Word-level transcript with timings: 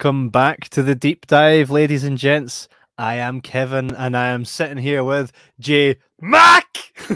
Welcome 0.00 0.30
back 0.30 0.70
to 0.70 0.82
the 0.82 0.94
deep 0.94 1.26
dive, 1.26 1.68
ladies 1.68 2.04
and 2.04 2.16
gents. 2.16 2.68
I 2.96 3.16
am 3.16 3.42
Kevin, 3.42 3.94
and 3.94 4.16
I 4.16 4.28
am 4.28 4.46
sitting 4.46 4.78
here 4.78 5.04
with 5.04 5.30
J 5.58 5.96
Mac. 6.22 6.64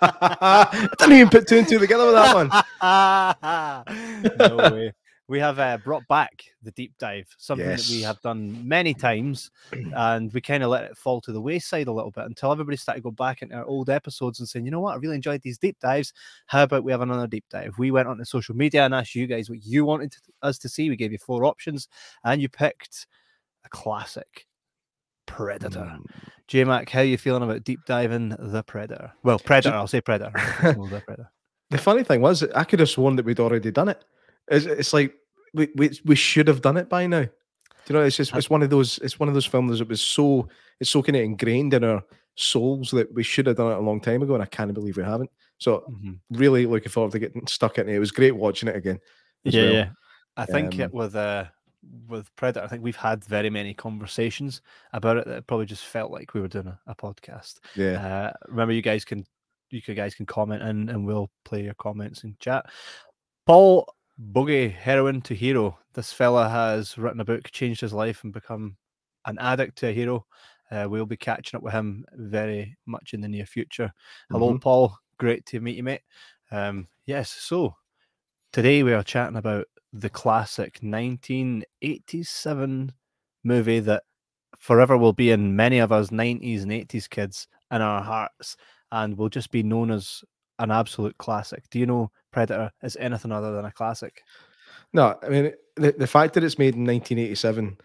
I 0.00 0.88
didn't 0.98 1.14
even 1.14 1.28
put 1.28 1.46
two 1.46 1.58
and 1.58 1.68
two 1.68 1.78
together 1.78 2.06
with 2.06 2.14
that 2.14 2.34
one. 2.80 3.84
no 4.38 4.56
way. 4.72 4.94
We 5.30 5.38
have 5.38 5.60
uh, 5.60 5.78
brought 5.78 6.08
back 6.08 6.42
the 6.60 6.72
deep 6.72 6.92
dive, 6.98 7.28
something 7.38 7.64
yes. 7.64 7.86
that 7.86 7.94
we 7.94 8.02
have 8.02 8.20
done 8.20 8.66
many 8.66 8.92
times, 8.92 9.52
and 9.94 10.32
we 10.32 10.40
kind 10.40 10.64
of 10.64 10.70
let 10.70 10.82
it 10.82 10.96
fall 10.96 11.20
to 11.20 11.30
the 11.30 11.40
wayside 11.40 11.86
a 11.86 11.92
little 11.92 12.10
bit 12.10 12.24
until 12.24 12.50
everybody 12.50 12.76
started 12.76 13.04
going 13.04 13.14
back 13.14 13.40
into 13.40 13.54
our 13.54 13.64
old 13.64 13.90
episodes 13.90 14.40
and 14.40 14.48
saying, 14.48 14.64
you 14.64 14.72
know 14.72 14.80
what, 14.80 14.94
I 14.94 14.96
really 14.96 15.14
enjoyed 15.14 15.40
these 15.42 15.56
deep 15.56 15.78
dives. 15.78 16.12
How 16.46 16.64
about 16.64 16.82
we 16.82 16.90
have 16.90 17.00
another 17.00 17.28
deep 17.28 17.44
dive? 17.48 17.78
We 17.78 17.92
went 17.92 18.08
onto 18.08 18.24
social 18.24 18.56
media 18.56 18.84
and 18.84 18.92
asked 18.92 19.14
you 19.14 19.28
guys 19.28 19.48
what 19.48 19.64
you 19.64 19.84
wanted 19.84 20.16
us 20.42 20.58
to 20.58 20.68
see. 20.68 20.90
We 20.90 20.96
gave 20.96 21.12
you 21.12 21.18
four 21.18 21.44
options, 21.44 21.86
and 22.24 22.42
you 22.42 22.48
picked 22.48 23.06
a 23.64 23.68
classic. 23.68 24.48
Predator. 25.26 25.78
Mm. 25.78 26.06
J 26.48 26.64
Mac, 26.64 26.90
how 26.90 27.02
are 27.02 27.04
you 27.04 27.16
feeling 27.16 27.44
about 27.44 27.62
deep 27.62 27.78
diving 27.86 28.34
the 28.36 28.64
Predator? 28.64 29.12
Well, 29.22 29.38
Predator, 29.38 29.76
I'll 29.76 29.86
say 29.86 30.00
Predator. 30.00 30.32
the 30.32 31.02
Predator. 31.06 31.30
The 31.70 31.78
funny 31.78 32.02
thing 32.02 32.20
was, 32.20 32.42
I 32.42 32.64
could 32.64 32.80
have 32.80 32.90
sworn 32.90 33.14
that 33.14 33.24
we'd 33.24 33.38
already 33.38 33.70
done 33.70 33.88
it. 33.88 34.04
It's, 34.48 34.66
it's 34.66 34.92
like 34.92 35.14
we, 35.54 35.68
we 35.74 35.90
we 36.04 36.14
should 36.14 36.48
have 36.48 36.62
done 36.62 36.76
it 36.76 36.88
by 36.88 37.06
now. 37.06 37.22
Do 37.22 37.30
you 37.88 37.94
know? 37.94 38.04
It's 38.04 38.16
just 38.16 38.34
it's 38.34 38.50
one 38.50 38.62
of 38.62 38.70
those 38.70 38.98
it's 38.98 39.18
one 39.18 39.28
of 39.28 39.34
those 39.34 39.46
films 39.46 39.78
that 39.78 39.88
was 39.88 40.02
so 40.02 40.48
it's 40.78 40.90
so 40.90 41.02
kind 41.02 41.16
of 41.16 41.22
ingrained 41.22 41.74
in 41.74 41.84
our 41.84 42.02
souls 42.36 42.90
that 42.92 43.12
we 43.12 43.22
should 43.22 43.46
have 43.46 43.56
done 43.56 43.72
it 43.72 43.78
a 43.78 43.80
long 43.80 44.00
time 44.00 44.22
ago, 44.22 44.34
and 44.34 44.42
I 44.42 44.46
can't 44.46 44.72
believe 44.72 44.96
we 44.96 45.02
haven't. 45.02 45.30
So 45.58 45.84
mm-hmm. 45.90 46.12
really 46.30 46.66
looking 46.66 46.90
forward 46.90 47.12
to 47.12 47.18
getting 47.18 47.46
stuck 47.46 47.78
in 47.78 47.88
it. 47.88 47.94
It 47.94 47.98
was 47.98 48.12
great 48.12 48.36
watching 48.36 48.68
it 48.68 48.76
again. 48.76 48.98
Yeah, 49.44 49.62
well. 49.62 49.72
yeah. 49.72 49.88
I 50.36 50.46
think 50.46 50.74
um, 50.74 50.80
it 50.80 50.94
with 50.94 51.16
uh 51.16 51.44
with 52.08 52.34
Predator, 52.36 52.64
I 52.64 52.68
think 52.68 52.82
we've 52.82 52.96
had 52.96 53.24
very 53.24 53.50
many 53.50 53.72
conversations 53.74 54.60
about 54.92 55.16
it 55.16 55.26
that 55.26 55.46
probably 55.46 55.66
just 55.66 55.84
felt 55.84 56.12
like 56.12 56.34
we 56.34 56.40
were 56.40 56.48
doing 56.48 56.66
a, 56.66 56.78
a 56.86 56.94
podcast. 56.94 57.58
Yeah. 57.74 58.06
Uh, 58.06 58.32
remember, 58.48 58.74
you 58.74 58.82
guys 58.82 59.04
can 59.04 59.24
you 59.70 59.80
guys 59.80 60.14
can 60.14 60.26
comment 60.26 60.62
and, 60.62 60.90
and 60.90 61.06
we'll 61.06 61.30
play 61.44 61.62
your 61.62 61.74
comments 61.74 62.24
in 62.24 62.36
chat. 62.40 62.66
Paul 63.46 63.92
Boogie, 64.20 64.70
Heroin 64.70 65.22
to 65.22 65.34
Hero. 65.34 65.78
This 65.94 66.12
fella 66.12 66.46
has 66.48 66.96
written 66.98 67.20
a 67.20 67.24
book, 67.24 67.50
changed 67.50 67.80
his 67.80 67.94
life, 67.94 68.22
and 68.22 68.32
become 68.32 68.76
an 69.24 69.38
addict 69.38 69.78
to 69.78 69.88
a 69.88 69.92
hero. 69.92 70.26
Uh, 70.70 70.86
we'll 70.88 71.06
be 71.06 71.16
catching 71.16 71.56
up 71.56 71.62
with 71.62 71.72
him 71.72 72.04
very 72.12 72.76
much 72.86 73.14
in 73.14 73.22
the 73.22 73.28
near 73.28 73.46
future. 73.46 73.90
Hello, 74.30 74.50
mm-hmm. 74.50 74.58
Paul. 74.58 74.94
Great 75.18 75.46
to 75.46 75.60
meet 75.60 75.76
you, 75.76 75.82
mate. 75.82 76.02
Um, 76.50 76.86
yes, 77.06 77.30
so 77.30 77.74
today 78.52 78.82
we 78.82 78.92
are 78.92 79.02
chatting 79.02 79.36
about 79.36 79.64
the 79.92 80.10
classic 80.10 80.78
1987 80.82 82.92
movie 83.42 83.80
that 83.80 84.02
forever 84.58 84.98
will 84.98 85.14
be 85.14 85.30
in 85.30 85.56
many 85.56 85.78
of 85.78 85.92
us 85.92 86.10
90s 86.10 86.62
and 86.62 86.70
80s 86.70 87.08
kids 87.08 87.48
in 87.70 87.80
our 87.80 88.02
hearts 88.02 88.58
and 88.92 89.16
will 89.16 89.30
just 89.30 89.50
be 89.50 89.62
known 89.62 89.90
as 89.90 90.22
an 90.58 90.70
absolute 90.70 91.16
classic. 91.18 91.64
Do 91.70 91.78
you 91.78 91.86
know 91.86 92.10
Predator 92.30 92.70
is 92.82 92.96
anything 93.00 93.32
other 93.32 93.52
than 93.52 93.64
a 93.64 93.72
classic? 93.72 94.22
No, 94.92 95.18
I 95.22 95.28
mean 95.28 95.52
the, 95.76 95.92
the 95.92 96.06
fact 96.06 96.34
that 96.34 96.44
it's 96.44 96.58
made 96.58 96.74
in 96.74 96.84
1987, 96.84 97.78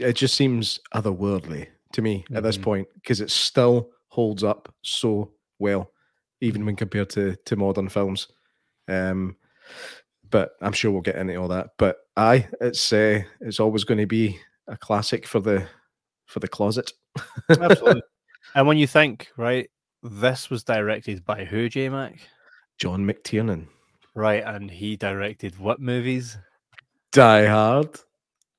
it 0.00 0.12
just 0.14 0.34
seems 0.34 0.80
otherworldly 0.94 1.68
to 1.92 2.02
me 2.02 2.18
mm-hmm. 2.18 2.36
at 2.36 2.42
this 2.42 2.56
mm-hmm. 2.56 2.64
point 2.64 2.88
because 2.94 3.20
it 3.20 3.30
still 3.30 3.90
holds 4.08 4.44
up 4.44 4.72
so 4.82 5.32
well, 5.58 5.90
even 6.40 6.64
when 6.64 6.76
compared 6.76 7.10
to 7.10 7.36
to 7.46 7.56
modern 7.56 7.88
films. 7.88 8.28
Um, 8.88 9.36
but 10.30 10.52
I'm 10.60 10.72
sure 10.72 10.90
we'll 10.90 11.02
get 11.02 11.16
into 11.16 11.36
all 11.36 11.48
that. 11.48 11.70
But 11.78 11.98
I, 12.16 12.48
it's 12.60 12.92
uh, 12.92 13.22
it's 13.40 13.60
always 13.60 13.84
going 13.84 13.98
to 13.98 14.06
be 14.06 14.38
a 14.68 14.76
classic 14.76 15.26
for 15.26 15.40
the 15.40 15.66
for 16.26 16.40
the 16.40 16.48
closet. 16.48 16.92
Absolutely. 17.48 18.02
And 18.54 18.66
when 18.66 18.78
you 18.78 18.86
think, 18.86 19.28
right, 19.36 19.68
this 20.02 20.50
was 20.50 20.64
directed 20.64 21.24
by 21.24 21.44
who, 21.44 21.68
J 21.68 21.88
Mac? 21.88 22.18
John 22.78 23.06
McTiernan. 23.06 23.66
Right, 24.14 24.42
and 24.44 24.70
he 24.70 24.96
directed 24.96 25.58
what 25.58 25.80
movies? 25.80 26.38
Die 27.12 27.46
Hard. 27.46 27.98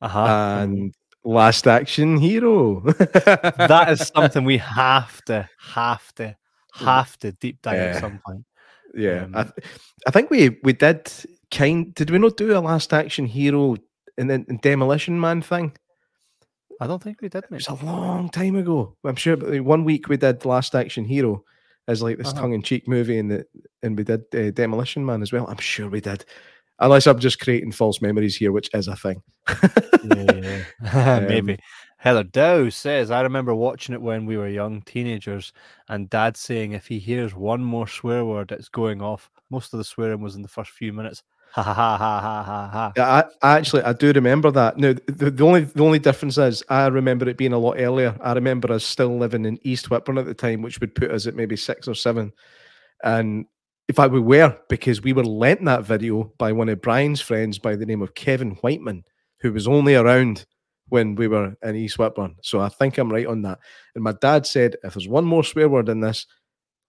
Uh-huh. 0.02 0.26
And 0.62 0.94
Last 1.24 1.68
Action 1.68 2.18
Hero. 2.18 2.82
that 2.82 3.88
is 3.90 4.12
something 4.16 4.46
we 4.46 4.58
have 4.58 5.24
to, 5.26 5.50
have 5.60 6.14
to, 6.16 6.36
have 6.74 7.18
to 7.20 7.32
deep 7.34 7.62
dive 7.62 7.76
yeah. 7.76 7.96
at 7.96 8.02
some 8.02 8.22
point. 8.26 8.46
Yeah, 8.94 9.24
um, 9.24 9.36
I, 9.36 9.44
th- 9.44 9.54
I 10.08 10.12
think 10.12 10.30
we 10.30 10.58
we 10.64 10.74
did 10.74 11.12
kind. 11.52 11.94
Did 11.94 12.10
we 12.10 12.18
not 12.18 12.38
do 12.38 12.58
a 12.58 12.60
Last 12.60 12.94
Action 12.94 13.26
Hero 13.26 13.76
in 14.18 14.28
the 14.28 14.40
Demolition 14.62 15.20
Man 15.20 15.42
thing? 15.42 15.74
I 16.80 16.88
don't 16.88 17.02
think 17.02 17.22
we 17.22 17.30
did. 17.30 17.44
Mate. 17.50 17.62
It 17.62 17.70
was 17.70 17.82
a 17.82 17.86
long 17.86 18.30
time 18.30 18.56
ago. 18.56 18.96
I'm 19.04 19.16
sure. 19.16 19.36
One 19.62 19.84
week 19.84 20.08
we 20.08 20.18
did 20.18 20.46
Last 20.46 20.76
Action 20.76 21.06
Hero 21.06 21.44
as 21.88 22.02
like 22.02 22.18
this 22.18 22.30
uh-huh. 22.30 22.42
tongue-in-cheek 22.42 22.88
movie, 22.88 23.18
and 23.18 23.32
the 23.32 23.46
and 23.84 23.98
we 23.98 24.04
did 24.04 24.24
uh, 24.36 24.52
Demolition 24.52 25.06
Man 25.06 25.22
as 25.22 25.32
well. 25.32 25.48
I'm 25.48 25.58
sure 25.58 25.90
we 25.90 26.02
did. 26.02 26.26
Unless 26.80 27.08
I'm 27.08 27.20
just 27.20 27.40
creating 27.40 27.72
false 27.72 28.02
memories 28.02 28.36
here, 28.36 28.52
which 28.52 28.70
is 28.74 28.88
a 28.88 28.96
thing. 28.96 29.24
yeah, 30.04 30.64
um, 30.94 31.28
maybe. 31.28 31.58
Heather 31.98 32.24
Dow 32.24 32.70
says, 32.70 33.10
I 33.10 33.22
remember 33.22 33.56
watching 33.56 33.96
it 33.96 34.02
when 34.02 34.28
we 34.28 34.38
were 34.38 34.48
young 34.48 34.84
teenagers, 34.84 35.52
and 35.90 36.10
dad 36.10 36.38
saying 36.38 36.74
if 36.74 36.86
he 36.86 37.00
hears 37.00 37.34
one 37.34 37.64
more 37.64 37.88
swear 37.88 38.24
word, 38.24 38.52
it's 38.52 38.70
going 38.70 39.02
off. 39.02 39.32
Most 39.50 39.74
of 39.74 39.80
the 39.80 39.84
swearing 39.84 40.22
was 40.22 40.36
in 40.36 40.44
the 40.44 40.48
first 40.48 40.70
few 40.72 40.94
minutes. 40.94 41.24
Ha 41.52 41.64
ha 41.64 41.74
ha 41.74 41.98
ha 41.98 42.44
ha 42.44 42.94
ha 42.96 43.30
I 43.42 43.58
actually 43.58 43.84
I 43.84 43.94
do 43.94 44.12
remember 44.12 44.52
that. 44.52 44.78
Now 44.78 44.94
the, 45.08 45.32
the 45.32 45.44
only 45.44 45.62
the 45.62 45.84
only 45.84 46.00
difference 46.00 46.38
is 46.38 46.64
I 46.70 46.88
remember 46.88 47.28
it 47.28 47.38
being 47.38 47.54
a 47.54 47.58
lot 47.58 47.78
earlier. 47.80 48.16
I 48.22 48.34
remember 48.34 48.72
us 48.72 48.84
still 48.84 49.18
living 49.18 49.46
in 49.46 49.60
East 49.64 49.90
Whitburn 49.90 50.20
at 50.20 50.26
the 50.26 50.34
time, 50.34 50.62
which 50.62 50.80
would 50.80 50.94
put 50.94 51.12
us 51.12 51.26
at 51.26 51.36
maybe 51.36 51.56
six 51.56 51.88
or 51.88 51.96
seven. 51.96 52.32
And 53.04 53.46
in 53.90 53.96
fact, 53.96 54.12
we 54.12 54.20
were 54.20 54.58
because 54.70 55.02
we 55.02 55.14
were 55.14 55.24
lent 55.24 55.64
that 55.66 55.84
video 55.84 56.32
by 56.38 56.52
one 56.52 56.70
of 56.70 56.82
Brian's 56.82 57.22
friends 57.22 57.58
by 57.58 57.76
the 57.76 57.86
name 57.86 58.02
of 58.02 58.16
Kevin 58.16 58.52
Whiteman, 58.56 59.04
who 59.40 59.54
was 59.54 59.68
only 59.68 59.96
around 59.96 60.46
when 60.90 61.16
we 61.16 61.28
were 61.28 61.56
in 61.64 61.76
East 61.76 61.98
Whitburn. 61.98 62.36
So 62.42 62.60
I 62.60 62.70
think 62.70 62.98
I'm 62.98 63.12
right 63.12 63.28
on 63.28 63.42
that. 63.44 63.60
And 63.96 64.04
my 64.04 64.14
dad 64.14 64.46
said, 64.46 64.76
if 64.84 64.94
there's 64.94 65.08
one 65.08 65.26
more 65.26 65.44
swear 65.44 65.70
word 65.70 65.90
in 65.90 66.02
this, 66.02 66.26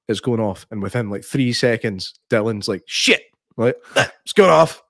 it's 0.08 0.20
going 0.20 0.40
off. 0.40 0.66
And 0.70 0.82
within 0.82 1.10
like 1.10 1.25
three 1.25 1.52
seconds, 1.52 2.14
Dylan's 2.31 2.69
like, 2.69 2.82
shit. 2.87 3.22
Like, 3.58 3.76
it's 3.96 4.32
going 4.32 4.50
off. 4.50 4.82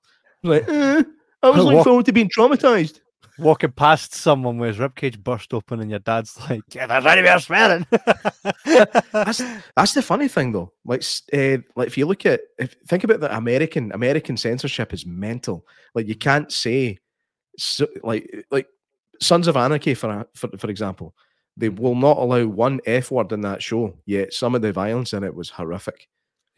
Like, 0.45 0.65
eh, 0.69 1.03
I 1.43 1.51
was 1.51 1.65
looking 1.65 1.83
forward 1.83 2.07
to 2.07 2.13
being 2.13 2.29
traumatized. 2.29 3.01
Walking 3.41 3.71
past 3.71 4.15
someone 4.15 4.59
with 4.59 4.77
his 4.77 4.79
ribcage 4.79 5.23
burst 5.23 5.55
open, 5.55 5.79
and 5.79 5.91
your 5.91 6.01
dad's 6.01 6.37
like, 6.51 6.63
"Yeah, 6.73 6.89
there's 6.89 7.07
anywhere 7.07 7.39
swearing." 7.39 7.87
that's 8.65 9.43
that's 9.77 9.95
the 9.95 10.03
funny 10.03 10.27
thing, 10.27 10.51
though. 10.51 10.73
Like, 10.85 11.05
uh, 11.33 11.59
like 11.77 11.87
if 11.87 11.97
you 11.97 12.05
look 12.07 12.27
at, 12.27 12.41
if 12.59 12.75
think 12.89 13.05
about 13.05 13.21
the 13.21 13.37
American 13.37 13.93
American 13.93 14.37
censorship 14.37 14.93
is 14.93 15.07
mental. 15.07 15.65
Like, 15.95 16.09
you 16.09 16.17
can't 16.17 16.51
say, 16.51 16.99
so, 17.57 17.87
like, 18.03 18.45
like 18.51 18.67
Sons 19.21 19.47
of 19.47 19.57
Anarchy, 19.57 19.95
for 19.95 20.27
for 20.35 20.49
for 20.59 20.69
example, 20.69 21.15
they 21.57 21.69
will 21.69 21.95
not 21.95 22.19
allow 22.19 22.45
one 22.45 22.81
f 22.87 23.13
word 23.13 23.31
in 23.31 23.43
that 23.43 23.63
show. 23.63 23.97
Yet 24.05 24.33
some 24.33 24.57
of 24.57 24.63
the 24.63 24.73
violence 24.73 25.13
in 25.13 25.23
it 25.23 25.35
was 25.35 25.51
horrific. 25.51 26.09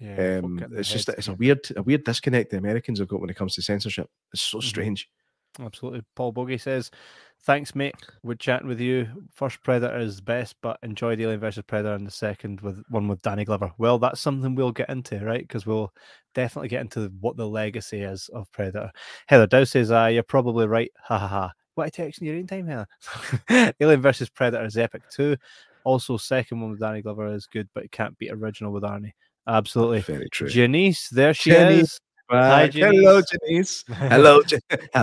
Yeah, 0.00 0.41
um, 0.43 0.64
it's 0.73 0.91
just 0.91 1.11
it's 1.11 1.29
a 1.29 1.35
weird 1.35 1.61
a 1.76 1.82
weird 1.82 2.05
disconnect 2.05 2.50
the 2.50 2.56
Americans 2.56 2.99
have 2.99 3.08
got 3.08 3.20
when 3.20 3.31
it 3.31 3.37
comes 3.37 3.55
to 3.55 3.62
censorship. 3.62 4.08
It's 4.32 4.43
so 4.43 4.58
mm-hmm. 4.58 4.67
strange. 4.67 5.08
Absolutely. 5.58 6.02
Paul 6.14 6.32
Bogey 6.32 6.58
says, 6.58 6.91
Thanks, 7.43 7.75
mate. 7.75 7.94
We're 8.23 8.35
chatting 8.35 8.69
with 8.69 8.81
you. 8.81 9.08
First 9.32 9.62
Predator 9.62 9.99
is 9.99 10.20
best, 10.20 10.56
but 10.62 10.79
enjoyed 10.82 11.20
Alien 11.20 11.41
versus 11.41 11.64
Predator 11.67 11.94
and 11.94 12.06
the 12.06 12.11
second 12.11 12.61
with 12.61 12.82
one 12.91 13.08
with 13.08 13.23
Danny 13.23 13.44
Glover. 13.44 13.73
Well, 13.79 13.99
that's 13.99 14.20
something 14.20 14.55
we'll 14.55 14.73
get 14.73 14.91
into, 14.91 15.25
right? 15.25 15.41
Because 15.41 15.64
we'll 15.67 15.93
definitely 16.35 16.69
get 16.69 16.82
into 16.82 17.11
what 17.20 17.37
the 17.37 17.49
legacy 17.49 18.03
is 18.03 18.29
of 18.35 18.50
Predator. 18.53 18.91
Heather 19.26 19.46
Dow 19.46 19.64
says, 19.64 19.91
uh, 19.91 20.06
you're 20.06 20.23
probably 20.23 20.67
right. 20.67 20.91
Ha 21.05 21.19
ha 21.19 21.26
ha. 21.26 21.53
What 21.75 21.88
a 21.88 21.91
text 21.91 22.20
in 22.20 22.26
your 22.26 22.37
own 22.37 22.46
time, 22.46 22.67
Heather. 22.67 23.75
Alien 23.81 24.03
versus 24.03 24.29
Predator 24.29 24.67
is 24.67 24.76
epic 24.76 25.03
too. 25.11 25.37
Also, 25.85 26.19
second 26.19 26.61
one 26.61 26.70
with 26.70 26.81
Danny 26.81 27.00
Glover 27.00 27.32
is 27.32 27.46
good, 27.46 27.69
but 27.75 27.85
it 27.85 27.93
can't 27.93 28.17
beat 28.19 28.32
original 28.32 28.73
with 28.73 28.82
Arnie. 28.82 29.12
Absolutely. 29.46 30.00
Very 30.00 30.28
true. 30.31 30.48
Janice, 30.48 31.08
there 31.08 31.34
she 31.34 31.50
Janice. 31.50 31.82
is. 31.82 32.00
Hi, 32.31 32.69
Janice. 32.69 33.00
Hello, 33.00 33.22
Janice. 33.22 33.84
hello, 33.92 34.40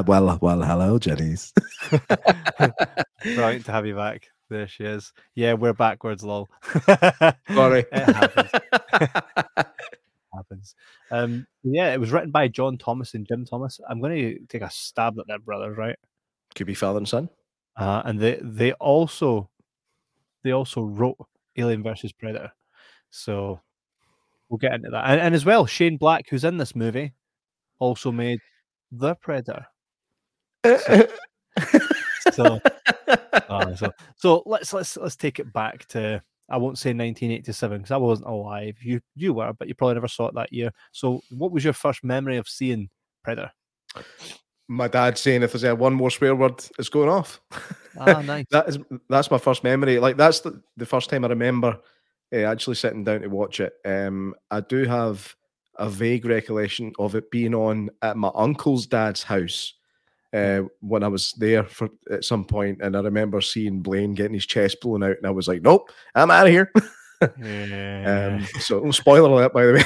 well, 0.06 0.39
well, 0.42 0.62
hello, 0.62 0.98
Janice. 0.98 1.54
Brilliant 3.24 3.66
to 3.66 3.72
have 3.72 3.86
you 3.86 3.95
back. 3.95 4.30
There 4.50 4.68
she 4.68 4.86
is. 4.86 5.12
Yeah, 5.36 5.54
we're 5.54 5.74
backwards, 5.74 6.24
lol. 6.24 6.48
Sorry. 7.50 7.86
it 7.92 8.16
happens. 8.16 8.51
happens. 10.34 10.75
Um, 11.12 11.48
yeah, 11.63 11.94
it 11.94 12.00
was 12.00 12.12
written 12.12 12.31
by 12.31 12.48
John 12.48 12.78
Thomas 12.78 13.13
and 13.13 13.28
Jim 13.28 13.44
Thomas. 13.44 13.81
I'm 13.90 14.00
going 14.00 14.16
to 14.16 14.40
take 14.48 14.62
a 14.62 14.69
stab 14.69 15.19
at 15.19 15.28
their 15.28 15.40
brothers, 15.40 15.78
right? 15.78 15.98
Could 16.56 16.68
be 16.68 16.74
father 16.75 16.98
and 16.98 17.07
son. 17.07 17.30
Uh, 17.75 18.01
and 18.06 18.19
they 18.19 18.40
they 18.42 18.72
also 18.74 19.50
they 20.44 20.51
also 20.51 20.81
wrote 20.81 21.18
Alien 21.57 21.83
versus 21.83 22.13
Predator. 22.13 22.51
So 23.12 23.60
We'll 24.50 24.58
get 24.58 24.74
into 24.74 24.90
that. 24.92 25.06
And, 25.06 25.20
and 25.20 25.36
as 25.36 25.46
well, 25.46 25.66
Shane 25.66 25.98
Black, 25.98 26.30
who's 26.30 26.44
in 26.44 26.58
this 26.58 26.76
movie, 26.76 27.14
also 27.80 28.12
made 28.12 28.40
The 28.92 29.16
Predator. 29.16 29.66
So, 30.66 31.08
so, 32.34 32.60
oh, 33.50 33.76
so, 33.76 33.92
so 34.16 34.44
let's 34.46 34.74
let's 34.74 34.98
let's 34.98 35.16
take 35.16 35.40
it 35.40 35.52
back 35.54 35.86
to 35.90 36.22
I 36.50 36.58
won't 36.58 36.78
say 36.78 36.90
1987 36.90 37.80
because 37.80 37.92
I 37.92 37.98
wasn't 37.98 38.30
alive. 38.30 38.78
You 38.82 39.02
you 39.16 39.34
were, 39.34 39.54
but 39.54 39.68
you 39.68 39.76
probably 39.76 39.96
never 39.96 40.08
saw 40.08 40.28
it 40.28 40.36
that 40.36 40.54
year. 40.54 40.72
So, 40.92 41.22
what 41.30 41.52
was 41.52 41.64
your 41.64 41.74
first 41.74 42.04
memory 42.04 42.38
of 42.38 42.48
seeing 42.48 42.90
Predator? 43.24 43.52
My 44.70 44.88
dad 44.88 45.18
saying 45.18 45.44
if 45.44 45.54
there's 45.54 45.64
a 45.64 45.76
one 45.76 45.94
more 45.94 46.12
swear 46.12 46.36
word, 46.36 46.64
it's 46.78 46.90
going 46.90 47.10
off. 47.10 47.42
Ah, 47.98 48.22
nice. 48.26 48.46
that 48.52 48.68
is 48.68 48.80
that's 49.10 49.32
my 49.32 49.38
first 49.38 49.64
memory. 49.64 50.00
Like 50.00 50.18
that's 50.18 50.42
the, 50.42 50.62
the 50.76 50.86
first 50.86 51.10
time 51.10 51.26
I 51.26 51.30
remember 51.30 51.80
uh, 52.34 52.38
actually 52.38 52.76
sitting 52.76 53.04
down 53.04 53.22
to 53.22 53.28
watch 53.28 53.60
it. 53.60 53.74
Um, 53.86 54.36
I 54.52 54.62
do 54.62 54.86
have 54.86 55.36
a 55.78 55.90
vague 55.90 56.26
recollection 56.26 56.92
of 57.00 57.16
it 57.16 57.30
being 57.32 57.54
on 57.54 57.90
at 58.02 58.18
my 58.18 58.32
uncle's 58.34 58.88
dad's 58.88 59.24
house 59.24 59.74
uh, 60.34 60.62
when 60.82 61.04
I 61.04 61.08
was 61.08 61.34
there 61.34 61.64
for 61.64 61.90
at 62.12 62.26
some 62.26 62.46
point, 62.46 62.80
and 62.82 62.96
I 62.96 63.02
remember 63.02 63.42
seeing 63.42 63.82
Blaine 63.82 64.14
getting 64.14 64.34
his 64.34 64.46
chest 64.46 64.78
blown 64.82 65.04
out, 65.04 65.18
and 65.18 65.26
I 65.26 65.32
was 65.32 65.48
like, 65.48 65.62
"Nope, 65.62 65.90
I'm 66.16 66.32
out 66.32 66.48
of 66.48 66.52
here." 66.52 66.72
yeah. 67.42 68.38
um, 68.40 68.46
so, 68.60 68.92
spoiler 68.92 69.30
alert, 69.30 69.54
by 69.54 69.66
the 69.66 69.74
way. 69.74 69.84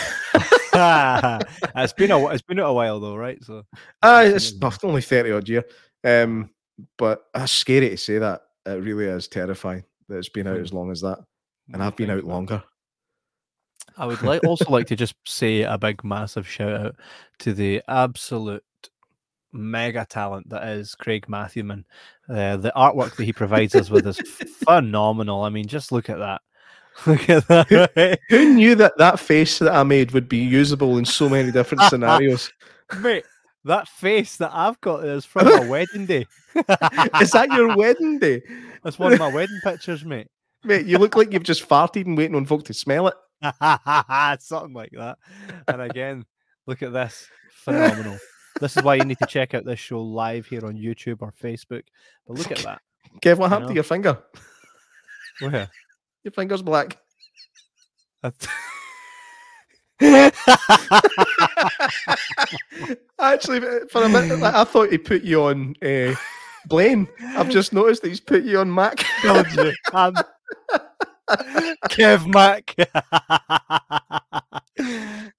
it's 1.84 1.94
been 1.94 2.12
a 2.12 2.28
it's 2.30 2.42
been 2.42 2.60
a 2.60 2.74
while 2.74 3.00
though, 3.00 3.16
right? 3.16 3.44
So, 3.44 3.64
uh, 4.02 4.24
it's 4.26 4.54
only 4.84 5.02
thirty 5.02 5.32
odd 5.32 5.48
year. 5.48 5.64
Um, 6.04 6.50
but 6.98 7.26
that's 7.34 7.52
scary 7.52 7.90
to 7.90 7.98
say 7.98 8.18
that. 8.18 8.42
It 8.66 8.84
really 8.84 9.06
is 9.06 9.28
terrifying 9.28 9.84
that 10.08 10.18
it's 10.18 10.30
been 10.30 10.48
out 10.48 10.58
hmm. 10.58 10.64
as 10.64 10.74
long 10.74 10.92
as 10.92 11.02
that, 11.02 11.20
and 11.73 11.83
I've 11.83 11.95
been 11.95 12.09
out 12.09 12.23
longer. 12.23 12.63
I 13.97 14.06
would 14.06 14.21
like 14.21 14.44
also 14.45 14.69
like 14.69 14.88
to 14.88 14.95
just 14.95 15.15
say 15.25 15.63
a 15.63 15.77
big 15.77 16.03
massive 16.03 16.47
shout 16.47 16.73
out 16.73 16.95
to 17.39 17.53
the 17.53 17.81
absolute 17.88 18.63
mega 19.53 20.06
talent 20.09 20.50
that 20.50 20.68
is 20.68 20.95
Craig 20.95 21.27
Matthewman. 21.27 21.85
Uh, 22.29 22.57
the 22.57 22.71
artwork 22.75 23.15
that 23.15 23.25
he 23.25 23.33
provides 23.33 23.75
us 23.75 23.89
with 23.89 24.07
is 24.07 24.18
phenomenal. 24.65 25.44
I 25.44 25.50
mean, 25.50 25.68
just 25.68 25.91
look 25.91 26.09
at 26.09 26.19
that. 26.19 26.41
Look 27.07 27.29
at 27.29 27.47
that. 27.47 27.89
Who, 27.95 28.15
who, 28.35 28.53
knew 28.53 28.75
that 28.75 28.97
that 28.97 29.18
face 29.18 29.59
that 29.59 29.73
I 29.73 29.81
made 29.83 30.12
would 30.12 30.27
be 30.27 30.39
usable 30.39 30.97
in 30.97 31.06
so 31.06 31.29
many 31.29 31.50
different 31.50 31.83
scenarios? 31.83 32.51
Mate, 33.00 33.23
that 33.63 33.88
face 33.88 34.35
that 34.38 34.51
I've 34.53 34.79
got 34.81 35.06
is 35.06 35.23
from 35.25 35.45
my 35.45 35.69
wedding 35.69 36.06
day. 36.06 36.27
is 37.21 37.31
that 37.31 37.47
your 37.53 37.77
wedding 37.77 38.19
day? 38.19 38.41
That's 38.83 39.00
one 39.00 39.13
of 39.13 39.19
my 39.19 39.29
wedding 39.33 39.59
pictures, 39.63 40.03
mate. 40.03 40.27
Mate, 40.63 40.86
you 40.86 40.98
look 40.98 41.16
like 41.16 41.34
you've 41.34 41.44
just 41.44 41.68
farted 41.68 42.06
and 42.06 42.18
waiting 42.18 42.36
on 42.36 42.46
folk 42.46 42.66
to 42.66 42.74
smell 42.74 43.08
it. 43.08 43.16
Something 44.42 44.74
like 44.74 44.92
that. 44.94 45.18
And 45.68 45.81
again, 45.81 46.25
look 46.68 46.84
at 46.84 46.94
this. 46.94 47.28
Phenomenal. 47.63 48.18
this 48.60 48.78
is 48.78 48.84
why 48.84 48.96
you 48.96 49.06
need 49.06 49.18
to 49.19 49.28
check 49.28 49.54
out 49.54 49.66
this 49.66 49.80
show 49.80 50.02
live 50.02 50.46
here 50.46 50.66
on 50.66 50.75
YouTube 50.75 51.18
or 51.22 51.31
Facebook. 51.31 51.84
But 52.28 52.38
look 52.38 52.52
at 52.52 52.60
that. 52.60 52.81
Kev, 53.22 53.38
what 53.38 53.50
happened 53.50 53.63
you 53.63 53.68
know? 53.68 53.68
to 53.69 53.75
your 53.75 53.84
finger? 53.84 54.18
Where? 55.40 55.69
Your 56.24 56.31
finger's 56.31 56.62
black. 56.62 56.98
Actually, 63.19 63.62
for 63.90 64.04
a 64.04 64.10
minute, 64.10 64.44
I 64.44 64.64
thought 64.64 64.92
he 64.92 65.00
put 65.00 65.24
you 65.24 65.44
on 65.44 65.75
uh, 65.81 66.14
Blaine. 66.68 67.07
I've 67.22 67.50
just 67.50 67.74
noticed 67.74 68.04
that 68.04 68.10
he's 68.10 68.19
put 68.19 68.44
you 68.44 68.60
on 68.60 68.74
Mac. 68.74 69.04
um, 69.94 70.16
Kev 71.90 72.28
Mac. 72.28 72.76
uh, 72.96 74.42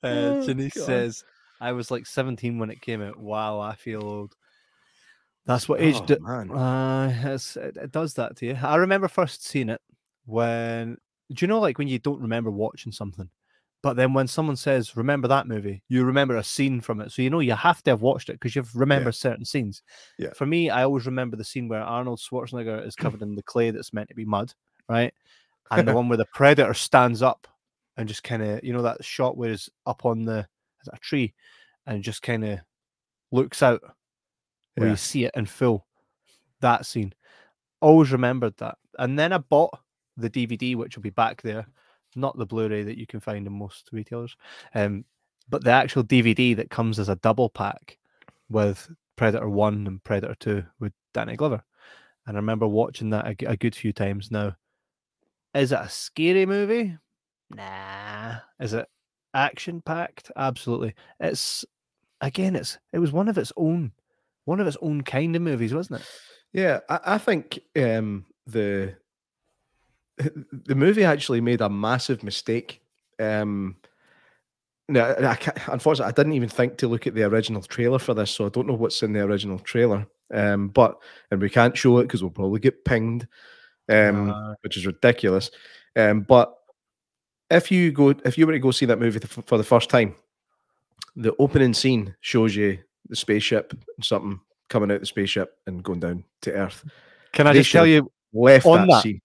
oh, 0.03 0.47
Janice 0.47 0.75
says, 0.75 1.25
I 1.61 1.73
was 1.73 1.91
like 1.91 2.07
17 2.07 2.59
when 2.59 2.71
it 2.71 2.81
came 2.81 3.03
out. 3.03 3.19
Wow, 3.19 3.61
I 3.61 3.75
feel 3.75 4.05
old. 4.05 4.35
That's 5.47 5.69
what 5.69 5.81
age. 5.81 5.97
Oh, 6.01 6.05
do- 6.05 6.55
uh, 6.55 7.09
it, 7.09 7.77
it 7.77 7.93
does 7.93 8.15
that 8.15 8.37
to 8.37 8.47
you. 8.47 8.59
I 8.63 8.77
remember 8.77 9.09
first 9.09 9.45
seeing 9.47 9.69
it 9.69 9.81
when. 10.25 10.97
Do 11.33 11.45
you 11.45 11.49
know, 11.49 11.61
like 11.61 11.79
when 11.79 11.89
you 11.89 11.99
don't 11.99 12.21
remember 12.21 12.51
watching 12.51 12.93
something? 12.93 13.31
But 13.83 13.97
then 13.97 14.13
when 14.13 14.29
someone 14.29 14.57
says, 14.57 14.97
remember 14.97 15.27
that 15.29 15.49
movie, 15.49 15.83
you 15.89 16.05
remember 16.05 16.37
a 16.37 16.45
scene 16.45 16.81
from 16.81 17.01
it. 17.01 17.11
So 17.11 17.21
you 17.21 17.31
know 17.31 17.41
you 17.41 17.55
have 17.55 17.83
to 17.83 17.91
have 17.91 18.01
watched 18.01 18.29
it 18.29 18.35
because 18.35 18.55
you 18.55 18.65
remember 18.75 19.09
yeah. 19.09 19.13
certain 19.13 19.45
scenes. 19.45 19.83
Yeah. 20.19 20.33
For 20.35 20.47
me, 20.47 20.71
I 20.71 20.85
always 20.85 21.05
remember 21.05 21.37
the 21.37 21.45
scene 21.45 21.69
where 21.69 21.81
Arnold 21.81 22.21
Schwarzenegger 22.21 22.87
is 22.87 22.95
covered 22.95 23.23
in 23.23 23.35
the 23.35 23.43
clay 23.43 23.73
that's 23.73 23.93
meant 23.93 24.09
to 24.11 24.15
be 24.15 24.25
mud, 24.25 24.55
right? 24.93 25.15
And 25.71 25.89
the 25.89 25.95
one 25.95 26.09
where 26.09 26.19
the 26.19 26.27
predator 26.35 26.75
stands 26.75 27.23
up 27.23 27.49
and 27.97 28.09
just 28.09 28.23
kind 28.23 28.43
of, 28.43 28.63
you 28.63 28.73
know, 28.73 28.83
that 28.83 29.05
shot 29.05 29.37
where 29.37 29.51
he's 29.51 29.69
up 29.87 30.05
on 30.05 30.25
the 30.25 30.47
a 30.93 30.99
tree 30.99 31.33
and 31.87 32.03
just 32.03 32.23
kind 32.23 32.45
of 32.45 32.59
looks 33.31 33.63
out 33.63 33.81
where 34.75 34.89
yeah. 34.89 34.93
you 34.93 34.97
see 34.97 35.25
it 35.25 35.33
in 35.35 35.47
full. 35.47 35.87
That 36.61 36.87
scene. 36.87 37.13
Always 37.81 38.13
remembered 38.13 38.57
that. 38.59 38.79
And 38.99 39.19
then 39.19 39.33
I 39.33 39.39
bought 39.39 39.79
the 40.17 40.31
DVD, 40.31 40.77
which 40.77 40.97
will 40.97 41.03
be 41.03 41.11
back 41.11 41.43
there 41.43 41.67
not 42.17 42.37
the 42.37 42.47
Blu-ray 42.47 42.83
that 42.83 42.99
you 42.99 43.07
can 43.07 43.21
find 43.21 43.47
in 43.47 43.53
most 43.53 43.89
retailers, 43.93 44.37
um, 44.75 45.05
but 45.49 45.65
the 45.65 45.71
actual 45.71 46.05
DVD 46.05 46.57
that 46.57 46.71
comes 46.71 46.99
as 46.99 47.09
a 47.09 47.17
double 47.17 47.49
pack 47.49 47.99
with 48.49 48.91
Predator 49.17 49.49
One 49.49 49.87
and 49.87 50.05
Predator 50.05 50.35
Two 50.39 50.65
with 50.79 50.93
Danny 51.15 51.37
Glover. 51.37 51.63
And 52.27 52.37
I 52.37 52.41
remember 52.41 52.67
watching 52.67 53.11
that 53.11 53.27
a, 53.27 53.51
a 53.51 53.57
good 53.57 53.75
few 53.75 53.93
times 53.93 54.31
now. 54.31 54.55
Is 55.55 55.73
it 55.73 55.79
a 55.81 55.89
scary 55.89 56.47
movie? 56.47 56.97
Nah. 57.51 58.37
Is 58.61 58.73
it 58.73 58.87
action 59.35 59.83
packed? 59.83 60.31
Absolutely. 60.37 60.95
It's 61.21 61.65
again, 62.21 62.57
it's 62.57 62.79
it 62.93 62.99
was 62.99 63.13
one 63.13 63.29
of 63.29 63.39
its 63.39 63.53
own, 63.57 63.93
one 64.45 64.61
of 64.61 64.67
its 64.67 64.77
own 64.81 65.03
kind 65.03 65.37
of 65.37 65.43
movies, 65.43 65.75
wasn't 65.75 66.01
it? 66.01 66.07
Yeah, 66.53 66.81
I, 66.89 67.01
I 67.07 67.19
think 67.19 67.59
um, 67.77 68.27
the 68.47 68.95
the 70.19 70.75
movie 70.75 71.05
actually 71.05 71.41
made 71.41 71.61
a 71.61 71.69
massive 71.69 72.23
mistake. 72.23 72.81
Um, 73.19 73.77
no, 74.89 75.05
I 75.05 75.39
unfortunately, 75.69 76.11
I 76.11 76.15
didn't 76.15 76.35
even 76.35 76.49
think 76.49 76.79
to 76.79 76.89
look 76.89 77.07
at 77.07 77.15
the 77.15 77.25
original 77.25 77.63
trailer 77.63 77.99
for 77.99 78.15
this, 78.15 78.31
so 78.31 78.47
I 78.47 78.49
don't 78.49 78.67
know 78.67 78.75
what's 78.75 79.03
in 79.03 79.13
the 79.13 79.21
original 79.21 79.59
trailer. 79.59 80.07
Um, 80.33 80.69
but 80.69 80.99
and 81.31 81.41
we 81.41 81.51
can't 81.51 81.77
show 81.77 81.99
it 81.99 82.05
because 82.05 82.23
we'll 82.23 82.31
probably 82.31 82.61
get 82.61 82.85
pinged, 82.85 83.27
um, 83.89 84.31
uh, 84.31 84.55
which 84.63 84.77
is 84.77 84.87
ridiculous. 84.87 85.51
Um, 85.97 86.21
but 86.23 86.57
if 87.51 87.71
you 87.71 87.93
go, 87.93 88.11
if 88.25 88.39
you 88.39 88.47
were 88.47 88.53
to 88.53 88.59
go 88.59 88.71
see 88.71 88.87
that 88.87 88.99
movie 88.99 89.21
for 89.21 89.57
the 89.59 89.65
first 89.65 89.91
time, 89.91 90.15
the 91.17 91.35
opening 91.39 91.75
scene 91.75 92.15
shows 92.21 92.57
you 92.57 92.79
the 93.09 93.17
spaceship 93.17 93.73
and 93.73 94.05
something 94.05 94.41
coming 94.69 94.91
out 94.91 95.01
the 95.01 95.07
spaceship 95.07 95.59
and 95.67 95.83
going 95.83 96.01
down 96.01 96.25
to 96.43 96.53
Earth. 96.53 96.85
Can 97.33 97.47
I 97.47 97.53
they 97.53 97.61
just 97.61 97.73
tell 97.73 97.87
you 97.87 98.11
left 98.33 98.67
on 98.67 98.81
that, 98.81 98.87
that 98.89 99.03
scene. 99.03 99.21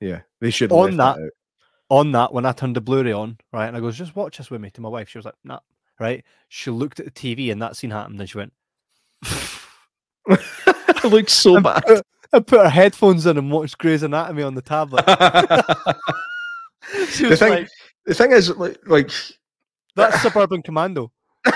Yeah, 0.00 0.20
they 0.40 0.50
should 0.50 0.70
on 0.72 0.96
that, 0.98 1.16
that 1.16 1.30
on 1.90 2.12
that 2.12 2.32
when 2.32 2.46
I 2.46 2.52
turned 2.52 2.76
the 2.76 2.80
Blu-ray 2.80 3.12
on, 3.12 3.38
right, 3.52 3.66
and 3.66 3.76
I 3.76 3.80
goes, 3.80 3.96
just 3.96 4.16
watch 4.16 4.38
this 4.38 4.50
with 4.50 4.60
me 4.60 4.70
to 4.70 4.80
my 4.80 4.88
wife. 4.88 5.08
She 5.08 5.18
was 5.18 5.24
like, 5.24 5.34
nah, 5.44 5.60
right. 5.98 6.24
She 6.48 6.70
looked 6.70 7.00
at 7.00 7.06
the 7.06 7.10
TV 7.10 7.50
and 7.52 7.60
that 7.62 7.76
scene 7.76 7.90
happened, 7.90 8.20
and 8.20 8.28
she 8.28 8.38
went, 8.38 8.52
it 11.04 11.08
looks 11.12 11.32
so 11.32 11.60
bad. 11.60 11.84
Put, 11.86 12.06
I 12.32 12.40
put 12.40 12.60
her 12.60 12.70
headphones 12.70 13.26
in 13.26 13.38
and 13.38 13.50
watched 13.50 13.78
Grey's 13.78 14.02
Anatomy 14.02 14.42
on 14.42 14.54
the 14.54 14.62
tablet. 14.62 15.06
the 15.06 15.16
thing, 17.36 17.50
like, 17.50 17.68
the 18.06 18.14
thing 18.14 18.32
is, 18.32 18.50
like, 18.56 18.78
like 18.88 19.10
that's 19.94 20.20
Suburban 20.22 20.62
Commando. 20.62 21.12
uh, 21.46 21.52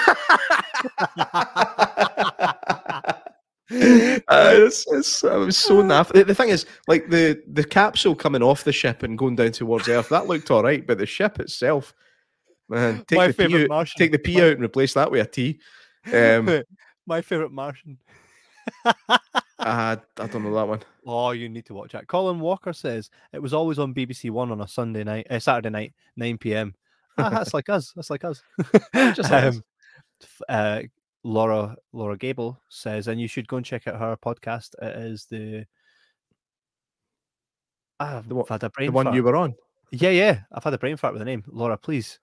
it's, 3.71 4.87
it's, 4.93 5.25
I 5.25 5.37
was 5.37 5.57
so 5.57 5.83
naff. 5.83 6.13
The, 6.13 6.25
the, 6.25 6.35
thing 6.35 6.51
is, 6.51 6.67
like 6.87 7.09
the 7.09 7.43
the 7.49 7.65
capsule 7.65 8.15
coming 8.15 8.43
off 8.43 8.65
the 8.65 8.73
ship 8.73 9.03
and 9.03 9.19
going 9.19 9.37
down 9.37 9.53
towards 9.53 9.89
Earth, 9.89 10.11
that 10.11 10.27
looked 10.27 10.51
all 10.51 10.63
right, 10.63 10.87
but 10.87 10.99
the 10.99 11.07
ship 11.07 11.41
itself, 11.41 11.93
man, 12.69 13.05
take 13.07 13.17
My 13.17 13.29
the 13.29 13.49
P 13.49 13.63
out, 13.63 13.69
Martian. 13.69 13.99
take 13.99 14.13
the 14.13 14.19
P 14.19 14.41
out 14.41 14.53
and 14.53 14.63
replace 14.63 14.95
that 14.95 15.11
with 15.11 15.27
a 15.27 15.29
T. 15.29 15.61
Um, 16.13 16.63
My 17.07 17.23
favorite 17.23 17.53
Martian. 17.53 17.99
Uh, 18.85 18.97
I 19.59 19.97
don't 20.17 20.43
know 20.43 20.55
that 20.55 20.69
one. 20.69 20.81
Oh, 21.07 21.31
you 21.31 21.49
need 21.49 21.67
to 21.67 21.75
watch 21.75 21.93
that. 21.93 22.07
Colin 22.07 22.41
Walker 22.41 22.73
says 22.73 23.11
it 23.33 23.43
was 23.43 23.55
always 23.55 23.79
on 23.79 23.95
BBC 23.95 24.31
One 24.31 24.51
on 24.51 24.61
a 24.61 24.69
Sunday 24.69 25.05
night, 25.05 25.27
uh, 25.31 25.39
Saturday 25.39 25.71
night, 25.71 25.95
nine 26.17 26.39
p.m. 26.39 26.75
Ah, 27.17 27.31
that's 27.31 27.55
like 27.55 27.69
us. 27.69 27.93
That's 27.95 28.11
like 28.11 28.25
us. 28.25 28.43
Just 28.95 29.33
um, 29.33 29.63
uh, 30.49 30.83
Laura 31.25 31.77
Laura 31.93 32.17
Gable 32.17 32.61
says, 32.69 33.09
and 33.09 33.21
you 33.21 33.29
should 33.29 33.49
go 33.49 33.57
and 33.57 33.67
check 33.67 33.87
out 33.87 33.99
her 33.99 34.17
podcast. 34.17 34.75
It 34.81 34.97
is 34.97 35.27
the 35.31 35.67
I've 38.01 38.29
the, 38.29 38.45
had 38.49 38.63
a 38.63 38.71
brain 38.71 38.87
the 38.87 38.93
one 38.93 39.07
fart. 39.07 39.17
you 39.17 39.23
were 39.23 39.37
on. 39.37 39.55
Yeah, 39.91 40.11
yeah. 40.11 40.41
I've 40.53 40.65
had 40.65 40.75
a 40.75 40.79
brain 40.79 40.97
fart 40.97 41.15
with 41.15 41.21
the 41.21 41.25
name. 41.25 41.45
Laura, 41.47 41.77
please. 41.77 42.21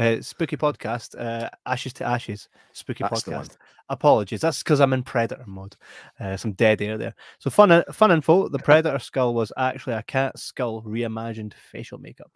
Uh, 0.00 0.22
spooky 0.22 0.56
podcast, 0.56 1.14
uh, 1.20 1.50
Ashes 1.66 1.92
to 1.92 2.04
Ashes, 2.04 2.48
spooky 2.72 3.04
That's 3.04 3.22
podcast. 3.22 3.58
Apologies, 3.90 4.40
that's 4.40 4.62
because 4.62 4.80
I'm 4.80 4.92
in 4.92 5.02
Predator 5.02 5.44
mode. 5.46 5.76
Uh, 6.18 6.36
some 6.36 6.52
dead 6.52 6.80
air 6.80 6.96
there. 6.96 7.14
So 7.38 7.50
fun, 7.50 7.84
fun 7.92 8.10
info. 8.10 8.48
The 8.48 8.58
Predator 8.60 8.98
skull 8.98 9.34
was 9.34 9.52
actually 9.58 9.94
a 9.94 10.02
cat 10.04 10.38
skull 10.38 10.80
reimagined 10.82 11.52
facial 11.54 11.98
makeup. 11.98 12.30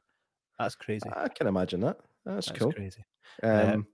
That's 0.58 0.74
crazy. 0.74 1.08
I 1.16 1.28
can 1.28 1.46
imagine 1.46 1.80
that. 1.80 1.98
That's, 2.26 2.48
That's 2.48 2.58
cool. 2.58 2.72
Crazy. 2.72 3.04
Um, 3.42 3.86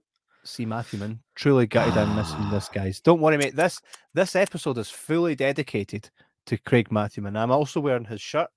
see 0.43 0.65
Matthewman. 0.65 1.21
Truly 1.35 1.67
gutted 1.67 1.95
and 1.95 2.15
missing 2.15 2.49
this, 2.49 2.67
guys. 2.73 2.99
Don't 2.99 3.21
worry, 3.21 3.37
mate. 3.37 3.55
This 3.55 3.79
this 4.13 4.35
episode 4.35 4.79
is 4.79 4.89
fully 4.89 5.35
dedicated 5.35 6.09
to 6.47 6.57
Craig 6.57 6.91
Matthewman. 6.91 7.37
I'm 7.37 7.51
also 7.51 7.79
wearing 7.79 8.05
his 8.05 8.21
shirt, 8.21 8.49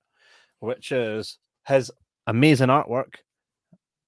which 0.59 0.91
is 0.91 1.37
his 1.67 1.89
amazing 2.27 2.67
artwork 2.67 3.15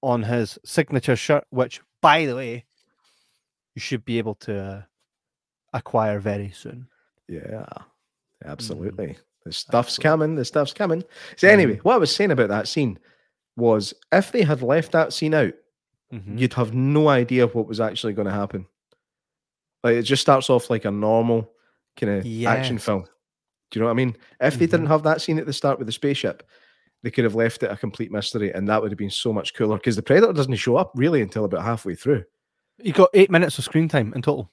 on 0.02 0.22
his 0.22 0.58
signature 0.64 1.16
shirt, 1.16 1.44
which, 1.50 1.80
by 2.00 2.26
the 2.26 2.36
way, 2.36 2.64
you 3.74 3.80
should 3.80 4.04
be 4.04 4.18
able 4.18 4.34
to 4.34 4.58
uh, 4.58 4.82
acquire 5.72 6.18
very 6.20 6.50
soon. 6.50 6.88
Yeah, 7.28 7.66
absolutely. 8.44 9.06
Mm. 9.06 9.16
The 9.44 9.52
stuff's 9.52 9.98
absolutely. 9.98 10.10
coming. 10.10 10.34
The 10.36 10.44
stuff's 10.44 10.72
coming. 10.72 11.04
So, 11.36 11.48
anyway, 11.48 11.76
mm. 11.76 11.80
what 11.80 11.94
I 11.94 11.98
was 11.98 12.14
saying 12.14 12.30
about 12.30 12.48
that 12.48 12.68
scene 12.68 12.98
was 13.56 13.92
if 14.12 14.32
they 14.32 14.42
had 14.42 14.62
left 14.62 14.92
that 14.92 15.12
scene 15.12 15.34
out, 15.34 15.54
mm-hmm. 16.12 16.38
you'd 16.38 16.54
have 16.54 16.74
no 16.74 17.08
idea 17.08 17.46
what 17.46 17.66
was 17.66 17.80
actually 17.80 18.12
going 18.12 18.28
to 18.28 18.32
happen. 18.32 18.66
Like 19.82 19.96
it 19.96 20.02
just 20.02 20.22
starts 20.22 20.50
off 20.50 20.70
like 20.70 20.84
a 20.84 20.90
normal 20.90 21.50
kind 21.96 22.18
of 22.18 22.26
yes. 22.26 22.48
action 22.48 22.78
film. 22.78 23.04
Do 23.70 23.78
you 23.78 23.80
know 23.80 23.86
what 23.86 23.92
I 23.92 23.94
mean? 23.94 24.16
If 24.40 24.54
mm-hmm. 24.54 24.60
they 24.60 24.66
didn't 24.66 24.80
mm-hmm. 24.82 24.92
have 24.92 25.02
that 25.04 25.20
scene 25.20 25.38
at 25.38 25.46
the 25.46 25.52
start 25.52 25.78
with 25.78 25.86
the 25.86 25.92
spaceship, 25.92 26.48
they 27.02 27.10
could 27.10 27.24
have 27.24 27.34
left 27.34 27.62
it 27.62 27.70
a 27.70 27.76
complete 27.76 28.10
mystery, 28.10 28.52
and 28.52 28.68
that 28.68 28.80
would 28.80 28.90
have 28.90 28.98
been 28.98 29.10
so 29.10 29.32
much 29.32 29.54
cooler. 29.54 29.76
Because 29.76 29.96
the 29.96 30.02
Predator 30.02 30.32
doesn't 30.32 30.54
show 30.56 30.76
up 30.76 30.92
really 30.94 31.22
until 31.22 31.44
about 31.44 31.64
halfway 31.64 31.94
through. 31.94 32.24
You 32.78 32.92
got 32.92 33.10
eight 33.14 33.30
minutes 33.30 33.58
of 33.58 33.64
screen 33.64 33.88
time 33.88 34.12
in 34.14 34.22
total. 34.22 34.50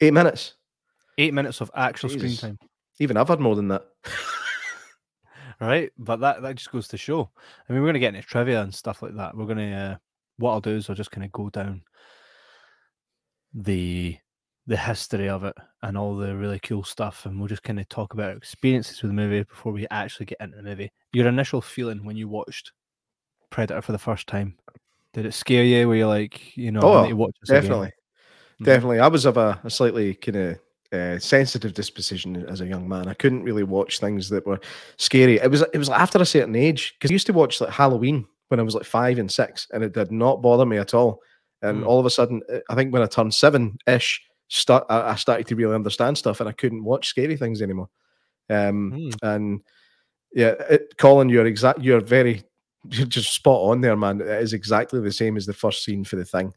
Eight 0.00 0.12
minutes. 0.12 0.54
Eight 1.18 1.34
minutes 1.34 1.60
of 1.60 1.70
actual 1.74 2.08
Jesus. 2.10 2.38
screen 2.38 2.56
time. 2.56 2.68
Even 2.98 3.16
I've 3.16 3.28
had 3.28 3.40
more 3.40 3.56
than 3.56 3.68
that. 3.68 3.82
right? 5.60 5.90
But 5.98 6.20
that 6.20 6.42
that 6.42 6.56
just 6.56 6.72
goes 6.72 6.88
to 6.88 6.96
show. 6.96 7.30
I 7.68 7.72
mean, 7.72 7.82
we're 7.82 7.88
gonna 7.88 7.98
get 7.98 8.14
into 8.14 8.26
trivia 8.26 8.62
and 8.62 8.74
stuff 8.74 9.02
like 9.02 9.16
that. 9.16 9.36
We're 9.36 9.46
gonna. 9.46 9.72
Uh, 9.72 9.96
what 10.38 10.52
I'll 10.52 10.60
do 10.60 10.76
is 10.76 10.88
I'll 10.88 10.96
just 10.96 11.10
kind 11.10 11.24
of 11.24 11.32
go 11.32 11.50
down 11.50 11.82
the 13.52 14.16
the 14.66 14.76
history 14.76 15.28
of 15.28 15.44
it 15.44 15.54
and 15.82 15.96
all 15.96 16.16
the 16.16 16.36
really 16.36 16.60
cool 16.60 16.84
stuff, 16.84 17.26
and 17.26 17.38
we'll 17.38 17.48
just 17.48 17.62
kind 17.62 17.80
of 17.80 17.88
talk 17.88 18.14
about 18.14 18.36
experiences 18.36 19.02
with 19.02 19.10
the 19.10 19.14
movie 19.14 19.42
before 19.42 19.72
we 19.72 19.86
actually 19.90 20.26
get 20.26 20.40
into 20.40 20.56
the 20.56 20.62
movie. 20.62 20.90
Your 21.12 21.26
initial 21.28 21.60
feeling 21.60 22.04
when 22.04 22.16
you 22.16 22.28
watched 22.28 22.72
Predator 23.50 23.82
for 23.82 23.92
the 23.92 23.98
first 23.98 24.26
time, 24.26 24.56
did 25.12 25.26
it 25.26 25.34
scare 25.34 25.64
you? 25.64 25.88
Were 25.88 25.96
you 25.96 26.06
like, 26.06 26.56
you 26.56 26.70
know, 26.70 26.80
oh, 26.82 27.30
definitely, 27.46 27.88
again? 27.88 27.92
definitely. 28.62 28.96
Mm-hmm. 28.96 29.04
I 29.04 29.08
was 29.08 29.24
of 29.24 29.36
a, 29.36 29.60
a 29.64 29.70
slightly 29.70 30.14
kind 30.14 30.36
of 30.36 30.58
uh, 30.92 31.18
sensitive 31.18 31.74
disposition 31.74 32.44
as 32.48 32.60
a 32.60 32.66
young 32.66 32.88
man. 32.88 33.08
I 33.08 33.14
couldn't 33.14 33.42
really 33.42 33.62
watch 33.62 33.98
things 33.98 34.28
that 34.30 34.46
were 34.46 34.60
scary. 34.96 35.36
It 35.36 35.50
was 35.50 35.62
it 35.62 35.78
was 35.78 35.88
after 35.88 36.20
a 36.20 36.26
certain 36.26 36.56
age 36.56 36.94
because 36.94 37.10
I 37.10 37.14
used 37.14 37.26
to 37.26 37.32
watch 37.32 37.60
like 37.60 37.70
Halloween 37.70 38.26
when 38.48 38.60
I 38.60 38.62
was 38.62 38.74
like 38.74 38.84
five 38.84 39.18
and 39.18 39.30
six, 39.30 39.66
and 39.72 39.82
it 39.82 39.94
did 39.94 40.12
not 40.12 40.42
bother 40.42 40.66
me 40.66 40.78
at 40.78 40.94
all. 40.94 41.20
And 41.62 41.82
mm. 41.82 41.86
all 41.86 42.00
of 42.00 42.06
a 42.06 42.10
sudden, 42.10 42.42
uh, 42.52 42.58
I 42.68 42.74
think 42.74 42.92
when 42.92 43.02
I 43.02 43.06
turned 43.06 43.34
seven 43.34 43.78
ish, 43.86 44.20
start 44.50 44.84
I, 44.90 45.14
started 45.14 45.46
to 45.46 45.56
really 45.56 45.74
understand 45.74 46.18
stuff, 46.18 46.40
and 46.40 46.48
I 46.48 46.52
couldn't 46.52 46.84
watch 46.84 47.08
scary 47.08 47.36
things 47.36 47.62
anymore. 47.62 47.88
Um, 48.50 48.92
mm. 48.92 49.14
And 49.22 49.60
yeah, 50.34 50.54
it, 50.68 50.96
Colin, 50.98 51.28
you're 51.28 51.46
exact. 51.46 51.80
You're 51.80 52.00
very 52.00 52.42
you're 52.88 53.06
just 53.06 53.32
spot 53.32 53.70
on 53.70 53.80
there, 53.80 53.96
man. 53.96 54.20
It 54.20 54.28
is 54.28 54.52
exactly 54.52 55.00
the 55.00 55.12
same 55.12 55.36
as 55.36 55.46
the 55.46 55.54
first 55.54 55.84
scene 55.84 56.04
for 56.04 56.16
the 56.16 56.24
thing, 56.24 56.52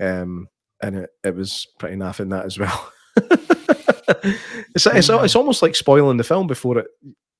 um, 0.00 0.48
and 0.82 0.96
it, 0.96 1.10
it 1.24 1.34
was 1.34 1.66
pretty 1.78 1.96
naff 1.96 2.20
in 2.20 2.28
that 2.30 2.44
as 2.44 2.58
well. 2.58 2.92
it's, 3.16 4.86
it's 4.86 5.08
it's 5.08 5.36
almost 5.36 5.62
like 5.62 5.76
spoiling 5.76 6.16
the 6.16 6.24
film 6.24 6.46
before 6.46 6.78
it 6.78 6.86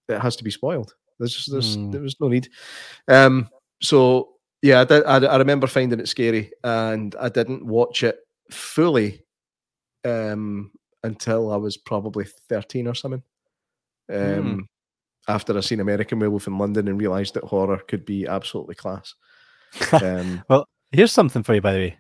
it 0.09 0.21
has 0.21 0.37
to 0.37 0.45
be 0.45 0.51
spoiled. 0.51 0.95
There's 1.19 1.35
just 1.35 1.51
there's 1.51 1.77
mm. 1.77 1.91
there 1.93 2.01
was 2.01 2.17
no 2.21 2.29
need. 2.29 2.49
Um, 3.09 3.49
so 3.83 4.31
yeah, 4.63 4.81
I, 4.81 4.85
did, 4.85 5.05
I, 5.05 5.17
I 5.19 5.37
remember 5.39 5.67
finding 5.67 5.99
it 5.99 6.09
scary, 6.09 6.53
and 6.63 7.17
I 7.21 7.29
didn't 7.29 7.67
watch 7.67 8.05
it 8.05 8.19
fully 8.51 9.25
um, 10.05 10.71
until 11.03 11.53
I 11.53 11.57
was 11.57 11.77
probably 11.77 12.27
thirteen 12.49 12.87
or 12.87 12.95
something. 12.95 13.23
Um, 14.11 14.17
mm. 14.17 14.61
After 15.29 15.57
I 15.57 15.61
seen 15.61 15.81
American 15.81 16.19
Werewolf 16.19 16.47
in 16.47 16.57
London 16.57 16.89
and 16.89 16.99
realised 16.99 17.35
that 17.35 17.45
horror 17.45 17.79
could 17.87 18.07
be 18.07 18.27
absolutely 18.27 18.75
class. 18.75 19.15
Um, 19.93 20.43
well, 20.49 20.67
here's 20.91 21.13
something 21.13 21.43
for 21.43 21.55
you, 21.55 21.61
by 21.61 21.73
the 21.73 21.79
way. 21.79 21.99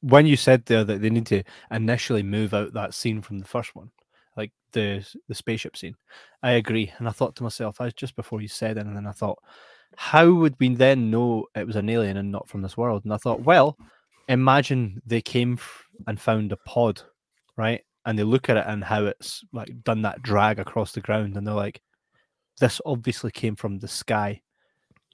When 0.00 0.26
you 0.26 0.36
said 0.36 0.64
there 0.64 0.82
that 0.84 1.02
they 1.02 1.10
need 1.10 1.26
to 1.26 1.42
initially 1.70 2.22
move 2.22 2.54
out 2.54 2.72
that 2.72 2.94
scene 2.94 3.20
from 3.20 3.38
the 3.38 3.44
first 3.44 3.74
one, 3.76 3.90
like 4.36 4.52
the 4.72 5.06
the 5.28 5.34
spaceship 5.34 5.76
scene. 5.76 5.96
I 6.42 6.52
agree, 6.52 6.92
and 6.98 7.06
I 7.06 7.12
thought 7.12 7.36
to 7.36 7.42
myself, 7.42 7.80
I 7.80 7.90
just 7.90 8.16
before 8.16 8.40
you 8.40 8.48
said 8.48 8.78
it, 8.78 8.86
and 8.86 8.96
then 8.96 9.06
I 9.06 9.12
thought, 9.12 9.38
how 9.96 10.32
would 10.32 10.56
we 10.58 10.74
then 10.74 11.10
know 11.10 11.46
it 11.54 11.66
was 11.66 11.76
an 11.76 11.90
alien 11.90 12.16
and 12.16 12.32
not 12.32 12.48
from 12.48 12.62
this 12.62 12.76
world? 12.76 13.04
And 13.04 13.12
I 13.12 13.16
thought, 13.16 13.42
well, 13.42 13.76
imagine 14.28 15.02
they 15.04 15.20
came 15.20 15.58
and 16.06 16.20
found 16.20 16.52
a 16.52 16.56
pod, 16.56 17.02
right? 17.60 17.82
And 18.06 18.18
they 18.18 18.22
look 18.22 18.48
at 18.48 18.56
it 18.56 18.64
and 18.66 18.82
how 18.82 19.04
it's 19.04 19.44
like 19.52 19.84
done 19.84 20.02
that 20.02 20.22
drag 20.22 20.58
across 20.58 20.92
the 20.92 21.02
ground, 21.02 21.36
and 21.36 21.46
they're 21.46 21.54
like, 21.54 21.80
this 22.58 22.80
obviously 22.86 23.30
came 23.30 23.54
from 23.54 23.78
the 23.78 23.88
sky, 23.88 24.40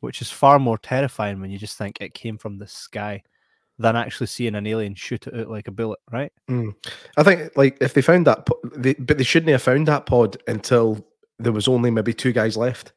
which 0.01 0.23
is 0.23 0.31
far 0.31 0.59
more 0.59 0.79
terrifying 0.79 1.41
when 1.41 1.51
you 1.51 1.59
just 1.59 1.77
think 1.77 2.01
it 2.01 2.15
came 2.15 2.39
from 2.39 2.59
the 2.59 2.67
sky 2.69 3.23
than 3.79 3.97
actually 3.97 4.29
seeing 4.29 4.55
an 4.55 4.67
alien 4.67 4.95
shoot 4.95 5.27
it 5.27 5.35
out 5.35 5.51
like 5.51 5.69
a 5.69 5.73
bullet, 5.73 5.99
right? 6.11 6.33
Mm. 6.49 6.75
I 7.17 7.23
think 7.23 7.57
like 7.57 7.77
if 7.81 7.93
they 7.93 8.03
found 8.03 8.27
that, 8.27 8.47
they, 8.75 8.95
but 8.95 9.19
they 9.19 9.25
shouldn't 9.25 9.51
have 9.51 9.63
found 9.63 9.89
that 9.89 10.07
pod 10.07 10.37
until 10.47 11.05
there 11.39 11.53
was 11.53 11.69
only 11.69 11.91
maybe 11.91 12.15
two 12.15 12.33
guys 12.33 12.57
left. 12.57 12.93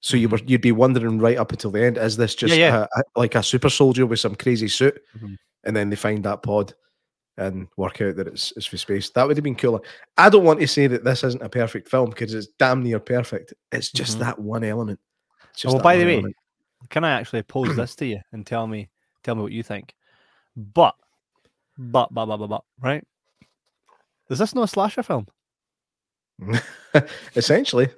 So 0.00 0.16
you 0.16 0.28
were 0.28 0.38
mm-hmm. 0.38 0.48
you'd 0.48 0.60
be 0.60 0.72
wondering 0.72 1.18
right 1.18 1.36
up 1.36 1.50
until 1.50 1.72
the 1.72 1.84
end, 1.84 1.98
is 1.98 2.16
this 2.16 2.36
just 2.36 2.54
yeah, 2.54 2.68
yeah. 2.68 2.86
A, 2.96 3.00
a, 3.00 3.02
like 3.16 3.34
a 3.34 3.42
super 3.42 3.68
soldier 3.68 4.06
with 4.06 4.20
some 4.20 4.36
crazy 4.36 4.68
suit? 4.68 4.98
Mm-hmm. 5.16 5.34
And 5.64 5.76
then 5.76 5.90
they 5.90 5.96
find 5.96 6.22
that 6.22 6.44
pod 6.44 6.72
and 7.38 7.68
work 7.76 8.00
out 8.02 8.16
that 8.16 8.26
it's 8.26 8.52
it's 8.56 8.66
for 8.66 8.76
space. 8.76 9.10
That 9.10 9.26
would 9.26 9.36
have 9.36 9.44
been 9.44 9.54
cooler. 9.54 9.80
I 10.16 10.28
don't 10.28 10.44
want 10.44 10.60
to 10.60 10.68
say 10.68 10.86
that 10.88 11.04
this 11.04 11.24
isn't 11.24 11.42
a 11.42 11.48
perfect 11.48 11.88
film 11.88 12.10
because 12.10 12.34
it's 12.34 12.48
damn 12.58 12.82
near 12.82 12.98
perfect. 12.98 13.54
It's 13.72 13.90
just 13.90 14.12
mm-hmm. 14.12 14.24
that 14.24 14.38
one 14.38 14.64
element. 14.64 15.00
well, 15.64 15.78
by 15.78 15.96
the 15.96 16.04
way, 16.04 16.14
element. 16.14 16.36
can 16.90 17.04
I 17.04 17.12
actually 17.12 17.42
pose 17.42 17.76
this 17.76 17.94
to 17.96 18.06
you 18.06 18.20
and 18.32 18.46
tell 18.46 18.66
me 18.66 18.90
tell 19.22 19.34
me 19.34 19.42
what 19.42 19.52
you 19.52 19.62
think? 19.62 19.94
But, 20.56 20.94
but, 21.78 22.12
but, 22.12 22.26
but, 22.26 22.36
but, 22.36 22.46
but, 22.48 22.64
right? 22.80 23.04
Is 24.28 24.38
this 24.38 24.54
not 24.54 24.64
a 24.64 24.68
slasher 24.68 25.02
film? 25.02 25.26
Essentially. 27.36 27.88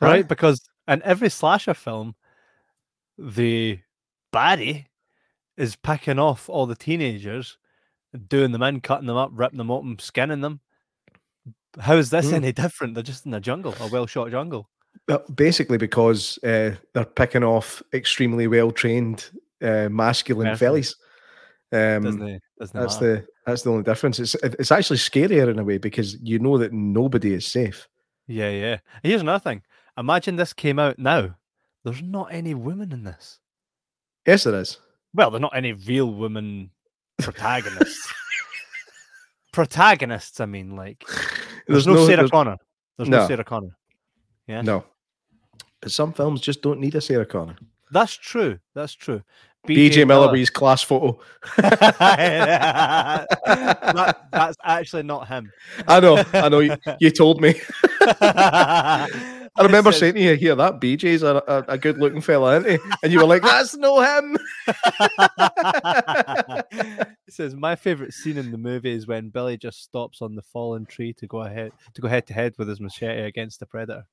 Right? 0.00 0.10
right? 0.10 0.28
Because 0.28 0.62
in 0.86 1.02
every 1.02 1.30
slasher 1.30 1.74
film, 1.74 2.14
the 3.18 3.78
baddie 4.32 4.86
is 5.56 5.76
picking 5.76 6.18
off 6.18 6.48
all 6.48 6.66
the 6.66 6.74
teenagers, 6.74 7.58
doing 8.28 8.52
them 8.52 8.62
in, 8.62 8.80
cutting 8.80 9.06
them 9.06 9.16
up, 9.16 9.30
ripping 9.32 9.58
them 9.58 9.70
open, 9.70 9.98
skinning 9.98 10.40
them. 10.40 10.60
How 11.78 11.96
is 11.96 12.10
this 12.10 12.26
mm. 12.26 12.34
any 12.34 12.52
different? 12.52 12.94
They're 12.94 13.02
just 13.02 13.26
in 13.26 13.34
a 13.34 13.40
jungle, 13.40 13.74
a 13.80 13.88
well 13.88 14.06
shot 14.06 14.30
jungle. 14.30 14.68
Basically, 15.34 15.76
because 15.76 16.38
uh, 16.44 16.76
they're 16.92 17.04
picking 17.04 17.42
off 17.42 17.82
extremely 17.92 18.46
well 18.46 18.70
trained 18.70 19.30
uh, 19.62 19.88
masculine 19.90 20.46
Perfect. 20.46 20.58
fellas. 20.60 20.96
Um, 21.72 22.04
doesn't 22.04 22.42
doesn't 22.58 22.80
that's 22.80 23.00
matter. 23.00 23.16
the 23.16 23.26
that's 23.46 23.62
the 23.62 23.70
only 23.70 23.82
difference. 23.82 24.20
It's 24.20 24.34
it's 24.36 24.70
actually 24.70 24.98
scarier 24.98 25.50
in 25.50 25.58
a 25.58 25.64
way 25.64 25.78
because 25.78 26.16
you 26.22 26.38
know 26.38 26.58
that 26.58 26.72
nobody 26.72 27.34
is 27.34 27.46
safe. 27.46 27.88
Yeah, 28.28 28.50
yeah. 28.50 28.78
Here's 29.02 29.20
another 29.20 29.42
thing. 29.42 29.62
Imagine 29.98 30.36
this 30.36 30.52
came 30.52 30.78
out 30.78 30.98
now. 30.98 31.36
There's 31.84 32.02
not 32.02 32.32
any 32.32 32.54
women 32.54 32.92
in 32.92 33.04
this. 33.04 33.40
Yes, 34.26 34.44
there 34.44 34.54
is. 34.54 34.78
Well, 35.12 35.30
there's 35.30 35.40
not 35.40 35.56
any 35.56 35.72
real 35.72 36.12
women 36.12 36.70
protagonists. 37.18 38.12
protagonists, 39.52 40.40
I 40.40 40.46
mean, 40.46 40.76
like 40.76 41.04
there's, 41.66 41.84
there's 41.84 41.86
no, 41.86 41.94
no, 41.94 42.06
Sarah 42.06 42.16
there's... 42.18 42.30
Connor. 42.30 42.56
There's 42.96 43.08
no. 43.08 43.20
no 43.20 43.26
Sarah 43.26 43.44
Connor. 43.44 43.76
Yeah. 44.46 44.62
No. 44.62 44.84
But 45.80 45.92
some 45.92 46.12
films 46.12 46.40
just 46.40 46.62
don't 46.62 46.80
need 46.80 46.94
a 46.94 47.00
Sarah 47.00 47.26
Connor. 47.26 47.56
That's 47.90 48.14
true. 48.14 48.58
That's 48.74 48.94
true. 48.94 49.22
BJ, 49.66 49.90
BJ 49.90 50.06
Milliby's 50.06 50.50
class 50.50 50.82
photo. 50.82 51.18
that, 51.56 53.26
that's 54.30 54.56
actually 54.62 55.04
not 55.04 55.26
him. 55.26 55.50
I 55.88 56.00
know. 56.00 56.22
I 56.34 56.48
know. 56.50 56.60
You, 56.60 56.76
you 57.00 57.10
told 57.10 57.40
me. 57.40 57.54
I 59.56 59.62
remember 59.62 59.92
saying 59.92 60.14
to 60.14 60.20
you, 60.20 60.34
"Here, 60.34 60.56
that 60.56 60.80
BJ's 60.80 61.22
a, 61.22 61.36
a, 61.46 61.74
a 61.74 61.78
good 61.78 61.98
looking 61.98 62.20
fella, 62.20 62.58
isn't 62.58 62.72
he?" 62.72 62.78
And 63.02 63.12
you 63.12 63.20
were 63.20 63.26
like, 63.26 63.42
"That's 63.42 63.76
no 63.76 64.00
him." 64.00 64.36
He 67.26 67.32
says 67.32 67.54
my 67.54 67.74
favorite 67.74 68.12
scene 68.12 68.36
in 68.36 68.50
the 68.50 68.58
movie 68.58 68.92
is 68.92 69.06
when 69.06 69.30
Billy 69.30 69.56
just 69.56 69.82
stops 69.82 70.20
on 70.20 70.34
the 70.34 70.42
fallen 70.42 70.84
tree 70.84 71.14
to 71.14 71.26
go 71.26 71.40
ahead 71.40 71.72
to 71.94 72.02
go 72.02 72.08
head 72.08 72.26
to 72.26 72.34
head 72.34 72.54
with 72.58 72.68
his 72.68 72.80
machete 72.80 73.22
against 73.22 73.60
the 73.60 73.66
predator. 73.66 74.04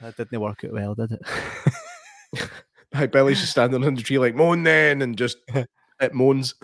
That 0.00 0.16
didn't 0.16 0.40
work 0.40 0.64
out 0.64 0.72
well, 0.72 0.94
did 0.94 1.12
it? 1.12 2.50
Hi, 2.94 3.06
Billy's 3.06 3.40
just 3.40 3.52
standing 3.52 3.84
on 3.84 3.94
the 3.94 4.02
tree 4.02 4.18
like 4.18 4.34
moan 4.34 4.64
then, 4.64 5.02
and 5.02 5.16
just 5.16 5.38
it 6.00 6.14
moans. 6.14 6.54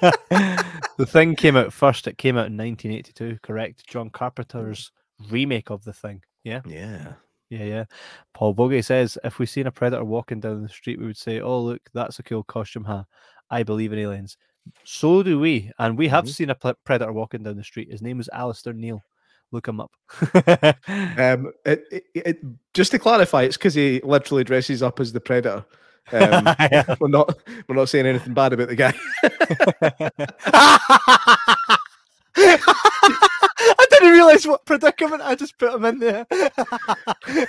the 0.00 1.06
thing 1.06 1.36
came 1.36 1.56
out 1.56 1.72
first. 1.72 2.06
It 2.06 2.18
came 2.18 2.36
out 2.36 2.46
in 2.46 2.56
1982, 2.56 3.38
correct? 3.42 3.86
John 3.86 4.10
Carpenter's 4.10 4.90
remake 5.30 5.70
of 5.70 5.84
the 5.84 5.92
thing. 5.92 6.22
Yeah. 6.44 6.60
Yeah. 6.66 7.12
Yeah, 7.50 7.64
yeah. 7.64 7.84
Paul 8.32 8.54
Bogey 8.54 8.80
says 8.82 9.18
if 9.24 9.38
we 9.38 9.44
seen 9.46 9.66
a 9.66 9.70
predator 9.70 10.04
walking 10.04 10.40
down 10.40 10.62
the 10.62 10.68
street, 10.70 10.98
we 10.98 11.06
would 11.06 11.16
say, 11.18 11.40
"Oh, 11.40 11.60
look, 11.60 11.82
that's 11.92 12.18
a 12.18 12.22
cool 12.22 12.42
costume, 12.44 12.84
huh?" 12.84 13.04
I 13.50 13.62
believe 13.62 13.92
in 13.92 13.98
aliens. 13.98 14.38
So 14.84 15.22
do 15.22 15.38
we, 15.38 15.70
and 15.78 15.98
we 15.98 16.08
have 16.08 16.24
Mhm. 16.24 16.28
seen 16.28 16.50
a 16.50 16.54
predator 16.54 17.12
walking 17.12 17.42
down 17.42 17.56
the 17.56 17.64
street. 17.64 17.90
His 17.90 18.00
name 18.00 18.20
is 18.20 18.30
Alistair 18.32 18.72
Neal. 18.72 19.02
Look 19.50 19.68
him 19.68 19.80
up. 19.80 19.90
Um, 21.18 21.52
it, 21.66 21.84
it, 21.92 22.04
it, 22.14 22.38
just 22.72 22.90
to 22.92 22.98
clarify, 22.98 23.42
it's 23.42 23.58
because 23.58 23.74
he 23.74 24.00
literally 24.02 24.44
dresses 24.44 24.82
up 24.82 24.98
as 24.98 25.12
the 25.12 25.20
predator. 25.20 25.64
Um, 26.10 26.46
Yeah. 26.72 26.94
we're 27.00 27.08
not 27.08 27.36
we're 27.68 27.76
not 27.76 27.90
saying 27.90 28.06
anything 28.06 28.32
bad 28.32 28.54
about 28.54 28.68
the 28.68 28.76
guy. 28.76 28.94
Didn't 34.02 34.14
realize 34.14 34.46
what 34.48 34.66
predicament 34.66 35.22
I 35.22 35.36
just 35.36 35.56
put 35.58 35.74
him 35.74 35.84
in 35.84 36.00
there. 36.00 36.26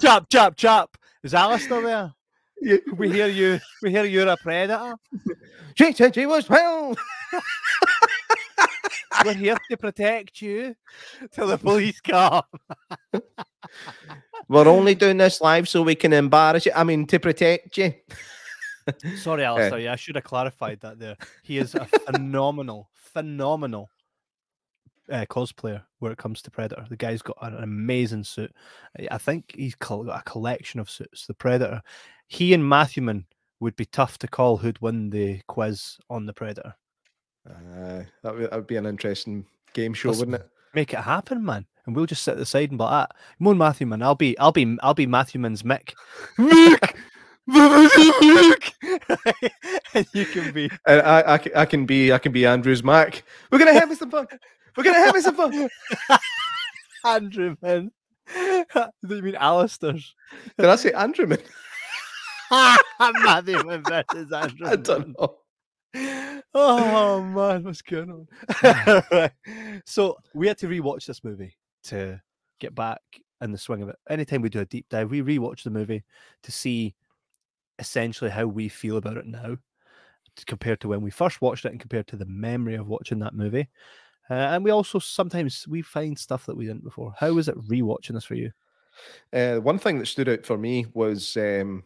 chap, 0.00 0.24
chap, 0.30 0.56
chap. 0.56 0.96
Is 1.22 1.34
Alistair 1.34 1.82
there? 1.82 2.14
Yeah. 2.62 2.78
We 2.96 3.12
hear 3.12 3.26
you. 3.26 3.60
We 3.82 3.90
hear 3.90 4.06
you're 4.06 4.28
a 4.28 4.36
predator. 4.38 4.94
She 5.76 5.92
said 5.92 6.14
she 6.14 6.26
was 6.26 6.48
well. 6.48 6.96
We're 9.24 9.34
here 9.34 9.56
to 9.70 9.76
protect 9.76 10.42
you 10.42 10.74
till 11.30 11.46
the 11.46 11.56
police 11.56 12.00
come. 12.00 12.42
We're 14.48 14.66
only 14.68 14.96
doing 14.96 15.18
this 15.18 15.40
live 15.40 15.68
so 15.68 15.82
we 15.82 15.94
can 15.94 16.12
embarrass 16.12 16.66
you. 16.66 16.72
I 16.74 16.82
mean, 16.84 17.06
to 17.06 17.20
protect 17.20 17.78
you. 17.78 17.94
Sorry, 19.16 19.44
Alistair. 19.44 19.78
Yeah, 19.78 19.92
I 19.92 19.96
should 19.96 20.16
have 20.16 20.24
clarified 20.24 20.80
that 20.80 20.98
there. 20.98 21.16
He 21.44 21.58
is 21.58 21.74
a 21.76 21.86
phenomenal, 21.86 22.90
phenomenal 22.92 23.88
uh, 25.10 25.26
cosplayer 25.26 25.82
where 25.98 26.12
it 26.12 26.18
comes 26.18 26.42
to 26.42 26.50
Predator. 26.50 26.86
The 26.88 26.96
guy's 26.96 27.22
got 27.22 27.36
an 27.40 27.62
amazing 27.62 28.24
suit. 28.24 28.52
I- 29.10 29.18
think 29.18 29.54
he's 29.56 29.74
got 29.74 30.06
a 30.08 30.22
collection 30.24 30.80
of 30.80 30.90
suits. 30.90 31.26
The 31.26 31.34
Predator. 31.34 31.82
He 32.28 32.54
and 32.54 32.66
Matthewman 32.66 33.26
would 33.60 33.76
be 33.76 33.84
tough 33.84 34.18
to 34.18 34.28
call 34.28 34.56
who'd 34.56 34.80
win 34.80 35.10
the 35.10 35.40
quiz 35.46 35.98
on 36.08 36.26
the 36.26 36.32
Predator. 36.32 36.74
Uh, 37.48 38.02
that, 38.22 38.34
would, 38.34 38.44
that 38.44 38.52
would 38.52 38.66
be 38.66 38.76
an 38.76 38.86
interesting 38.86 39.46
game 39.72 39.94
show, 39.94 40.10
Listen, 40.10 40.30
wouldn't 40.30 40.46
it? 40.46 40.50
Make 40.74 40.92
it 40.92 41.00
happen, 41.00 41.44
man. 41.44 41.66
And 41.86 41.96
we'll 41.96 42.06
just 42.06 42.22
sit 42.22 42.32
at 42.32 42.38
the 42.38 42.46
side 42.46 42.70
and 42.70 42.78
be 42.78 42.84
like, 42.84 43.08
ah, 43.10 43.16
Moan 43.38 43.58
Matthewman. 43.58 44.02
I'll 44.02 44.14
be, 44.14 44.38
I'll 44.38 44.52
be, 44.52 44.78
I'll 44.82 44.94
be 44.94 45.06
Matthewman's 45.06 45.62
Mick. 45.62 45.94
Mick, 46.38 46.94
Mick, 47.48 48.72
and 49.94 50.06
you 50.12 50.24
can 50.26 50.52
be 50.52 50.70
And 50.86 51.00
I, 51.02 51.20
I, 51.34 51.40
I 51.56 51.64
can 51.64 51.86
be 51.86 52.12
I 52.12 52.18
can 52.18 52.32
be 52.32 52.46
Andrew's 52.46 52.84
Mac. 52.84 53.24
We're 53.50 53.58
gonna 53.58 53.72
have 53.72 53.94
some 53.96 54.10
fun. 54.10 54.26
We're 54.76 54.84
gonna 54.84 54.98
have 54.98 55.22
some 55.22 55.36
fun. 55.36 55.68
Andrew, 57.04 57.56
man. 57.62 57.90
Do 58.34 58.64
you 59.16 59.22
mean 59.22 59.34
Alistair's? 59.34 60.14
Did 60.58 60.66
I 60.66 60.76
say 60.76 60.92
Andrew? 60.92 61.26
Man? 61.26 61.38
Matthewman 63.00 63.82
versus 63.84 64.32
Andrew. 64.32 64.66
I 64.66 64.76
don't 64.76 65.16
know. 65.18 65.36
Oh 66.52 67.22
man, 67.22 67.64
what's 67.64 67.82
going 67.82 68.10
on? 68.10 68.28
Right. 69.10 69.32
So 69.86 70.16
we 70.34 70.48
had 70.48 70.58
to 70.58 70.68
rewatch 70.68 71.06
this 71.06 71.24
movie 71.24 71.56
to 71.84 72.20
get 72.58 72.74
back 72.74 73.00
in 73.40 73.52
the 73.52 73.58
swing 73.58 73.82
of 73.82 73.88
it. 73.88 73.96
Anytime 74.08 74.42
we 74.42 74.48
do 74.48 74.60
a 74.60 74.66
deep 74.66 74.86
dive, 74.90 75.10
we 75.10 75.22
rewatch 75.22 75.62
the 75.62 75.70
movie 75.70 76.04
to 76.42 76.52
see 76.52 76.94
essentially 77.78 78.30
how 78.30 78.46
we 78.46 78.68
feel 78.68 78.96
about 78.96 79.16
it 79.16 79.26
now, 79.26 79.56
compared 80.46 80.80
to 80.80 80.88
when 80.88 81.00
we 81.00 81.10
first 81.10 81.40
watched 81.40 81.64
it 81.64 81.72
and 81.72 81.80
compared 81.80 82.06
to 82.08 82.16
the 82.16 82.26
memory 82.26 82.74
of 82.74 82.88
watching 82.88 83.18
that 83.20 83.34
movie. 83.34 83.68
Uh, 84.30 84.34
and 84.34 84.64
we 84.64 84.70
also 84.70 84.98
sometimes 84.98 85.66
we 85.68 85.82
find 85.82 86.18
stuff 86.18 86.46
that 86.46 86.56
we 86.56 86.66
didn't 86.66 86.84
before. 86.84 87.12
How 87.18 87.32
was 87.32 87.48
it 87.48 87.58
rewatching 87.66 88.14
this 88.14 88.24
for 88.24 88.34
you? 88.36 88.52
Uh, 89.32 89.56
one 89.56 89.78
thing 89.78 89.98
that 89.98 90.06
stood 90.06 90.28
out 90.28 90.46
for 90.46 90.56
me 90.56 90.86
was 90.94 91.36
um, 91.36 91.82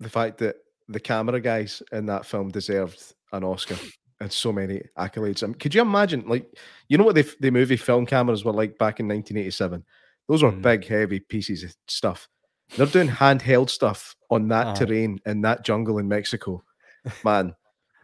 the 0.00 0.08
fact 0.08 0.38
that 0.38 0.56
the 0.88 1.00
camera 1.00 1.40
guys 1.40 1.82
in 1.92 2.06
that 2.06 2.26
film 2.26 2.50
deserved 2.50 3.02
an 3.32 3.44
Oscar 3.44 3.76
and 4.20 4.32
so 4.32 4.52
many 4.52 4.82
accolades. 4.98 5.42
Um, 5.42 5.54
could 5.54 5.74
you 5.74 5.82
imagine, 5.82 6.24
like, 6.26 6.46
you 6.88 6.96
know 6.96 7.04
what 7.04 7.14
the, 7.16 7.28
the 7.40 7.50
movie 7.50 7.76
film 7.76 8.06
cameras 8.06 8.44
were 8.44 8.52
like 8.52 8.78
back 8.78 9.00
in 9.00 9.08
1987? 9.08 9.84
Those 10.28 10.42
were 10.42 10.52
Mm. 10.52 10.62
big, 10.62 10.86
heavy 10.86 11.20
pieces 11.20 11.64
of 11.64 11.74
stuff. 11.88 12.28
They're 12.76 12.86
doing 12.86 13.08
handheld 13.08 13.68
stuff 13.68 14.14
on 14.30 14.48
that 14.48 14.68
Aye. 14.68 14.74
terrain 14.74 15.18
in 15.26 15.42
that 15.42 15.64
jungle 15.64 15.98
in 15.98 16.08
Mexico. 16.08 16.62
Man, 17.24 17.54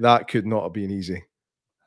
that 0.01 0.29
could 0.29 0.47
not 0.47 0.65
have 0.65 0.73
been 0.75 0.91
easy. 0.91 1.23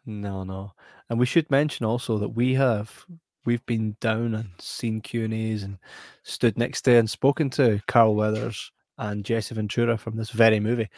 No, 0.06 0.44
no. 0.44 0.72
And 1.14 1.20
we 1.20 1.28
should 1.28 1.52
mention 1.52 1.86
also 1.86 2.18
that 2.18 2.30
we 2.30 2.56
have 2.56 3.06
we've 3.46 3.64
been 3.68 3.96
down 4.02 4.34
and 4.34 4.50
seen 4.58 5.00
Q 5.00 5.26
and 5.26 5.34
A's 5.36 5.62
and 5.62 5.78
stood 6.24 6.58
next 6.58 6.82
to 6.82 6.96
and 6.96 7.08
spoken 7.08 7.52
to 7.52 7.80
Carl 7.88 8.16
Weathers 8.16 8.72
and 8.98 9.24
Jesse 9.24 9.54
Ventura 9.54 9.96
from 9.96 10.18
this 10.18 10.32
very 10.32 10.60
movie. 10.60 10.90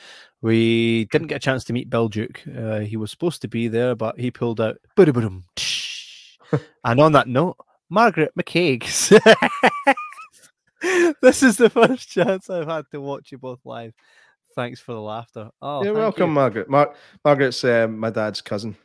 We 0.41 1.04
didn't 1.12 1.28
get 1.28 1.36
a 1.36 1.39
chance 1.39 1.65
to 1.65 1.73
meet 1.73 1.89
Bill 1.89 2.08
Duke. 2.08 2.41
Uh, 2.47 2.80
he 2.80 2.95
was 2.95 3.12
supposed 3.12 3.41
to 3.41 3.49
be 3.49 3.67
there, 3.67 3.93
but 3.93 4.17
he 4.17 4.32
pulled 4.32 4.62
out. 4.62 4.78
And 6.86 7.01
on 7.01 7.12
that 7.12 7.28
note, 7.28 7.58
Margaret 7.89 8.32
McCaig. 8.39 8.84
this 11.21 11.43
is 11.43 11.58
the 11.58 11.69
first 11.69 12.08
chance 12.08 12.49
I've 12.49 12.67
had 12.67 12.86
to 12.91 13.01
watch 13.01 13.34
you 13.34 13.38
both 13.38 13.60
live. 13.65 13.93
Thanks 14.56 14.80
for 14.80 14.93
the 14.93 15.01
laughter. 15.01 15.49
Oh, 15.62 15.84
You're 15.84 15.93
welcome, 15.93 16.30
you. 16.30 16.36
Margaret. 16.36 16.69
Mar- 16.69 16.93
Margaret's 17.25 17.62
um, 17.65 17.99
my 17.99 18.10
dad's 18.10 18.39
cousin. 18.39 18.78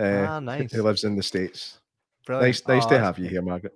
Uh, 0.00 0.26
Ah, 0.28 0.40
nice. 0.40 0.72
Who 0.72 0.82
lives 0.82 1.04
in 1.04 1.16
the 1.16 1.22
States. 1.22 1.80
Brilliant. 2.26 2.48
Nice, 2.48 2.68
nice 2.68 2.86
Oh, 2.86 2.88
to 2.90 2.98
have 2.98 3.18
you 3.18 3.28
here, 3.28 3.42
Margaret. 3.42 3.72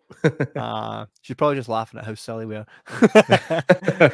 Uh, 0.55 1.07
she's 1.23 1.37
probably 1.37 1.57
just 1.57 1.69
laughing 1.69 1.99
at 1.99 2.07
how 2.07 2.15
silly 2.15 2.47
we 2.47 2.57
are. 2.57 2.67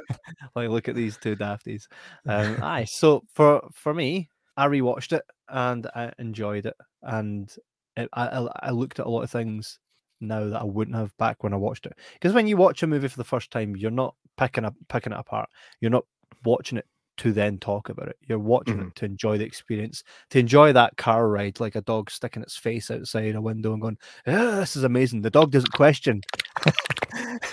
like, 0.55 0.69
look 0.69 0.89
at 0.89 0.95
these 0.95 1.17
two 1.17 1.37
dafties. 1.37 1.87
Um, 2.27 2.59
aye, 2.63 2.85
so 2.85 3.23
for 3.35 3.69
for 3.73 3.93
me, 3.93 4.29
I 4.57 4.67
rewatched 4.67 5.13
it 5.13 5.25
and 5.49 5.87
I 5.95 6.13
enjoyed 6.19 6.67
it, 6.67 6.77
and 7.03 7.53
it, 7.97 8.09
I 8.13 8.29
I 8.29 8.49
I 8.69 8.71
looked 8.71 9.01
at 9.01 9.07
a 9.07 9.11
lot 9.11 9.23
of 9.23 9.31
things 9.31 9.79
now 10.21 10.49
that 10.49 10.61
I 10.61 10.65
wouldn't 10.65 10.97
have 10.97 11.17
back 11.19 11.43
when 11.43 11.53
I 11.53 11.57
watched 11.57 11.87
it. 11.87 11.95
Because 12.15 12.33
when 12.33 12.47
you 12.47 12.57
watch 12.57 12.83
a 12.83 12.87
movie 12.87 13.09
for 13.09 13.17
the 13.17 13.25
first 13.25 13.51
time, 13.51 13.77
you're 13.77 13.91
not 13.91 14.15
picking 14.37 14.65
up 14.65 14.75
picking 14.89 15.13
it 15.13 15.19
apart. 15.19 15.49
You're 15.81 15.91
not 15.91 16.05
watching 16.45 16.79
it 16.79 16.87
to 17.21 17.33
then 17.33 17.59
talk 17.59 17.89
about 17.89 18.09
it. 18.09 18.17
You're 18.27 18.39
watching 18.39 18.79
Mhm. 18.79 18.89
it 18.89 18.95
to 18.97 19.05
enjoy 19.07 19.39
the 19.39 19.45
experience, 19.45 20.03
to 20.31 20.39
enjoy 20.39 20.73
that 20.73 20.97
car 20.97 21.29
ride, 21.29 21.61
like 21.61 21.77
a 21.77 21.81
dog 21.83 22.11
sticking 22.11 22.43
its 22.43 22.57
face 22.57 22.91
outside 22.91 23.35
a 23.35 23.41
window 23.41 23.73
and 23.73 23.83
going, 23.83 23.99
"Ah, 24.27 24.61
"This 24.61 24.77
is 24.77 24.85
amazing." 24.85 25.23
The 25.23 25.31
dog 25.31 25.51
doesn't 25.51 25.73
question. 25.73 26.23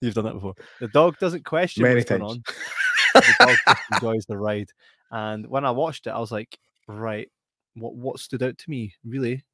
You've 0.00 0.14
done 0.14 0.24
that 0.24 0.34
before. 0.34 0.54
The 0.80 0.88
dog 0.92 1.18
doesn't 1.18 1.44
question 1.44 1.82
Many 1.82 1.96
what's 1.96 2.10
going 2.10 2.22
on. 2.22 2.42
The 3.14 3.34
dog 3.40 3.56
just 3.66 3.80
enjoys 3.92 4.26
the 4.26 4.38
ride. 4.38 4.70
And 5.10 5.44
when 5.48 5.64
I 5.64 5.72
watched 5.72 6.06
it, 6.06 6.10
I 6.10 6.20
was 6.20 6.30
like, 6.30 6.56
right, 6.86 7.28
what 7.74 7.94
what 7.96 8.20
stood 8.20 8.42
out 8.44 8.56
to 8.58 8.70
me 8.70 8.94
really 9.04 9.44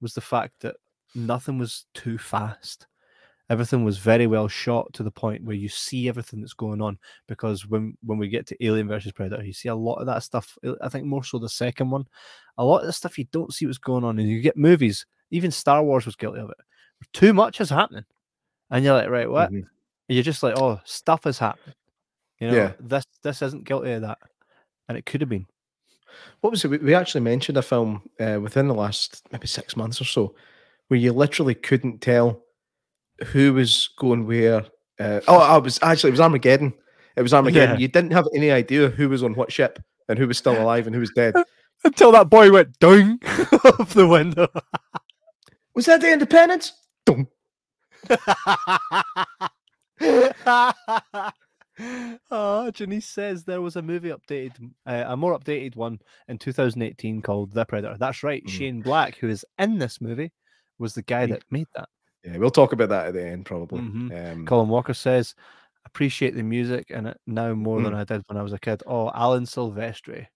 was 0.00 0.14
the 0.14 0.20
fact 0.20 0.54
that 0.62 0.74
nothing 1.14 1.56
was 1.58 1.86
too 1.94 2.18
fast. 2.18 2.88
Everything 3.54 3.84
was 3.84 3.98
very 3.98 4.26
well 4.26 4.48
shot 4.48 4.92
to 4.94 5.04
the 5.04 5.10
point 5.12 5.44
where 5.44 5.54
you 5.54 5.68
see 5.68 6.08
everything 6.08 6.40
that's 6.40 6.54
going 6.54 6.82
on. 6.82 6.98
Because 7.28 7.66
when 7.68 7.96
when 8.04 8.18
we 8.18 8.28
get 8.28 8.46
to 8.48 8.66
Alien 8.66 8.88
versus 8.88 9.12
Predator, 9.12 9.44
you 9.44 9.52
see 9.52 9.68
a 9.68 9.74
lot 9.74 10.00
of 10.00 10.06
that 10.06 10.24
stuff. 10.24 10.58
uh, 10.66 10.74
I 10.82 10.88
think 10.88 11.06
more 11.06 11.22
so 11.22 11.38
the 11.38 11.48
second 11.48 11.90
one. 11.90 12.04
A 12.58 12.64
lot 12.64 12.80
of 12.80 12.86
the 12.86 12.92
stuff 12.92 13.16
you 13.16 13.26
don't 13.30 13.54
see 13.54 13.66
what's 13.66 13.78
going 13.78 14.02
on, 14.02 14.18
and 14.18 14.28
you 14.28 14.40
get 14.40 14.56
movies. 14.56 15.06
Even 15.30 15.50
Star 15.52 15.82
Wars 15.84 16.04
was 16.04 16.16
guilty 16.16 16.40
of 16.40 16.50
it. 16.50 16.56
Too 17.12 17.32
much 17.32 17.60
is 17.60 17.70
happening, 17.70 18.04
and 18.70 18.84
you're 18.84 18.94
like, 18.96 19.08
right, 19.08 19.30
what? 19.30 19.52
Mhm. 19.52 19.64
You're 20.08 20.22
just 20.22 20.42
like, 20.42 20.58
oh, 20.58 20.80
stuff 20.84 21.26
is 21.26 21.38
happening. 21.38 21.74
You 22.40 22.48
know, 22.50 22.56
Yeah. 22.56 22.72
this 22.80 23.04
this 23.22 23.40
isn't 23.42 23.64
guilty 23.64 23.92
of 23.92 24.02
that, 24.02 24.18
and 24.88 24.98
it 24.98 25.06
could 25.06 25.20
have 25.20 25.30
been. 25.30 25.46
What 26.40 26.50
was 26.50 26.64
it? 26.64 26.68
We- 26.68 26.78
We 26.78 26.94
actually 26.94 27.22
mentioned 27.22 27.56
a 27.58 27.62
film 27.62 28.02
uh, 28.20 28.38
within 28.42 28.68
the 28.68 28.74
last 28.74 29.22
maybe 29.32 29.46
six 29.46 29.76
months 29.76 30.00
or 30.00 30.04
so 30.04 30.34
where 30.88 31.00
you 31.00 31.12
literally 31.12 31.54
couldn't 31.54 32.00
tell 32.00 32.43
who 33.26 33.54
was 33.54 33.90
going 33.98 34.26
where. 34.26 34.64
Uh, 34.98 35.20
oh, 35.26 35.38
I 35.38 35.58
was 35.58 35.78
actually 35.82 36.10
it 36.10 36.12
was 36.12 36.20
Armageddon. 36.20 36.72
It 37.16 37.22
was 37.22 37.34
Armageddon. 37.34 37.76
Yeah. 37.76 37.80
You 37.80 37.88
didn't 37.88 38.12
have 38.12 38.26
any 38.34 38.50
idea 38.50 38.88
who 38.88 39.08
was 39.08 39.22
on 39.22 39.34
what 39.34 39.52
ship 39.52 39.80
and 40.08 40.18
who 40.18 40.26
was 40.26 40.38
still 40.38 40.60
alive 40.62 40.86
and 40.86 40.94
who 40.94 41.00
was 41.00 41.12
dead. 41.14 41.34
Until 41.84 42.12
that 42.12 42.30
boy 42.30 42.50
went 42.50 42.78
down 42.78 43.18
off 43.78 43.94
the 43.94 44.06
window. 44.06 44.48
Was 45.74 45.86
that 45.86 46.00
the 46.00 46.12
Independence? 46.12 46.72
Dum. 47.04 47.28
oh, 52.30 52.70
Janice 52.70 53.06
says 53.06 53.44
there 53.44 53.60
was 53.60 53.76
a 53.76 53.82
movie 53.82 54.10
updated, 54.10 54.70
uh, 54.86 55.04
a 55.06 55.16
more 55.16 55.38
updated 55.38 55.76
one 55.76 55.98
in 56.28 56.38
2018 56.38 57.22
called 57.22 57.52
The 57.52 57.64
Predator. 57.64 57.96
That's 57.98 58.22
right. 58.22 58.44
Mhm. 58.44 58.50
Shane 58.50 58.80
Black, 58.80 59.16
who 59.16 59.28
is 59.28 59.44
in 59.58 59.78
this 59.78 60.00
movie, 60.00 60.32
was 60.78 60.94
the 60.94 61.02
guy 61.02 61.26
that 61.26 61.44
made 61.50 61.66
that. 61.74 61.88
Yeah, 62.24 62.38
we'll 62.38 62.50
talk 62.50 62.72
about 62.72 62.88
that 62.88 63.06
at 63.08 63.14
the 63.14 63.24
end 63.26 63.44
probably. 63.46 63.80
Mhm. 63.80 64.32
Um, 64.32 64.46
Colin 64.46 64.68
Walker 64.68 64.94
says, 64.94 65.34
appreciate 65.86 66.34
the 66.34 66.42
music 66.42 66.86
and 66.90 67.08
it 67.08 67.20
now 67.26 67.52
more 67.54 67.78
Mm. 67.78 67.84
than 67.84 67.94
I 67.94 68.04
did 68.04 68.22
when 68.26 68.38
I 68.38 68.42
was 68.42 68.52
a 68.54 68.58
kid. 68.58 68.82
Oh, 68.86 69.10
Alan 69.14 69.44
Silvestri. 69.44 70.26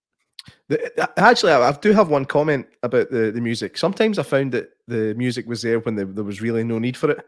The, 0.69 1.09
actually, 1.19 1.53
I, 1.53 1.69
I 1.69 1.73
do 1.73 1.93
have 1.93 2.09
one 2.09 2.25
comment 2.25 2.67
about 2.83 3.11
the, 3.11 3.31
the 3.33 3.41
music. 3.41 3.77
Sometimes 3.79 4.19
I 4.19 4.23
found 4.23 4.53
that 4.53 4.71
the 4.87 5.15
music 5.15 5.47
was 5.47 5.63
there 5.63 5.81
when 5.81 5.95
there, 5.97 6.05
there 6.07 6.25
was 6.25 6.41
really 6.43 6.65
no 6.65 6.79
need 6.79 6.97
for 6.97 7.11
it. 7.11 7.19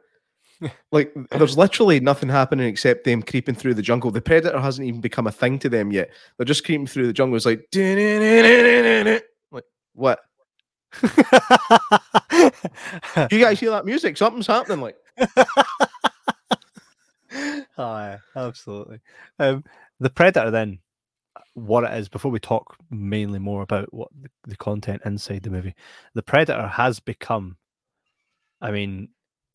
like 0.92 1.12
there's 1.30 1.56
literally 1.56 2.00
nothing 2.00 2.28
happening 2.28 2.68
except 2.68 3.04
them 3.04 3.22
creeping 3.22 3.54
through 3.54 3.72
the 3.74 3.82
jungle. 3.82 4.10
The 4.10 4.20
predator 4.20 4.60
hasn't 4.60 4.86
even 4.86 5.00
become 5.00 5.26
a 5.26 5.32
thing 5.32 5.58
to 5.60 5.70
them 5.70 5.90
yet. 5.90 6.10
They're 6.36 6.44
just 6.44 6.64
creeping 6.64 6.86
through 6.86 7.06
the 7.06 7.12
jungle. 7.14 7.36
It's 7.36 7.46
like, 7.46 7.66
like 9.50 9.64
what? 9.94 10.20
You 13.30 13.40
guys 13.40 13.60
hear 13.60 13.70
that 13.70 13.84
music? 13.84 14.16
Something's 14.16 14.46
happening. 14.46 14.80
Like, 14.80 14.96
oh, 17.78 17.98
yeah, 17.98 18.18
absolutely. 18.34 19.00
Um, 19.38 19.64
the 20.00 20.10
predator 20.10 20.50
then 20.50 20.80
what 21.54 21.84
it 21.84 21.96
is 21.98 22.08
before 22.08 22.30
we 22.30 22.40
talk 22.40 22.76
mainly 22.90 23.38
more 23.38 23.62
about 23.62 23.92
what 23.92 24.08
the, 24.20 24.28
the, 24.46 24.56
content 24.56 25.02
inside 25.04 25.42
the 25.42 25.50
movie 25.50 25.74
the 26.14 26.22
predator 26.22 26.66
has 26.66 27.00
become 27.00 27.56
i 28.60 28.70
mean 28.70 29.08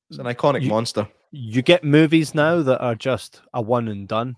it's 0.10 0.19
an 0.19 0.26
iconic 0.26 0.62
you, 0.62 0.69
monster 0.69 1.08
you 1.32 1.62
get 1.62 1.84
movies 1.84 2.36
now 2.36 2.62
that 2.62 2.80
are 2.80 2.95
just 2.95 3.41
a 3.54 3.62
one 3.62 3.88
and 3.88 4.08
done 4.08 4.36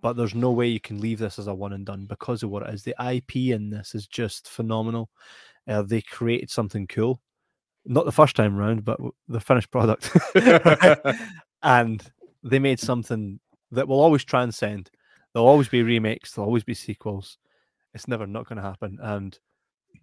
but 0.00 0.16
there's 0.16 0.34
no 0.34 0.50
way 0.50 0.66
you 0.66 0.80
can 0.80 1.00
leave 1.00 1.18
this 1.18 1.38
as 1.38 1.46
a 1.46 1.54
one 1.54 1.72
and 1.72 1.84
done 1.84 2.06
because 2.06 2.42
of 2.42 2.50
what 2.50 2.62
it 2.62 2.72
is 2.72 2.82
the 2.82 2.94
ip 3.12 3.36
in 3.36 3.70
this 3.70 3.94
is 3.94 4.06
just 4.06 4.48
phenomenal 4.48 5.10
uh, 5.70 5.82
they 5.82 6.02
created 6.02 6.50
something 6.50 6.86
cool 6.86 7.22
not 7.86 8.04
the 8.04 8.12
first 8.12 8.36
time 8.36 8.58
around 8.58 8.84
but 8.84 9.00
the 9.28 9.40
finished 9.40 9.70
product 9.70 10.10
and 11.62 12.10
they 12.42 12.58
made 12.58 12.78
something 12.78 13.40
that 13.70 13.88
will 13.88 14.00
always 14.00 14.24
transcend 14.24 14.90
There'll 15.32 15.48
always 15.48 15.68
be 15.68 15.82
remakes. 15.82 16.32
There'll 16.32 16.48
always 16.48 16.64
be 16.64 16.74
sequels. 16.74 17.38
It's 17.94 18.08
never 18.08 18.26
not 18.26 18.48
going 18.48 18.56
to 18.56 18.62
happen. 18.62 18.98
And 19.00 19.38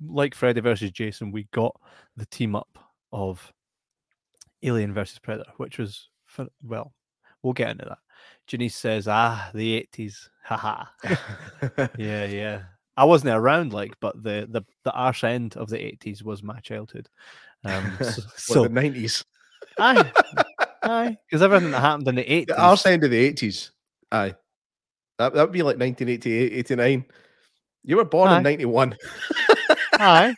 like 0.06 0.36
Freddy 0.36 0.62
versus 0.62 0.92
Jason, 0.92 1.32
we 1.32 1.48
got 1.52 1.76
the 2.16 2.26
team 2.28 2.56
up 2.56 2.80
of 3.12 3.54
Alien 4.64 4.94
versus 4.94 5.20
Predator, 5.20 5.52
which 5.58 5.78
was 5.78 6.10
well. 6.64 6.94
We'll 7.44 7.54
get 7.54 7.72
into 7.72 7.86
that. 7.86 8.00
Janice 8.48 8.76
says, 8.76 9.08
"Ah, 9.08 9.52
the 9.54 9.76
eighties, 9.76 10.30
haha." 10.44 10.86
yeah, 11.98 12.26
yeah. 12.26 12.64
I 12.98 13.06
wasn't 13.06 13.36
around, 13.36 13.74
like, 13.74 13.94
but 14.00 14.22
the 14.22 14.48
the 14.50 14.64
the 14.84 14.92
arse 14.92 15.24
end 15.24 15.56
of 15.56 15.70
the 15.70 15.84
eighties 15.84 16.24
was 16.24 16.44
my 16.44 16.60
childhood. 16.60 17.08
Um, 17.64 17.98
so, 18.02 18.22
so 18.36 18.64
the 18.64 18.70
nineties. 18.70 19.24
aye, 19.80 20.12
aye, 20.84 21.18
because 21.30 21.42
everything 21.44 21.72
that 21.72 21.80
happened 21.80 22.08
in 22.08 22.16
the 22.16 22.32
eighties. 22.32 22.56
The 22.56 22.62
arse 22.62 22.86
end 22.86 23.04
of 23.04 23.12
the 23.12 23.18
eighties. 23.18 23.72
Aye. 24.12 24.36
That 25.20 25.34
that 25.34 25.42
would 25.42 25.52
be 25.52 25.64
like 25.64 25.80
1988, 25.80 26.54
89. 26.54 27.06
You 27.84 27.98
were 27.98 28.06
born 28.06 28.30
Aye. 28.30 28.38
in 28.38 28.44
91. 28.44 28.96
Aye. 30.00 30.36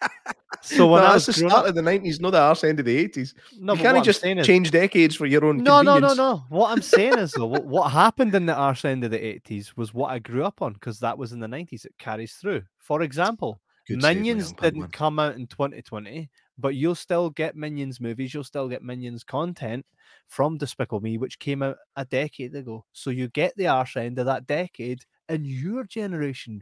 So 0.62 0.88
when 0.88 1.02
no, 1.02 1.08
I 1.08 1.14
was 1.14 1.26
the 1.26 1.34
start 1.34 1.54
up, 1.54 1.66
of 1.68 1.76
the 1.76 1.82
90s, 1.82 2.20
not 2.20 2.32
the 2.32 2.42
arse 2.42 2.64
end 2.64 2.80
of 2.80 2.86
the 2.86 3.08
80s. 3.08 3.34
No, 3.60 3.74
you 3.74 3.82
can't 3.82 4.04
just 4.04 4.22
change 4.22 4.68
is, 4.68 4.72
decades 4.72 5.16
for 5.16 5.26
your 5.26 5.46
own 5.46 5.64
No, 5.64 5.82
no, 5.82 6.00
no, 6.00 6.14
no. 6.14 6.44
What 6.50 6.72
I'm 6.72 6.82
saying 6.82 7.18
is, 7.18 7.32
though, 7.32 7.46
what, 7.46 7.66
what 7.66 7.92
happened 7.92 8.36
in 8.36 8.46
the 8.46 8.56
arse 8.56 8.84
end 8.84 9.04
of 9.04 9.12
the 9.12 9.18
80s 9.18 9.78
was 9.78 9.94
what 9.94 10.12
I 10.12 10.20
grew 10.20 10.44
up 10.44 10.62
on 10.62 10.74
because 10.74 11.00
that 11.00 11.18
was 11.18 11.32
in 11.32 11.40
the 11.40 11.48
90s. 11.48 11.86
It 11.86 11.94
carries 11.98 12.34
through. 12.34 12.64
For 12.78 13.04
example, 13.04 13.62
Good 13.88 14.02
Minions 14.02 14.52
didn't 14.54 14.92
come 14.92 15.18
out 15.18 15.36
in 15.36 15.48
2020, 15.48 16.30
but 16.58 16.76
you'll 16.76 16.96
still 16.96 17.30
get 17.30 17.56
Minions 17.56 18.02
movies, 18.02 18.34
you'll 18.34 18.44
still 18.44 18.68
get 18.68 18.84
Minions 18.84 19.24
content 19.24 19.86
from 20.28 20.58
Despicable 20.58 21.02
Me, 21.02 21.18
which 21.18 21.40
came 21.40 21.64
out 21.64 21.78
a 21.96 22.06
decade 22.06 22.56
ago. 22.56 22.86
So 22.92 23.10
you 23.10 23.30
get 23.30 23.56
the 23.56 23.68
arse 23.68 23.96
end 23.96 24.20
of 24.20 24.26
that 24.26 24.46
decade 24.46 25.06
in 25.28 25.46
your 25.46 25.86
generation. 25.86 26.62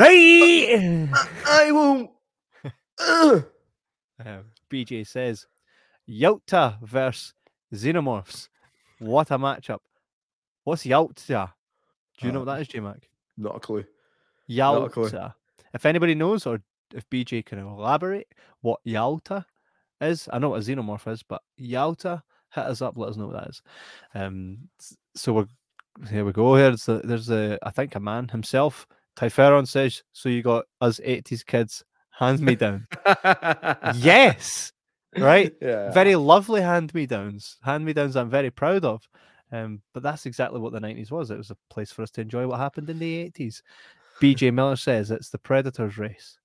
Right? 0.00 1.08
I 1.46 1.72
won't. 1.72 2.10
uh, 2.98 3.40
BJ 4.72 5.06
says, 5.06 5.46
Yalta 6.06 6.78
versus 6.80 7.34
Xenomorphs. 7.74 8.48
What 8.98 9.30
a 9.30 9.38
matchup. 9.38 9.80
What's 10.64 10.86
Yalta? 10.86 11.52
Do 12.18 12.26
you 12.26 12.30
uh, 12.30 12.32
know 12.32 12.38
what 12.40 12.44
that 12.46 12.60
is, 12.62 12.68
J 12.68 12.80
Mac? 12.80 13.10
Not 13.36 13.56
a 13.56 13.60
clue. 13.60 13.84
Yalta. 14.46 15.34
If 15.74 15.84
anybody 15.84 16.14
knows, 16.14 16.46
or 16.46 16.62
if 16.94 17.08
BJ 17.10 17.44
can 17.44 17.58
elaborate 17.58 18.28
what 18.62 18.80
Yalta 18.84 19.44
is, 20.00 20.30
I 20.32 20.38
know 20.38 20.48
what 20.48 20.62
a 20.62 20.64
xenomorph 20.64 21.12
is, 21.12 21.22
but 21.22 21.42
Yalta, 21.58 22.22
hit 22.54 22.64
us 22.64 22.80
up, 22.80 22.96
let 22.96 23.10
us 23.10 23.16
know 23.18 23.26
what 23.26 23.42
that 23.42 23.50
is. 23.50 23.62
Um, 24.14 24.60
so 25.14 25.34
we're 25.34 25.46
here 26.08 26.24
we 26.24 26.32
go. 26.32 26.54
Here's 26.54 26.88
a, 26.88 27.02
there's 27.04 27.28
a 27.28 27.58
I 27.62 27.70
think 27.70 27.96
a 27.96 28.00
man 28.00 28.28
himself. 28.28 28.86
Typheron 29.16 29.66
says, 29.66 30.02
"So 30.12 30.28
you 30.28 30.42
got 30.42 30.64
us 30.80 31.00
'80s 31.00 31.44
kids, 31.44 31.84
hand 32.10 32.40
me 32.40 32.54
down." 32.54 32.86
yes, 33.96 34.72
right. 35.18 35.52
Yeah. 35.62 35.90
Very 35.92 36.16
lovely 36.16 36.62
hand 36.62 36.94
me 36.94 37.06
downs. 37.06 37.58
Hand 37.62 37.84
me 37.84 37.92
downs. 37.92 38.16
I'm 38.16 38.30
very 38.30 38.50
proud 38.50 38.84
of. 38.84 39.06
Um, 39.52 39.82
but 39.92 40.02
that's 40.02 40.26
exactly 40.26 40.60
what 40.60 40.72
the 40.72 40.80
90s 40.80 41.10
was. 41.10 41.30
It 41.30 41.38
was 41.38 41.50
a 41.50 41.56
place 41.70 41.90
for 41.90 42.02
us 42.02 42.10
to 42.12 42.20
enjoy 42.20 42.46
what 42.46 42.60
happened 42.60 42.88
in 42.88 42.98
the 42.98 43.30
80s. 43.30 43.62
BJ 44.20 44.52
Miller 44.52 44.76
says 44.76 45.10
it's 45.10 45.30
the 45.30 45.38
Predators 45.38 45.98
race. 45.98 46.38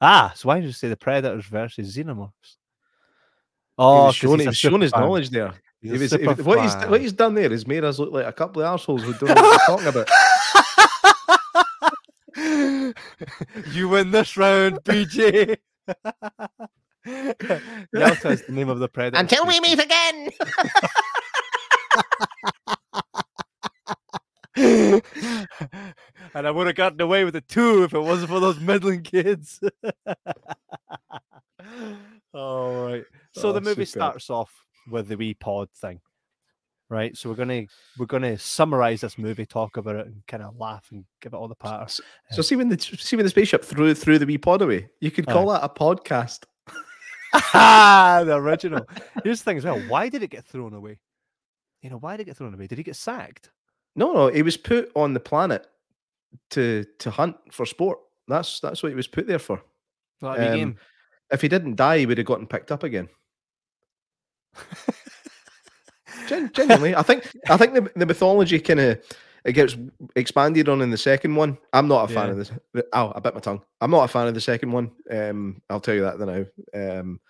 Ah, 0.00 0.32
so 0.34 0.48
why 0.48 0.60
did 0.60 0.66
you 0.66 0.72
say 0.72 0.88
the 0.88 0.96
Predators 0.96 1.46
versus 1.46 1.96
Xenomorphs? 1.96 2.56
Oh, 3.76 4.08
he 4.08 4.12
showing, 4.12 4.40
he 4.40 4.52
showing 4.52 4.80
his 4.80 4.92
knowledge 4.92 5.30
there. 5.30 5.54
He 5.80 5.90
was, 5.90 6.10
he 6.10 6.26
was, 6.26 6.42
what, 6.42 6.60
he's, 6.62 6.74
what 6.88 7.00
he's 7.00 7.12
done 7.12 7.34
there 7.34 7.52
is 7.52 7.66
made 7.66 7.84
us 7.84 8.00
look 8.00 8.12
like 8.12 8.26
a 8.26 8.32
couple 8.32 8.62
of 8.62 8.66
assholes 8.66 9.02
who 9.04 9.12
don't 9.14 9.28
know 9.36 9.42
what 9.42 9.60
we're 9.68 9.76
talking 9.76 9.86
about. 9.86 10.08
you 13.72 13.88
win 13.88 14.10
this 14.10 14.36
round, 14.36 14.78
BJ. 14.84 15.56
Yelta 17.06 18.30
is 18.30 18.44
the 18.46 18.52
name 18.52 18.68
of 18.68 18.78
the 18.78 18.88
predator. 18.88 19.18
Until 19.18 19.46
we 19.46 19.60
meet 19.60 19.78
again. 19.78 20.30
and 26.34 26.46
I 26.46 26.50
would 26.50 26.66
have 26.66 26.76
gotten 26.76 27.00
away 27.00 27.24
with 27.24 27.36
it 27.36 27.48
too 27.48 27.84
if 27.84 27.94
it 27.94 28.00
wasn't 28.00 28.30
for 28.30 28.40
those 28.40 28.58
meddling 28.60 29.02
kids. 29.02 29.60
All 32.34 32.84
right. 32.84 33.04
So 33.32 33.50
oh, 33.50 33.52
the 33.52 33.60
movie 33.60 33.84
super. 33.84 34.00
starts 34.00 34.30
off 34.30 34.52
with 34.90 35.08
the 35.08 35.16
wee 35.16 35.34
pod 35.34 35.70
thing, 35.70 36.00
right? 36.90 37.16
So 37.16 37.28
we're 37.28 37.36
gonna 37.36 37.64
we're 37.98 38.06
gonna 38.06 38.38
summarize 38.38 39.00
this 39.00 39.18
movie, 39.18 39.46
talk 39.46 39.76
about 39.76 39.96
it, 39.96 40.06
and 40.06 40.26
kind 40.26 40.42
of 40.42 40.56
laugh 40.58 40.86
and 40.90 41.04
give 41.20 41.32
it 41.32 41.36
all 41.36 41.48
the 41.48 41.54
patter. 41.54 41.88
So, 41.88 42.02
so 42.30 42.42
see 42.42 42.56
when 42.56 42.68
the 42.68 42.78
see 42.78 43.16
when 43.16 43.24
the 43.24 43.30
spaceship 43.30 43.64
threw 43.64 43.94
through 43.94 44.18
the 44.18 44.26
wee 44.26 44.38
pod 44.38 44.62
away, 44.62 44.88
you 45.00 45.10
could 45.10 45.26
call 45.26 45.50
uh, 45.50 45.58
that 45.58 45.64
a 45.64 45.68
podcast. 45.68 46.44
the 48.24 48.34
original. 48.34 48.86
Here's 49.22 49.40
the 49.40 49.44
thing 49.44 49.58
as 49.58 49.64
well. 49.64 49.80
Why 49.88 50.08
did 50.08 50.22
it 50.22 50.30
get 50.30 50.46
thrown 50.46 50.72
away? 50.72 50.98
You 51.82 51.90
know, 51.90 51.98
why 51.98 52.16
did 52.16 52.22
it 52.22 52.26
get 52.26 52.36
thrown 52.36 52.54
away? 52.54 52.66
Did 52.66 52.78
he 52.78 52.84
get 52.84 52.96
sacked? 52.96 53.50
No, 53.94 54.12
no, 54.12 54.28
he 54.28 54.42
was 54.42 54.56
put 54.56 54.90
on 54.96 55.12
the 55.12 55.20
planet 55.20 55.66
to 56.50 56.84
to 57.00 57.10
hunt 57.10 57.36
for 57.50 57.66
sport. 57.66 57.98
That's 58.26 58.60
that's 58.60 58.82
what 58.82 58.90
he 58.90 58.94
was 58.94 59.08
put 59.08 59.26
there 59.26 59.38
for. 59.38 59.62
um, 60.22 60.76
if 61.30 61.42
he 61.42 61.48
didn't 61.48 61.76
die, 61.76 61.98
he 61.98 62.06
would 62.06 62.18
have 62.18 62.26
gotten 62.26 62.46
picked 62.46 62.72
up 62.72 62.82
again. 62.82 63.08
Gen- 66.28 66.52
genuinely, 66.52 66.94
I 66.94 67.02
think 67.02 67.30
I 67.48 67.56
think 67.56 67.74
the, 67.74 67.90
the 67.96 68.06
mythology 68.06 68.60
kind 68.60 68.80
of 68.80 69.02
it 69.44 69.52
gets 69.52 69.76
expanded 70.16 70.68
on 70.68 70.82
in 70.82 70.90
the 70.90 70.98
second 70.98 71.34
one. 71.34 71.58
I'm 71.72 71.88
not 71.88 72.10
a 72.10 72.12
fan 72.12 72.26
yeah. 72.26 72.32
of 72.32 72.36
this. 72.36 72.52
Oh, 72.92 73.12
I 73.14 73.20
bit 73.20 73.34
my 73.34 73.40
tongue. 73.40 73.62
I'm 73.80 73.90
not 73.90 74.04
a 74.04 74.08
fan 74.08 74.26
of 74.26 74.34
the 74.34 74.40
second 74.40 74.72
one. 74.72 74.90
Um, 75.10 75.62
I'll 75.70 75.80
tell 75.80 75.94
you 75.94 76.02
that 76.02 76.20
now. 76.20 77.00
Um, 77.00 77.20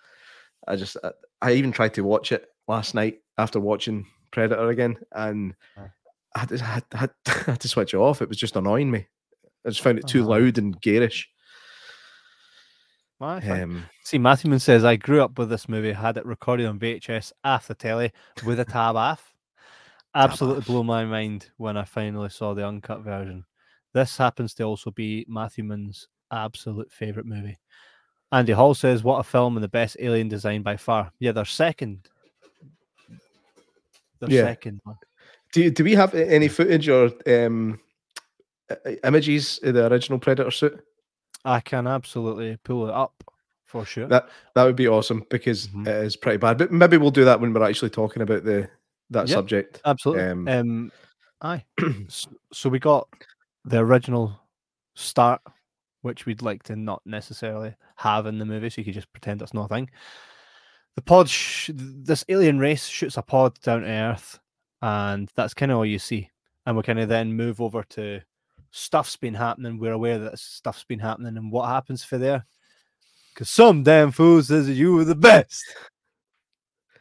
I 0.67 0.75
just 0.75 0.97
I, 1.03 1.11
I, 1.41 1.53
even 1.53 1.71
tried 1.71 1.93
to 1.93 2.01
watch 2.01 2.31
it 2.31 2.47
last 2.67 2.93
night 2.93 3.19
after 3.37 3.59
watching 3.59 4.05
Predator 4.31 4.69
again, 4.69 4.97
and 5.13 5.55
I 6.35 6.39
had, 6.39 6.53
I 6.61 6.65
had, 6.65 6.83
I 6.93 7.09
had 7.45 7.59
to 7.61 7.67
switch 7.67 7.93
it 7.93 7.97
off. 7.97 8.21
It 8.21 8.29
was 8.29 8.37
just 8.37 8.55
annoying 8.55 8.91
me. 8.91 9.07
I 9.65 9.69
just 9.69 9.81
found 9.81 9.99
it 9.99 10.07
too 10.07 10.21
uh-huh. 10.21 10.29
loud 10.29 10.57
and 10.57 10.79
garish. 10.81 11.29
Um, 13.63 13.85
See, 14.03 14.17
Matthewman 14.17 14.59
says, 14.59 14.85
I 14.85 14.95
grew 14.95 15.21
up 15.21 15.37
with 15.37 15.49
this 15.49 15.67
movie, 15.67 15.91
had 15.91 16.17
it 16.17 16.25
recorded 16.25 16.67
on 16.67 16.79
VHS 16.79 17.33
off 17.43 17.67
the 17.67 17.75
telly 17.75 18.11
with 18.45 18.59
a 18.59 18.65
tab 18.65 18.95
off. 18.95 19.33
Absolutely 20.15 20.63
blew 20.63 20.83
my 20.83 21.05
mind 21.05 21.49
when 21.57 21.77
I 21.77 21.83
finally 21.83 22.29
saw 22.29 22.53
the 22.53 22.65
uncut 22.65 23.01
version. 23.01 23.43
This 23.93 24.17
happens 24.17 24.53
to 24.55 24.63
also 24.63 24.91
be 24.91 25.25
Matthewman's 25.27 26.07
absolute 26.31 26.91
favourite 26.91 27.27
movie. 27.27 27.57
Andy 28.31 28.53
Hall 28.53 28.73
says, 28.73 29.03
What 29.03 29.19
a 29.19 29.23
film 29.23 29.57
and 29.57 29.63
the 29.63 29.69
best 29.69 29.97
alien 29.99 30.27
design 30.27 30.61
by 30.61 30.77
far. 30.77 31.11
Yeah, 31.19 31.31
they're 31.31 31.45
second. 31.45 32.07
They're 34.19 34.29
yeah. 34.29 34.43
second. 34.43 34.81
Do, 35.51 35.69
do 35.69 35.83
we 35.83 35.95
have 35.95 36.13
any 36.13 36.47
footage 36.47 36.89
or 36.89 37.11
um, 37.27 37.79
images 39.03 39.59
of 39.63 39.73
the 39.73 39.91
original 39.91 40.19
Predator 40.19 40.51
suit? 40.51 40.83
I 41.45 41.59
can 41.59 41.87
absolutely 41.87 42.57
pull 42.63 42.87
it 42.87 42.93
up 42.93 43.23
for 43.65 43.85
sure. 43.85 44.07
That 44.07 44.29
that 44.55 44.63
would 44.63 44.75
be 44.75 44.87
awesome 44.87 45.25
because 45.29 45.67
mm-hmm. 45.67 45.87
it 45.87 45.95
is 46.05 46.15
pretty 46.15 46.37
bad. 46.37 46.57
But 46.57 46.71
maybe 46.71 46.97
we'll 46.97 47.11
do 47.11 47.25
that 47.25 47.39
when 47.39 47.53
we're 47.53 47.67
actually 47.67 47.91
talking 47.91 48.21
about 48.21 48.43
the 48.43 48.69
that 49.11 49.27
yep, 49.27 49.35
subject. 49.35 49.81
Absolutely. 49.85 50.23
Um, 50.23 50.47
um 50.47 50.91
aye. 51.41 51.63
so 52.51 52.69
we 52.69 52.79
got 52.79 53.07
the 53.65 53.79
original 53.79 54.39
start, 54.95 55.41
which 56.01 56.25
we'd 56.25 56.41
like 56.41 56.63
to 56.63 56.75
not 56.75 57.01
necessarily 57.05 57.75
have 57.95 58.25
in 58.25 58.39
the 58.39 58.45
movie, 58.45 58.69
so 58.69 58.81
you 58.81 58.85
could 58.85 58.93
just 58.93 59.11
pretend 59.11 59.41
it's 59.41 59.53
nothing. 59.53 59.89
the 60.95 61.01
pod, 61.01 61.29
sh- 61.29 61.71
this 61.73 62.25
alien 62.29 62.59
race 62.59 62.87
shoots 62.87 63.17
a 63.17 63.21
pod 63.21 63.59
down 63.61 63.81
to 63.81 63.87
Earth, 63.87 64.39
and 64.81 65.29
that's 65.35 65.53
kind 65.53 65.71
of 65.71 65.77
all 65.77 65.85
you 65.85 65.99
see. 65.99 66.29
And 66.65 66.75
we 66.75 66.83
kind 66.83 66.99
of 66.99 67.09
then 67.09 67.33
move 67.33 67.61
over 67.61 67.83
to 67.83 68.21
stuff's 68.71 69.15
been 69.15 69.33
happening. 69.33 69.79
We're 69.79 69.93
aware 69.93 70.19
that 70.19 70.39
stuff's 70.39 70.83
been 70.83 70.99
happening, 70.99 71.37
and 71.37 71.51
what 71.51 71.67
happens 71.67 72.03
for 72.03 72.17
there? 72.17 72.45
Because 73.33 73.49
some 73.49 73.83
damn 73.83 74.11
fool 74.11 74.43
says 74.43 74.69
you 74.69 74.95
were 74.95 75.05
the 75.05 75.15
best. 75.15 75.63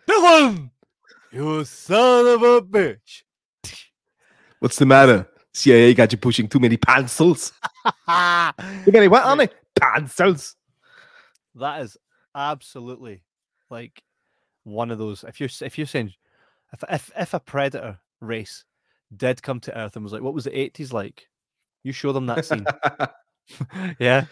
Dillon, 0.06 0.70
you 1.32 1.64
son 1.64 2.26
of 2.26 2.42
a 2.42 2.62
bitch. 2.62 3.22
What's 4.60 4.76
the 4.76 4.86
matter? 4.86 5.28
CIA 5.52 5.94
got 5.94 6.12
you 6.12 6.18
pushing 6.18 6.48
too 6.48 6.60
many 6.60 6.76
pencils. 6.76 7.52
too 7.84 8.92
many 8.92 9.08
what 9.08 9.40
it? 9.40 9.54
Pencils. 9.80 10.56
That 11.54 11.82
is 11.82 11.96
absolutely 12.34 13.22
like 13.70 14.02
one 14.64 14.90
of 14.90 14.98
those. 14.98 15.24
If 15.24 15.40
you're 15.40 15.50
if 15.60 15.76
you're 15.76 15.86
saying 15.86 16.12
if 16.72 16.84
if 16.90 17.10
if 17.18 17.34
a 17.34 17.40
predator 17.40 17.98
race 18.20 18.64
did 19.16 19.42
come 19.42 19.60
to 19.60 19.76
Earth 19.76 19.96
and 19.96 20.04
was 20.04 20.12
like, 20.12 20.22
what 20.22 20.34
was 20.34 20.44
the 20.44 20.58
eighties 20.58 20.92
like? 20.92 21.28
You 21.82 21.92
show 21.92 22.12
them 22.12 22.26
that 22.26 22.44
scene. 22.44 22.66
yeah. 23.98 24.26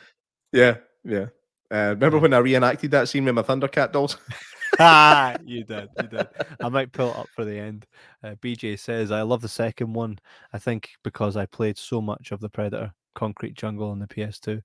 Yeah. 0.53 0.77
Yeah. 1.05 1.27
Uh, 1.71 1.95
remember 1.95 2.19
when 2.19 2.33
I 2.33 2.39
reenacted 2.39 2.91
that 2.93 3.09
scene 3.09 3.25
with 3.25 3.35
my 3.35 3.43
Thundercat 3.43 3.93
dolls? 3.93 4.19
ah, 4.79 5.37
you 5.45 5.65
did, 5.65 5.89
you 6.01 6.09
did. 6.09 6.29
I 6.61 6.69
might 6.69 6.93
pull 6.93 7.11
it 7.11 7.17
up 7.17 7.29
for 7.35 7.45
the 7.45 7.59
end. 7.59 7.87
Uh, 8.23 8.35
BJ 8.43 8.79
says, 8.79 9.11
I 9.11 9.23
love 9.23 9.43
the 9.43 9.49
second 9.49 9.93
one. 9.93 10.19
I 10.53 10.59
think 10.59 10.91
because 11.03 11.37
I 11.37 11.47
played 11.47 11.79
so 11.79 12.01
much 12.01 12.31
of 12.31 12.41
the 12.41 12.49
Predator 12.49 12.93
Concrete 13.15 13.55
Jungle 13.55 13.91
on 13.91 13.99
the 13.99 14.07
PS2. 14.07 14.63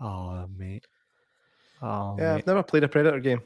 Oh, 0.00 0.46
mate. 0.56 0.86
Oh, 1.82 2.16
yeah, 2.18 2.34
mate. 2.34 2.38
I've 2.38 2.46
never 2.46 2.62
played 2.62 2.84
a 2.84 2.88
Predator 2.88 3.20
game. 3.20 3.42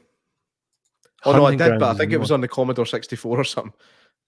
Oh 1.25 1.33
no, 1.33 1.45
I 1.45 1.55
did, 1.55 1.79
but 1.79 1.89
I 1.89 1.97
think 1.97 2.13
it 2.13 2.17
was 2.17 2.31
on 2.31 2.39
the 2.41 2.47
Commodore 2.47 2.85
64 2.85 3.37
or 3.37 3.43
something. 3.43 3.73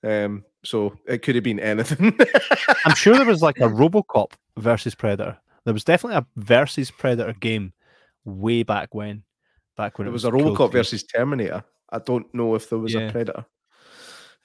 Um, 0.03 0.43
so 0.63 0.95
it 1.07 1.21
could 1.21 1.35
have 1.35 1.43
been 1.43 1.59
anything. 1.59 2.17
I'm 2.85 2.95
sure 2.95 3.15
there 3.15 3.25
was 3.25 3.41
like 3.41 3.57
a 3.57 3.67
Robocop 3.67 4.31
versus 4.57 4.95
Predator. 4.95 5.37
There 5.65 5.73
was 5.73 5.83
definitely 5.83 6.17
a 6.17 6.25
versus 6.37 6.89
Predator 6.91 7.33
game 7.33 7.73
way 8.25 8.63
back 8.63 8.93
when. 8.95 9.23
Back 9.77 9.97
when 9.99 10.07
it 10.07 10.11
it, 10.11 10.13
was 10.13 10.25
a 10.25 10.31
Robocop 10.31 10.71
be- 10.71 10.79
versus 10.79 11.03
Terminator. 11.03 11.63
I 11.91 11.99
don't 11.99 12.31
know 12.33 12.55
if 12.55 12.69
there 12.69 12.79
was 12.79 12.93
Yeah. 12.93 13.01
a 13.01 13.11
Predator. 13.11 13.45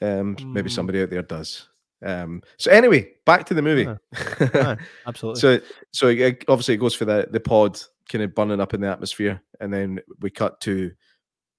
Um, 0.03 0.37
maybe 0.53 0.69
Mm. 0.69 0.73
somebody 0.75 1.03
out 1.03 1.11
there 1.11 1.23
does. 1.23 1.69
Um, 2.05 2.43
so 2.59 2.71
anyway, 2.71 3.13
back 3.25 3.47
to 3.47 3.55
the 3.55 3.63
movie. 3.63 3.89
Aye, 4.41 4.77
absolutely. 5.07 5.41
so, 5.41 5.61
so 5.93 6.09
it, 6.09 6.45
obviously 6.49 6.75
it 6.75 6.79
goes 6.79 6.95
for 6.95 7.07
the 7.07 7.27
the 7.31 7.41
pod 7.41 7.81
kind 8.11 8.23
of 8.23 8.35
burning 8.35 8.61
up 8.61 8.75
in 8.75 8.83
the 8.83 8.89
atmosphere, 8.89 9.41
and 9.61 9.73
then 9.73 10.01
we 10.21 10.29
cut 10.29 10.61
to 10.61 10.93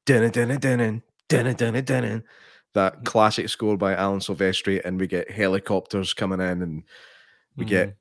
dun 0.06 0.30
dun 0.30 0.50
dun 0.60 1.02
dun 1.28 1.54
dun 1.58 1.84
dun 1.84 2.24
that 2.74 3.06
classic 3.06 3.50
score 3.50 3.78
by 3.78 3.96
Alan 3.96 4.20
Silvestri, 4.20 4.82
and 4.86 5.00
we 5.00 5.08
get 5.08 5.32
helicopters 5.32 6.14
coming 6.14 6.40
in, 6.42 6.62
and 6.62 6.84
we 7.56 7.66
Mm. 7.66 7.70
get 7.70 7.98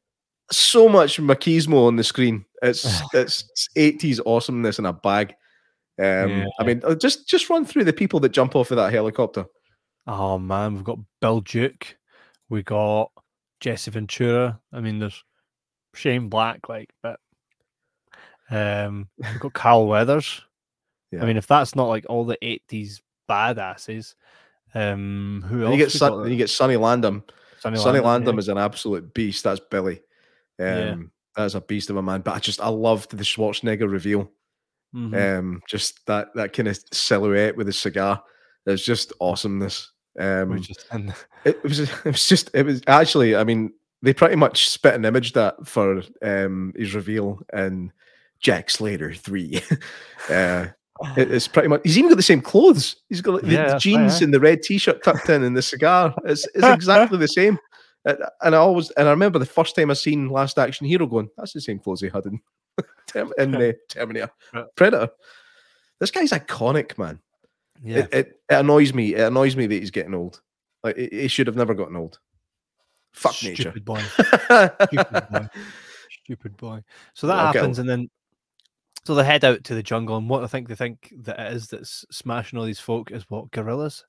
so 0.51 0.89
much 0.89 1.19
machismo 1.19 1.87
on 1.87 1.97
the 1.97 2.05
screen. 2.05 2.45
It's 2.63 2.85
it's 3.15 3.69
eighties 3.77 4.21
awesomeness 4.25 4.79
in 4.79 4.87
a 4.87 4.93
bag. 4.93 5.35
Um, 5.99 6.31
Yeah. 6.31 6.45
I 6.61 6.65
mean, 6.65 6.83
uh, 6.85 6.95
just 6.95 7.29
just 7.29 7.49
run 7.49 7.65
through 7.65 7.85
the 7.85 7.93
people 7.93 8.21
that 8.21 8.29
jump 8.31 8.55
off 8.55 8.71
of 8.71 8.77
that 8.77 8.93
helicopter. 8.93 9.47
Oh 10.07 10.39
man, 10.39 10.75
we've 10.75 10.85
got 10.85 10.99
Bill 11.21 11.41
Duke, 11.41 11.97
we 12.49 12.63
got 12.63 13.11
Jesse 13.61 13.91
Ventura. 13.91 14.61
I 14.73 14.81
mean, 14.81 14.99
there's 14.99 15.25
Shane 15.95 16.29
Black, 16.29 16.69
like, 16.69 16.91
but 17.03 17.19
um, 18.51 19.09
we've 19.19 19.41
got 19.41 19.55
Carl 19.55 19.87
Weathers. 19.89 20.43
Yeah. 21.11 21.23
I 21.23 21.27
mean, 21.27 21.37
if 21.37 21.47
that's 21.47 21.75
not 21.75 21.89
like 21.89 22.07
all 22.09 22.25
the 22.25 22.39
'80s 22.43 23.01
badasses, 23.29 24.15
um, 24.77 25.45
who 25.49 25.65
else? 25.65 25.73
You 25.73 25.79
get 25.79 25.91
Sun, 25.93 26.31
you 26.31 26.37
get 26.37 26.51
Sonny 26.51 26.75
Landham. 26.77 27.23
Sonny, 27.59 27.77
Sonny 27.79 27.99
Landham, 28.01 28.25
Landham 28.35 28.39
is 28.39 28.49
an 28.49 28.59
absolute 28.59 29.13
beast. 29.15 29.45
That's 29.45 29.61
Billy. 29.61 30.01
Um, 30.59 30.67
Yeah. 30.67 30.97
That's 31.37 31.55
a 31.55 31.61
beast 31.61 31.91
of 31.91 31.97
a 31.97 32.03
man. 32.03 32.23
But 32.23 32.35
I 32.35 32.39
just 32.39 32.61
I 32.61 32.69
loved 32.69 33.11
the 33.17 33.25
Schwarzenegger 33.25 33.91
reveal. 33.91 34.31
yeah. 34.93 35.01
Mhm. 35.01 35.39
Um, 35.39 35.63
just 35.69 36.05
that 36.07 36.29
that 36.35 36.53
kind 36.53 36.69
of 36.69 36.79
silhouette 36.93 37.57
with 37.57 37.67
his 37.67 37.79
cigar. 37.79 38.23
It's 38.67 38.85
just 38.85 39.13
awesomeness. 39.21 39.93
Um, 40.19 40.63
just- 40.63 40.87
it 41.45 41.63
was 41.63 41.79
it 41.81 42.05
was 42.05 42.27
just 42.27 42.51
it 42.55 42.65
was 42.65 42.81
actually 42.87 43.37
I 43.37 43.45
mean 43.45 43.73
they 44.03 44.15
pretty 44.15 44.37
much 44.37 44.69
spit 44.71 44.95
an 44.95 45.05
image 45.05 45.33
that 45.35 45.67
for 45.67 46.03
um 46.23 46.73
his 46.77 46.95
reveal 46.95 47.41
in 47.53 47.93
Jack 48.41 48.71
Slater 48.71 49.13
three. 49.13 49.61
uh, 50.31 50.67
it's 51.17 51.49
pretty 51.49 51.69
much 51.69 51.81
he's 51.85 51.99
even 51.99 52.11
got 52.11 52.17
the 52.17 52.23
same 52.23 52.41
clothes. 52.41 52.97
He's 53.09 53.21
got 53.21 53.35
like, 53.35 53.43
the, 53.43 53.53
Yeah, 53.53 53.67
the 53.67 53.73
right, 53.73 53.81
jeans 53.81 54.21
eh? 54.21 54.25
and 54.25 54.35
the 54.35 54.41
red 54.41 54.63
t-shirt 54.63 55.03
tucked 55.03 55.29
in 55.29 55.43
and 55.43 55.57
the 55.57 55.63
cigar. 55.63 56.15
It's 56.25 56.47
it's 56.55 56.67
exactly 56.67 57.19
the 57.19 57.29
same. 57.29 57.59
And 58.05 58.55
I 58.55 58.59
always 58.59 58.91
and 58.93 59.09
I 59.09 59.11
remember 59.11 59.39
the 59.39 59.47
first 59.47 59.75
time 59.75 59.91
I 59.91 59.95
seen 59.95 60.29
Last 60.29 60.59
Action 60.59 60.87
Hero 60.87 61.07
going, 61.07 61.29
that's 61.37 61.53
the 61.53 61.61
same 61.61 61.79
clothes 61.79 62.01
he 62.01 62.09
had 62.09 62.25
in, 62.27 62.41
in 63.39 63.55
uh, 63.55 63.73
Terminator 63.89 64.31
Predator. 64.77 65.11
This 65.99 66.11
guy's 66.11 66.31
iconic, 66.31 66.99
man. 66.99 67.21
yeah, 67.83 67.99
It, 67.99 68.15
it, 68.15 68.41
it 68.51 68.55
annoys 68.55 68.95
me. 68.95 69.15
It 69.15 69.23
annoys 69.23 69.57
me 69.57 69.67
that 69.67 69.75
he's 69.75 69.91
getting 69.91 70.15
old. 70.15 70.41
Like 70.85 70.97
he 70.97 71.29
should 71.29 71.47
have 71.47 71.57
never 71.57 71.75
gotten 71.75 71.97
old. 71.97 72.21
Fuck 73.13 73.33
stupid 73.33 73.85
boy, 73.85 73.97
nature. 73.97 74.77
stupid 74.87 75.27
boy, 75.31 75.49
stupid 76.23 76.57
boy. 76.59 76.85
So 77.15 77.27
that 77.27 77.55
happens, 77.55 77.79
and 77.79 77.89
then 77.89 78.11
so 79.07 79.15
they 79.15 79.25
head 79.25 79.45
out 79.45 79.65
to 79.65 79.75
the 79.75 79.83
jungle, 79.83 80.17
and 80.17 80.29
what 80.29 80.43
I 80.45 80.47
think 80.49 80.69
they 80.69 80.75
think 80.75 81.13
that 81.23 81.39
it 81.39 81.53
is 81.55 81.69
that's 81.69 82.05
smashing 82.11 82.59
all 82.59 82.65
these 82.65 82.81
folk 82.81 83.11
is 83.11 83.25
what 83.31 83.51
gorillas. 83.53 84.05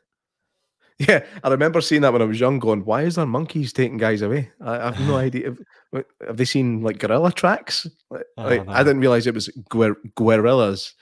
yeah, 0.99 1.23
I 1.43 1.49
remember 1.49 1.79
seeing 1.79 2.01
that 2.01 2.11
when 2.11 2.21
I 2.23 2.25
was 2.25 2.39
young. 2.39 2.57
Going, 2.59 2.83
why 2.83 3.03
is 3.03 3.15
there 3.15 3.25
monkeys 3.27 3.71
taking 3.71 3.97
guys 3.97 4.21
away? 4.23 4.51
I, 4.59 4.77
I 4.79 4.85
have 4.85 5.07
no 5.07 5.15
idea. 5.27 5.45
Have, 5.93 6.03
have 6.25 6.37
they 6.37 6.45
seen 6.45 6.81
like 6.81 6.97
gorilla 6.97 7.31
tracks? 7.31 7.85
Like, 8.09 8.25
Oh, 8.37 8.43
like, 8.43 8.65
no. 8.65 8.71
I 8.73 8.79
didn't 8.83 9.01
realize 9.01 9.27
it 9.27 9.35
was 9.35 9.47
guer- 9.69 10.01
guerrillas. 10.15 10.95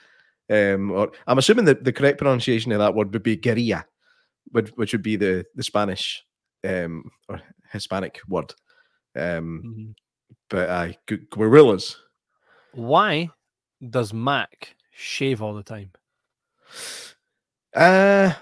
Um, 0.50 0.92
or 0.92 1.12
I'm 1.26 1.38
assuming 1.40 1.66
that 1.66 1.84
the 1.86 1.94
correct 1.94 2.18
pronunciation 2.20 2.72
of 2.74 2.80
that 2.80 2.94
word 2.94 3.12
would 3.14 3.24
be 3.24 3.36
guerrilla, 3.38 3.86
which, 4.52 4.70
which 4.76 4.92
would 4.94 5.02
be 5.02 5.16
the 5.16 5.46
the 5.56 5.64
Spanish 5.64 6.24
um, 6.68 7.10
or 7.30 7.42
Hispanic 7.72 8.20
word. 8.28 8.54
Um, 9.16 9.64
Mhm. 9.66 9.94
but 10.50 10.70
uh, 10.70 10.92
gu- 11.08 11.26
guerrillas. 11.32 11.96
Why 12.74 13.30
does 13.90 14.14
Mac 14.14 14.76
shave 14.92 15.42
all 15.42 15.54
the 15.54 15.64
time? 15.64 15.92
Uh, 17.76 18.34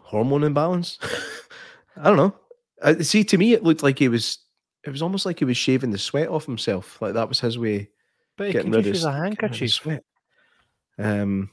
hormone 0.00 0.44
imbalance. 0.44 0.98
I 1.96 2.04
don't 2.04 2.16
know. 2.16 2.34
Uh, 2.80 2.94
see, 3.02 3.24
to 3.24 3.38
me, 3.38 3.52
it 3.52 3.62
looked 3.62 3.82
like 3.82 3.98
he 3.98 4.08
was. 4.08 4.38
It 4.84 4.90
was 4.90 5.02
almost 5.02 5.24
like 5.26 5.38
he 5.38 5.44
was 5.44 5.56
shaving 5.56 5.90
the 5.90 5.98
sweat 5.98 6.28
off 6.28 6.46
himself. 6.46 7.00
Like 7.00 7.14
that 7.14 7.28
was 7.28 7.38
his 7.40 7.56
way 7.58 7.88
But 8.36 8.48
he 8.48 8.52
getting 8.52 8.72
can 8.72 8.78
rid 8.78 8.86
of 8.88 8.92
just 8.94 9.04
use 9.04 9.06
s- 9.06 9.08
a 9.08 9.12
getting 9.12 9.22
rid 9.22 9.32
of 9.32 9.40
handkerchief. 9.40 9.72
sweat. 9.72 10.04
Um, 10.98 11.50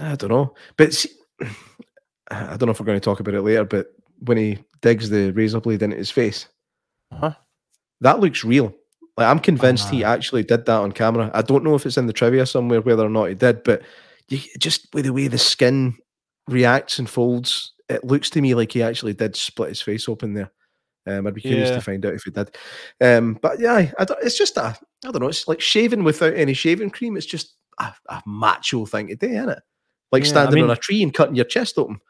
I 0.00 0.14
don't 0.16 0.30
know, 0.30 0.54
but 0.76 0.94
see, 0.94 1.10
I 2.30 2.56
don't 2.56 2.62
know 2.66 2.70
if 2.70 2.80
we're 2.80 2.86
going 2.86 3.00
to 3.00 3.04
talk 3.04 3.20
about 3.20 3.34
it 3.34 3.42
later. 3.42 3.64
But 3.64 3.88
when 4.20 4.36
he 4.38 4.58
digs 4.80 5.10
the 5.10 5.32
razor 5.32 5.60
blade 5.60 5.82
into 5.82 5.96
his 5.96 6.10
face, 6.10 6.46
Huh? 7.12 7.34
that 8.00 8.20
looks 8.20 8.44
real. 8.44 8.72
Like 9.16 9.26
I'm 9.28 9.38
convinced 9.40 9.90
he 9.90 10.04
Ah. 10.04 10.12
actually 10.12 10.42
did 10.42 10.64
that 10.66 10.80
on 10.80 10.92
camera. 10.92 11.30
I 11.34 11.42
don't 11.42 11.64
know 11.64 11.74
if 11.74 11.84
it's 11.86 11.98
in 11.98 12.06
the 12.06 12.12
trivia 12.12 12.46
somewhere 12.46 12.80
whether 12.80 13.04
or 13.04 13.10
not 13.10 13.28
he 13.28 13.34
did, 13.34 13.62
but 13.62 13.82
you, 14.28 14.38
just 14.58 14.88
with 14.94 15.04
the 15.04 15.12
way 15.12 15.28
the 15.28 15.38
skin 15.38 15.96
reacts 16.48 16.98
and 16.98 17.08
folds, 17.08 17.72
it 17.88 18.04
looks 18.04 18.30
to 18.30 18.40
me 18.40 18.54
like 18.54 18.72
he 18.72 18.82
actually 18.82 19.12
did 19.12 19.36
split 19.36 19.68
his 19.68 19.82
face 19.82 20.08
open 20.08 20.32
there. 20.34 20.50
Um, 21.06 21.26
I'd 21.26 21.34
be 21.34 21.40
curious 21.40 21.68
Yeah. 21.68 21.74
to 21.76 21.80
find 21.82 22.06
out 22.06 22.14
if 22.14 22.22
he 22.24 22.30
did. 22.30 22.56
Um, 23.00 23.38
but 23.42 23.60
yeah, 23.60 23.74
I, 23.74 23.92
I 23.98 24.04
don't, 24.04 24.22
it's 24.22 24.38
just 24.38 24.56
a 24.56 24.76
I 25.04 25.10
don't 25.10 25.20
know. 25.20 25.28
It's 25.28 25.46
like 25.48 25.60
shaving 25.60 26.04
without 26.04 26.34
any 26.34 26.54
shaving 26.54 26.90
cream. 26.90 27.16
It's 27.16 27.26
just 27.26 27.54
a, 27.80 27.92
a 28.08 28.22
macho 28.24 28.86
thing 28.86 29.08
to 29.08 29.16
do, 29.16 29.26
isn't 29.26 29.48
it? 29.50 29.58
Like 30.10 30.22
Yeah, 30.22 30.28
I 30.28 30.30
standing 30.30 30.62
on 30.64 30.70
a 30.70 30.76
tree 30.76 31.02
and 31.02 31.12
cutting 31.12 31.34
your 31.34 31.44
chest 31.44 31.76
open. 31.76 32.00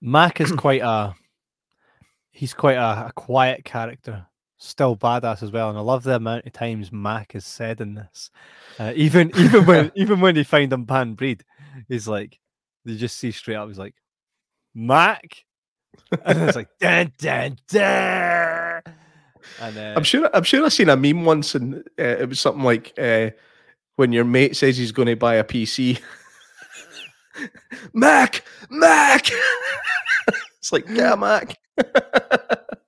Mac 0.00 0.40
is 0.40 0.52
quite 0.56 0.82
a 0.82 1.14
he's 2.30 2.54
quite 2.54 2.76
a, 2.76 3.06
a 3.08 3.12
quiet 3.16 3.64
character, 3.64 4.26
still 4.58 4.96
badass 4.96 5.42
as 5.42 5.50
well. 5.50 5.68
And 5.68 5.78
I 5.78 5.82
love 5.82 6.02
the 6.02 6.16
amount 6.16 6.46
of 6.46 6.52
times 6.52 6.92
Mac 6.92 7.32
has 7.32 7.44
said 7.44 7.80
in 7.80 7.94
this. 7.94 8.30
Uh, 8.78 8.92
even 8.94 9.30
even 9.36 9.66
when 9.66 9.92
even 9.96 10.20
when 10.20 10.36
you 10.36 10.44
find 10.44 10.72
him 10.72 10.86
pan 10.86 11.14
breed, 11.14 11.44
he's 11.88 12.08
like 12.08 12.38
you 12.84 12.96
just 12.96 13.18
see 13.18 13.30
straight 13.30 13.56
up, 13.56 13.68
he's 13.68 13.78
like 13.78 13.94
Mac, 14.74 15.44
and 16.24 16.42
it's 16.42 16.56
like 16.56 16.68
dun 16.80 17.12
dun 17.18 17.58
dun. 17.68 18.82
And 19.60 19.78
uh, 19.78 19.94
I'm 19.96 20.04
sure. 20.04 20.28
I'm 20.32 20.42
sure 20.42 20.64
I 20.64 20.68
seen 20.68 20.88
a 20.88 20.96
meme 20.96 21.24
once, 21.24 21.54
and 21.54 21.76
uh, 21.98 22.02
it 22.02 22.28
was 22.28 22.40
something 22.40 22.64
like 22.64 22.92
uh, 22.98 23.30
when 23.96 24.12
your 24.12 24.24
mate 24.24 24.56
says 24.56 24.76
he's 24.76 24.92
going 24.92 25.08
to 25.08 25.16
buy 25.16 25.36
a 25.36 25.44
PC. 25.44 26.00
Mac, 27.92 28.44
Mac. 28.70 29.28
it's 30.58 30.72
like 30.72 30.88
yeah, 30.88 31.14
Mac. 31.14 31.58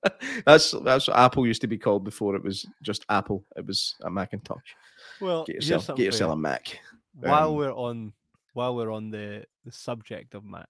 that's 0.45 0.71
that's 0.83 1.07
what 1.07 1.17
Apple 1.17 1.45
used 1.47 1.61
to 1.61 1.67
be 1.67 1.77
called 1.77 2.03
before 2.03 2.35
it 2.35 2.43
was 2.43 2.65
just 2.81 3.05
Apple. 3.09 3.43
It 3.55 3.65
was 3.65 3.95
a 4.03 4.09
Macintosh. 4.09 4.73
well, 5.21 5.45
Get 5.45 5.55
yourself, 5.57 5.87
get 5.97 5.99
yourself 6.05 6.33
a 6.33 6.37
Mac. 6.37 6.79
while 7.13 7.49
Um, 7.49 7.55
we're 7.55 7.73
on 7.73 8.13
while 8.53 8.75
we're 8.75 8.91
on 8.91 9.09
the, 9.11 9.43
the 9.65 9.71
subject 9.71 10.33
of 10.33 10.43
Mac, 10.43 10.67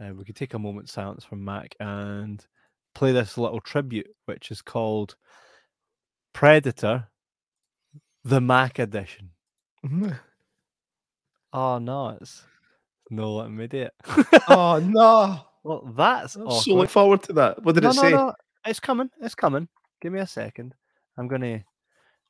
uh, 0.00 0.12
we 0.14 0.24
could 0.24 0.36
take 0.36 0.54
a 0.54 0.58
moment's 0.58 0.92
silence 0.92 1.22
from 1.24 1.44
Mac 1.44 1.76
and 1.80 2.44
play 2.94 3.12
this 3.12 3.36
little 3.36 3.60
tribute, 3.60 4.08
which 4.24 4.50
is 4.50 4.62
called 4.62 5.16
Predator, 6.32 7.08
the 8.24 8.40
Mac 8.40 8.78
edition. 8.78 9.30
Mm-hmm. 9.84 10.10
Oh 11.52 11.78
no, 11.78 12.10
it's 12.20 12.44
no 13.10 13.34
let 13.34 13.50
me 13.50 13.66
do 13.66 13.78
it. 13.82 13.92
oh 14.48 14.78
no! 14.78 15.40
Well, 15.64 15.92
that's 15.96 16.36
I'm 16.36 16.42
awkward. 16.42 16.62
so 16.62 16.74
look 16.74 16.88
forward 16.90 17.22
to 17.24 17.32
that. 17.32 17.64
What 17.64 17.74
did 17.74 17.82
no, 17.82 17.90
it 17.90 17.96
no, 17.96 18.02
say? 18.02 18.10
no, 18.12 18.32
it's 18.66 18.80
coming. 18.80 19.10
It's 19.20 19.34
coming. 19.34 19.68
Give 20.00 20.12
me 20.12 20.20
a 20.20 20.26
second. 20.26 20.74
I'm 21.16 21.28
gonna 21.28 21.64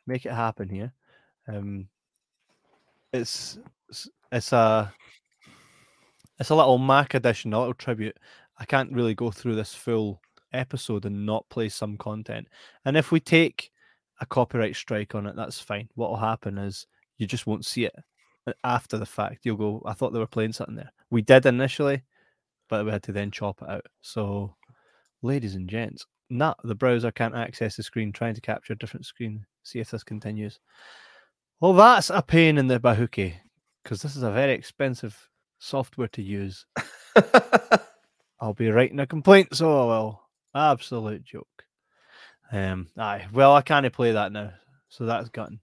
make 0.06 0.26
it 0.26 0.32
happen 0.32 0.68
here. 0.68 0.92
Um, 1.48 1.88
it's 3.12 3.56
it's- 3.88 4.08
it's 4.32 4.52
a 4.52 4.92
it's 6.38 6.50
a 6.50 6.54
little 6.54 6.78
Mac 6.78 7.14
edition, 7.14 7.52
a 7.52 7.58
little 7.58 7.74
tribute. 7.74 8.16
I 8.58 8.64
can't 8.64 8.92
really 8.92 9.14
go 9.14 9.30
through 9.30 9.56
this 9.56 9.74
full 9.74 10.20
episode 10.52 11.04
and 11.04 11.26
not 11.26 11.48
play 11.48 11.68
some 11.68 11.96
content. 11.96 12.46
And 12.84 12.96
if 12.96 13.10
we 13.10 13.20
take 13.20 13.70
a 14.20 14.26
copyright 14.26 14.76
strike 14.76 15.14
on 15.14 15.26
it, 15.26 15.36
that's 15.36 15.60
fine. 15.60 15.88
What 15.94 16.10
will 16.10 16.16
happen 16.16 16.58
is 16.58 16.86
you 17.18 17.26
just 17.26 17.46
won't 17.46 17.66
see 17.66 17.84
it 17.84 17.94
after 18.64 18.98
the 18.98 19.06
fact. 19.06 19.40
You'll 19.44 19.56
go, 19.56 19.82
I 19.84 19.92
thought 19.92 20.12
they 20.12 20.18
were 20.18 20.26
playing 20.26 20.52
something 20.52 20.76
there. 20.76 20.92
We 21.10 21.22
did 21.22 21.46
initially, 21.46 22.02
but 22.68 22.84
we 22.84 22.90
had 22.90 23.02
to 23.04 23.12
then 23.12 23.30
chop 23.30 23.62
it 23.62 23.68
out. 23.68 23.86
So, 24.02 24.54
ladies 25.22 25.54
and 25.56 25.68
gents, 25.68 26.06
nah, 26.30 26.54
the 26.64 26.74
browser 26.74 27.10
can't 27.10 27.34
access 27.34 27.76
the 27.76 27.82
screen, 27.82 28.12
trying 28.12 28.34
to 28.34 28.40
capture 28.40 28.72
a 28.72 28.78
different 28.78 29.06
screen. 29.06 29.44
See 29.62 29.80
if 29.80 29.90
this 29.90 30.04
continues. 30.04 30.58
Well, 31.60 31.74
that's 31.74 32.08
a 32.10 32.22
pain 32.22 32.56
in 32.56 32.68
the 32.68 32.80
bahuki 32.80 33.34
because 33.82 34.00
this 34.02 34.16
is 34.16 34.22
a 34.22 34.30
very 34.30 34.52
expensive 34.52 35.28
software 35.58 36.08
to 36.08 36.22
use. 36.22 36.64
I'll 38.40 38.54
be 38.54 38.70
writing 38.70 39.00
a 39.00 39.06
complaint, 39.06 39.54
so 39.54 39.82
I 39.82 39.84
will. 39.86 40.22
Absolute 40.54 41.24
joke. 41.24 41.46
Um, 42.50 42.88
aye. 42.96 43.26
Well, 43.32 43.54
I 43.54 43.62
can't 43.62 43.92
play 43.92 44.12
that 44.12 44.32
now, 44.32 44.52
so 44.88 45.04
that's 45.04 45.28
gone. 45.28 45.60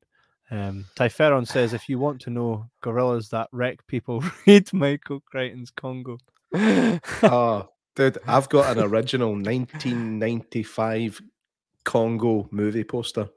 Um, 0.49 0.85
Typheron 0.95 1.47
says 1.47 1.73
if 1.73 1.89
you 1.89 1.99
want 1.99 2.21
to 2.21 2.29
know 2.29 2.69
gorillas 2.81 3.29
that 3.29 3.49
wreck 3.51 3.85
people, 3.87 4.23
read 4.47 4.71
Michael 4.73 5.21
Crichton's 5.21 5.71
Congo. 5.71 6.19
oh, 6.53 7.67
dude, 7.97 8.17
I've 8.27 8.47
got 8.47 8.77
an 8.77 8.83
original 8.83 9.31
1995 9.31 11.21
Congo 11.83 12.47
movie 12.51 12.83
poster. 12.83 13.27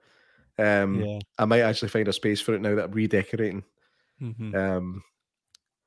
Um, 0.59 1.01
yeah, 1.03 1.19
I 1.39 1.47
might 1.47 1.61
actually 1.63 1.89
find 1.89 2.07
a 2.07 2.13
space 2.13 2.41
for 2.41 2.55
it 2.55 2.61
now 2.61 2.75
that 2.75 2.85
I'm 2.85 2.93
redecorating. 2.93 3.65
mhm, 4.21 4.55
Um, 4.55 5.03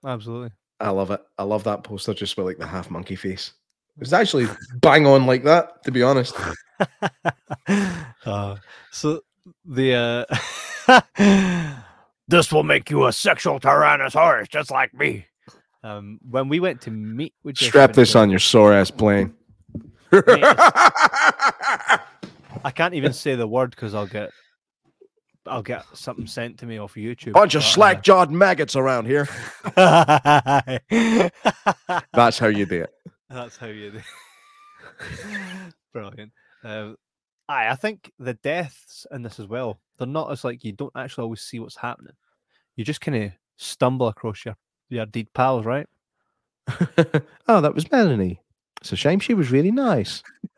absolutely. 0.03 0.51
I 0.79 0.89
love 0.89 1.11
it. 1.11 1.21
I 1.37 1.43
love 1.43 1.63
that 1.65 1.83
poster 1.83 2.13
just 2.13 2.35
with 2.35 2.47
like 2.47 2.57
the 2.57 2.67
half 2.67 2.89
monkey 2.89 3.15
face. 3.15 3.53
It's 3.99 4.11
actually 4.11 4.47
bang 4.81 5.05
on 5.05 5.27
like 5.27 5.43
that, 5.43 5.83
to 5.83 5.91
be 5.91 6.01
honest. 6.01 6.35
uh, 8.25 8.55
so 8.91 9.21
the 9.65 10.25
uh, 10.87 11.73
this 12.27 12.51
will 12.51 12.63
make 12.63 12.89
you 12.89 13.05
a 13.05 13.13
sexual 13.13 13.59
tyrannosaurus 13.59 14.49
just 14.49 14.71
like 14.71 14.93
me. 14.95 15.27
Um, 15.83 16.19
when 16.29 16.47
we 16.47 16.59
went 16.59 16.81
to 16.81 16.91
meet 16.91 17.33
with 17.43 17.55
Jeff 17.55 17.69
Strap 17.69 17.93
this 17.93 18.15
on 18.15 18.29
your 18.29 18.39
sore 18.39 18.73
ass 18.73 18.89
Blain. 18.89 19.33
I 22.63 22.71
can't 22.73 22.93
even 22.93 23.13
say 23.13 23.35
the 23.35 23.47
word 23.47 23.71
because 23.71 23.93
I'll 23.93 24.07
get 24.07 24.31
I'll 25.45 25.63
get 25.63 25.85
something 25.93 26.27
sent 26.27 26.57
to 26.59 26.65
me 26.65 26.77
off 26.77 26.95
YouTube. 26.95 27.33
Bunch 27.33 27.55
of 27.55 27.61
uh, 27.61 27.65
slack 27.65 28.03
jawed 28.03 28.31
maggots 28.31 28.75
around 28.75 29.07
here. 29.07 29.27
That's 29.75 30.79
how 32.39 32.47
you 32.47 32.65
do 32.65 32.83
it. 32.83 32.93
That's 33.29 33.57
how 33.57 33.67
you 33.67 33.91
do. 33.91 33.97
It. 33.97 35.73
Brilliant. 35.93 36.31
Um, 36.63 36.95
aye, 37.49 37.67
I 37.67 37.75
think 37.75 38.09
the 38.19 38.35
deaths 38.35 39.05
in 39.11 39.21
this 39.21 39.37
as 39.39 39.47
well. 39.47 39.81
They're 39.97 40.07
not 40.07 40.31
as 40.31 40.45
like 40.45 40.63
you 40.63 40.71
don't 40.71 40.93
actually 40.95 41.23
always 41.23 41.41
see 41.41 41.59
what's 41.59 41.75
happening. 41.75 42.13
You 42.75 42.85
just 42.85 43.01
kind 43.01 43.23
of 43.23 43.31
stumble 43.57 44.07
across 44.07 44.45
your 44.45 44.55
your 44.93 45.05
deep 45.05 45.33
pals, 45.33 45.65
right? 45.65 45.87
oh, 47.47 47.61
that 47.61 47.75
was 47.75 47.91
Melanie. 47.91 48.39
It's 48.81 48.91
a 48.91 48.95
shame 48.95 49.19
she 49.19 49.33
was 49.33 49.51
really 49.51 49.71
nice. 49.71 50.23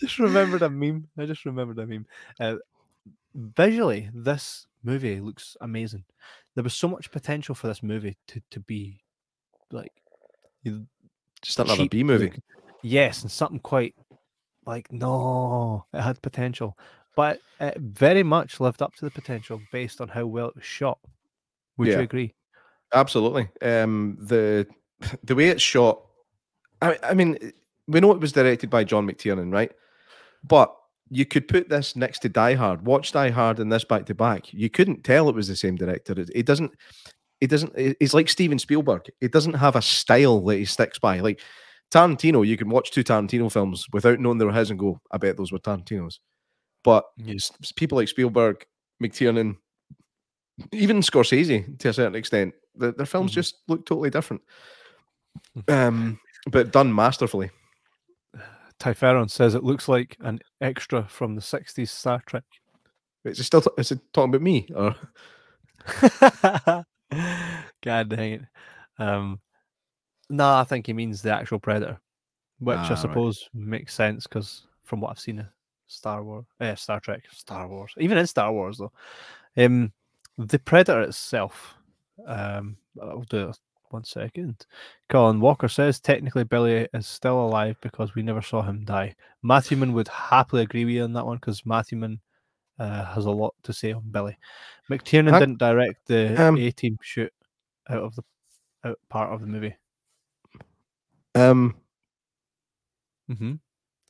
just 0.00 0.18
remembered 0.18 0.62
a 0.62 0.70
meme. 0.70 1.08
I 1.18 1.26
just 1.26 1.44
remembered 1.44 1.78
a 1.78 1.86
meme. 1.86 2.06
Uh, 2.38 2.56
visually, 3.34 4.10
this 4.14 4.66
movie 4.82 5.20
looks 5.20 5.56
amazing. 5.60 6.04
There 6.54 6.64
was 6.64 6.74
so 6.74 6.88
much 6.88 7.10
potential 7.10 7.54
for 7.54 7.66
this 7.68 7.82
movie 7.82 8.16
to 8.28 8.42
to 8.50 8.60
be 8.60 9.02
like 9.70 9.92
Just 11.42 11.58
another 11.58 11.88
B 11.88 12.02
movie. 12.02 12.32
Yes, 12.82 13.22
and 13.22 13.30
something 13.30 13.60
quite 13.60 13.94
like 14.66 14.90
no, 14.92 15.84
it 15.92 16.00
had 16.00 16.22
potential, 16.22 16.78
but 17.20 17.38
it 17.60 17.76
very 17.78 18.22
much 18.22 18.60
lived 18.60 18.80
up 18.80 18.94
to 18.94 19.04
the 19.04 19.10
potential 19.10 19.60
based 19.72 20.00
on 20.00 20.08
how 20.08 20.24
well 20.24 20.48
it 20.48 20.54
was 20.56 20.64
shot. 20.64 20.98
Would 21.76 21.88
Yeah. 21.88 21.96
you 21.96 22.00
agree? 22.00 22.34
Absolutely. 22.94 23.48
Um, 23.60 24.16
the 24.18 24.66
the 25.24 25.34
way 25.34 25.48
it's 25.48 25.62
shot. 25.62 26.00
I, 26.80 26.98
I 27.02 27.12
mean, 27.14 27.36
we 27.88 28.00
know 28.00 28.12
it 28.12 28.20
was 28.20 28.32
directed 28.32 28.70
by 28.70 28.84
John 28.84 29.06
McTiernan, 29.06 29.52
right? 29.52 29.70
But 30.42 30.74
you 31.10 31.26
could 31.26 31.46
put 31.46 31.68
this 31.68 31.94
next 31.94 32.20
to 32.20 32.28
Die 32.30 32.54
Hard, 32.54 32.86
watch 32.86 33.12
Die 33.12 33.30
Hard, 33.30 33.58
and 33.60 33.70
this 33.70 33.84
back 33.84 34.06
to 34.06 34.14
back. 34.14 34.52
You 34.54 34.70
couldn't 34.70 35.04
tell 35.04 35.28
it 35.28 35.34
was 35.34 35.48
the 35.48 35.56
same 35.56 35.76
director. 35.76 36.14
It, 36.18 36.30
it 36.34 36.46
doesn't. 36.46 36.72
It 37.42 37.50
doesn't. 37.50 37.72
It's 37.76 38.14
like 38.14 38.28
Steven 38.30 38.58
Spielberg. 38.58 39.02
It 39.20 39.32
doesn't 39.32 39.54
have 39.54 39.76
a 39.76 39.82
style 39.82 40.40
that 40.46 40.56
he 40.56 40.64
sticks 40.64 40.98
by. 40.98 41.20
Like 41.20 41.40
Tarantino, 41.92 42.46
you 42.46 42.56
can 42.56 42.70
watch 42.70 42.90
two 42.92 43.04
Tarantino 43.04 43.50
films 43.52 43.84
without 43.92 44.20
knowing 44.20 44.38
they're 44.38 44.52
his 44.52 44.70
and 44.70 44.78
go, 44.78 45.00
"I 45.10 45.18
bet 45.18 45.36
those 45.36 45.52
were 45.52 45.58
Tarantino's." 45.58 46.20
But 46.82 47.04
Yes. 47.16 47.50
people 47.76 47.96
like 47.96 48.08
Spielberg, 48.08 48.64
McTiernan, 49.02 49.56
even 50.72 51.00
Scorsese 51.00 51.78
to 51.78 51.88
a 51.88 51.92
certain 51.92 52.14
extent, 52.14 52.54
their, 52.74 52.92
their 52.92 53.06
films 53.06 53.32
Mhm. 53.32 53.34
just 53.34 53.56
look 53.68 53.84
totally 53.86 54.10
different. 54.10 54.42
Um, 55.68 56.18
but 56.50 56.72
done 56.72 56.94
masterfully. 56.94 57.50
Typheron 58.80 59.30
says 59.30 59.54
it 59.54 59.64
looks 59.64 59.88
like 59.88 60.16
an 60.20 60.40
extra 60.60 61.06
from 61.06 61.34
the 61.34 61.42
'60s 61.42 61.90
Star 61.90 62.22
Trek. 62.26 62.44
Is 63.24 63.38
it 63.40 63.44
still 63.44 63.60
t- 63.60 63.70
is 63.76 63.92
it 63.92 64.00
talking 64.14 64.30
about 64.30 64.40
me 64.42 64.66
or 64.74 64.96
God 67.82 68.08
dang 68.08 68.32
it. 68.32 68.42
Um, 68.98 69.40
no, 70.28 70.48
I 70.54 70.64
think 70.64 70.86
he 70.86 70.92
means 70.92 71.20
the 71.22 71.34
actual 71.34 71.58
Predator, 71.58 72.00
which 72.58 72.78
Ah, 72.78 72.84
I 72.86 72.88
right. 72.90 72.98
suppose 72.98 73.48
makes 73.52 73.92
sense 73.94 74.26
because 74.26 74.66
from 74.84 75.00
what 75.00 75.10
I've 75.10 75.20
seen 75.20 75.46
Star 75.90 76.22
Wars, 76.22 76.44
eh, 76.60 76.74
Star 76.76 77.00
Trek, 77.00 77.24
Star 77.32 77.68
Wars, 77.68 77.92
even 77.98 78.16
in 78.18 78.26
Star 78.26 78.52
Wars 78.52 78.78
though, 78.78 78.92
um, 79.56 79.92
the 80.38 80.58
Predator 80.58 81.02
itself. 81.02 81.74
Um, 82.26 82.76
I'll 83.00 83.22
do 83.22 83.48
it 83.48 83.58
one 83.90 84.04
second. 84.04 84.66
Colin 85.08 85.40
Walker 85.40 85.68
says 85.68 85.98
technically 86.00 86.44
Billy 86.44 86.86
is 86.94 87.06
still 87.08 87.44
alive 87.44 87.76
because 87.80 88.14
we 88.14 88.22
never 88.22 88.40
saw 88.42 88.62
him 88.62 88.84
die. 88.84 89.14
Matthewman 89.42 89.92
would 89.94 90.08
happily 90.08 90.62
agree 90.62 90.84
with 90.84 90.94
you 90.94 91.02
on 91.02 91.12
that 91.14 91.26
one 91.26 91.38
because 91.38 91.66
Matthewman 91.66 92.20
uh, 92.78 93.04
has 93.06 93.24
a 93.26 93.30
lot 93.30 93.54
to 93.64 93.72
say 93.72 93.92
on 93.92 94.04
Billy. 94.10 94.38
McTiernan 94.90 95.32
I- 95.32 95.40
didn't 95.40 95.58
direct 95.58 96.06
the 96.06 96.40
um, 96.40 96.56
A 96.56 96.70
team 96.70 96.96
shoot 97.02 97.32
out 97.88 98.02
of 98.02 98.14
the 98.14 98.22
out 98.84 98.98
part 99.08 99.32
of 99.32 99.40
the 99.40 99.46
movie. 99.46 99.74
um 101.34 101.74
Mm-hmm. 103.30 103.54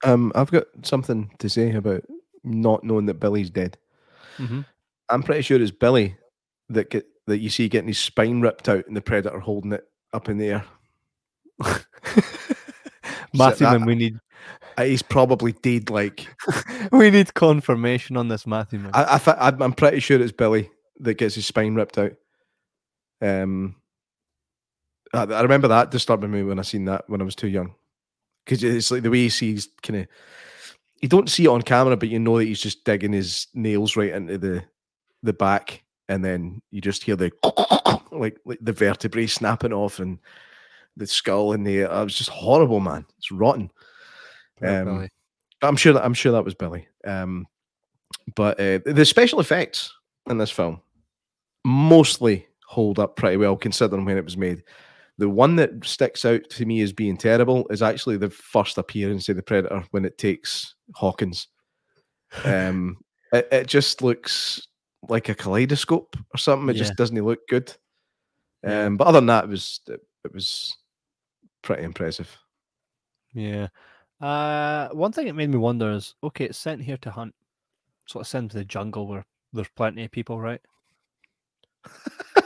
Um 0.03 0.33
I've 0.35 0.51
got 0.51 0.65
something 0.83 1.31
to 1.39 1.49
say 1.49 1.73
about 1.73 2.03
not 2.43 2.85
knowing 2.85 3.07
that 3.07 3.21
Billy's 3.21 3.51
dead. 3.51 3.77
Mm-hmm. 4.39 4.61
I'm 5.09 5.23
pretty 5.23 5.43
sure 5.43 5.61
it's 5.61 5.71
Billy 5.71 6.17
that 6.69 6.91
get 6.91 7.07
that 7.27 7.39
you 7.39 7.51
see 7.51 7.69
getting 7.69 7.89
his 7.89 7.99
spine 7.99 8.41
ripped 8.41 8.69
out 8.69 8.87
and 8.87 8.97
the 8.97 9.01
predator 9.01 9.41
holding 9.41 9.73
it 9.73 9.87
up 10.13 10.29
in 10.29 10.39
the 10.39 10.49
air. 10.49 10.65
Matthewman, 13.35 13.81
that- 13.81 13.87
we 13.87 13.95
need 13.95 14.19
He's 14.79 15.03
probably 15.03 15.53
dead. 15.53 15.91
Like 15.91 16.27
we 16.93 17.11
need 17.11 17.35
confirmation 17.35 18.17
on 18.17 18.29
this, 18.29 18.47
Matthewman. 18.47 18.91
I, 18.95 19.21
I 19.27 19.49
I'm 19.49 19.73
pretty 19.73 20.01
sure 20.01 20.21
it's 20.21 20.33
Billy 20.33 20.71
that 21.01 21.15
gets 21.15 21.35
his 21.35 21.47
spine 21.47 21.75
ripped 21.75 21.99
out. 21.99 22.13
Um, 23.21 23.77
I, 25.13 25.25
I 25.25 25.43
remember 25.43 25.69
that 25.69 25.91
disturbing 25.91 26.31
me 26.31 26.43
when 26.43 26.59
I 26.59 26.63
seen 26.63 26.87
that 26.87 27.09
when 27.09 27.21
I 27.21 27.25
was 27.25 27.35
too 27.35 27.49
young, 27.49 27.75
because 28.51 28.65
it's 28.65 28.91
like 28.91 29.03
the 29.03 29.11
way 29.11 29.19
he 29.19 29.29
sees 29.29 29.69
kind 29.83 30.01
of. 30.01 30.07
You 31.01 31.09
don't 31.09 31.31
see 31.31 31.45
it 31.45 31.49
on 31.49 31.63
camera, 31.63 31.97
but 31.97 32.11
you 32.11 32.19
know 32.19 32.39
that 32.39 32.45
he's 32.45 32.61
just 32.61 32.85
digging 32.85 33.13
his 33.13 33.47
nails 33.55 33.97
right 33.97 34.13
into 34.13 34.37
the 34.39 34.65
the 35.23 35.33
back, 35.33 35.85
and 36.09 36.25
then 36.25 36.61
you 36.71 36.81
just 36.81 37.05
hear 37.05 37.17
the 37.17 37.31
like 38.13 38.39
like 38.45 38.59
the 38.61 38.73
vertebrae 38.73 39.27
snapping 39.27 39.73
off 39.73 40.01
and 40.01 40.19
the 40.97 41.07
skull 41.07 41.53
in 41.53 41.63
the. 41.63 41.79
It 41.81 41.91
was 41.91 42.15
just 42.15 42.31
horrible, 42.31 42.81
man. 42.81 43.07
It's 43.19 43.31
rotten. 43.31 43.71
Um. 44.63 45.09
I'm 45.63 45.77
sure 45.77 45.93
that 45.93 46.05
I'm 46.05 46.15
sure 46.15 46.33
that 46.33 46.45
was 46.45 46.55
Billy. 46.55 46.89
Um, 47.07 47.47
but 48.35 48.59
uh, 48.59 48.81
the 48.85 49.05
special 49.05 49.41
effects 49.41 49.95
in 50.29 50.39
this 50.39 50.51
film 50.51 50.81
mostly 51.65 52.47
hold 52.67 52.99
up 52.99 53.17
pretty 53.17 53.37
well 53.37 53.57
considering 53.57 54.05
when 54.05 54.19
it 54.19 54.25
was 54.25 54.37
made. 54.37 54.65
The 55.21 55.29
one 55.29 55.57
that 55.57 55.85
sticks 55.85 56.25
out 56.25 56.49
to 56.49 56.65
me 56.65 56.81
as 56.81 56.95
being 56.95 57.19
terrible 57.19 57.67
is 57.69 57.83
actually 57.83 58.17
the 58.17 58.31
first 58.31 58.79
appearance 58.79 59.29
of 59.29 59.37
the 59.37 59.43
Predator 59.43 59.85
when 59.91 60.07
it 60.07 60.17
takes 60.17 60.75
Hawkins. 60.95 61.49
Um, 62.43 62.97
it, 63.35 63.47
it 63.53 63.67
just 63.67 64.01
looks 64.01 64.67
like 65.11 65.29
a 65.29 65.35
kaleidoscope 65.35 66.17
or 66.35 66.39
something. 66.39 66.71
It 66.71 66.77
yeah. 66.77 66.85
just 66.85 66.97
doesn't 66.97 67.23
look 67.23 67.47
good. 67.51 67.71
Um, 68.67 68.97
but 68.97 69.09
other 69.09 69.19
than 69.19 69.27
that, 69.27 69.45
it 69.45 69.51
was 69.51 69.81
it, 69.89 70.01
it 70.25 70.33
was 70.33 70.75
pretty 71.61 71.83
impressive. 71.83 72.35
Yeah. 73.35 73.69
Uh, 74.23 74.89
one 74.89 75.13
thing 75.13 75.27
it 75.27 75.35
made 75.35 75.51
me 75.51 75.59
wonder 75.59 75.91
is 75.91 76.15
okay, 76.25 76.47
it's 76.47 76.57
sent 76.57 76.83
here 76.83 76.97
to 77.03 77.11
hunt, 77.11 77.35
sort 78.07 78.23
of 78.23 78.27
sent 78.27 78.53
to 78.53 78.57
the 78.57 78.65
jungle 78.65 79.07
where 79.07 79.27
there's 79.53 79.69
plenty 79.77 80.03
of 80.03 80.11
people, 80.13 80.41
right? 80.41 80.63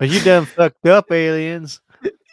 Are 0.00 0.06
you 0.06 0.20
damn 0.20 0.46
fucked 0.46 0.86
up, 0.86 1.12
aliens? 1.12 1.80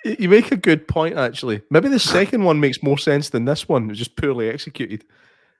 You 0.04 0.30
make 0.30 0.52
a 0.52 0.58
good 0.58 0.88
point, 0.88 1.18
actually. 1.18 1.62
Maybe 1.70 1.90
the 1.90 2.00
second 2.00 2.46
one 2.46 2.62
makes 2.62 2.82
more 2.82 2.98
sense 2.98 3.30
than 3.30 3.44
this 3.44 3.68
one. 3.68 3.86
It 3.86 3.90
was 3.90 3.98
just 3.98 4.16
poorly 4.16 4.50
executed. 4.50 5.04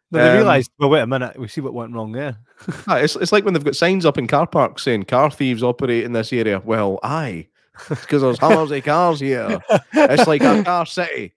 No, 0.10 0.24
they 0.24 0.30
um, 0.30 0.38
realised, 0.38 0.72
well, 0.80 0.90
wait 0.90 1.02
a 1.02 1.08
minute, 1.08 1.38
we 1.38 1.50
see 1.50 1.60
what 1.60 1.74
went 1.74 1.94
wrong 1.94 2.14
there. 2.14 2.38
it's, 2.88 3.18
it's 3.18 3.34
like 3.34 3.44
when 3.44 3.54
they've 3.54 3.64
got 3.64 3.76
signs 3.76 4.06
up 4.06 4.18
in 4.18 4.26
car 4.26 4.48
parks 4.48 4.84
saying 4.84 5.04
car 5.04 5.30
thieves 5.30 5.64
operate 5.64 6.06
in 6.06 6.14
this 6.14 6.32
area. 6.32 6.62
Well, 6.64 7.00
aye, 7.04 7.48
because 7.90 8.22
there's 8.22 8.40
hundreds 8.40 8.72
of 8.72 8.84
cars 8.86 9.20
here. 9.20 9.60
It's 9.94 10.28
like 10.28 10.44
a 10.44 10.64
car 10.64 10.86
city. 10.86 11.34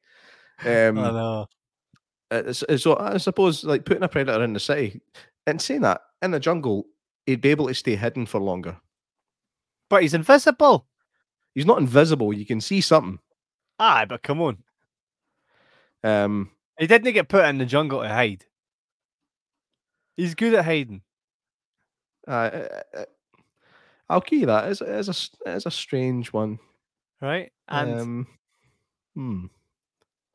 Um, 0.65 0.99
I 0.99 1.11
know. 1.11 1.47
It's, 2.31 2.63
it's, 2.69 2.85
so 2.85 2.97
I 2.97 3.17
suppose, 3.17 3.65
like 3.65 3.85
putting 3.85 4.05
a 4.05 4.09
predator 4.09 4.45
in 4.45 4.53
the 4.53 4.61
city 4.61 5.01
and 5.49 5.61
saying 5.61 5.81
that 5.81 6.03
in 6.23 6.31
the 6.31 6.39
jungle, 6.39 6.87
he'd 7.27 7.41
be 7.41 7.49
able 7.49 7.67
to 7.67 7.75
stay 7.75 7.97
hidden 7.97 8.25
for 8.25 8.39
longer. 8.39 8.77
But 9.91 10.03
he's 10.03 10.15
invisible. 10.15 10.87
He's 11.55 11.67
not 11.67 11.79
invisible. 11.79 12.33
You 12.33 12.47
can 12.47 12.63
see 12.63 12.81
something. 12.81 13.19
Aye, 13.79 14.07
but 14.07 14.23
come 14.23 14.41
on. 14.41 14.59
Um, 16.03 16.51
he 16.79 16.87
didn't 16.87 17.13
get 17.13 17.29
put 17.29 17.45
in 17.45 17.59
the 17.59 17.67
jungle 17.67 18.01
to 18.01 18.09
hide. 18.09 18.47
He's 20.17 20.35
good 20.35 20.55
at 20.55 20.65
hiding. 20.65 21.03
Uh, 22.27 22.31
uh, 22.31 22.83
uh 22.97 23.05
I'll 24.09 24.21
key 24.21 24.45
that. 24.45 24.69
It's, 24.71 24.81
it's 24.81 25.09
a 25.09 25.51
it's 25.55 25.67
a 25.67 25.71
strange 25.71 26.33
one, 26.33 26.59
right? 27.23 27.53
And 27.69 28.01
um, 28.01 28.27
hmm. 29.15 29.47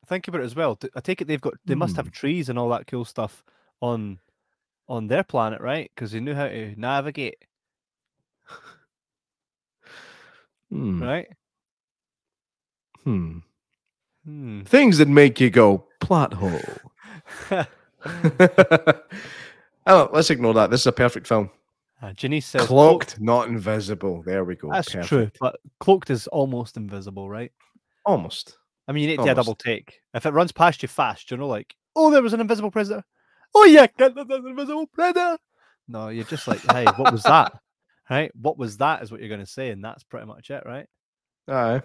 think 0.08 0.28
about 0.28 0.42
it 0.42 0.46
as 0.46 0.56
well. 0.56 0.80
I 0.96 1.02
take 1.02 1.22
it 1.22 1.28
they've 1.28 1.42
got 1.42 1.56
they 1.66 1.74
hmm. 1.74 1.80
must 1.80 1.98
have 1.98 2.08
hmm. 2.08 2.14
trees 2.14 2.48
and 2.48 2.58
all 2.58 2.70
that 2.70 2.88
cool 2.88 3.04
stuff 3.04 3.44
on 3.82 4.20
on 4.88 5.08
their 5.08 5.24
planet, 5.24 5.60
right? 5.60 5.92
Because 5.94 6.14
they 6.14 6.22
knew 6.22 6.34
how 6.34 6.48
to 6.48 6.74
navigate. 6.80 7.44
hmm. 10.76 11.04
Right? 11.04 11.28
Hmm. 13.04 13.40
Hmm. 14.26 14.62
Things 14.64 14.98
that 14.98 15.08
make 15.08 15.40
you 15.40 15.50
go 15.50 15.88
plot 16.02 16.34
hole. 16.34 16.62
oh, 19.88 20.10
let's 20.12 20.30
ignore 20.30 20.54
that. 20.54 20.70
This 20.70 20.82
is 20.82 20.88
a 20.88 20.92
perfect 20.92 21.28
film. 21.28 21.50
Uh, 22.02 22.12
Ginny 22.14 22.42
says 22.42 22.68
cloaked, 22.68 23.08
cloaked, 23.08 23.22
not 23.22 23.48
invisible. 23.48 24.22
There 24.26 24.44
we 24.44 24.56
go. 24.56 24.70
That's 24.72 24.90
Perfect. 24.90 25.08
true, 25.08 25.32
but 25.40 25.56
cloaked 25.80 26.10
is 26.10 26.28
almost 26.28 26.78
invisible, 26.78 27.30
right? 27.30 27.52
Almost. 28.06 28.58
I 28.88 28.92
mean, 28.92 29.04
you 29.04 29.10
need 29.10 29.16
to 29.16 29.22
almost. 29.22 29.32
a 29.32 29.42
double 29.42 29.56
take. 29.56 30.00
If 30.14 30.26
it 30.26 30.32
runs 30.32 30.52
past 30.52 30.84
you 30.84 30.88
fast, 30.88 31.32
you 31.32 31.38
know, 31.38 31.48
like, 31.48 31.74
oh, 31.96 32.12
there 32.12 32.22
was 32.22 32.34
an 32.34 32.42
invisible 32.42 32.70
predator. 32.70 33.04
Oh 33.56 33.66
yeah, 33.66 33.88
there's 33.98 34.14
an 34.16 34.46
invisible 34.46 34.88
predator. 34.88 35.38
No, 35.88 36.10
you're 36.10 36.26
just 36.26 36.48
like, 36.48 36.60
hey, 36.72 36.86
what 36.98 37.12
was 37.12 37.24
that? 37.24 37.54
Right? 38.10 38.32
What 38.36 38.58
was 38.58 38.78
that? 38.78 39.02
Is 39.02 39.12
what 39.12 39.20
you're 39.20 39.30
going 39.30 39.40
to 39.42 39.46
say, 39.46 39.70
and 39.70 39.84
that's 39.84 40.04
pretty 40.04 40.28
much 40.28 40.50
it, 40.50 40.64
right? 40.66 40.88
Aye. 41.48 41.82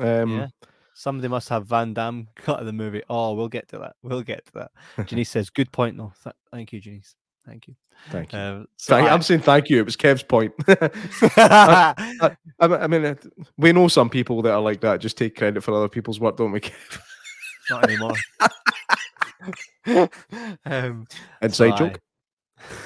Um, 0.00 0.30
yeah. 0.30 0.46
Somebody 0.94 1.28
must 1.28 1.48
have 1.48 1.66
Van 1.66 1.94
Damme 1.94 2.28
cut 2.36 2.60
of 2.60 2.66
the 2.66 2.72
movie. 2.72 3.02
Oh, 3.08 3.34
we'll 3.34 3.48
get 3.48 3.68
to 3.68 3.78
that. 3.78 3.96
We'll 4.02 4.22
get 4.22 4.44
to 4.46 4.52
that. 4.54 4.70
Janice 5.06 5.30
says, 5.30 5.50
"Good 5.50 5.72
point, 5.72 5.96
though. 5.96 6.12
Th- 6.22 6.36
thank 6.50 6.72
you, 6.72 6.80
Janice." 6.80 7.14
Thank 7.46 7.66
you. 7.66 7.74
Thank 8.10 8.32
you. 8.32 8.38
Um, 8.38 8.68
so 8.76 8.94
thank, 8.94 9.08
I, 9.08 9.14
am 9.14 9.20
saying 9.22 9.40
thank 9.40 9.68
you. 9.68 9.80
It 9.80 9.84
was 9.84 9.96
Kev's 9.96 10.22
point. 10.22 10.52
I, 10.68 11.94
I, 12.20 12.36
I, 12.60 12.86
mean, 12.86 13.18
we 13.56 13.72
know 13.72 13.88
some 13.88 14.08
people 14.08 14.42
that 14.42 14.52
are 14.52 14.60
like 14.60 14.80
that. 14.82 15.00
Just 15.00 15.18
take 15.18 15.36
credit 15.36 15.60
for 15.60 15.74
other 15.74 15.88
people's 15.88 16.20
work, 16.20 16.36
don't 16.36 16.52
we, 16.52 16.60
Kev? 16.60 17.00
Not 17.68 17.90
anymore. 17.90 18.14
um, 20.66 21.06
Inside 21.42 21.70
so 21.70 21.76
joke. 21.76 22.00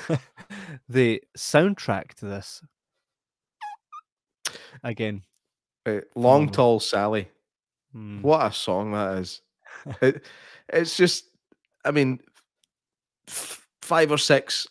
the 0.88 1.22
soundtrack 1.36 2.14
to 2.14 2.26
this, 2.26 2.62
again, 4.82 5.22
uh, 5.86 6.00
Long 6.14 6.50
Tall 6.50 6.80
Sally. 6.80 7.28
Hmm. 7.92 8.20
What 8.22 8.46
a 8.46 8.52
song 8.52 8.92
that 8.92 9.18
is. 9.18 9.40
it, 10.02 10.24
it's 10.68 10.96
just, 10.96 11.30
I 11.84 11.90
mean, 11.90 12.20
five 13.28 14.10
or 14.10 14.18
six 14.18 14.66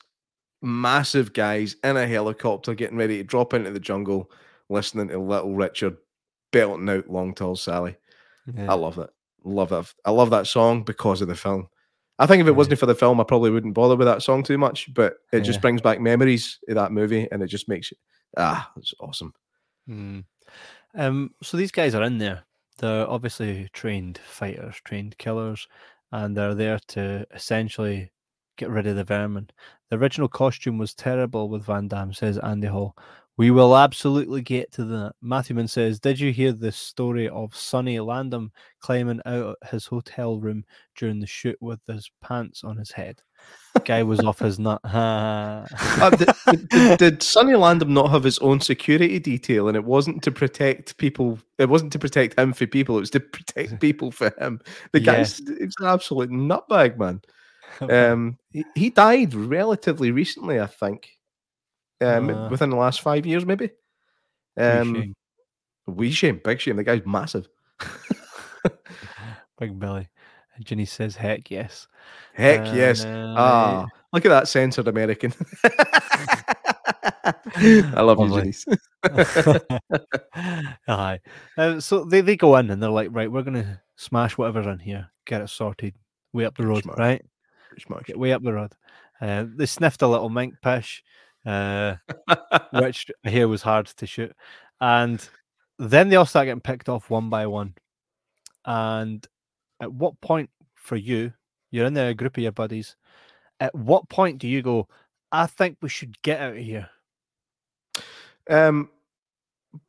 massive 0.62 1.34
guys 1.34 1.76
in 1.84 1.96
a 1.96 2.08
helicopter 2.08 2.74
getting 2.74 2.98
ready 2.98 3.18
to 3.18 3.24
drop 3.24 3.54
into 3.54 3.72
the 3.72 3.80
jungle, 3.80 4.32
listening 4.70 5.08
to 5.10 5.20
Little 5.20 5.56
Richard 5.56 5.98
belting 6.52 6.90
out 6.90 7.10
Long 7.10 7.34
Tall 7.34 7.56
Sally. 7.56 7.96
Yeah. 8.54 8.72
I 8.72 8.76
love 8.76 8.96
that. 8.96 9.10
Love 9.44 9.70
that. 9.70 9.94
I 10.06 10.12
love 10.12 10.30
that 10.32 10.48
song 10.48 10.84
because 10.84 11.22
of 11.22 11.28
the 11.28 11.36
film. 11.36 11.68
I 12.18 12.26
think 12.26 12.42
if 12.42 12.48
it 12.48 12.56
wasn't 12.56 12.80
for 12.80 12.86
the 12.86 12.96
film, 12.96 13.20
I 13.20 13.26
probably 13.26 13.52
wouldn't 13.52 13.74
bother 13.74 13.96
with 13.96 14.08
that 14.08 14.24
song 14.24 14.44
too 14.44 14.58
much. 14.58 14.94
But 14.94 15.18
it 15.32 15.38
yeah. 15.38 15.44
just 15.44 15.62
brings 15.62 15.82
back 15.82 16.00
memories 16.00 16.60
of 16.70 16.76
that 16.76 16.92
movie, 16.92 17.28
and 17.32 17.44
it 17.44 17.48
just 17.48 17.68
makes 17.68 17.92
it 17.92 17.98
ah, 18.38 18.72
it's 18.78 18.94
awesome. 19.00 19.34
Mm. 19.90 20.24
Um, 20.96 21.34
so 21.44 21.58
these 21.58 21.72
guys 21.72 21.96
are 21.96 22.04
in 22.04 22.18
there. 22.18 22.44
They're 22.78 23.10
obviously 23.10 23.70
trained 23.74 24.20
fighters, 24.26 24.76
trained 24.84 25.18
killers, 25.18 25.68
and 26.12 26.36
they're 26.36 26.56
there 26.56 26.80
to 26.90 27.26
essentially 27.34 28.12
get 28.58 28.70
rid 28.70 28.88
of 28.88 28.96
the 28.96 29.04
vermin. 29.04 29.50
The 29.90 29.98
original 29.98 30.28
costume 30.28 30.78
was 30.78 30.94
terrible 30.94 31.50
with 31.50 31.66
Van 31.66 31.88
Damme, 31.88 32.14
says 32.14 32.38
Andy 32.40 32.68
Hall. 32.68 32.96
We 33.38 33.52
will 33.52 33.76
absolutely 33.76 34.42
get 34.42 34.72
to 34.74 34.86
that. 34.86 35.14
Matthewman 35.22 35.68
says, 35.68 36.00
Did 36.00 36.20
you 36.20 36.32
hear 36.32 36.54
the 36.54 36.72
story 36.72 37.28
of 37.28 37.56
Sonny 37.56 37.98
Landham 37.98 38.50
climbing 38.80 39.22
out 39.26 39.58
of 39.62 39.70
his 39.70 39.86
hotel 39.86 40.40
room 40.40 40.64
during 40.96 41.20
the 41.20 41.28
shoot 41.28 41.58
with 41.60 41.80
his 41.88 42.10
pants 42.22 42.64
on 42.64 42.78
his 42.78 42.92
head? 42.92 43.22
The 43.74 43.82
Guy 43.82 44.04
was 44.04 44.22
off 44.22 44.40
his 44.40 44.58
nut. 44.58 44.80
uh, 44.86 45.66
did, 46.12 46.30
did, 46.70 46.98
did, 46.98 47.24
Sonny 47.24 47.54
Landham 47.54 47.90
not 47.90 48.10
have 48.10 48.24
his 48.24 48.40
own 48.40 48.62
security 48.62 49.20
detail? 49.20 49.68
And 49.68 49.76
it 49.76 49.84
wasn't 49.84 50.24
to 50.24 50.32
protect 50.32 50.98
people. 50.98 51.38
It 51.58 51.68
wasn't 51.68 51.92
to 51.92 52.00
protect 52.00 52.40
him 52.40 52.54
for 52.54 52.68
people. 52.68 52.96
It 52.96 53.02
was 53.02 53.10
to 53.12 53.20
protect 53.20 53.80
people 53.82 54.12
for 54.12 54.34
him. 54.40 54.62
The 54.94 55.02
yes. 55.02 55.42
guy's 55.42 55.58
it's 55.60 55.76
an 55.82 55.88
absolute 55.88 56.30
nutbag, 56.30 56.98
man. 56.98 57.22
um, 57.92 58.38
he, 58.52 58.64
he, 58.76 58.90
died 58.90 59.34
relatively 59.34 60.12
recently, 60.12 60.62
I 60.62 60.68
think, 60.68 61.10
um, 62.02 62.30
uh, 62.30 62.50
within 62.50 62.70
the 62.70 62.76
last 62.76 63.02
five 63.02 63.26
years, 63.26 63.46
maybe. 63.46 63.72
Um, 64.58 64.96
shame. 64.96 65.16
wee 65.88 66.12
shame, 66.12 66.42
big 66.44 66.60
shame. 66.60 66.76
The 66.78 66.84
guy's 66.84 67.06
massive. 67.06 67.48
big 69.60 69.80
belly. 69.80 70.10
Ginny 70.64 70.86
says, 70.86 71.16
"Heck 71.16 71.52
yes." 71.52 71.88
Heck 72.34 72.62
uh, 72.62 72.74
yes. 72.74 73.06
Ah, 73.06 73.86
look 74.14 74.26
at 74.26 74.30
that 74.30 74.48
censored 74.48 74.88
American. 74.88 75.34
I 77.58 78.02
love 78.02 78.20
Lovely. 78.20 78.54
you, 78.68 78.78
Aye. 80.88 81.20
Uh, 81.58 81.80
so 81.80 82.04
they, 82.04 82.22
they 82.22 82.36
go 82.36 82.56
in 82.58 82.70
and 82.70 82.82
they're 82.82 82.90
like, 82.90 83.10
right, 83.12 83.32
we're 83.32 83.42
gonna 83.42 83.82
smash 83.96 84.38
whatever's 84.38 84.68
in 84.68 84.80
here, 84.80 85.10
get 85.26 85.42
it 85.42 85.50
sorted, 85.50 85.96
way 86.34 86.46
up 86.46 86.58
the 86.58 86.68
road, 86.68 86.86
right? 86.98 87.24
Smash. 87.80 88.04
Get 88.04 88.20
way 88.20 88.34
up 88.34 88.44
the 88.44 88.54
road. 88.54 88.74
Uh, 89.22 89.46
they 89.56 89.66
sniffed 89.66 90.02
a 90.02 90.08
little 90.08 90.30
mink 90.30 90.56
pish, 90.62 91.04
uh, 91.46 91.96
which 92.74 93.12
here 93.24 93.48
was 93.48 93.62
hard 93.62 93.88
to 93.88 94.08
shoot. 94.08 94.34
And 94.82 95.28
then 95.80 96.10
they 96.10 96.16
all 96.16 96.26
start 96.26 96.46
getting 96.46 96.62
picked 96.62 96.90
off 96.90 97.10
one 97.10 97.30
by 97.30 97.48
one. 97.48 97.76
And 98.66 99.26
at 99.80 99.92
what 99.92 100.20
point 100.22 100.50
for 100.76 100.96
you, 100.96 101.34
you're 101.72 101.86
in 101.86 101.94
there, 101.94 102.10
a 102.10 102.14
group 102.14 102.38
of 102.38 102.44
your 102.44 102.52
buddies, 102.52 102.96
at 103.60 103.74
what 103.76 104.10
point 104.10 104.40
do 104.40 104.48
you 104.48 104.62
go, 104.62 104.88
I 105.32 105.48
think 105.48 105.78
we 105.82 105.90
should 105.90 106.22
get 106.22 106.40
out 106.40 106.54
of 106.54 106.64
here? 106.64 106.90
Um, 108.50 108.90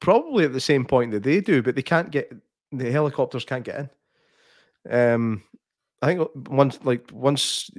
probably 0.01 0.45
at 0.45 0.53
the 0.53 0.61
same 0.61 0.85
point 0.85 1.13
that 1.13 1.23
they 1.23 1.41
do, 1.41 1.63
but 1.63 1.75
they 1.75 1.83
can't 1.83 2.11
get 2.11 2.33
the 2.73 2.91
helicopters 2.91 3.45
can't 3.45 3.65
get 3.65 3.91
in. 4.87 5.13
Um, 5.15 5.45
I 6.03 6.07
think 6.07 6.29
once, 6.49 6.79
like 6.85 7.09
once, 7.13 7.71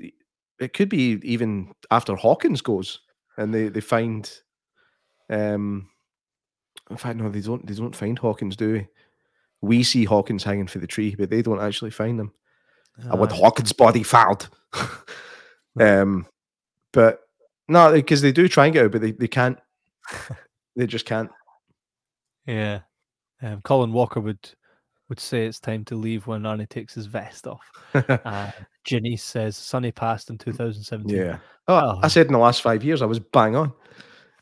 it 0.59 0.73
could 0.73 0.89
be 0.89 1.19
even 1.23 1.73
after 1.91 2.15
Hawkins 2.15 2.61
goes, 2.61 2.99
and 3.37 3.53
they 3.53 3.69
they 3.69 3.81
find, 3.81 4.29
um, 5.29 5.89
in 6.89 6.97
fact, 6.97 7.17
no, 7.17 7.29
they 7.29 7.41
don't. 7.41 7.65
They 7.65 7.75
don't 7.75 7.95
find 7.95 8.17
Hawkins, 8.17 8.55
do 8.55 8.73
we? 8.73 8.87
We 9.61 9.83
see 9.83 10.05
Hawkins 10.05 10.43
hanging 10.43 10.67
for 10.67 10.79
the 10.79 10.87
tree, 10.87 11.15
but 11.15 11.29
they 11.29 11.41
don't 11.41 11.61
actually 11.61 11.91
find 11.91 12.19
him. 12.19 12.31
Uh, 13.03 13.13
I 13.13 13.15
want 13.15 13.31
Hawkins' 13.31 13.73
body 13.73 14.03
found. 14.03 14.47
Um, 15.79 16.27
but 16.91 17.21
no, 17.67 17.91
because 17.91 18.21
they 18.21 18.31
do 18.31 18.47
try 18.47 18.65
and 18.65 18.73
get 18.73 18.85
out, 18.85 18.91
but 18.91 19.01
they, 19.01 19.11
they 19.11 19.27
can't. 19.27 19.59
they 20.75 20.87
just 20.87 21.05
can't. 21.05 21.29
Yeah. 22.45 22.81
Um, 23.41 23.61
Colin 23.61 23.91
Walker 23.91 24.19
would 24.19 24.49
would 25.09 25.19
say 25.19 25.45
it's 25.45 25.59
time 25.59 25.85
to 25.85 25.95
leave 25.95 26.27
when 26.27 26.41
Arnie 26.41 26.67
takes 26.67 26.93
his 26.93 27.05
vest 27.05 27.47
off. 27.47 27.65
uh, 27.93 28.51
Janice 28.87 29.23
says 29.23 29.57
Sonny 29.57 29.91
passed 29.91 30.29
in 30.29 30.37
2017. 30.37 31.15
Yeah. 31.15 31.37
Oh, 31.67 31.75
oh, 31.75 31.99
I 32.01 32.07
said 32.07 32.27
in 32.27 32.33
the 32.33 32.39
last 32.39 32.61
five 32.61 32.83
years 32.83 33.01
I 33.01 33.05
was 33.05 33.19
bang 33.19 33.55
on. 33.55 33.73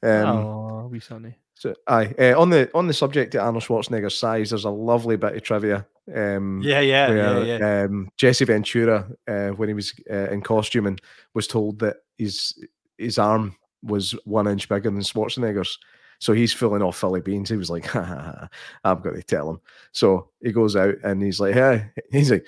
Um, 0.03 0.25
oh, 0.27 0.87
wee 0.91 0.99
Sonny. 0.99 1.35
So, 1.55 1.73
aye, 1.87 2.13
uh, 2.19 2.39
on 2.39 2.49
the 2.49 2.69
on 2.75 2.87
the 2.87 2.93
subject 2.93 3.33
of 3.33 3.41
Arnold 3.41 3.63
Schwarzenegger's 3.63 4.17
size, 4.17 4.51
there's 4.51 4.65
a 4.65 4.69
lovely 4.69 5.15
bit 5.15 5.35
of 5.35 5.41
trivia. 5.41 5.85
Um, 6.13 6.61
yeah, 6.63 6.81
yeah, 6.81 7.09
where, 7.09 7.43
yeah, 7.43 7.57
yeah. 7.57 7.83
Um, 7.83 8.11
Jesse 8.17 8.45
Ventura, 8.45 9.09
uh, 9.27 9.49
when 9.49 9.69
he 9.69 9.73
was 9.73 9.93
uh, 10.11 10.29
in 10.29 10.41
costume, 10.41 10.85
and 10.85 11.01
was 11.33 11.47
told 11.47 11.79
that 11.79 11.97
his 12.17 12.53
his 12.97 13.17
arm 13.17 13.55
was 13.81 14.11
one 14.25 14.47
inch 14.47 14.69
bigger 14.69 14.91
than 14.91 14.99
Schwarzenegger's. 14.99 15.79
So 16.19 16.33
he's 16.33 16.53
filling 16.53 16.81
off 16.81 16.97
Philly 16.97 17.21
beans. 17.21 17.49
He 17.49 17.57
was 17.57 17.69
like, 17.69 17.85
ha, 17.87 18.03
ha, 18.03 18.21
ha, 18.21 18.47
I've 18.83 19.01
got 19.01 19.15
to 19.15 19.23
tell 19.23 19.49
him. 19.49 19.59
So 19.91 20.29
he 20.41 20.51
goes 20.51 20.75
out 20.75 20.95
and 21.03 21.21
he's 21.23 21.39
like, 21.39 21.53
hey, 21.53 21.89
he's 22.11 22.31
like, 22.31 22.45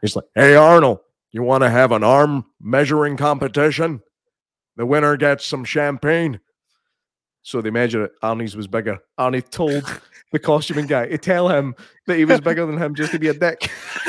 he's 0.00 0.16
like, 0.16 0.24
hey 0.34 0.54
Arnold, 0.54 1.00
you 1.32 1.42
want 1.42 1.62
to 1.62 1.70
have 1.70 1.92
an 1.92 2.02
arm 2.02 2.46
measuring 2.60 3.16
competition? 3.16 4.00
The 4.76 4.86
winner 4.86 5.16
gets 5.16 5.44
some 5.46 5.64
champagne. 5.64 6.40
So 7.42 7.60
they 7.60 7.70
measure 7.70 8.04
it. 8.04 8.12
Arnie's 8.22 8.56
was 8.56 8.66
bigger. 8.66 8.98
Arnie 9.18 9.48
told 9.48 9.84
the 10.32 10.38
costuming 10.38 10.86
guy 10.86 11.06
to 11.06 11.18
tell 11.18 11.48
him 11.48 11.74
that 12.06 12.18
he 12.18 12.24
was 12.24 12.40
bigger 12.40 12.66
than 12.66 12.76
him 12.76 12.94
just 12.94 13.12
to 13.12 13.18
be 13.18 13.28
a 13.28 13.34
dick. 13.34 13.70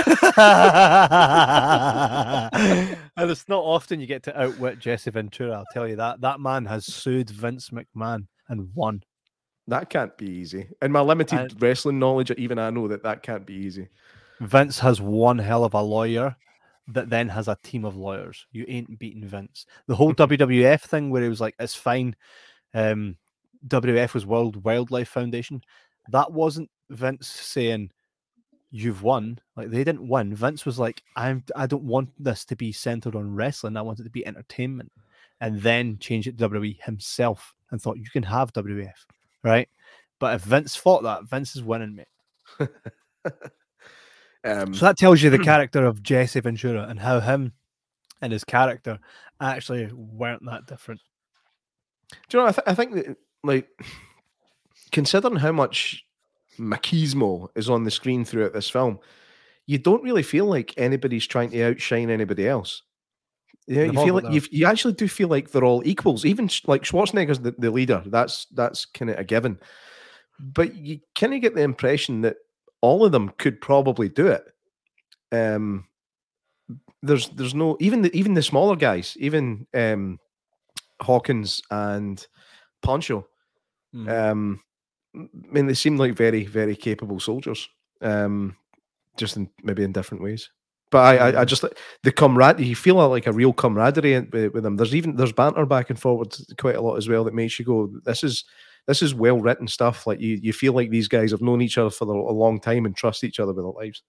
and 3.17 3.31
it's 3.31 3.47
not 3.47 3.63
often 3.63 3.99
you 3.99 4.07
get 4.07 4.23
to 4.23 4.41
outwit 4.41 4.79
Jesse 4.79 5.11
Ventura, 5.11 5.57
I'll 5.57 5.65
tell 5.73 5.87
you 5.87 5.95
that. 5.97 6.21
That 6.21 6.39
man 6.39 6.65
has 6.65 6.85
sued 6.85 7.29
Vince 7.29 7.69
McMahon 7.69 8.27
and 8.47 8.69
won. 8.73 9.03
That 9.67 9.89
can't 9.89 10.17
be 10.17 10.27
easy. 10.27 10.67
In 10.81 10.91
my 10.91 11.01
limited 11.01 11.39
and 11.39 11.61
wrestling 11.61 11.99
knowledge, 11.99 12.31
even 12.31 12.59
I 12.59 12.71
know 12.71 12.87
that 12.87 13.03
that 13.03 13.23
can't 13.23 13.45
be 13.45 13.53
easy. 13.53 13.87
Vince 14.41 14.79
has 14.79 14.99
one 14.99 15.37
hell 15.37 15.63
of 15.63 15.73
a 15.73 15.81
lawyer 15.81 16.35
that 16.93 17.09
then 17.09 17.29
has 17.29 17.47
a 17.47 17.57
team 17.63 17.85
of 17.85 17.95
lawyers. 17.95 18.45
You 18.51 18.65
ain't 18.67 18.99
beating 18.99 19.25
Vince. 19.25 19.65
The 19.87 19.95
whole 19.95 20.13
WWF 20.13 20.81
thing 20.81 21.09
where 21.09 21.23
it 21.23 21.29
was 21.29 21.41
like, 21.41 21.55
it's 21.59 21.75
fine. 21.75 22.15
Um, 22.73 23.17
WWF 23.67 24.13
was 24.13 24.25
World 24.25 24.63
Wildlife 24.63 25.09
Foundation. 25.09 25.61
That 26.09 26.31
wasn't 26.31 26.69
Vince 26.89 27.27
saying, 27.27 27.91
you've 28.71 29.03
won. 29.03 29.39
Like 29.55 29.69
they 29.69 29.83
didn't 29.83 30.07
win. 30.07 30.35
Vince 30.35 30.65
was 30.65 30.79
like, 30.79 31.01
I'm 31.15 31.43
I 31.55 31.67
don't 31.67 31.83
want 31.83 32.09
this 32.19 32.45
to 32.45 32.55
be 32.55 32.71
centered 32.71 33.15
on 33.15 33.35
wrestling. 33.35 33.77
I 33.77 33.81
want 33.81 33.99
it 33.99 34.03
to 34.03 34.09
be 34.09 34.25
entertainment. 34.25 34.91
And 35.41 35.61
then 35.61 35.97
change 35.99 36.27
it 36.27 36.37
to 36.37 36.49
WWE 36.49 36.81
himself 36.83 37.55
and 37.71 37.81
thought 37.81 37.97
you 37.97 38.09
can 38.11 38.23
have 38.23 38.51
WWF, 38.53 38.91
right? 39.43 39.69
But 40.19 40.35
if 40.35 40.41
Vince 40.41 40.75
fought 40.75 41.03
that, 41.03 41.23
Vince 41.23 41.55
is 41.55 41.63
winning, 41.63 41.95
mate. 41.95 42.69
um, 44.43 44.73
so 44.73 44.85
that 44.85 44.97
tells 44.97 45.21
you 45.21 45.29
the 45.29 45.39
character 45.43 45.85
of 45.85 46.01
Jesse 46.03 46.39
Ventura 46.39 46.87
and 46.87 46.99
how 46.99 47.19
him 47.19 47.53
and 48.21 48.33
his 48.33 48.43
character 48.43 48.99
actually 49.41 49.89
weren't 49.93 50.45
that 50.45 50.65
different. 50.65 51.01
Do 52.29 52.37
you 52.37 52.43
know? 52.43 52.49
I, 52.49 52.51
th- 52.51 52.67
I 52.67 52.73
think 52.73 52.93
that 52.95 53.17
like 53.43 53.69
considering 54.91 55.37
how 55.37 55.51
much 55.51 56.03
machismo 56.59 57.49
is 57.55 57.69
on 57.69 57.83
the 57.83 57.91
screen 57.91 58.25
throughout 58.25 58.53
this 58.53 58.69
film, 58.69 58.99
you 59.65 59.77
don't 59.77 60.03
really 60.03 60.23
feel 60.23 60.45
like 60.45 60.73
anybody's 60.77 61.27
trying 61.27 61.51
to 61.51 61.63
outshine 61.63 62.09
anybody 62.09 62.47
else. 62.47 62.83
Yeah, 63.67 63.83
you 63.83 64.03
feel 64.03 64.15
like 64.15 64.33
you, 64.33 64.41
you 64.49 64.65
actually 64.65 64.95
do 64.95 65.07
feel 65.07 65.27
like 65.27 65.51
they're 65.51 65.63
all 65.63 65.83
equals. 65.85 66.25
Even 66.25 66.49
like 66.65 66.81
Schwarzenegger's 66.81 67.39
the, 67.39 67.53
the 67.55 67.69
leader. 67.69 68.01
That's 68.07 68.47
that's 68.47 68.85
kind 68.85 69.11
of 69.11 69.19
a 69.19 69.23
given. 69.23 69.59
But 70.39 70.75
you 70.75 71.01
kind 71.13 71.35
of 71.35 71.41
get 71.41 71.53
the 71.53 71.61
impression 71.61 72.21
that 72.21 72.37
all 72.81 73.05
of 73.05 73.11
them 73.11 73.31
could 73.37 73.61
probably 73.61 74.09
do 74.09 74.27
it. 74.27 74.43
Um, 75.31 75.85
there's 77.01 77.29
there's 77.29 77.55
no 77.55 77.77
even 77.79 78.01
the 78.01 78.15
even 78.15 78.33
the 78.33 78.43
smaller 78.43 78.75
guys, 78.75 79.15
even 79.19 79.67
um, 79.73 80.19
Hawkins 81.01 81.61
and 81.71 82.25
Poncho. 82.81 83.27
Mm. 83.95 84.31
Um, 84.31 84.61
I 85.15 85.27
mean, 85.51 85.67
they 85.67 85.73
seem 85.73 85.97
like 85.97 86.13
very 86.13 86.45
very 86.45 86.75
capable 86.75 87.19
soldiers. 87.19 87.67
Um, 88.01 88.55
just 89.17 89.37
in 89.37 89.49
maybe 89.63 89.83
in 89.83 89.91
different 89.91 90.23
ways. 90.23 90.49
But 90.91 90.99
I, 90.99 91.17
I, 91.17 91.41
I 91.41 91.45
just 91.45 91.63
the 92.03 92.11
camaraderie. 92.11 92.65
You 92.65 92.75
feel 92.75 92.95
like 92.95 93.27
a 93.27 93.33
real 93.33 93.53
camaraderie 93.53 94.21
with, 94.21 94.53
with 94.53 94.63
them. 94.63 94.75
There's 94.75 94.95
even 94.95 95.15
there's 95.15 95.33
banter 95.33 95.65
back 95.65 95.91
and 95.91 95.99
forward 95.99 96.35
quite 96.57 96.75
a 96.75 96.81
lot 96.81 96.95
as 96.95 97.07
well 97.07 97.23
that 97.25 97.33
makes 97.33 97.59
you 97.59 97.65
go, 97.65 97.91
this 98.05 98.23
is 98.23 98.45
this 98.89 99.03
is 99.03 99.13
well 99.13 99.39
written 99.39 99.67
stuff. 99.67 100.07
Like 100.07 100.19
you 100.19 100.39
you 100.41 100.51
feel 100.51 100.73
like 100.73 100.89
these 100.89 101.07
guys 101.07 101.29
have 101.29 101.43
known 101.43 101.61
each 101.61 101.77
other 101.77 101.91
for 101.91 102.05
a 102.05 102.31
long 102.31 102.59
time 102.59 102.85
and 102.87 102.95
trust 102.95 103.23
each 103.23 103.39
other 103.39 103.53
with 103.53 103.63
their 103.63 103.71
lives. 103.71 104.01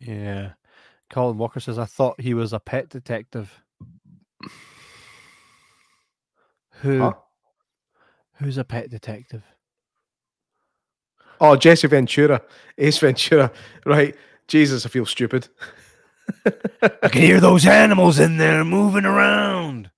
Yeah. 0.00 0.52
Colin 1.10 1.36
Walker 1.36 1.60
says, 1.60 1.78
I 1.78 1.84
thought 1.84 2.20
he 2.20 2.32
was 2.32 2.54
a 2.54 2.58
pet 2.58 2.88
detective. 2.88 3.62
Who? 6.80 6.98
Huh? 7.00 7.12
Who's 8.38 8.56
a 8.56 8.64
pet 8.64 8.88
detective? 8.88 9.44
Oh, 11.38 11.54
Jesse 11.54 11.86
Ventura, 11.86 12.40
Ace 12.78 12.98
Ventura. 12.98 13.52
Right. 13.84 14.16
Jesus, 14.48 14.86
I 14.86 14.88
feel 14.88 15.06
stupid. 15.06 15.48
I 16.82 17.08
can 17.08 17.22
hear 17.22 17.40
those 17.40 17.66
animals 17.66 18.18
in 18.18 18.38
there 18.38 18.64
moving 18.64 19.04
around. 19.04 19.90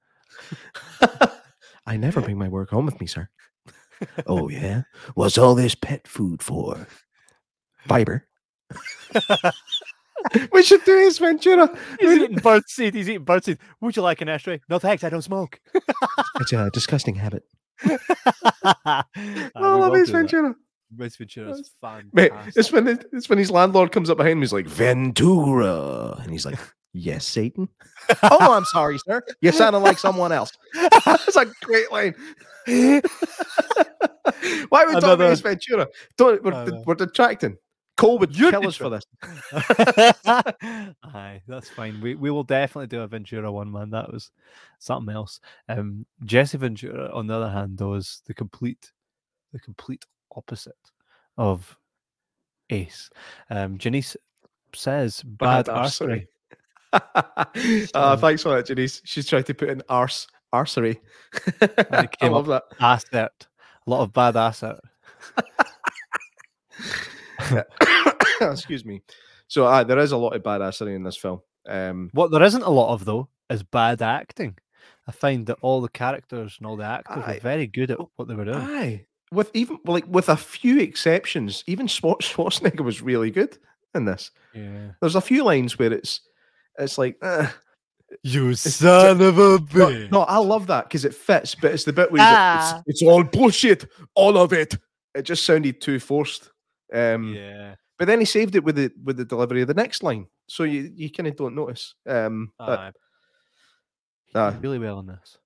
I 1.87 1.97
never 1.97 2.21
bring 2.21 2.39
my 2.39 2.49
work 2.49 2.71
home 2.71 2.87
with 2.87 3.01
me, 3.01 3.07
sir. 3.07 3.29
Oh, 4.27 4.49
yeah? 4.49 4.83
What's 5.15 5.39
all 5.39 5.55
this 5.55 5.75
pet 5.75 6.07
food 6.07 6.43
for? 6.43 6.87
Fiber. 7.87 8.27
we 10.53 10.63
should 10.63 10.85
do 10.85 10.99
Ace 10.99 11.19
Ventura. 11.19 11.75
He's 12.01 12.11
eating 12.11 12.37
bird 12.37 12.69
seed. 12.69 12.95
He's 12.95 13.09
eating 13.09 13.25
bird 13.25 13.45
seed. 13.45 13.59
Would 13.81 13.97
you 13.97 14.03
like 14.03 14.21
an 14.21 14.29
ashtray? 14.29 14.61
No, 14.69 14.79
thanks. 14.79 15.05
I 15.05 15.09
don't 15.09 15.23
smoke. 15.23 15.61
it's 16.41 16.53
a 16.53 16.71
disgusting 16.71 17.15
habit. 17.15 17.45
uh, 17.85 17.97
I 18.75 19.05
love 19.55 19.95
Ace 19.97 20.11
Ventura. 20.11 20.55
Ace 21.01 21.17
Ventura's 21.17 21.71
fun. 21.81 22.11
It's 22.15 22.73
when 22.73 22.89
it's 22.89 23.29
when 23.29 23.39
his 23.39 23.51
landlord 23.51 23.93
comes 23.93 24.11
up 24.11 24.17
behind 24.17 24.33
him. 24.33 24.41
He's 24.41 24.53
like 24.53 24.67
Ventura, 24.67 26.19
and 26.23 26.31
he's 26.31 26.47
like, 26.47 26.59
"Yes, 26.93 27.27
Satan." 27.27 27.69
oh, 28.23 28.53
I'm 28.53 28.65
sorry, 28.65 28.99
sir. 28.99 29.23
You 29.41 29.53
sounded 29.53 29.81
like 29.81 29.99
someone 29.99 30.33
else. 30.33 30.53
That's 31.05 31.37
a 31.37 31.47
great 31.63 31.91
line. 31.93 32.15
Why 32.67 33.01
are 34.83 34.87
we 34.87 34.93
Another... 34.93 35.01
talking 35.01 35.13
about 35.13 35.33
Ace 35.33 35.41
Ventura? 35.41 35.89
Don't, 36.17 36.43
we're, 36.43 36.83
we're 36.85 36.95
detracting. 36.95 37.57
Cole 37.97 38.19
would 38.21 38.39
You're 38.39 38.53
kill 38.53 38.69
us 38.69 38.77
for 38.77 38.91
this. 38.91 39.05
Aye, 41.03 41.43
that's 41.49 41.69
fine. 41.71 42.01
We 42.01 42.15
we 42.15 42.31
will 42.31 42.45
definitely 42.45 42.87
do 42.87 43.01
a 43.01 43.09
Ventura 43.09 43.51
one, 43.51 43.73
man. 43.73 43.91
That 43.91 44.13
was 44.13 44.31
something 44.79 45.13
else. 45.13 45.41
Um, 45.69 46.07
Jesse 46.25 46.59
Ventura, 46.59 47.11
on 47.13 47.27
the 47.27 47.35
other 47.35 47.51
hand, 47.51 47.77
though, 47.77 47.95
is 47.95 48.23
the 48.27 48.35
complete, 48.35 48.93
the 49.53 49.59
complete 49.59 50.05
opposite 50.37 50.77
of 51.37 51.77
Ace. 52.71 53.11
Um, 53.51 53.79
Janice 53.79 54.17
says 54.75 55.23
bad, 55.23 55.67
bad 55.67 55.75
arsery. 55.75 56.27
uh, 56.93 58.17
thanks 58.17 58.43
for 58.43 58.55
that, 58.57 58.67
Janice. 58.67 59.03
She's 59.05 59.27
trying 59.27 59.45
to 59.45 59.55
put 59.55 59.69
in 59.69 59.83
arse 59.89 60.27
arsery. 60.53 60.99
I 62.21 62.29
love 62.29 62.47
that. 62.47 62.65
Asset. 62.81 63.47
A 63.87 63.91
lot 63.91 64.03
of 64.03 64.13
bad 64.13 64.37
asset. 64.37 64.77
Excuse 68.41 68.85
me. 68.85 69.03
So 69.49 69.67
uh, 69.67 69.85
there 69.85 69.99
is 69.99 70.13
a 70.13 70.17
lot 70.17 70.35
of 70.35 70.43
bad 70.43 70.61
assery 70.61 70.95
in 70.95 71.03
this 71.03 71.17
film. 71.17 71.41
Um, 71.69 72.11
what 72.13 72.31
there 72.31 72.43
isn't 72.43 72.63
a 72.63 72.71
lot 72.71 72.93
of 72.93 73.05
though 73.05 73.29
is 73.51 73.63
bad 73.63 74.03
acting. 74.03 74.57
I 75.07 75.13
find 75.13 75.47
that 75.47 75.59
all 75.63 75.81
the 75.81 75.89
characters 75.89 76.57
and 76.59 76.67
all 76.67 76.77
the 76.77 76.85
actors 76.85 77.25
aye. 77.27 77.35
were 77.35 77.41
very 77.41 77.67
good 77.67 77.91
at 77.91 77.99
what 78.17 78.29
they 78.29 78.35
were 78.35 78.45
doing. 78.45 78.59
Aye, 78.59 79.07
with 79.33 79.51
even 79.55 79.79
like 79.85 80.05
with 80.07 80.29
a 80.29 80.37
few 80.37 80.79
exceptions, 80.81 81.65
even 81.67 81.87
Schwarzenegger 81.89 82.85
was 82.85 83.03
really 83.03 83.31
good 83.31 83.57
in 83.95 84.05
this. 84.05 84.31
Yeah, 84.55 84.93
there's 85.01 85.17
a 85.17 85.21
few 85.21 85.45
lines 85.45 85.79
where 85.79 85.93
it's 85.93 86.21
it's 86.79 86.99
like. 86.99 87.17
Uh, 87.23 87.49
you 88.23 88.55
son 88.55 89.21
of 89.21 89.39
a 89.39 89.59
bitch. 89.59 90.11
No, 90.11 90.21
no, 90.21 90.25
I 90.25 90.39
love 90.39 90.67
that 90.69 90.85
because 90.85 91.05
it 91.05 91.15
fits, 91.15 91.55
but 91.55 91.73
it's 91.73 91.85
the 91.85 91.93
bit 91.93 92.11
where 92.11 92.23
ah. 92.25 92.83
it's, 92.87 93.03
it's, 93.03 93.03
all 93.03 93.23
bullshit, 93.23 93.85
all 94.15 94.39
of 94.39 94.53
it. 94.53 94.77
It 95.15 95.23
just 95.23 95.45
sounded 95.45 95.81
too 95.81 96.01
forced. 96.01 96.51
Um, 96.93 97.35
yeah. 97.35 97.75
But 97.99 98.07
then 98.07 98.21
he 98.21 98.25
saved 98.25 98.55
it 98.55 98.65
with 98.65 98.77
the 98.77 98.91
with 99.05 99.17
the 99.17 99.25
delivery 99.25 99.61
of 99.61 99.69
the 99.69 99.75
next 99.75 100.03
line, 100.03 100.27
so 100.47 100.63
you 100.63 100.91
you 100.95 101.11
kind 101.11 101.27
of 101.27 101.37
don't 101.37 101.55
notice. 101.55 101.95
Um, 102.07 102.53
but, 102.59 102.95
uh, 104.35 104.53
really 104.61 104.79
well 104.79 105.01
in 105.01 105.07
this. 105.07 105.39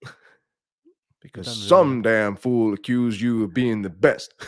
because 1.20 1.68
some 1.68 2.02
damn 2.02 2.36
fool 2.36 2.74
accused 2.74 3.20
you 3.20 3.44
of 3.44 3.54
being 3.54 3.82
the 3.82 3.90
best. 3.90 4.34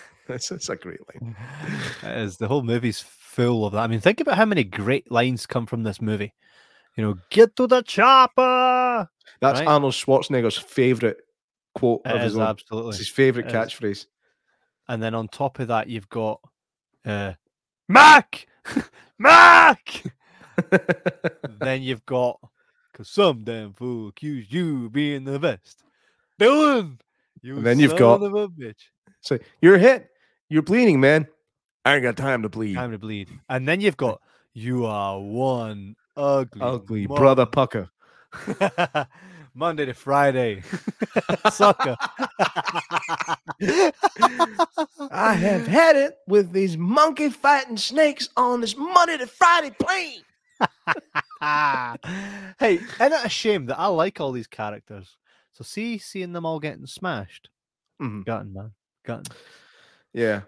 that's, 0.28 0.48
that's 0.48 0.68
a 0.68 0.76
great 0.76 1.00
line. 1.12 1.34
It 2.04 2.18
is. 2.18 2.36
The 2.36 2.46
whole 2.46 2.62
movie's 2.62 3.00
full 3.30 3.64
of 3.66 3.72
that. 3.72 3.80
I 3.80 3.86
mean, 3.86 4.00
think 4.00 4.20
about 4.20 4.36
how 4.36 4.44
many 4.44 4.64
great 4.64 5.10
lines 5.10 5.46
come 5.46 5.66
from 5.66 5.82
this 5.84 6.00
movie. 6.00 6.34
you 6.96 7.04
know, 7.04 7.16
get 7.30 7.54
to 7.56 7.66
the 7.68 7.82
chopper. 7.82 9.08
That's 9.40 9.60
Right. 9.60 9.68
Arnold 9.68 9.92
Schwarzenegger's 9.94 10.58
favorite 10.58 11.18
quote 11.74 12.02
It 12.04 12.12
of 12.12 12.20
his 12.22 12.32
is 12.32 12.38
own. 12.38 12.42
absolutely. 12.48 12.88
It's 12.90 12.98
his 12.98 13.08
favorite 13.08 13.46
It 13.46 13.48
is. 13.48 13.54
catchphrase. 13.54 14.06
And 14.88 15.00
then 15.02 15.14
on 15.14 15.28
top 15.28 15.60
of 15.60 15.68
that, 15.68 15.88
you've 15.88 16.08
got 16.08 16.40
uh, 17.06 17.34
Mac, 17.88 18.46
Mac. 19.18 20.02
then 21.60 21.82
you've 21.82 22.04
got 22.06 22.38
because 22.92 23.08
some 23.08 23.44
damn 23.44 23.72
fool 23.72 24.08
accused 24.08 24.52
you 24.52 24.86
of 24.86 24.92
being 24.92 25.24
the 25.24 25.38
best. 25.38 25.82
Dillon, 26.38 26.98
you 27.42 27.56
And 27.56 27.64
then 27.66 27.78
you've 27.78 27.96
got- 27.96 28.22
of 28.22 28.34
a 28.34 28.48
bitch. 28.48 28.88
so 29.20 29.38
you're 29.62 29.78
hit. 29.78 30.08
You're 30.48 30.62
bleeding, 30.62 30.98
man. 31.00 31.28
I 31.84 31.94
ain't 31.94 32.02
got 32.02 32.16
time 32.16 32.42
to 32.42 32.48
bleed. 32.48 32.74
Time 32.74 32.92
to 32.92 32.98
bleed. 32.98 33.28
And 33.48 33.66
then 33.66 33.80
you've 33.80 33.96
got 33.96 34.20
you 34.52 34.84
are 34.86 35.18
one 35.18 35.96
ugly, 36.16 36.60
Ugly 36.60 37.06
mother- 37.06 37.20
brother 37.20 37.46
pucker. 37.46 37.88
Monday 39.54 39.84
to 39.86 39.94
Friday, 39.94 40.62
sucker. 41.50 41.96
I 45.10 45.34
have 45.34 45.66
had 45.66 45.96
it 45.96 46.18
with 46.28 46.52
these 46.52 46.76
monkey 46.78 47.30
fighting 47.30 47.76
snakes 47.76 48.28
on 48.36 48.60
this 48.60 48.76
Monday 48.76 49.18
to 49.18 49.26
Friday 49.26 49.74
plane. 49.78 50.22
hey, 52.60 52.74
isn't 52.74 53.12
it 53.12 53.24
a 53.24 53.28
shame 53.28 53.66
that 53.66 53.78
I 53.78 53.86
like 53.86 54.20
all 54.20 54.30
these 54.32 54.46
characters? 54.46 55.16
So 55.52 55.64
see, 55.64 55.98
seeing 55.98 56.32
them 56.32 56.46
all 56.46 56.60
getting 56.60 56.86
smashed, 56.86 57.48
Mhm. 58.00 58.24
gutting 58.24 58.52
man, 58.52 58.72
gotten. 59.04 59.24
Yeah. 60.12 60.42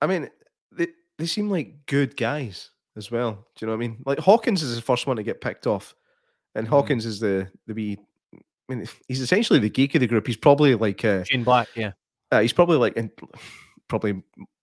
I 0.00 0.06
mean, 0.06 0.30
they, 0.72 0.88
they 1.18 1.26
seem 1.26 1.50
like 1.50 1.86
good 1.86 2.16
guys 2.16 2.70
as 2.96 3.10
well. 3.10 3.32
Do 3.32 3.38
you 3.60 3.66
know 3.66 3.72
what 3.76 3.84
I 3.84 3.88
mean? 3.88 4.02
Like 4.06 4.18
Hawkins 4.18 4.62
is 4.62 4.76
the 4.76 4.82
first 4.82 5.06
one 5.06 5.16
to 5.16 5.22
get 5.22 5.40
picked 5.40 5.66
off. 5.66 5.94
And 6.54 6.66
Mhm. 6.66 6.70
Hawkins 6.70 7.06
is 7.06 7.20
the 7.20 7.50
the 7.66 7.74
wee 7.74 7.98
I 8.34 8.74
mean, 8.74 8.88
he's 9.06 9.20
essentially 9.20 9.58
the 9.60 9.70
geek 9.70 9.94
of 9.94 10.00
the 10.00 10.06
group. 10.08 10.26
He's 10.26 10.36
probably 10.36 10.74
like 10.74 11.04
uh, 11.04 11.22
Shane 11.24 11.44
Black, 11.44 11.68
yeah. 11.76 11.92
uh 12.32 12.40
he's 12.40 12.52
probably 12.52 12.78
like 12.78 12.96
in, 12.96 13.10
probably 13.88 14.22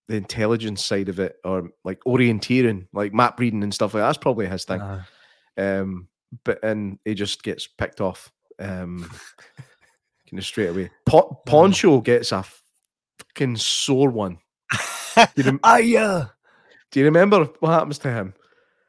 the 0.10 0.16
intelligence 0.16 0.84
side 0.84 1.08
of 1.08 1.20
it 1.20 1.38
or 1.46 1.70
like 1.86 2.00
orienteering, 2.06 2.88
like 2.92 3.14
map 3.14 3.40
reading 3.40 3.64
and 3.64 3.74
stuff 3.74 3.94
like 3.94 4.02
that. 4.02 4.08
That's 4.08 4.18
probably 4.18 4.48
his 4.48 4.66
thing. 4.66 4.82
Uh, 4.82 5.04
Um, 5.58 6.08
but 6.44 6.62
and 6.64 7.00
he 7.06 7.14
just 7.14 7.44
gets 7.44 7.68
picked 7.68 8.02
off. 8.02 8.32
Um, 8.60 9.04
kind 10.30 10.40
of 10.40 10.44
straight 10.46 10.70
away. 10.70 10.90
Po- 11.06 11.42
Poncho 11.46 12.02
gets 12.02 12.32
a 12.32 12.44
fucking 13.20 13.56
sore 13.58 14.10
one. 14.10 14.40
You 15.36 15.44
rem- 15.44 15.60
yeah, 15.84 16.26
Do 16.92 17.00
you 17.00 17.06
remember 17.06 17.46
what 17.60 17.70
happens 17.72 17.98
to 18.00 18.12
him? 18.12 18.34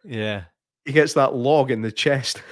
yeah. 0.05 0.45
He 0.85 0.93
gets 0.93 1.15
that 1.15 1.35
log 1.35 1.71
in 1.71 1.81
the 1.81 1.91
chest. 1.91 2.43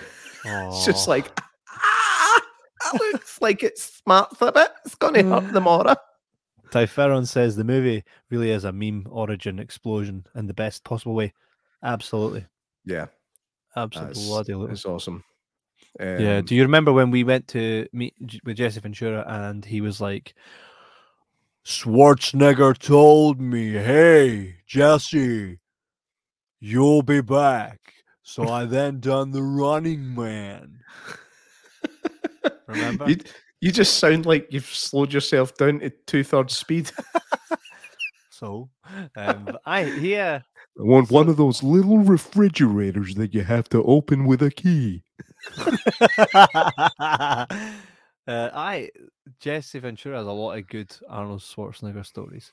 it's 0.45 0.87
just 0.87 1.07
like 1.07 1.39
ah, 1.69 2.41
that 2.85 2.95
looks 3.13 3.41
like 3.43 3.63
it 3.63 3.79
smarts 3.79 4.41
a 4.41 4.51
bit. 4.51 4.71
It's 4.87 4.95
gonna 4.95 5.23
hurt 5.23 5.53
the 5.53 5.61
Mora. 5.61 5.97
Typheron 6.71 7.27
says 7.29 7.55
the 7.55 7.65
movie 7.65 8.03
really 8.31 8.51
is 8.51 8.65
a 8.65 8.73
meme 8.73 9.07
origin 9.11 9.59
explosion 9.59 10.25
in 10.35 10.47
the 10.47 10.55
best 10.55 10.83
possible 10.85 11.15
way. 11.15 11.35
Absolutely, 11.83 12.47
Yeah, 12.87 13.07
absolutely. 13.77 14.15
that's, 14.15 14.27
bloody 14.27 14.55
little. 14.55 14.69
that's 14.69 14.87
awesome. 14.87 15.23
Yeah. 16.01 16.39
Um, 16.39 16.45
Do 16.47 16.55
you 16.55 16.63
remember 16.63 16.91
when 16.95 17.11
we 17.11 17.25
went 17.25 17.49
to 17.49 17.87
meet 17.93 18.15
with 18.45 18.57
Jesse 18.57 18.81
Ventura 18.81 19.25
and 19.29 19.63
he 19.63 19.83
was 19.83 20.01
like, 20.01 20.33
Schwarzenegger 21.65 22.77
told 22.77 23.41
me, 23.41 23.73
hey, 23.73 24.57
Jesse, 24.67 25.59
you'll 26.61 27.03
be 27.03 27.21
back. 27.21 27.79
So 28.23 28.49
I 28.49 28.65
then 28.67 29.01
done 29.01 29.31
the 29.31 29.43
running 29.43 30.15
man. 30.15 30.79
Remember? 32.67 33.09
you, 33.09 33.17
you 33.61 33.73
just 33.73 33.99
sound 33.99 34.27
like 34.27 34.49
you've 34.51 34.67
slowed 34.67 35.13
yourself 35.13 35.55
down 35.57 35.81
to 35.81 35.91
two 36.07 36.25
thirds 36.25 36.57
speed. 36.57 36.91
So, 38.43 38.71
um, 39.15 39.57
I, 39.65 39.85
yeah. 39.85 40.41
I 40.81 40.83
want 40.83 41.13
one 41.13 41.29
of 41.29 41.37
those 41.37 41.63
little 41.63 41.99
refrigerators 41.99 43.15
that 43.15 43.35
you 43.35 43.45
have 43.45 43.69
to 43.69 43.85
open 43.85 44.27
with 44.27 44.43
a 44.43 44.51
key. 44.51 45.05
Uh, 48.27 48.51
I 48.53 48.91
Jesse 49.41 49.79
Ventura 49.79 50.19
has 50.19 50.27
a 50.27 50.31
lot 50.33 50.57
of 50.59 50.67
good 50.67 50.95
Arnold 51.09 51.41
Schwarzenegger 51.41 52.05
stories. 52.07 52.53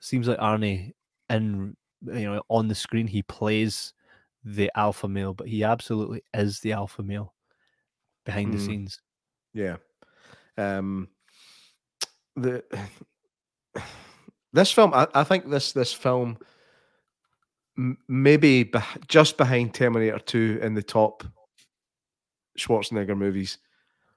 Seems 0.00 0.28
like 0.28 0.38
Arnie 0.38 0.92
in 1.30 1.76
you 2.04 2.30
know 2.32 2.42
on 2.48 2.68
the 2.68 2.74
screen 2.74 3.06
he 3.06 3.22
plays 3.22 3.92
the 4.44 4.70
alpha 4.76 5.08
male, 5.08 5.34
but 5.34 5.48
he 5.48 5.64
absolutely 5.64 6.22
is 6.34 6.60
the 6.60 6.72
alpha 6.72 7.02
male 7.02 7.34
behind 8.24 8.52
the 8.52 8.58
Mm. 8.58 8.66
scenes. 8.66 9.00
Yeah. 9.54 9.76
Um 10.56 11.08
the 12.36 12.62
this 14.52 14.70
film 14.72 14.92
I, 14.94 15.06
I 15.14 15.24
think 15.24 15.50
this 15.50 15.72
this 15.72 15.92
film 15.92 16.38
m- 17.76 17.98
maybe 18.08 18.64
beh- 18.64 19.08
just 19.08 19.36
behind 19.36 19.74
Terminator 19.74 20.18
2 20.20 20.60
in 20.62 20.74
the 20.74 20.82
top 20.82 21.24
Schwarzenegger 22.58 23.16
movies. 23.16 23.58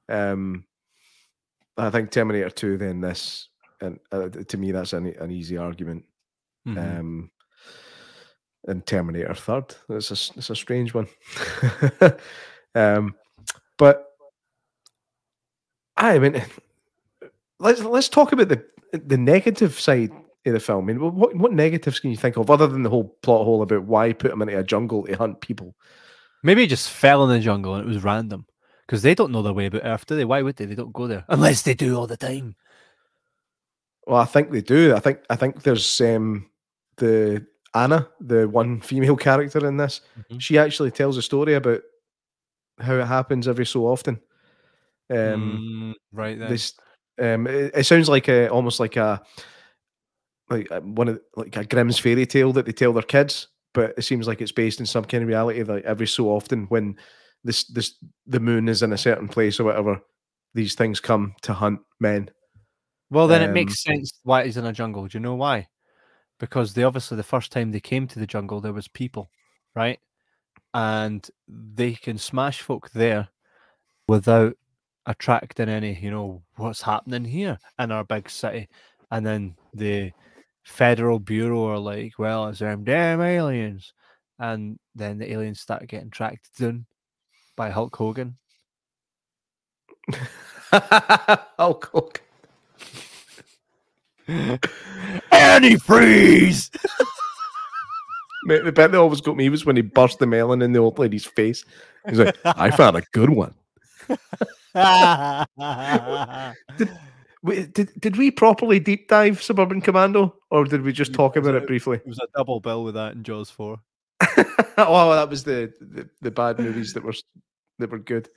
Um 0.09 0.65
I 1.81 1.89
think 1.89 2.11
Terminator 2.11 2.49
2 2.49 2.77
then 2.77 3.01
this 3.01 3.49
and 3.81 3.99
uh, 4.11 4.29
to 4.29 4.57
me 4.57 4.71
that's 4.71 4.93
an, 4.93 5.07
an 5.19 5.31
easy 5.31 5.57
argument. 5.57 6.05
Mhm. 6.67 6.99
Um 6.99 7.31
and 8.67 8.85
Terminator 8.85 9.33
third. 9.33 9.75
It's 9.89 10.11
a 10.11 10.37
it's 10.37 10.49
a 10.49 10.55
strange 10.55 10.93
one. 10.93 11.07
um 12.75 13.15
but 13.77 14.05
I 15.97 16.19
mean 16.19 16.43
let's 17.59 17.81
let's 17.81 18.09
talk 18.09 18.31
about 18.31 18.49
the 18.49 18.63
the 18.93 19.17
negative 19.17 19.79
side 19.79 20.11
of 20.45 20.53
the 20.53 20.59
film. 20.59 20.85
I 20.85 20.93
mean, 20.93 21.15
what 21.15 21.35
what 21.35 21.53
negatives 21.53 21.99
can 21.99 22.11
you 22.11 22.17
think 22.17 22.37
of 22.37 22.49
other 22.49 22.67
than 22.67 22.83
the 22.83 22.89
whole 22.89 23.15
plot 23.21 23.45
hole 23.45 23.61
about 23.61 23.83
why 23.83 24.13
put 24.13 24.31
him 24.31 24.41
into 24.41 24.57
a 24.57 24.63
jungle 24.63 25.03
to 25.05 25.13
hunt 25.13 25.41
people? 25.41 25.75
Maybe 26.43 26.61
he 26.61 26.67
just 26.67 26.89
fell 26.89 27.23
in 27.23 27.29
the 27.29 27.39
jungle 27.39 27.75
and 27.75 27.83
it 27.83 27.87
was 27.87 28.03
random 28.03 28.45
because 28.91 29.03
they 29.03 29.15
don't 29.15 29.31
know 29.31 29.41
their 29.41 29.53
way 29.53 29.67
about 29.67 29.85
Earth, 29.85 30.05
do 30.05 30.17
they? 30.17 30.25
Why 30.25 30.41
would 30.41 30.57
they? 30.57 30.65
They 30.65 30.75
don't 30.75 30.91
go 30.91 31.07
there 31.07 31.23
unless 31.29 31.61
they 31.61 31.73
do 31.73 31.97
all 31.97 32.07
the 32.07 32.17
time. 32.17 32.57
Well, 34.05 34.19
I 34.19 34.25
think 34.25 34.51
they 34.51 34.59
do. 34.59 34.93
I 34.93 34.99
think 34.99 35.19
I 35.29 35.37
think 35.37 35.63
there's 35.63 36.01
um 36.01 36.49
the 36.97 37.47
Anna, 37.73 38.09
the 38.19 38.49
one 38.49 38.81
female 38.81 39.15
character 39.15 39.65
in 39.65 39.77
this. 39.77 40.01
Mhm. 40.29 40.41
She 40.41 40.57
actually 40.57 40.91
tells 40.91 41.15
a 41.15 41.21
story 41.21 41.53
about 41.53 41.79
how 42.81 42.95
it 42.95 43.05
happens 43.07 43.47
every 43.47 43.65
so 43.65 43.85
often. 43.85 44.19
Um, 45.09 45.61
Mm, 45.61 45.93
right 46.11 46.37
then. 46.37 46.49
this 46.49 46.73
um 47.17 47.47
it, 47.47 47.71
it 47.73 47.85
sounds 47.85 48.09
like 48.09 48.27
a 48.27 48.49
almost 48.49 48.81
like 48.81 48.97
a 48.97 49.21
like 50.49 50.67
a, 50.69 50.81
one 50.81 51.07
of 51.07 51.21
like 51.37 51.55
a 51.55 51.63
Grimm's 51.63 51.97
fairy 51.97 52.25
tale 52.25 52.51
that 52.51 52.65
they 52.65 52.73
tell 52.73 52.91
their 52.91 53.03
kids, 53.03 53.47
but 53.73 53.93
it 53.97 54.01
seems 54.01 54.27
like 54.27 54.41
it's 54.41 54.51
based 54.51 54.81
in 54.81 54.85
some 54.85 55.05
kind 55.05 55.23
of 55.23 55.29
reality. 55.29 55.63
Like 55.63 55.85
every 55.85 56.07
so 56.07 56.27
often, 56.27 56.65
when 56.65 56.97
this 57.43 57.65
this 57.65 57.95
the 58.27 58.39
moon 58.39 58.69
is 58.69 58.83
in 58.83 58.93
a 58.93 58.97
certain 58.97 59.27
place 59.27 59.59
or 59.59 59.63
whatever, 59.63 60.01
these 60.53 60.75
things 60.75 60.99
come 60.99 61.35
to 61.41 61.53
hunt 61.53 61.79
men. 61.99 62.29
Well, 63.09 63.27
then 63.27 63.41
it 63.41 63.47
Um, 63.47 63.53
makes 63.53 63.83
sense 63.83 64.19
why 64.23 64.45
he's 64.45 64.57
in 64.57 64.65
a 64.65 64.73
jungle. 64.73 65.07
Do 65.07 65.17
you 65.17 65.21
know 65.21 65.35
why? 65.35 65.67
Because 66.39 66.73
they 66.73 66.83
obviously 66.83 67.17
the 67.17 67.23
first 67.23 67.51
time 67.51 67.71
they 67.71 67.79
came 67.79 68.07
to 68.07 68.19
the 68.19 68.27
jungle, 68.27 68.61
there 68.61 68.73
was 68.73 68.87
people, 68.87 69.29
right? 69.75 69.99
And 70.73 71.27
they 71.47 71.93
can 71.93 72.17
smash 72.17 72.61
folk 72.61 72.89
there 72.91 73.27
without 74.07 74.55
attracting 75.05 75.67
any, 75.67 75.99
you 75.99 76.11
know, 76.11 76.43
what's 76.55 76.81
happening 76.81 77.25
here 77.25 77.59
in 77.79 77.91
our 77.91 78.03
big 78.03 78.29
city. 78.29 78.69
And 79.11 79.25
then 79.25 79.55
the 79.73 80.11
federal 80.63 81.19
bureau 81.19 81.65
are 81.65 81.79
like, 81.79 82.17
well, 82.17 82.47
it's 82.47 82.59
them 82.59 82.85
damn 82.85 83.19
aliens. 83.21 83.93
And 84.39 84.79
then 84.95 85.17
the 85.17 85.31
aliens 85.31 85.59
start 85.59 85.87
getting 85.87 86.09
tracked 86.09 86.57
down 86.57 86.85
by 87.55 87.69
Hulk 87.69 87.95
Hogan. 87.95 88.37
Hulk 90.71 91.89
Hogan. 91.93 92.21
Antifreeze! 95.31 96.69
Mate, 98.45 98.63
The 98.63 98.71
bit 98.71 98.91
that 98.91 98.95
always 98.95 99.21
got 99.21 99.35
me 99.37 99.49
was 99.49 99.65
when 99.65 99.75
he 99.75 99.81
burst 99.83 100.19
the 100.19 100.25
melon 100.25 100.61
in 100.63 100.71
the 100.71 100.79
old 100.79 100.97
lady's 100.97 101.25
face. 101.25 101.63
He's 102.09 102.17
like, 102.19 102.35
"I 102.43 102.71
found 102.71 102.97
a 102.97 103.03
good 103.11 103.29
one." 103.29 103.53
Wait, 107.43 107.73
did 107.73 107.91
did 107.99 108.17
we 108.17 108.31
properly 108.31 108.79
deep 108.79 109.07
dive 109.07 109.41
Suburban 109.43 109.81
Commando, 109.81 110.35
or 110.49 110.63
did 110.65 110.81
we 110.81 110.91
just 110.91 111.13
talk 111.13 111.35
about 111.35 111.53
a- 111.53 111.57
it 111.57 111.67
briefly? 111.67 111.97
It 111.97 112.07
was 112.07 112.19
a 112.19 112.27
double 112.35 112.59
bill 112.59 112.83
with 112.83 112.95
that 112.95 113.13
in 113.13 113.23
Jaws 113.23 113.49
4. 113.51 113.79
oh, 114.77 115.13
that 115.13 115.29
was 115.29 115.43
the, 115.43 115.73
the 115.79 116.09
the 116.21 116.31
bad 116.31 116.59
movies 116.59 116.93
that 116.93 117.03
were 117.03 117.13
that 117.79 117.91
were 117.91 117.99
good. 117.99 118.29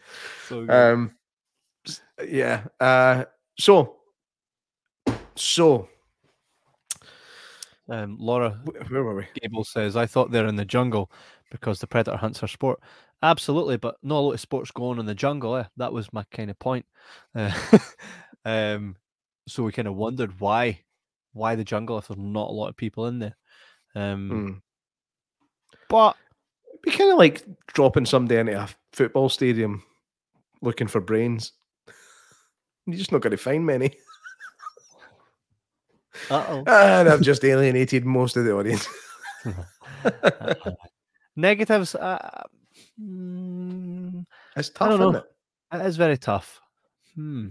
So 0.48 0.64
good. 0.64 0.70
Um, 0.70 1.14
yeah. 2.26 2.64
Uh, 2.80 3.24
so, 3.58 3.96
so 5.36 5.88
um, 7.88 8.16
Laura 8.18 8.60
where 8.88 9.04
were 9.04 9.14
we? 9.14 9.26
Gable 9.40 9.64
says, 9.64 9.96
I 9.96 10.06
thought 10.06 10.30
they're 10.30 10.46
in 10.46 10.56
the 10.56 10.64
jungle 10.64 11.10
because 11.50 11.78
the 11.78 11.86
predator 11.86 12.16
hunts 12.16 12.40
for 12.40 12.48
sport. 12.48 12.80
Absolutely, 13.22 13.76
but 13.76 13.96
not 14.02 14.18
a 14.18 14.20
lot 14.20 14.32
of 14.32 14.40
sports 14.40 14.70
going 14.70 14.92
on 14.92 15.00
in 15.00 15.06
the 15.06 15.14
jungle. 15.14 15.56
Eh? 15.56 15.64
That 15.76 15.92
was 15.92 16.12
my 16.12 16.24
kind 16.30 16.50
of 16.50 16.58
point. 16.58 16.86
Uh, 17.34 17.52
um, 18.44 18.96
so 19.46 19.62
we 19.62 19.72
kind 19.72 19.88
of 19.88 19.94
wondered 19.94 20.40
why, 20.40 20.80
why 21.32 21.54
the 21.54 21.64
jungle 21.64 21.98
if 21.98 22.08
there's 22.08 22.18
not 22.18 22.50
a 22.50 22.52
lot 22.52 22.68
of 22.68 22.76
people 22.76 23.06
in 23.06 23.18
there. 23.18 23.36
Um, 23.94 24.30
Mm. 24.30 24.60
But 25.88 26.16
It'd 26.68 26.82
be 26.82 26.90
kind 26.90 27.12
of 27.12 27.18
like 27.18 27.44
dropping 27.68 28.06
somebody 28.06 28.40
into 28.40 28.60
a 28.60 28.68
football 28.92 29.28
stadium 29.28 29.84
looking 30.62 30.88
for 30.88 31.00
brains. 31.00 31.52
You're 32.86 32.98
just 32.98 33.12
not 33.12 33.22
going 33.22 33.30
to 33.30 33.36
find 33.36 33.64
many. 33.64 33.86
uh-oh. 36.30 36.64
And 36.66 37.08
I've 37.08 37.22
just 37.22 37.44
alienated 37.44 38.04
most 38.04 38.36
of 38.36 38.44
the 38.44 38.52
audience. 38.54 38.86
negatives. 41.36 41.94
Uh, 41.94 42.42
mm, 43.00 44.24
It's 44.56 44.70
I 44.70 44.72
tough, 44.78 44.88
don't 44.90 45.00
isn't 45.00 45.12
know. 45.12 45.18
it? 45.72 45.80
it 45.82 45.86
is 45.86 45.96
very 45.96 46.18
tough. 46.18 46.60
Hmm. 47.14 47.48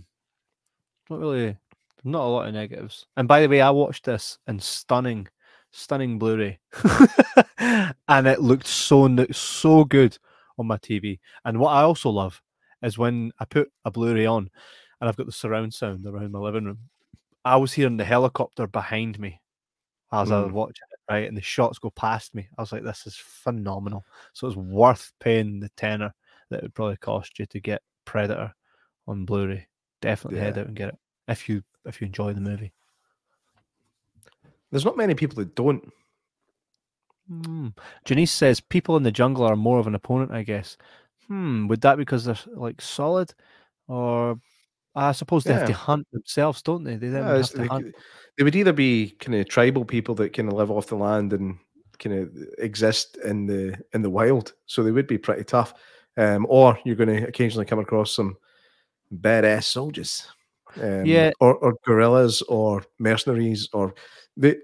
Not 1.09 1.19
really. 1.19 1.57
Not 2.03 2.25
a 2.25 2.29
lot 2.29 2.47
of 2.47 2.53
negatives. 2.53 3.05
And 3.17 3.27
by 3.27 3.41
the 3.41 3.47
way, 3.47 3.61
I 3.61 3.69
watched 3.69 4.05
this 4.05 4.37
in 4.47 4.59
stunning, 4.59 5.27
stunning 5.73 6.17
Blu-ray, 6.17 6.59
and 8.07 8.27
it 8.27 8.39
looked 8.41 8.67
so 8.67 9.25
so 9.31 9.83
good 9.83 10.17
on 10.57 10.67
my 10.67 10.77
TV. 10.77 11.19
And 11.43 11.59
what 11.59 11.71
I 11.71 11.81
also 11.81 12.09
love 12.09 12.41
is 12.81 12.97
when 12.97 13.31
I 13.39 13.45
put 13.45 13.69
a 13.83 13.91
Blu-ray 13.91 14.25
on, 14.25 14.49
and 15.01 15.09
I've 15.09 15.17
got 15.17 15.25
the 15.25 15.31
surround 15.33 15.73
sound 15.73 16.05
around 16.05 16.31
my 16.31 16.39
living 16.39 16.65
room. 16.65 16.79
I 17.43 17.57
was 17.57 17.73
hearing 17.73 17.97
the 17.97 18.05
helicopter 18.05 18.67
behind 18.67 19.19
me 19.19 19.41
as 20.13 20.31
I 20.31 20.39
was 20.41 20.51
Mm. 20.51 20.55
watching 20.55 20.87
it, 20.91 21.11
right? 21.11 21.27
And 21.27 21.35
the 21.35 21.41
shots 21.41 21.79
go 21.79 21.89
past 21.89 22.35
me. 22.35 22.47
I 22.57 22.61
was 22.61 22.71
like, 22.71 22.83
this 22.83 23.05
is 23.05 23.17
phenomenal. 23.17 24.05
So 24.33 24.47
it's 24.47 24.55
worth 24.55 25.11
paying 25.19 25.59
the 25.59 25.69
tenner 25.69 26.13
that 26.49 26.57
it 26.57 26.63
would 26.63 26.75
probably 26.75 26.97
cost 26.97 27.39
you 27.39 27.45
to 27.47 27.59
get 27.59 27.81
Predator 28.05 28.53
on 29.07 29.25
Blu-ray. 29.25 29.67
Definitely 30.01 30.39
head 30.39 30.57
out 30.57 30.67
and 30.67 30.75
get 30.75 30.89
it 30.89 30.99
if 31.27 31.49
you 31.49 31.63
if 31.85 31.99
you 31.99 32.07
enjoy 32.07 32.33
the 32.33 32.41
movie. 32.41 32.73
There's 34.73 34.85
not 34.85 34.97
many 34.97 35.13
people 35.13 35.35
that 35.35 35.53
don't. 35.53 35.87
Hmm. 37.27 37.67
Janice 38.05 38.31
says 38.31 38.59
people 38.59 38.97
in 38.97 39.03
the 39.03 39.11
jungle 39.11 39.45
are 39.45 39.55
more 39.55 39.77
of 39.77 39.85
an 39.85 39.93
opponent, 39.93 40.31
I 40.31 40.41
guess. 40.41 40.77
Hmm. 41.27 41.67
Would 41.67 41.81
that 41.81 41.95
be 41.97 42.01
because 42.01 42.25
they're 42.25 42.35
like 42.55 42.81
solid, 42.81 43.33
or 43.87 44.39
I 44.95 45.11
suppose 45.11 45.43
they 45.43 45.53
have 45.53 45.67
to 45.67 45.73
hunt 45.73 46.07
themselves, 46.11 46.63
don't 46.63 46.83
they? 46.83 46.95
They 46.95 47.09
then 47.09 47.23
Yeah, 47.23 47.33
would 47.33 47.41
have 47.41 47.49
to 47.51 47.57
they, 47.61 47.67
hunt. 47.67 47.95
they 48.37 48.43
would 48.43 48.55
either 48.55 48.73
be 48.73 49.11
kind 49.19 49.35
of 49.35 49.47
tribal 49.47 49.85
people 49.85 50.15
that 50.15 50.33
kind 50.33 50.49
of 50.49 50.55
live 50.55 50.71
off 50.71 50.87
the 50.87 50.95
land 50.95 51.33
and 51.33 51.59
kind 51.99 52.15
of 52.17 52.35
exist 52.57 53.17
in 53.23 53.45
the 53.45 53.77
in 53.93 54.01
the 54.01 54.09
wild, 54.09 54.53
so 54.65 54.81
they 54.81 54.91
would 54.91 55.07
be 55.07 55.19
pretty 55.19 55.43
tough. 55.43 55.75
Um, 56.17 56.47
or 56.49 56.79
you're 56.83 56.95
going 56.95 57.15
to 57.15 57.27
occasionally 57.27 57.65
come 57.65 57.79
across 57.79 58.15
some 58.15 58.37
badass 59.21 59.65
soldiers, 59.65 60.27
um, 60.81 61.05
Yeah. 61.05 61.31
or, 61.39 61.55
or 61.55 61.75
guerrillas, 61.85 62.41
or 62.43 62.83
mercenaries, 62.99 63.69
or 63.73 63.93
the 64.37 64.59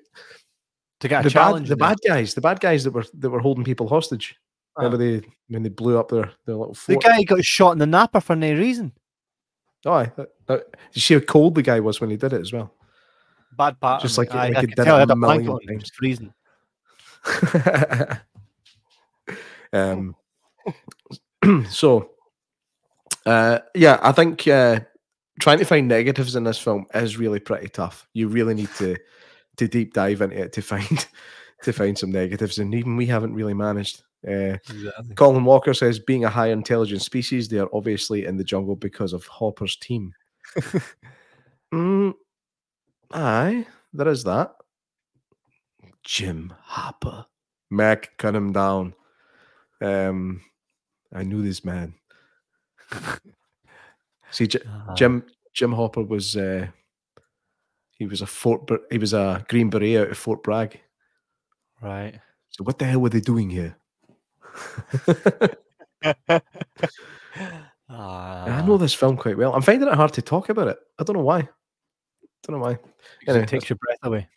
To 1.00 1.08
get 1.08 1.26
a 1.26 1.30
the 1.30 1.34
bad, 1.34 1.66
the 1.66 1.78
bad 1.78 1.98
guys, 2.06 2.34
the 2.34 2.42
bad 2.42 2.60
guys 2.60 2.84
that 2.84 2.92
were 2.92 3.06
that 3.14 3.30
were 3.30 3.40
holding 3.40 3.64
people 3.64 3.88
hostage. 3.88 4.36
Ah. 4.78 4.84
Remember 4.84 4.98
they 4.98 5.28
when 5.48 5.64
they 5.64 5.70
blew 5.70 5.98
up 5.98 6.10
their, 6.10 6.32
their 6.46 6.56
little 6.56 6.76
The 6.88 6.98
guy 6.98 7.24
got 7.24 7.44
shot 7.44 7.72
in 7.72 7.78
the 7.80 7.88
napper 7.88 8.22
for 8.22 8.36
no 8.36 8.54
reason. 8.54 8.94
oh, 9.86 10.06
that, 10.16 10.30
that, 10.48 10.76
you 10.94 11.02
see 11.02 11.14
how 11.16 11.20
cold 11.22 11.56
the 11.56 11.62
guy 11.62 11.80
was 11.80 12.02
when 12.02 12.10
he 12.10 12.18
did 12.18 12.34
it 12.34 12.42
as 12.42 12.52
well. 12.54 12.74
Bad 13.58 13.80
part. 13.80 14.02
Just 14.02 14.18
like- 14.18 14.34
I, 14.34 14.46
I 14.46 14.48
he 14.48 14.54
could 14.56 14.76
did 14.76 14.84
tell 14.84 14.96
I 14.96 14.98
a 14.98 15.02
had 15.02 15.12
a 15.12 15.16
blanket 15.16 15.46
million 15.46 15.70
on. 15.70 15.78
Times. 15.80 15.92
freezing. 15.96 16.34
um, 19.74 20.16
so, 21.70 22.12
uh, 23.26 23.60
yeah, 23.76 24.00
I 24.02 24.12
think 24.12 24.48
uh, 24.48 24.80
trying 25.40 25.60
to 25.60 25.66
find 25.66 25.88
negatives 25.88 26.36
in 26.36 26.44
this 26.44 26.58
film 26.58 26.86
is 26.94 27.18
really 27.18 27.40
pretty 27.40 27.70
tough. 27.70 28.08
You 28.14 28.28
really 28.28 28.54
need 28.54 28.70
to 28.78 28.96
to 29.60 29.68
deep 29.68 29.94
dive 29.94 30.22
into 30.22 30.38
it 30.42 30.54
to 30.54 30.62
find 30.62 31.08
to 31.64 31.72
find 31.74 31.98
some 31.98 32.12
negatives, 32.12 32.58
and 32.58 32.74
even 32.74 32.96
we 32.98 33.06
haven't 33.06 33.34
really 33.34 33.54
managed. 33.54 34.04
Uh, 34.28 34.58
Exactly. 34.70 35.16
Colin 35.16 35.46
Walker 35.46 35.74
says, 35.74 35.98
being 35.98 36.26
a 36.26 36.30
high 36.30 36.50
intelligent 36.50 37.02
species, 37.02 37.48
they 37.48 37.60
are 37.60 37.70
obviously 37.74 38.26
in 38.26 38.36
the 38.36 38.44
jungle 38.44 38.76
because 38.76 39.14
of 39.14 39.26
Hopper's 39.28 39.78
team. 39.78 40.14
mm, 41.74 42.14
aye, 43.14 43.66
there 43.94 44.10
is 44.10 44.24
that. 44.26 44.56
Jim 46.04 46.54
Hopper. 46.64 47.26
Mac, 47.70 48.18
cut 48.18 48.36
him 48.36 48.52
down. 48.52 48.94
Um, 49.82 50.42
I 51.14 51.24
knew 51.24 51.42
this 51.42 51.64
man. 51.64 51.94
See, 54.32 54.48
J- 54.48 54.60
Ah, 54.68 54.94
Jim 54.96 55.24
Jim 55.54 55.72
Hopper 55.72 56.04
was 56.04 56.36
uh, 56.36 56.68
he 58.00 58.08
was 58.08 58.22
a 58.22 58.26
Fort 58.26 58.68
he 58.90 58.98
was 58.98 59.14
a 59.14 59.46
Green 59.50 59.70
Beret 59.70 59.98
out 60.02 60.10
of 60.10 60.18
Fort 60.18 60.42
Bragg. 60.42 60.80
right. 61.82 62.20
So 62.50 62.64
what 62.64 62.80
the 62.80 62.86
hell 62.86 63.02
were 63.02 63.10
they 63.10 63.22
doing 63.22 63.50
here? 63.50 63.78
Ah, 67.92 68.46
I 68.46 68.62
know 68.68 68.78
this 68.78 68.94
film 68.94 69.18
quite 69.18 69.36
well. 69.36 69.54
I'm 69.54 69.64
finding 69.64 69.88
it 69.88 69.96
hard 69.96 70.14
to 70.14 70.22
talk 70.22 70.50
about 70.50 70.68
it. 70.68 70.78
I 71.00 71.04
don't 71.04 71.16
know 71.16 71.24
why. 71.24 71.40
I 71.40 71.48
don't 72.44 72.58
know 72.58 72.64
why. 72.64 72.78
Anyway, 73.28 73.44
it 73.44 73.48
takes 73.48 73.68
your 73.68 73.78
breath 73.78 73.98
away. 74.04 74.28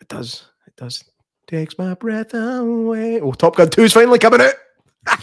It 0.00 0.06
does. 0.06 0.46
It 0.68 0.76
does. 0.76 1.02
Takes 1.48 1.76
my 1.76 1.94
breath 1.94 2.32
away. 2.34 3.20
Oh, 3.20 3.32
Top 3.32 3.56
Gun 3.56 3.68
2 3.68 3.82
is 3.82 3.92
finally 3.92 4.20
coming 4.20 4.40
out. 4.40 4.54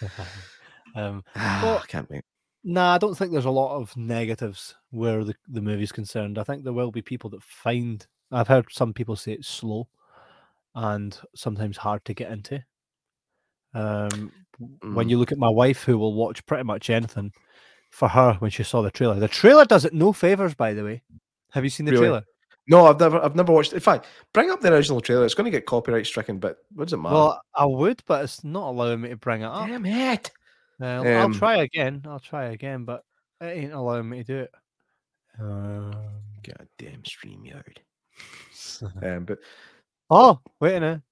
um, 0.96 1.24
Ah, 1.36 1.82
I 1.82 1.86
can't 1.86 2.10
wait. 2.10 2.24
Nah, 2.64 2.94
I 2.94 2.98
don't 2.98 3.16
think 3.16 3.32
there's 3.32 3.44
a 3.44 3.50
lot 3.50 3.76
of 3.76 3.96
negatives 3.96 4.74
where 4.90 5.24
the, 5.24 5.34
the 5.48 5.60
movie's 5.62 5.92
concerned. 5.92 6.38
I 6.38 6.44
think 6.44 6.64
there 6.64 6.72
will 6.72 6.90
be 6.90 7.02
people 7.02 7.30
that 7.30 7.42
find. 7.42 8.06
I've 8.30 8.48
heard 8.48 8.66
some 8.70 8.92
people 8.92 9.16
say 9.16 9.32
it's 9.32 9.48
slow 9.48 9.88
and 10.74 11.18
sometimes 11.34 11.76
hard 11.76 12.04
to 12.04 12.14
get 12.14 12.30
into. 12.30 12.62
Um, 13.74 14.32
when 14.58 15.06
Mm. 15.06 15.10
you 15.10 15.18
look 15.18 15.30
at 15.32 15.38
my 15.38 15.48
wife, 15.50 15.84
who 15.84 15.98
will 15.98 16.14
watch 16.14 16.44
pretty 16.46 16.64
much 16.64 16.90
anything, 16.90 17.32
for 17.90 18.08
her 18.08 18.34
when 18.40 18.50
she 18.50 18.64
saw 18.64 18.82
the 18.82 18.90
trailer, 18.90 19.14
the 19.18 19.28
trailer 19.28 19.64
does 19.64 19.84
it 19.84 19.94
no 19.94 20.12
favors. 20.12 20.54
By 20.54 20.74
the 20.74 20.82
way, 20.84 21.02
have 21.52 21.64
you 21.64 21.70
seen 21.70 21.86
the 21.86 21.92
Really? 21.92 22.04
trailer? 22.04 22.22
No, 22.66 22.86
I've 22.86 23.00
never, 23.00 23.24
I've 23.24 23.36
never 23.36 23.52
watched. 23.52 23.72
In 23.72 23.80
fact, 23.80 24.06
bring 24.34 24.50
up 24.50 24.60
the 24.60 24.72
original 24.72 25.00
trailer. 25.00 25.24
It's 25.24 25.34
going 25.34 25.46
to 25.46 25.50
get 25.50 25.64
copyright 25.64 26.06
stricken, 26.06 26.38
but 26.38 26.58
what 26.74 26.86
does 26.86 26.92
it 26.92 26.98
matter? 26.98 27.14
Well, 27.14 27.40
I 27.54 27.64
would, 27.64 28.02
but 28.06 28.24
it's 28.24 28.44
not 28.44 28.68
allowing 28.68 29.00
me 29.00 29.08
to 29.10 29.16
bring 29.16 29.40
it 29.42 29.46
up. 29.46 29.66
Damn 29.66 29.86
it! 29.86 30.30
Uh, 30.80 31.02
I'll 31.02 31.24
Um, 31.24 31.34
try 31.34 31.56
again. 31.62 32.02
I'll 32.06 32.20
try 32.20 32.46
again, 32.46 32.84
but 32.84 33.02
it 33.40 33.46
ain't 33.46 33.72
allowing 33.72 34.08
me 34.08 34.18
to 34.18 34.24
do 34.24 34.38
it. 34.38 34.50
Um, 35.40 35.92
Goddamn 36.42 37.02
Streamyard. 37.02 37.78
Um, 39.02 39.24
but 39.24 39.38
oh, 40.10 40.40
wait 40.60 40.76
a 40.76 40.80
minute. 40.80 41.02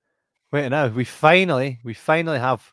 Wait 0.53 0.67
a 0.67 0.71
minute. 0.71 0.95
We 0.95 1.05
finally, 1.05 1.81
we 1.85 1.95
finally 1.95 2.39
have 2.39 2.73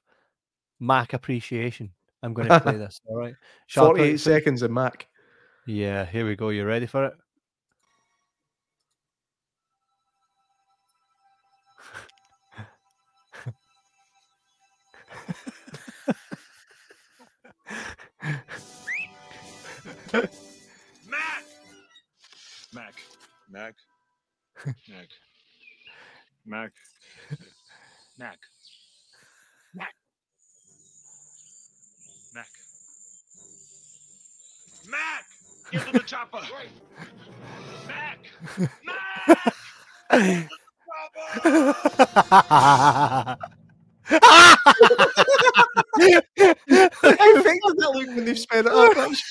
Mac 0.79 1.13
appreciation. 1.13 1.91
I'm 2.21 2.33
going 2.33 2.47
to 2.47 2.59
play 2.59 2.77
this. 2.77 2.99
All 3.05 3.17
right. 3.17 3.35
Shall 3.67 3.85
I 3.85 3.89
play 3.89 3.97
48 4.17 4.19
seconds 4.19 4.61
of 4.61 4.71
Mac. 4.71 5.07
Yeah, 5.65 6.05
here 6.05 6.27
we 6.27 6.35
go. 6.35 6.49
You 6.49 6.65
ready 6.65 6.85
for 6.85 7.05
it? 7.05 7.13
Mac! 20.13 20.29
Mac. 21.09 21.43
Mac. 22.71 22.93
Mac. 23.49 23.75
Mac. 26.45 26.71
Mac. 28.19 28.39
Mac. 29.73 29.93
Mac. 32.35 32.47
Mac! 34.87 35.25
Get 35.71 35.85
to 35.87 35.91
the 35.93 35.99
chopper! 35.99 36.41
Mac! 37.87 38.19
Mac! 38.85 40.49
Chopper! 42.85 43.37
How 45.99 47.41
fake 47.41 47.61
does 47.65 47.75
that 47.77 47.91
look 47.93 48.07
when 48.07 48.25
they've 48.25 48.39
sped 48.39 48.65
it 48.65 48.71
up? 48.71 48.93
That's 48.95 49.21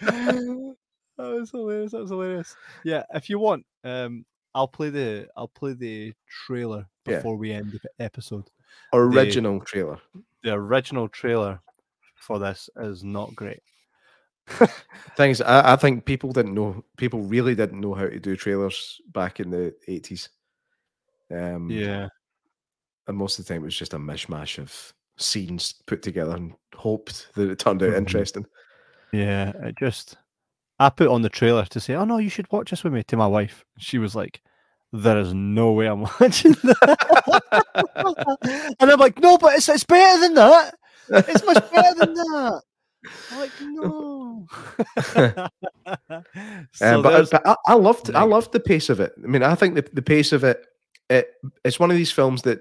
that 0.00 0.76
was 1.18 1.50
hilarious. 1.50 1.92
That 1.92 2.00
was 2.00 2.10
hilarious. 2.10 2.56
Yeah, 2.84 3.04
if 3.14 3.28
you 3.30 3.38
want, 3.38 3.64
um, 3.84 4.24
I'll 4.54 4.68
play 4.68 4.90
the 4.90 5.28
I'll 5.36 5.48
play 5.48 5.72
the 5.74 6.12
trailer 6.46 6.86
Yeah. 7.06 7.16
before 7.16 7.36
we 7.36 7.52
end 7.52 7.72
the 7.72 8.04
episode. 8.04 8.48
original 8.92 9.60
trailer. 9.60 9.98
The 10.42 10.52
original 10.54 11.08
trailer 11.08 11.60
for 12.16 12.38
this 12.38 12.68
is 12.76 13.04
not 13.04 13.34
great. 13.34 13.60
Things 15.16 15.40
I, 15.40 15.74
I 15.74 15.76
think 15.76 16.04
people 16.04 16.32
didn't 16.32 16.54
know. 16.54 16.84
People 16.96 17.20
really 17.22 17.54
didn't 17.54 17.80
know 17.80 17.94
how 17.94 18.06
to 18.06 18.18
do 18.18 18.36
trailers 18.36 19.00
back 19.12 19.38
in 19.40 19.50
the 19.50 19.74
eighties. 19.86 20.28
Um, 21.30 21.70
Yeah. 21.70 22.08
And 23.12 23.18
most 23.18 23.38
of 23.38 23.44
the 23.44 23.52
time 23.52 23.62
it 23.62 23.66
was 23.66 23.76
just 23.76 23.94
a 23.94 23.98
mishmash 23.98 24.58
of 24.58 24.92
scenes 25.18 25.74
put 25.86 26.02
together 26.02 26.34
and 26.34 26.54
hoped 26.74 27.28
that 27.34 27.50
it 27.50 27.58
turned 27.58 27.82
out 27.82 27.90
Mhm. 27.90 27.96
interesting. 27.98 28.46
Yeah. 29.12 29.52
It 29.62 29.76
just 29.78 30.16
I 30.78 30.88
put 30.90 31.08
on 31.08 31.22
the 31.22 31.28
trailer 31.28 31.64
to 31.66 31.80
say, 31.80 31.94
Oh 31.94 32.04
no, 32.04 32.16
you 32.18 32.30
should 32.30 32.50
watch 32.50 32.70
this 32.70 32.82
with 32.82 32.92
me 32.94 33.02
to 33.04 33.16
my 33.16 33.26
wife. 33.26 33.64
She 33.78 33.98
was 33.98 34.14
like, 34.16 34.40
There 34.92 35.18
is 35.18 35.32
no 35.34 35.72
way 35.72 35.86
I'm 35.86 36.02
watching 36.20 36.52
that. 36.62 38.30
and 38.80 38.90
I'm 38.90 38.98
like, 38.98 39.20
No, 39.20 39.36
but 39.38 39.54
it's 39.54 39.68
it's 39.68 39.84
better 39.84 40.20
than 40.20 40.34
that. 40.34 40.74
It's 41.10 41.44
much 41.44 41.70
better 41.70 41.94
than 41.98 42.14
that. 42.14 42.62
I'm 43.32 43.38
like, 43.38 43.50
no. 43.60 44.46
so 46.72 46.94
Um, 46.96 47.02
but 47.02 47.30
but 47.30 47.46
I, 47.46 47.56
I 47.66 47.74
loved 47.74 48.14
I 48.14 48.22
loved 48.24 48.52
the 48.52 48.60
pace 48.60 48.88
of 48.88 49.00
it. 49.00 49.12
I 49.22 49.26
mean, 49.26 49.42
I 49.42 49.54
think 49.56 49.74
the, 49.74 49.86
the 49.92 50.02
pace 50.02 50.32
of 50.32 50.44
it, 50.44 50.64
it 51.10 51.28
it's 51.64 51.78
one 51.80 51.90
of 51.90 51.96
these 51.96 52.12
films 52.12 52.42
that 52.42 52.60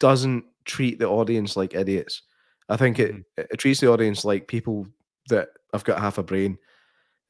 doesn't 0.00 0.44
treat 0.64 0.98
the 0.98 1.08
audience 1.08 1.56
like 1.56 1.74
idiots. 1.74 2.22
I 2.68 2.76
think 2.76 2.98
it, 2.98 3.12
Mhm. 3.14 3.24
it 3.36 3.58
treats 3.58 3.80
the 3.80 3.90
audience 3.90 4.24
like 4.24 4.48
people 4.48 4.86
that 5.28 5.50
have 5.72 5.84
got 5.84 6.00
half 6.00 6.18
a 6.18 6.22
brain, 6.22 6.58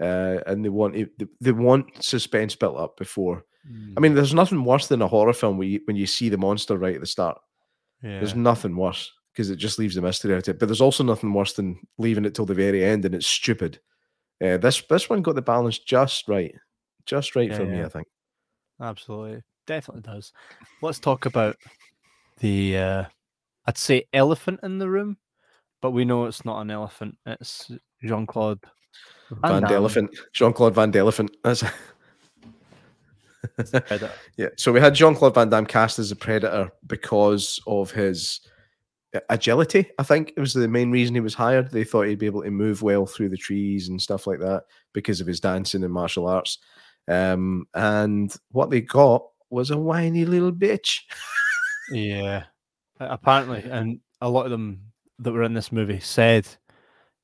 uh, 0.01 0.39
and 0.47 0.65
they 0.65 0.69
want 0.71 0.95
they, 0.95 1.27
they 1.41 1.53
want 1.53 2.03
suspense 2.03 2.57
built 2.57 2.77
up 2.79 2.97
before. 2.97 3.45
I 3.97 4.01
mean, 4.01 4.15
there's 4.15 4.33
nothing 4.35 4.65
worse 4.65 4.87
than 4.89 5.03
a 5.03 5.09
horror 5.09 5.35
film 5.35 5.59
when 5.59 5.69
you 5.69 5.81
when 5.85 5.97
you 5.97 6.07
see 6.07 6.29
the 6.31 6.39
monster 6.39 6.79
right 6.79 6.95
at 6.95 7.01
the 7.01 7.07
start. 7.07 7.39
There's 8.21 8.35
nothing 8.35 8.77
worse 8.77 9.13
because 9.33 9.51
it 9.51 9.57
just 9.57 9.79
leaves 9.79 9.95
the 9.95 10.01
mystery 10.03 10.35
out 10.35 10.49
of 10.49 10.55
it. 10.55 10.59
But 10.59 10.69
there's 10.69 10.81
also 10.81 11.05
nothing 11.05 11.33
worse 11.35 11.53
than 11.53 11.79
leaving 11.99 12.25
it 12.25 12.35
till 12.35 12.47
the 12.47 12.55
very 12.55 12.83
end 12.85 13.05
and 13.05 13.15
it's 13.15 13.27
stupid. 13.27 13.79
Uh, 14.43 14.57
this 14.57 14.83
this 14.89 15.11
one 15.11 15.21
got 15.23 15.35
the 15.35 15.43
balance 15.43 15.79
just 15.79 16.27
right, 16.29 16.55
just 17.05 17.37
right 17.37 17.51
Yeah, 17.51 17.57
for 17.59 17.67
me. 17.67 17.83
I 17.83 17.89
think. 17.89 18.07
Absolutely. 18.81 19.43
Definitely 19.67 20.03
does. 20.03 20.33
Let's 20.81 20.99
talk 20.99 21.27
about 21.27 21.57
the 22.41 22.77
uh 22.77 23.05
I'd 23.67 23.79
say 23.79 24.09
elephant 24.13 24.61
in 24.63 24.79
the 24.79 24.89
room, 24.89 25.17
but 25.81 25.93
we 25.93 26.05
know 26.05 26.25
it's 26.25 26.45
not 26.45 26.61
an 26.61 26.71
elephant. 26.71 27.17
It's 27.27 27.71
Jean 28.03 28.27
Claude 28.27 28.61
Van 29.31 29.63
Delephant, 29.63 30.09
Jean 30.33 30.53
Claude 30.53 30.75
Van 30.75 30.93
Delephant. 30.93 31.31
That's 31.45 31.63
Predator. 33.71 34.11
yeah. 34.37 34.49
So 34.57 34.73
we 34.73 34.81
had 34.81 34.95
Jean 34.95 35.15
Claude 35.15 35.35
Van 35.35 35.49
Damme 35.49 35.67
cast 35.67 35.99
as 35.99 36.11
a 36.11 36.17
predator 36.17 36.71
because 36.87 37.61
of 37.67 37.91
his 37.91 38.41
uh, 39.15 39.21
agility. 39.29 39.91
I 39.99 40.03
think 40.03 40.33
it 40.37 40.41
was 40.41 40.53
the 40.53 40.69
main 40.69 40.91
reason 40.91 41.15
he 41.15 41.21
was 41.21 41.35
hired. 41.35 41.71
They 41.71 41.85
thought 41.85 42.07
he'd 42.07 42.19
be 42.19 42.27
able 42.27 42.43
to 42.43 42.51
move 42.51 42.83
well 42.83 43.07
through 43.07 43.31
the 43.31 43.37
trees 43.37 43.89
and 43.89 44.01
stuff 44.01 44.27
like 44.27 44.41
that 44.41 44.65
because 44.93 45.21
of 45.21 45.27
his 45.27 45.41
dancing 45.41 45.85
and 45.85 45.93
martial 45.93 46.29
arts. 46.29 46.59
Um, 47.09 47.67
and 47.75 48.35
what 48.51 48.71
they 48.71 48.81
got 48.81 49.25
was 49.49 49.71
a 49.71 49.79
whiny 49.79 50.25
little 50.25 50.53
bitch. 50.53 51.01
Yeah. 51.91 52.45
Apparently, 52.99 53.63
and 53.71 54.01
a 54.21 54.29
lot 54.29 54.45
of 54.45 54.51
them 54.51 54.93
that 55.19 55.33
were 55.33 55.43
in 55.43 55.55
this 55.55 55.73
movie 55.73 56.01
said, 56.01 56.47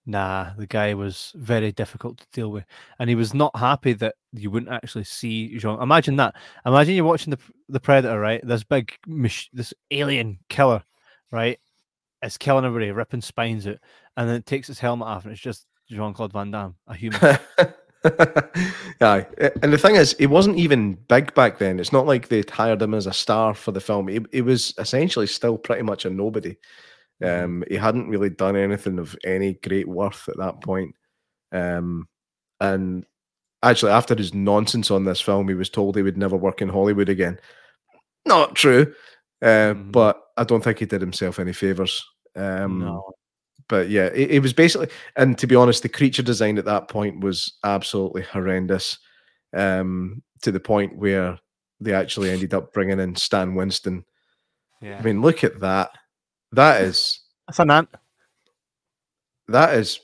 nah, 0.07 0.51
the 0.57 0.67
guy 0.67 0.95
was 0.95 1.33
very 1.37 1.73
difficult 1.73 2.19
to 2.19 2.27
deal 2.33 2.51
with. 2.51 2.65
And 2.99 3.11
he 3.11 3.17
was 3.17 3.35
not 3.35 3.57
happy 3.57 3.93
that 3.95 4.15
you 4.33 4.51
wouldn't 4.51 4.73
actually 4.73 5.05
see 5.05 5.59
Jean. 5.59 5.81
Imagine 5.83 6.17
that. 6.17 6.37
Imagine 6.65 6.95
you're 6.95 7.05
watching 7.05 7.31
the 7.31 7.39
the 7.69 7.81
Predator, 7.81 8.19
right? 8.21 8.41
This 8.47 8.65
big, 8.65 8.93
this 9.53 9.75
alien 9.91 10.39
killer, 10.49 10.83
right? 11.31 11.59
It's 12.23 12.39
killing 12.39 12.65
everybody, 12.65 12.91
ripping 12.93 13.21
spines 13.21 13.67
out. 13.67 13.79
And 14.17 14.29
then 14.29 14.37
it 14.37 14.47
takes 14.47 14.71
its 14.71 14.81
helmet 14.81 15.09
off 15.09 15.25
and 15.25 15.33
it's 15.33 15.43
just 15.43 15.67
Jean 15.91 16.15
Claude 16.15 16.33
Van 16.33 16.51
Damme, 16.51 16.75
a 16.87 16.95
human. 16.95 17.21
Aye. 19.01 19.27
And 19.63 19.73
the 19.73 19.79
thing 19.79 19.97
is, 19.97 20.15
he 20.19 20.27
wasn't 20.27 20.59
even 20.59 20.95
big 21.09 21.35
back 21.35 21.59
then. 21.59 21.79
It's 21.81 21.93
not 21.93 22.07
like 22.07 22.29
they'd 22.29 22.49
hired 22.51 22.83
him 22.83 22.95
as 22.95 23.07
a 23.07 23.13
star 23.13 23.55
for 23.55 23.73
the 23.73 23.81
film. 23.81 24.09
He, 24.09 24.21
he 24.33 24.43
was 24.43 24.75
essentially 24.79 25.27
still 25.27 25.59
pretty 25.59 25.83
much 25.83 26.05
a 26.05 26.11
nobody. 26.11 26.57
Mhm. 27.23 27.45
Um, 27.45 27.65
he 27.69 27.77
hadn't 27.77 28.09
really 28.09 28.31
done 28.31 28.57
anything 28.57 28.99
of 28.99 29.17
any 29.25 29.55
great 29.55 29.89
worth 29.89 30.29
at 30.29 30.37
that 30.39 30.61
point. 30.63 30.95
Um, 31.53 32.09
and 32.61 33.05
actually, 33.63 33.93
after 33.93 34.15
his 34.15 34.35
nonsense 34.35 34.91
on 34.91 35.05
this 35.05 35.21
film, 35.21 35.49
he 35.49 35.55
was 35.55 35.71
told 35.71 35.97
he 35.97 36.03
would 36.03 36.19
never 36.19 36.37
work 36.37 36.61
in 36.63 36.69
Hollywood 36.69 37.09
again. 37.09 37.39
Not 38.27 38.55
true, 38.55 38.93
uh, 39.43 39.73
Mhm. 39.75 39.93
but 39.93 40.23
I 40.37 40.45
don't 40.45 40.63
think 40.63 40.79
he 40.79 40.87
did 40.87 41.01
himself 41.01 41.39
any 41.39 41.53
favors. 41.53 42.05
Um, 42.35 42.81
no. 42.81 43.13
But 43.69 43.89
yeah, 43.91 44.07
it, 44.07 44.31
it 44.33 44.39
was 44.41 44.53
basically, 44.53 44.89
and 45.17 45.37
to 45.39 45.47
be 45.47 45.55
honest, 45.55 45.83
the 45.83 45.89
creature 45.89 46.23
design 46.23 46.59
at 46.59 46.65
that 46.67 46.89
point 46.89 47.21
was 47.21 47.57
absolutely 47.65 48.23
horrendous, 48.23 48.99
um, 49.55 50.23
to 50.43 50.53
the 50.53 50.61
point 50.61 50.97
where 50.99 51.39
they 51.81 51.93
actually 51.93 52.31
ended 52.31 52.55
up 52.55 52.73
bringing 52.73 53.01
in 53.01 53.17
Stan 53.17 53.55
Winston. 53.55 54.05
Yeah. 54.81 54.99
I 54.99 55.03
mean, 55.03 55.21
look 55.23 55.43
at 55.45 55.61
that. 55.61 55.91
That 56.53 56.83
is 56.83 57.21
That's 57.49 57.59
an 57.59 57.71
ant. 57.71 57.89
that 59.49 59.75
is 59.75 60.01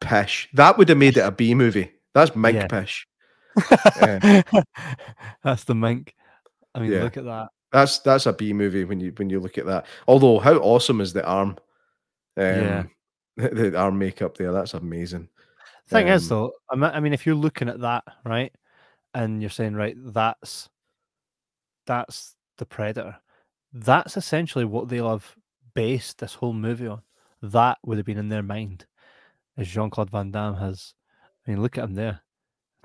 pish. 0.00 0.48
That 0.54 0.78
would 0.78 0.88
have 0.88 0.98
made 0.98 1.16
it 1.16 1.20
a 1.26 1.30
B 1.30 1.54
movie. 1.54 1.90
That's 2.14 2.34
Mike 2.36 2.54
Yeah. 2.54 2.66
pish. 2.66 3.06
That's 5.44 5.64
the 5.64 5.74
mink. 5.74 6.14
I 6.74 6.80
mean, 6.80 6.92
Yeah. 6.92 7.02
look 7.02 7.16
at 7.16 7.24
that. 7.24 7.48
That's 7.72 7.98
that's 8.00 8.26
a 8.26 8.32
B 8.32 8.52
movie 8.52 8.84
when 8.84 8.98
you 9.00 9.12
when 9.16 9.30
you 9.30 9.38
look 9.40 9.56
at 9.58 9.66
that. 9.66 9.86
Although, 10.08 10.38
how 10.40 10.54
awesome 10.56 11.00
is 11.00 11.12
the 11.12 11.24
arm? 11.24 11.50
Um, 12.36 12.44
Yeah. 12.44 12.82
the, 13.52 13.70
the 13.70 13.90
makeup 13.90 14.36
there. 14.36 14.52
That's 14.52 14.74
amazing. 14.74 15.28
Thing 15.88 16.08
is, 16.08 16.30
Um, 16.30 16.50
though, 16.70 16.86
I 16.86 17.00
mean, 17.00 17.12
if 17.12 17.26
you're 17.26 17.34
looking 17.34 17.68
at 17.68 17.80
that, 17.80 18.04
right, 18.24 18.52
and 19.14 19.40
you're 19.40 19.50
saying, 19.50 19.74
right, 19.74 19.96
that's 19.98 20.68
that's 21.86 22.36
the 22.58 22.66
predator. 22.66 23.16
That's 23.72 24.16
essentially 24.16 24.64
what 24.64 24.88
they'll 24.88 25.10
have 25.10 25.34
based 25.74 26.18
this 26.18 26.34
whole 26.34 26.52
movie 26.52 26.86
on. 26.86 27.02
That 27.42 27.78
would 27.84 27.96
have 27.98 28.06
been 28.06 28.18
in 28.18 28.28
their 28.28 28.42
mind, 28.42 28.86
as 29.56 29.68
Jean 29.68 29.90
Claude 29.90 30.10
Van 30.10 30.30
Damme 30.30 30.56
has. 30.56 30.94
I 31.46 31.50
mean, 31.50 31.62
look 31.62 31.78
at 31.78 31.84
him 31.84 31.94
there. 31.94 32.20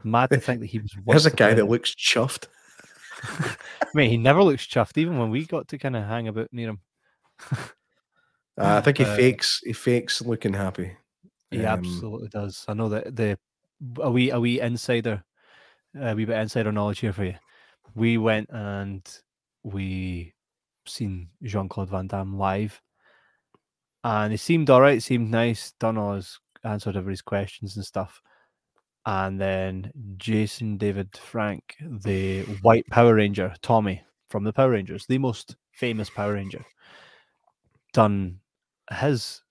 Mad 0.03 0.29
to 0.29 0.39
think 0.39 0.61
that 0.61 0.67
he 0.67 0.79
was. 0.79 0.95
There's 1.05 1.25
a 1.25 1.29
the 1.29 1.35
guy 1.35 1.53
that 1.53 1.69
looks 1.69 1.93
chuffed. 1.93 2.47
I 3.23 3.87
mean, 3.93 4.09
he 4.09 4.17
never 4.17 4.43
looks 4.43 4.65
chuffed, 4.65 4.97
even 4.97 5.17
when 5.17 5.29
we 5.29 5.45
got 5.45 5.67
to 5.69 5.77
kind 5.77 5.95
of 5.95 6.05
hang 6.05 6.27
about 6.27 6.49
near 6.51 6.69
him. 6.69 6.79
Uh, 8.57 8.75
I 8.77 8.81
think 8.81 8.97
he 8.97 9.03
Uh, 9.03 9.15
fakes. 9.15 9.61
He 9.63 9.73
fakes 9.73 10.21
looking 10.21 10.53
happy. 10.53 10.95
He 11.51 11.65
Um, 11.65 11.79
absolutely 11.79 12.29
does. 12.29 12.65
I 12.67 12.73
know 12.73 12.89
that 12.89 13.15
the 13.15 13.37
a 13.99 14.09
wee 14.09 14.31
a 14.31 14.39
wee 14.39 14.61
insider, 14.61 15.23
a 15.99 16.15
wee 16.15 16.25
bit 16.25 16.39
insider 16.39 16.71
knowledge 16.71 16.99
here 16.99 17.13
for 17.13 17.25
you. 17.25 17.35
We 17.93 18.17
went 18.17 18.49
and 18.49 19.01
we 19.63 20.33
seen 20.85 21.29
Jean 21.43 21.67
Claude 21.67 21.89
Van 21.89 22.07
Damme 22.07 22.37
live, 22.37 22.81
and 24.03 24.31
he 24.31 24.37
seemed 24.37 24.69
all 24.69 24.81
right. 24.81 25.01
Seemed 25.03 25.29
nice. 25.29 25.73
Done 25.79 25.97
all 25.97 26.15
his 26.15 26.39
answered 26.63 26.95
everybody's 26.95 27.21
questions 27.21 27.75
and 27.75 27.85
stuff. 27.85 28.21
And 29.05 29.39
then 29.39 29.91
Jason 30.17 30.77
David 30.77 31.15
Frank, 31.15 31.75
the 31.79 32.41
White 32.63 32.87
Power 32.87 33.13
Ranger, 33.15 33.53
Tommy 33.61 34.01
from 34.29 34.43
the 34.43 34.53
Power 34.53 34.71
Rangers, 34.71 35.05
the 35.05 35.19
most 35.19 35.55
famous 35.73 36.09
Power 36.09 36.33
Ranger, 36.33 36.65
done 37.93 38.39
his 38.91 39.41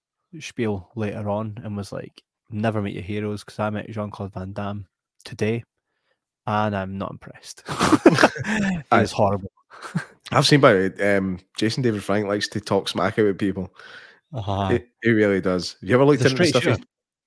spiel 0.40 0.90
later 0.94 1.28
on 1.28 1.58
and 1.64 1.76
was 1.76 1.92
like, 1.92 2.22
"Never 2.50 2.82
meet 2.82 2.94
your 2.94 3.02
heroes," 3.02 3.44
because 3.44 3.58
I 3.58 3.70
met 3.70 3.90
Jean 3.90 4.10
Claude 4.10 4.32
Van 4.32 4.52
Damme 4.52 4.86
today, 5.24 5.64
and 6.46 6.76
I'm 6.76 6.98
not 6.98 7.10
impressed. 7.10 7.62
it 7.68 8.84
Aye. 8.90 9.00
was 9.00 9.12
horrible. 9.12 9.50
I've 10.30 10.46
seen 10.46 10.60
by 10.60 10.86
um, 10.86 11.38
Jason 11.56 11.82
David 11.82 12.02
Frank 12.02 12.26
likes 12.26 12.48
to 12.48 12.60
talk 12.60 12.88
smack 12.88 13.18
about 13.18 13.38
people. 13.38 13.74
Uh, 14.32 14.70
He, 14.70 14.80
he 15.02 15.10
really 15.10 15.40
does. 15.40 15.76
Have 15.80 15.88
you 15.88 15.94
ever 15.94 16.04
looked 16.04 16.24
into 16.24 16.36
the 16.36 16.46
stuff, 16.46 16.64
he, 16.64 16.84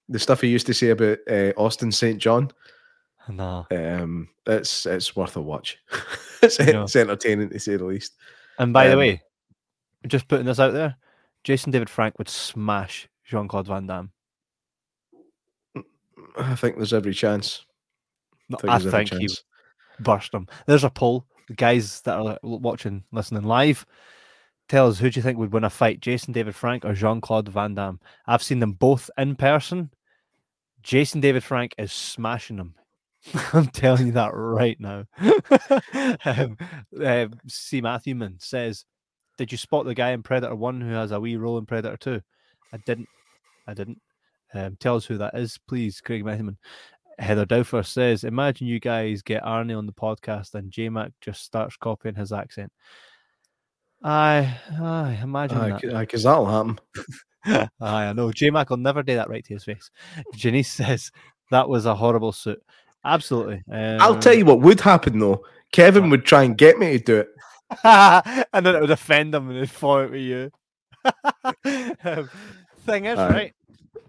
the 0.09 0.19
stuff 0.19 0.41
he 0.41 0.47
used 0.47 0.67
to 0.67 0.73
say 0.73 0.89
about 0.89 1.19
uh, 1.29 1.53
Austin 1.57 1.91
St. 1.91 2.17
John? 2.19 2.51
no. 3.29 3.67
Um, 3.71 4.29
it's 4.45 4.85
it's 4.85 5.15
worth 5.15 5.35
a 5.35 5.41
watch. 5.41 5.77
it's, 6.41 6.59
it's 6.59 6.95
entertaining 6.95 7.49
to 7.49 7.59
say 7.59 7.75
the 7.77 7.85
least. 7.85 8.13
And 8.59 8.73
by 8.73 8.87
the 8.87 8.93
um, 8.93 8.99
way, 8.99 9.21
just 10.07 10.27
putting 10.27 10.45
this 10.45 10.59
out 10.59 10.73
there, 10.73 10.95
Jason 11.47 11.71
David 11.71 11.89
Frank 11.89 12.17
would 12.17 12.27
smash 12.27 13.07
Jean 13.23 13.47
Claude 13.47 13.67
Van 13.67 13.87
Damme. 13.87 14.11
I 16.37 16.55
think 16.55 16.75
there's 16.75 16.91
every 16.91 17.13
chance. 17.13 17.65
No, 18.49 18.57
think 18.57 18.69
I 18.69 18.79
think 18.79 19.13
he 19.13 19.29
burst 20.01 20.33
him. 20.33 20.47
There's 20.65 20.83
a 20.83 20.89
poll. 20.89 21.25
The 21.47 21.53
guys 21.53 22.01
that 22.01 22.17
are 22.19 22.37
watching, 22.43 23.05
listening 23.13 23.43
live, 23.43 23.85
tell 24.67 24.89
us 24.89 24.99
who 24.99 25.09
do 25.09 25.17
you 25.17 25.23
think 25.23 25.37
would 25.37 25.53
win 25.53 25.63
a 25.63 25.69
fight, 25.69 26.01
Jason 26.01 26.33
David 26.33 26.53
Frank 26.53 26.83
or 26.83 26.91
Jean 26.91 27.21
Claude 27.21 27.47
Van 27.47 27.75
Damme? 27.75 28.01
I've 28.25 28.43
seen 28.43 28.59
them 28.59 28.73
both 28.73 29.09
in 29.17 29.37
person. 29.37 29.89
Jason 30.83 31.21
David 31.21 31.45
Frank 31.45 31.73
is 31.77 31.93
smashing 31.93 32.57
them. 32.57 32.75
I'm 33.53 33.67
telling 33.67 34.07
you 34.07 34.11
that 34.11 34.31
right 34.33 34.77
now. 34.81 35.05
um, 36.25 36.57
uh, 37.01 37.27
C. 37.47 37.79
Matthewman 37.79 38.35
says, 38.41 38.83
"Did 39.37 39.51
you 39.51 39.57
spot 39.57 39.85
the 39.85 39.93
guy 39.95 40.11
in 40.11 40.23
Predator 40.23 40.55
One 40.55 40.81
who 40.81 40.91
has 40.93 41.11
a 41.11 41.19
wee 41.19 41.35
role 41.37 41.57
in 41.57 41.65
Predator 41.65 41.97
Two? 41.97 42.21
I 42.73 42.77
didn't. 42.85 43.07
I 43.67 43.73
didn't. 43.73 44.01
Um, 44.53 44.77
tell 44.79 44.95
us 44.95 45.05
who 45.05 45.17
that 45.17 45.35
is, 45.37 45.59
please, 45.67 45.99
Craig 46.01 46.23
Matthewman. 46.25 46.57
Heather 47.19 47.45
Dowfer 47.45 47.83
says, 47.83 48.23
Imagine 48.23 48.67
you 48.67 48.79
guys 48.79 49.21
get 49.21 49.43
Arnie 49.43 49.77
on 49.77 49.85
the 49.87 49.91
podcast 49.91 50.53
and 50.53 50.71
J 50.71 50.87
Mac 50.89 51.11
just 51.19 51.43
starts 51.43 51.75
copying 51.75 52.15
his 52.15 52.31
accent. 52.31 52.71
I, 54.03 54.57
I 54.79 55.19
imagine 55.23 55.57
Aye, 55.57 55.69
that. 55.81 55.99
because 55.99 56.23
that'll 56.23 56.45
happen. 56.45 56.79
Aye, 57.81 58.05
I 58.05 58.13
know. 58.13 58.31
J 58.31 58.51
Mac 58.51 58.69
will 58.69 58.77
never 58.77 59.01
do 59.03 59.15
that 59.15 59.29
right 59.29 59.43
to 59.45 59.53
his 59.53 59.63
face. 59.63 59.89
Janice 60.35 60.71
says 60.71 61.11
that 61.51 61.67
was 61.67 61.85
a 61.85 61.95
horrible 61.95 62.31
suit. 62.31 62.61
Absolutely. 63.03 63.63
I'll 63.71 64.19
tell 64.19 64.33
Um, 64.33 64.39
you 64.39 64.45
what 64.45 64.61
would 64.61 64.79
happen 64.81 65.19
though. 65.19 65.43
Kevin 65.71 66.09
would 66.09 66.25
try 66.25 66.43
and 66.43 66.57
get 66.57 66.77
me 66.77 66.97
to 66.97 67.03
do 67.03 67.17
it. 67.17 67.29
and 67.83 68.65
then 68.65 68.75
it 68.75 68.81
would 68.81 68.91
offend 68.91 69.33
them 69.33 69.49
and 69.49 69.69
fall 69.69 69.99
out 69.99 70.11
with 70.11 70.21
you. 70.21 70.51
um, 72.03 72.29
thing 72.85 73.05
is, 73.05 73.19
Aye. 73.19 73.29
right? 73.29 73.53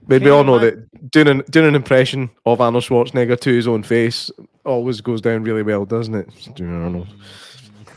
We 0.07 0.31
all 0.31 0.45
know 0.45 0.59
that 0.59 1.11
doing 1.11 1.29
an, 1.29 1.43
doing 1.51 1.69
an 1.69 1.75
impression 1.75 2.31
of 2.47 2.63
Arnold 2.63 2.85
Schwarzenegger 2.85 3.39
to 3.41 3.53
his 3.53 3.69
own 3.69 3.83
face 3.83 4.31
always 4.65 5.03
goes 5.03 5.21
down 5.21 5.43
really 5.43 5.63
well, 5.63 5.85
doesn't 5.85 6.15
it? 6.15 6.55
Doing 6.55 6.83
Arnold. 6.83 7.09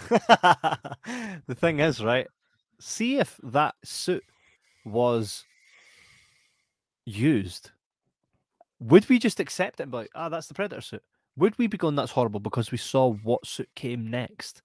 the 1.47 1.55
thing 1.55 1.79
is, 1.79 2.03
right? 2.03 2.27
See 2.79 3.17
if 3.19 3.39
that 3.43 3.75
suit 3.85 4.25
was 4.83 5.45
used. 7.05 7.71
Would 8.79 9.07
we 9.07 9.17
just 9.17 9.39
accept 9.39 9.79
it 9.79 9.83
and 9.83 9.91
be 9.91 9.99
like, 9.99 10.11
ah, 10.13 10.27
that's 10.27 10.47
the 10.47 10.53
Predator 10.53 10.81
suit? 10.81 11.03
Would 11.37 11.57
we 11.57 11.67
be 11.67 11.77
going, 11.77 11.95
that's 11.95 12.11
horrible 12.11 12.41
because 12.41 12.71
we 12.71 12.77
saw 12.77 13.13
what 13.13 13.45
suit 13.45 13.69
came 13.75 14.09
next? 14.09 14.63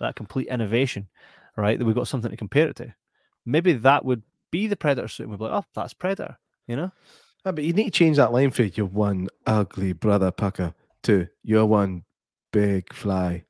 That 0.00 0.16
complete 0.16 0.48
innovation, 0.48 1.08
right? 1.56 1.78
That 1.78 1.84
we've 1.84 1.94
got 1.94 2.08
something 2.08 2.30
to 2.30 2.36
compare 2.36 2.68
it 2.68 2.76
to. 2.76 2.94
Maybe 3.44 3.72
that 3.72 4.04
would 4.04 4.22
be 4.50 4.66
the 4.66 4.76
Predator 4.76 5.08
suit 5.08 5.24
and 5.24 5.32
we'd 5.32 5.38
be 5.38 5.44
like, 5.44 5.64
oh, 5.64 5.68
that's 5.74 5.94
Predator, 5.94 6.38
you 6.66 6.76
know? 6.76 6.92
Ah, 7.44 7.52
but 7.52 7.64
you 7.64 7.72
need 7.72 7.84
to 7.84 7.90
change 7.90 8.16
that 8.16 8.32
line 8.32 8.50
for 8.50 8.64
you're 8.64 8.86
one 8.86 9.28
ugly 9.46 9.92
brother 9.92 10.30
pucker 10.30 10.74
to 11.04 11.28
you're 11.42 11.66
one 11.66 12.04
big 12.52 12.92
fly. 12.92 13.44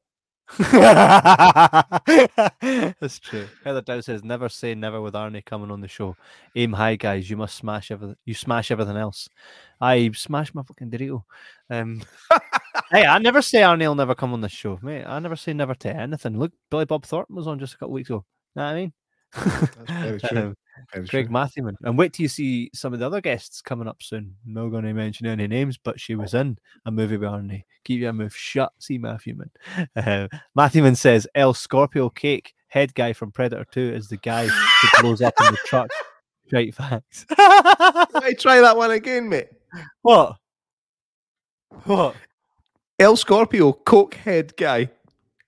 That's 0.58 0.78
true. 3.18 3.46
Heather 3.64 3.82
Dow 3.82 4.00
says, 4.00 4.24
"Never 4.24 4.48
say 4.48 4.74
never 4.74 5.00
with 5.00 5.12
Arnie 5.12 5.44
coming 5.44 5.70
on 5.70 5.82
the 5.82 5.88
show. 5.88 6.16
Aim 6.56 6.72
high, 6.72 6.96
guys. 6.96 7.28
You 7.28 7.36
must 7.36 7.56
smash 7.56 7.90
everything. 7.90 8.16
You 8.24 8.32
smash 8.32 8.70
everything 8.70 8.96
else. 8.96 9.28
I 9.78 10.10
smash 10.14 10.54
my 10.54 10.62
fucking 10.62 10.90
Dorito. 10.90 11.24
Um, 11.68 12.00
hey, 12.90 13.04
I 13.06 13.18
never 13.18 13.42
say 13.42 13.60
Arnie 13.60 13.86
will 13.86 13.94
never 13.94 14.14
come 14.14 14.32
on 14.32 14.40
this 14.40 14.52
show, 14.52 14.78
mate. 14.82 15.04
I 15.04 15.18
never 15.18 15.36
say 15.36 15.52
never 15.52 15.74
to 15.76 15.94
anything. 15.94 16.38
Look, 16.38 16.52
Billy 16.70 16.84
Bob 16.84 17.04
Thornton 17.04 17.36
was 17.36 17.46
on 17.46 17.58
just 17.58 17.74
a 17.74 17.78
couple 17.78 17.92
weeks 17.94 18.08
ago. 18.10 18.24
You 18.54 18.60
know 18.60 18.66
what 18.66 18.70
I 18.70 18.74
mean? 18.74 18.92
very 19.86 20.20
true. 20.28 20.38
Um, 20.38 20.56
Very 20.94 21.06
Craig 21.08 21.26
true. 21.26 21.32
Matthewman. 21.32 21.76
And 21.82 21.98
wait 21.98 22.12
till 22.12 22.24
you 22.24 22.28
see 22.28 22.70
some 22.72 22.92
of 22.94 23.00
the 23.00 23.06
other 23.06 23.20
guests 23.20 23.60
coming 23.60 23.88
up 23.88 24.02
soon. 24.02 24.36
No 24.46 24.70
going 24.70 24.84
to 24.84 24.92
mention 24.94 25.26
any 25.26 25.46
names, 25.46 25.76
but 25.76 26.00
she 26.00 26.14
was 26.14 26.34
in 26.34 26.56
a 26.86 26.90
movie 26.90 27.16
with 27.16 27.28
Arnie. 27.28 27.64
Keep 27.84 28.00
your 28.00 28.12
mouth 28.12 28.34
shut. 28.34 28.72
See 28.78 28.98
Matthewman. 28.98 29.50
Uh, 29.96 30.28
Matthewman 30.54 30.94
says 30.96 31.26
El 31.34 31.52
Scorpio 31.54 32.08
Cake, 32.08 32.54
head 32.68 32.94
guy 32.94 33.12
from 33.12 33.32
Predator 33.32 33.66
2, 33.72 33.80
is 33.94 34.08
the 34.08 34.16
guy 34.18 34.46
who 34.46 35.02
blows 35.02 35.20
up 35.20 35.34
in 35.40 35.46
the 35.52 35.58
truck. 35.66 35.90
Right 36.50 36.74
facts. 36.74 37.26
Hey, 37.28 38.32
try 38.32 38.62
that 38.62 38.74
one 38.74 38.90
again, 38.90 39.28
mate. 39.28 39.48
what? 40.00 40.38
What? 41.84 42.16
El 42.98 43.16
Scorpio 43.16 43.72
Coke 43.72 44.14
head 44.14 44.56
guy. 44.56 44.90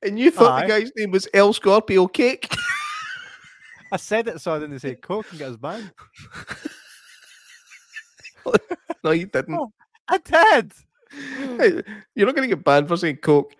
And 0.02 0.18
you 0.18 0.30
thought 0.30 0.52
Aye. 0.52 0.62
the 0.62 0.68
guy's 0.68 0.92
name 0.96 1.10
was 1.10 1.28
El 1.34 1.52
Scorpio 1.52 2.06
Cake? 2.06 2.48
I 3.92 3.96
said 3.96 4.28
it 4.28 4.40
so 4.40 4.54
I 4.54 4.58
didn't 4.60 4.78
say 4.78 4.94
Coke 4.94 5.26
and 5.30 5.38
get 5.38 5.50
us 5.50 5.56
banned. 5.56 5.90
no, 9.04 9.10
you 9.10 9.26
didn't. 9.26 9.54
Oh. 9.54 9.72
I 10.08 10.18
did. 10.18 10.72
Hey, 11.58 11.82
you're 12.14 12.26
not 12.26 12.36
going 12.36 12.48
to 12.48 12.54
get 12.54 12.64
banned 12.64 12.88
for 12.88 12.96
saying 12.96 13.16
Coke. 13.16 13.52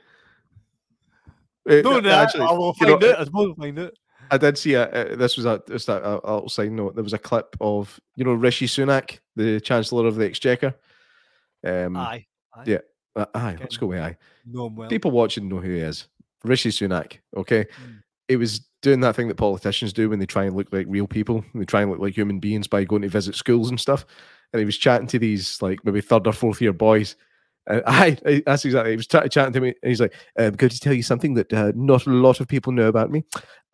Uh, 1.69 1.81
No, 1.83 1.93
no, 1.93 2.01
no, 2.01 2.11
actually, 2.11 2.45
I 2.45 2.53
will 2.53 2.75
you 2.81 2.87
know, 2.87 2.99
find 2.99 3.05
out. 3.13 3.21
I 3.21 3.25
suppose 3.25 3.47
we'll 3.47 3.55
find 3.57 3.79
out. 3.79 3.93
I 4.31 4.39
did 4.39 4.57
see 4.57 4.75
a. 4.75 4.89
Uh, 4.89 5.17
this 5.17 5.37
was 5.37 5.47
a 5.47 5.61
just 5.69 5.89
a, 5.89 6.05
a, 6.05 6.21
a 6.23 6.33
little 6.35 6.49
side 6.49 6.71
note. 6.71 6.95
There 6.95 7.03
was 7.05 7.13
a 7.13 7.19
clip 7.19 7.57
of 7.61 7.99
you 8.15 8.25
know 8.25 8.33
Rishi 8.35 8.67
Sunak, 8.67 9.19
the 9.35 9.61
Chancellor 9.61 10.07
of 10.07 10.15
the 10.15 10.27
Exchequer. 10.27 10.75
Um, 11.67 11.97
Aye. 11.97 12.27
aye. 12.55 12.65
yeah. 12.67 12.79
Uh, 13.17 13.27
aye, 13.35 13.57
let's 13.61 13.77
go 13.77 13.87
with 13.87 13.99
aye. 14.01 14.17
No, 14.47 14.67
I'm 14.67 14.77
well. 14.77 14.89
People 14.89 15.11
watching 15.11 15.49
know 15.49 15.59
who 15.59 15.71
he 15.71 15.81
is. 15.81 16.07
Rishi 16.45 16.71
Sunak. 16.71 17.19
Okay, 17.37 17.65
Mm. 17.65 18.03
it 18.29 18.37
was 18.37 18.61
doing 18.83 19.01
that 19.01 19.15
thing 19.15 19.29
that 19.29 19.37
politicians 19.37 19.93
do 19.93 20.09
when 20.09 20.19
they 20.19 20.27
try 20.27 20.45
and 20.45 20.57
look 20.57 20.73
like 20.73 20.87
real 20.89 21.07
people. 21.07 21.45
They 21.55 21.65
try 21.67 21.83
and 21.83 21.91
look 21.91 22.01
like 22.01 22.17
human 22.17 22.39
beings 22.41 22.67
by 22.67 22.85
going 22.85 23.03
to 23.03 23.09
visit 23.09 23.35
schools 23.35 23.69
and 23.69 23.79
stuff. 23.79 24.07
And 24.53 24.59
he 24.61 24.65
was 24.65 24.79
chatting 24.79 25.07
to 25.09 25.19
these 25.19 25.61
like 25.61 25.85
maybe 25.85 26.01
third 26.01 26.27
or 26.27 26.33
fourth 26.33 26.61
year 26.63 26.73
boys. 26.73 27.15
And 27.67 27.83
I, 27.87 28.17
I 28.27 28.43
that's 28.47 28.65
exactly. 28.65 28.93
He 28.93 28.97
was 28.97 29.07
ch- 29.07 29.31
chatting 29.31 29.53
to 29.53 29.61
me, 29.61 29.69
and 29.83 29.89
he's 29.91 30.01
like, 30.01 30.15
"I'm 30.39 30.55
going 30.55 30.71
to 30.71 30.81
tell 30.81 30.95
you 30.95 31.03
something 31.03 31.35
that 31.35 31.53
uh, 31.53 31.73
not 31.75 32.07
a 32.07 32.11
lot 32.11 32.41
of 32.41 32.49
people 32.49 32.73
know 32.73 32.89
about 32.89 33.11
me. 33.11 33.25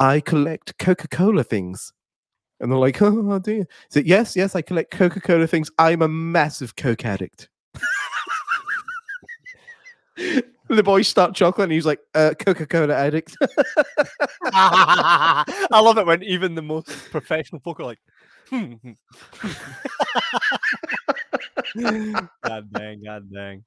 I 0.00 0.20
collect 0.20 0.76
Coca 0.78 1.08
Cola 1.08 1.44
things." 1.44 1.92
And 2.58 2.70
they're 2.72 2.78
like, 2.78 3.00
"Oh, 3.02 3.38
do 3.38 3.52
you?" 3.52 3.66
So 3.90 4.00
yes, 4.00 4.34
yes, 4.34 4.56
I 4.56 4.62
collect 4.62 4.90
Coca 4.90 5.20
Cola 5.20 5.46
things. 5.46 5.70
I'm 5.78 6.02
a 6.02 6.08
massive 6.08 6.74
Coke 6.74 7.04
addict. 7.04 7.48
The 10.16 10.82
boys 10.82 11.08
start 11.08 11.34
chuckling. 11.34 11.64
And 11.64 11.72
he's 11.72 11.86
like, 11.86 12.00
uh, 12.14 12.34
"Coca 12.38 12.66
Cola 12.66 12.94
addict." 12.94 13.36
I 14.44 15.80
love 15.80 15.98
it 15.98 16.06
when 16.06 16.22
even 16.22 16.54
the 16.54 16.62
most 16.62 16.88
professional 17.10 17.60
folk 17.60 17.80
are 17.80 17.84
like, 17.84 17.98
hmm. 18.48 18.74
God 22.42 22.72
dang, 22.72 23.02
God 23.02 23.32
dang. 23.32 23.64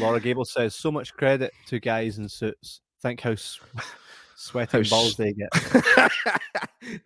Laura 0.00 0.20
Gable 0.20 0.44
says, 0.44 0.74
so 0.74 0.90
much 0.90 1.14
credit 1.14 1.52
to 1.66 1.80
guys 1.80 2.18
in 2.18 2.28
suits. 2.28 2.80
Think 3.00 3.20
how 3.20 3.34
sweating 4.36 4.84
balls 4.84 5.16
they 5.16 5.32
get. 5.32 5.48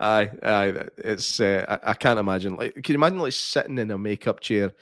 aye, 0.01 0.30
aye. 0.43 0.89
It's 0.99 1.41
uh, 1.41 1.64
I, 1.68 1.91
I 1.91 1.95
can't 1.95 2.18
imagine. 2.18 2.57
Like, 2.57 2.74
can 2.74 2.93
you 2.93 2.97
imagine 2.97 3.18
like 3.18 3.32
sitting 3.32 3.78
in 3.78 3.91
a 3.91 3.99
makeup 3.99 4.41
chair 4.41 4.72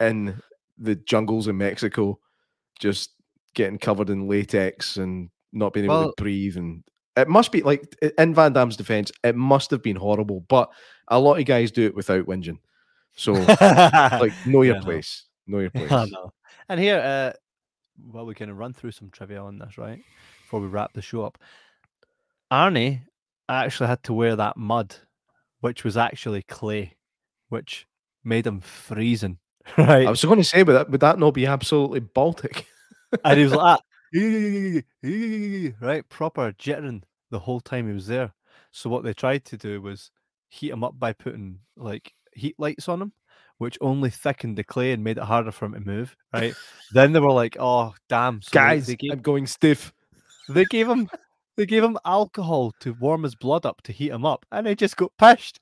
in 0.00 0.40
the 0.78 0.94
jungles 0.94 1.48
in 1.48 1.56
Mexico, 1.56 2.18
just 2.78 3.10
getting 3.56 3.78
covered 3.78 4.08
in 4.10 4.28
latex 4.28 4.96
and 4.96 5.30
not 5.52 5.72
being 5.72 5.86
able 5.86 5.94
Well- 5.96 6.12
to 6.16 6.22
breathe? 6.22 6.56
And 6.56 6.84
it 7.16 7.26
must 7.28 7.50
be 7.50 7.62
like 7.62 7.82
in 8.18 8.34
Van 8.34 8.52
Damme's 8.52 8.76
defense, 8.76 9.10
it 9.24 9.34
must 9.34 9.72
have 9.72 9.82
been 9.82 9.96
horrible. 9.96 10.44
But 10.48 10.70
a 11.08 11.18
lot 11.18 11.40
of 11.40 11.44
guys 11.46 11.72
do 11.72 11.84
it 11.86 11.94
without 11.96 12.26
whinging. 12.26 12.58
So, 13.16 13.32
like, 13.32 14.32
know 14.46 14.62
your 14.62 14.76
Yeah, 14.76 14.82
place. 14.82 15.24
Know 15.48 15.58
your 15.58 15.70
place. 15.74 15.90
I 15.90 16.04
know. 16.04 16.32
And 16.68 16.78
here, 16.78 16.98
uh, 16.98 17.32
well, 18.12 18.26
we 18.26 18.34
can 18.34 18.54
run 18.56 18.72
through 18.74 18.90
some 18.92 19.10
trivia 19.10 19.42
on 19.42 19.58
this, 19.58 19.78
right? 19.78 20.00
Before 20.42 20.60
we 20.60 20.66
wrap 20.66 20.92
the 20.92 21.00
show 21.02 21.24
up. 21.24 21.38
Arnie 22.52 23.00
actually 23.48 23.88
had 23.88 24.02
to 24.04 24.12
wear 24.12 24.36
that 24.36 24.56
mud, 24.56 24.94
which 25.60 25.82
was 25.84 25.96
actually 25.96 26.42
clay, 26.42 26.96
which 27.48 27.86
made 28.24 28.46
him 28.46 28.60
freezing, 28.60 29.38
right? 29.78 30.06
I 30.06 30.10
was 30.10 30.24
going 30.24 30.38
to 30.38 30.44
say, 30.44 30.62
but 30.62 30.72
that 30.72 30.90
would 30.90 31.00
that 31.00 31.18
not 31.18 31.32
be 31.34 31.46
absolutely 31.46 32.00
Baltic? 32.00 32.66
And 33.24 33.38
he 33.38 33.44
was 33.44 33.52
like 33.52 33.80
right? 35.80 36.08
Proper 36.08 36.52
jittering 36.52 37.02
the 37.30 37.38
whole 37.38 37.60
time 37.60 37.88
he 37.88 37.94
was 37.94 38.06
there. 38.06 38.32
So 38.70 38.90
what 38.90 39.04
they 39.04 39.12
tried 39.12 39.44
to 39.46 39.56
do 39.56 39.80
was 39.80 40.10
heat 40.48 40.70
him 40.70 40.84
up 40.84 40.98
by 40.98 41.12
putting 41.12 41.58
like 41.76 42.12
heat 42.32 42.54
lights 42.58 42.88
on 42.88 43.02
him, 43.02 43.12
which 43.58 43.78
only 43.80 44.10
thickened 44.10 44.56
the 44.56 44.64
clay 44.64 44.92
and 44.92 45.02
made 45.02 45.18
it 45.18 45.24
harder 45.24 45.52
for 45.52 45.66
him 45.66 45.74
to 45.74 45.80
move. 45.80 46.16
Right? 46.32 46.54
then 46.92 47.12
they 47.12 47.20
were 47.20 47.32
like, 47.32 47.56
"Oh, 47.58 47.94
damn, 48.08 48.42
so 48.42 48.50
Guys, 48.52 48.86
gave, 48.86 49.12
I'm 49.12 49.20
going 49.20 49.46
stiff. 49.46 49.92
they 50.48 50.64
gave 50.64 50.88
him." 50.88 51.08
They 51.56 51.64
gave 51.64 51.82
him 51.82 51.96
alcohol 52.04 52.74
to 52.80 52.92
warm 53.00 53.22
his 53.22 53.34
blood 53.34 53.64
up 53.64 53.80
to 53.84 53.92
heat 53.92 54.10
him 54.10 54.26
up, 54.26 54.44
and 54.52 54.66
he 54.66 54.74
just 54.74 54.98
got 54.98 55.10
pished. 55.16 55.58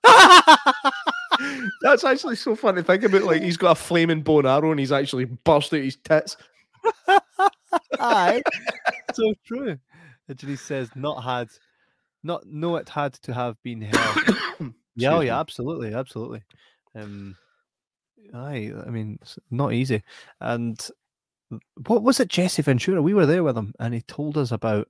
That's 1.82 2.02
actually 2.04 2.34
so 2.34 2.56
fun 2.56 2.74
to 2.74 2.82
think 2.82 3.04
about. 3.04 3.22
Like 3.22 3.42
he's 3.42 3.56
got 3.56 3.72
a 3.72 3.80
flaming 3.80 4.22
bone 4.22 4.44
arrow, 4.44 4.72
and 4.72 4.80
he's 4.80 4.90
actually 4.90 5.26
burst 5.26 5.72
out 5.72 5.80
his 5.80 5.96
tits. 5.96 6.36
Aye, 8.00 8.42
so 9.12 9.34
true. 9.46 9.78
And 10.28 10.38
Denise 10.38 10.60
says, 10.60 10.90
"Not 10.94 11.22
had, 11.22 11.48
not 12.22 12.46
no, 12.46 12.76
it 12.76 12.88
had 12.88 13.14
to 13.14 13.32
have 13.32 13.60
been 13.62 13.82
held." 13.82 14.74
Yeah, 14.96 15.14
oh, 15.14 15.20
yeah, 15.20 15.40
absolutely, 15.40 15.92
absolutely. 15.92 16.42
Um, 16.94 17.36
aye, 18.32 18.72
I 18.86 18.90
mean, 18.90 19.18
it's 19.22 19.38
not 19.50 19.72
easy. 19.72 20.04
And 20.40 20.80
what 21.86 22.02
was 22.02 22.20
it, 22.20 22.28
Jesse 22.28 22.62
Ventura? 22.62 23.02
We 23.02 23.14
were 23.14 23.26
there 23.26 23.42
with 23.42 23.56
him, 23.56 23.74
and 23.80 23.92
he 23.92 24.02
told 24.02 24.38
us 24.38 24.52
about 24.52 24.88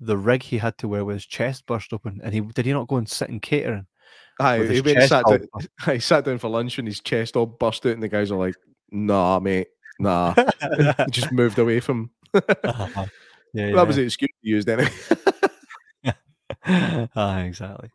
the 0.00 0.16
rig 0.16 0.42
he 0.42 0.58
had 0.58 0.78
to 0.78 0.88
wear 0.88 1.04
with 1.04 1.14
his 1.14 1.26
chest 1.26 1.66
burst 1.66 1.92
open. 1.92 2.20
And 2.22 2.34
he 2.34 2.40
did 2.40 2.66
he 2.66 2.72
not 2.72 2.88
go 2.88 2.96
and 2.96 3.08
sit 3.08 3.30
in 3.30 3.40
catering? 3.40 3.86
Aye, 4.40 4.64
he 4.66 4.80
went 4.80 5.02
sat 5.08 5.26
down. 5.26 5.46
He 5.86 6.00
sat 6.00 6.24
down 6.24 6.38
for 6.38 6.48
lunch, 6.48 6.78
and 6.78 6.88
his 6.88 7.00
chest 7.00 7.36
all 7.36 7.46
burst 7.46 7.84
out, 7.86 7.92
and 7.92 8.02
the 8.02 8.08
guys 8.08 8.30
are 8.30 8.38
like, 8.38 8.56
"Nah, 8.90 9.40
mate, 9.40 9.68
nah." 9.98 10.34
Just 11.10 11.32
moved 11.32 11.58
away 11.58 11.80
from. 11.80 12.10
Uh-huh. 12.34 13.06
yeah, 13.52 13.72
That 13.72 13.86
was 13.86 13.96
the 13.96 14.02
excuse 14.02 14.30
he 14.40 14.50
used 14.50 14.68
anyway. 14.68 14.90
ah, 16.64 17.38
exactly. 17.40 17.90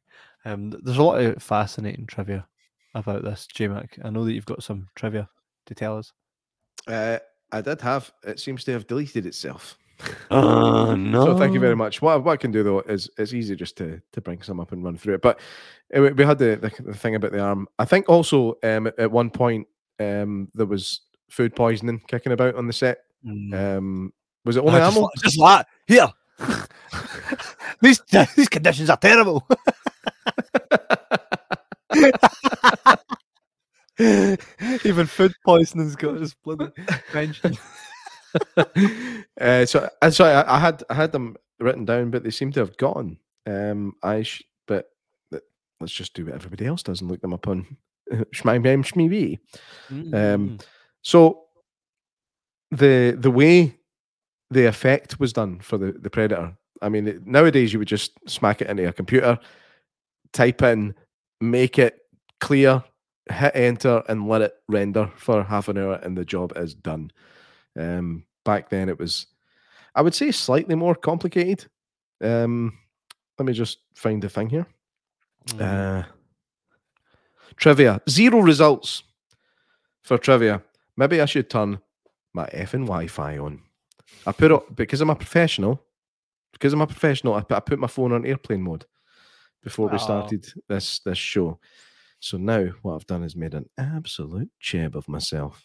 Um, 0.46 0.70
there's 0.84 0.98
a 0.98 1.04
lot 1.04 1.20
of 1.22 1.42
fascinating 1.42 2.06
trivia 2.08 2.46
about 2.94 3.24
this, 3.24 3.48
J 3.48 3.68
Mac. 3.68 3.98
I 4.04 4.10
know 4.10 4.26
that 4.26 4.34
you've 4.34 4.46
got 4.46 4.64
some 4.64 4.88
trivia 4.96 5.30
to 5.66 5.76
tell 5.76 5.98
us. 5.98 6.14
uh, 6.88 7.18
I 7.52 7.62
did 7.62 7.82
have. 7.82 8.12
It 8.24 8.40
seems 8.40 8.64
to 8.66 8.74
have 8.74 8.88
deleted 8.88 9.26
itself. 9.26 9.78
Oh 10.30 10.94
no! 10.96 11.26
So 11.26 11.38
thank 11.38 11.54
you 11.54 11.60
very 11.60 11.76
much. 11.76 12.02
What, 12.02 12.24
what 12.24 12.34
I 12.34 12.38
can 12.38 12.52
do 12.52 12.62
though 12.62 12.82
is 12.82 13.10
it's 13.18 13.34
easy 13.34 13.56
just 13.56 13.78
to 13.78 14.00
to 14.12 14.22
bring 14.22 14.42
some 14.42 14.60
up 14.60 14.72
and 14.74 14.84
run 14.84 14.98
through 14.98 15.16
it. 15.16 15.22
But 15.22 15.40
it, 15.90 16.16
we 16.16 16.24
had 16.26 16.38
the, 16.38 16.58
the, 16.58 16.84
the 16.84 16.94
thing 16.94 17.16
about 17.16 17.32
the 17.32 17.40
arm. 17.40 17.68
I 17.80 17.86
think 17.86 18.08
also 18.10 18.58
um, 18.64 18.88
at, 18.88 19.00
at 19.00 19.12
one 19.12 19.30
point 19.32 19.66
um, 20.00 20.50
there 20.54 20.66
was 20.66 21.02
food 21.30 21.56
poisoning 21.56 22.02
kicking 22.08 22.32
about 22.32 22.56
on 22.56 22.68
the 22.68 22.74
set. 22.74 23.00
Mm. 23.26 23.78
Um, 23.78 24.14
was 24.46 24.58
it 24.58 24.64
only 24.64 24.80
ammo? 24.80 25.10
just 25.22 25.38
like 25.38 25.66
here. 25.88 26.08
these 27.82 28.02
these 28.36 28.50
conditions 28.50 28.90
are 28.90 28.98
terrible. 28.98 29.48
Even 34.00 35.08
food 35.08 35.34
poisoning's 35.44 35.96
got 35.96 36.20
his 36.20 36.36
bloody 36.36 36.72
mention. 37.14 37.58
uh, 39.42 39.66
so 39.66 39.90
uh, 40.02 40.12
so 40.12 40.26
I, 40.26 40.56
I 40.56 40.60
had 40.60 40.84
I 40.90 40.94
had 40.94 41.12
them 41.12 41.36
written 41.60 41.86
down, 41.86 42.12
but 42.12 42.24
they 42.24 42.30
seem 42.30 42.52
to 42.54 42.60
have 42.60 42.78
gone. 42.78 43.18
Um, 43.48 43.96
I 44.04 44.22
sh- 44.24 44.44
but 44.68 44.90
let's 45.80 45.94
just 45.94 46.14
do 46.14 46.26
what 46.26 46.36
everybody 46.36 46.66
else 46.66 46.84
does 46.84 47.02
and 47.02 47.10
look 47.10 47.22
them 47.22 47.34
up 47.34 47.48
on 47.48 47.78
Schmime 48.34 48.84
Schmee. 48.84 49.40
Um, 50.14 50.60
So 51.02 51.46
the 52.72 53.16
the 53.18 53.32
way 53.32 53.76
the 54.50 54.66
effect 54.66 55.20
was 55.20 55.34
done 55.34 55.60
for 55.60 55.78
the, 55.78 55.92
the 55.94 56.10
predator, 56.10 56.56
I 56.82 56.90
mean, 56.90 57.08
it- 57.08 57.26
nowadays 57.26 57.74
you 57.74 57.80
would 57.80 57.88
just 57.88 58.12
smack 58.30 58.62
it 58.62 58.70
into 58.70 58.88
a 58.88 58.94
computer, 58.94 59.38
type 60.34 60.62
in, 60.62 60.96
make 61.42 61.78
it 61.80 62.00
clear, 62.40 62.84
hit 63.30 63.52
enter, 63.56 64.04
and 64.08 64.28
let 64.28 64.42
it 64.42 64.54
render 64.70 65.12
for 65.16 65.44
half 65.44 65.68
an 65.68 65.78
hour, 65.78 65.96
and 65.96 66.18
the 66.18 66.24
job 66.26 66.54
is 66.56 66.74
done. 66.74 67.12
Um, 67.78 68.26
back 68.46 68.70
then, 68.70 68.90
it 68.90 68.98
was, 69.00 69.28
I 69.96 70.02
would 70.02 70.16
say, 70.16 70.32
slightly 70.32 70.76
more 70.76 70.96
complicated. 70.96 71.70
Um, 72.22 72.78
let 73.38 73.46
me 73.46 73.54
just 73.54 73.80
find 73.96 74.22
the 74.22 74.30
thing 74.30 74.50
here. 74.50 74.66
Mm. 75.48 75.62
Uh, 75.62 76.08
trivia. 77.58 78.02
Zero 78.10 78.40
results 78.40 79.04
for 80.04 80.18
trivia. 80.18 80.62
Maybe 80.98 81.22
I 81.22 81.26
should 81.26 81.50
turn 81.50 81.80
my 82.34 82.48
effing 82.48 82.86
Wi-Fi 82.86 83.38
on. 83.38 83.62
I 84.26 84.32
put 84.32 84.52
it 84.52 84.76
because 84.76 85.00
I'm 85.02 85.10
a 85.10 85.16
professional. 85.16 85.82
Because 86.54 86.74
I'm 86.74 86.82
a 86.82 86.88
professional, 86.88 87.36
I 87.36 87.42
put, 87.42 87.58
I 87.58 87.60
put 87.60 87.78
my 87.78 87.88
phone 87.88 88.12
on 88.14 88.26
airplane 88.26 88.64
mode 88.64 88.86
before 89.64 89.90
we 89.90 90.00
started 90.00 90.48
this 90.68 91.00
this 91.00 91.18
show. 91.18 91.60
So 92.20 92.38
now 92.38 92.70
what 92.82 92.96
I've 92.96 93.06
done 93.06 93.24
is 93.24 93.36
made 93.36 93.54
an 93.54 93.70
absolute 93.78 94.50
cheb 94.62 94.96
of 94.96 95.08
myself. 95.08 95.64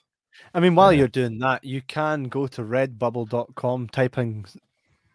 I 0.53 0.61
mean, 0.61 0.74
while 0.74 0.93
Yeah. 0.93 1.01
you're 1.01 1.09
doing 1.09 1.39
that, 1.39 1.64
you 1.64 1.80
can 1.83 2.24
go 2.24 2.47
to 2.49 2.62
redbubble.com, 2.62 3.89
type 3.89 4.18
in 4.18 4.45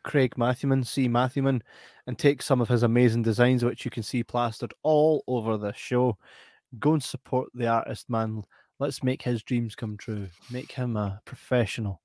Craig 0.04 0.38
Matthewman, 0.38 0.84
C. 0.84 1.08
Matthewman, 1.08 1.62
and 2.08 2.18
take 2.18 2.42
some 2.42 2.62
of 2.62 2.70
his 2.70 2.84
amazing 2.84 3.22
designs, 3.22 3.64
which 3.64 3.86
you 3.86 3.92
can 3.92 4.04
see 4.04 4.24
plastered 4.24 4.74
all 4.84 5.24
over 5.28 5.58
the 5.58 5.74
show. 5.74 6.18
Go 6.80 6.94
and 6.94 7.04
support 7.04 7.50
the 7.54 7.68
artist, 7.68 8.10
man. 8.10 8.44
Let's 8.80 9.04
make 9.04 9.22
his 9.22 9.44
dreams 9.44 9.76
come 9.76 9.98
true. 9.98 10.28
Make 10.52 10.72
him 10.72 10.98
a 10.98 11.20
professional. 11.26 12.02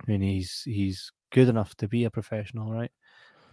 I 0.00 0.10
mean, 0.10 0.20
he's 0.20 0.62
he's 0.64 1.12
good 1.30 1.48
enough 1.48 1.74
to 1.76 1.88
be 1.88 2.04
a 2.04 2.10
professional, 2.10 2.70
right? 2.72 2.90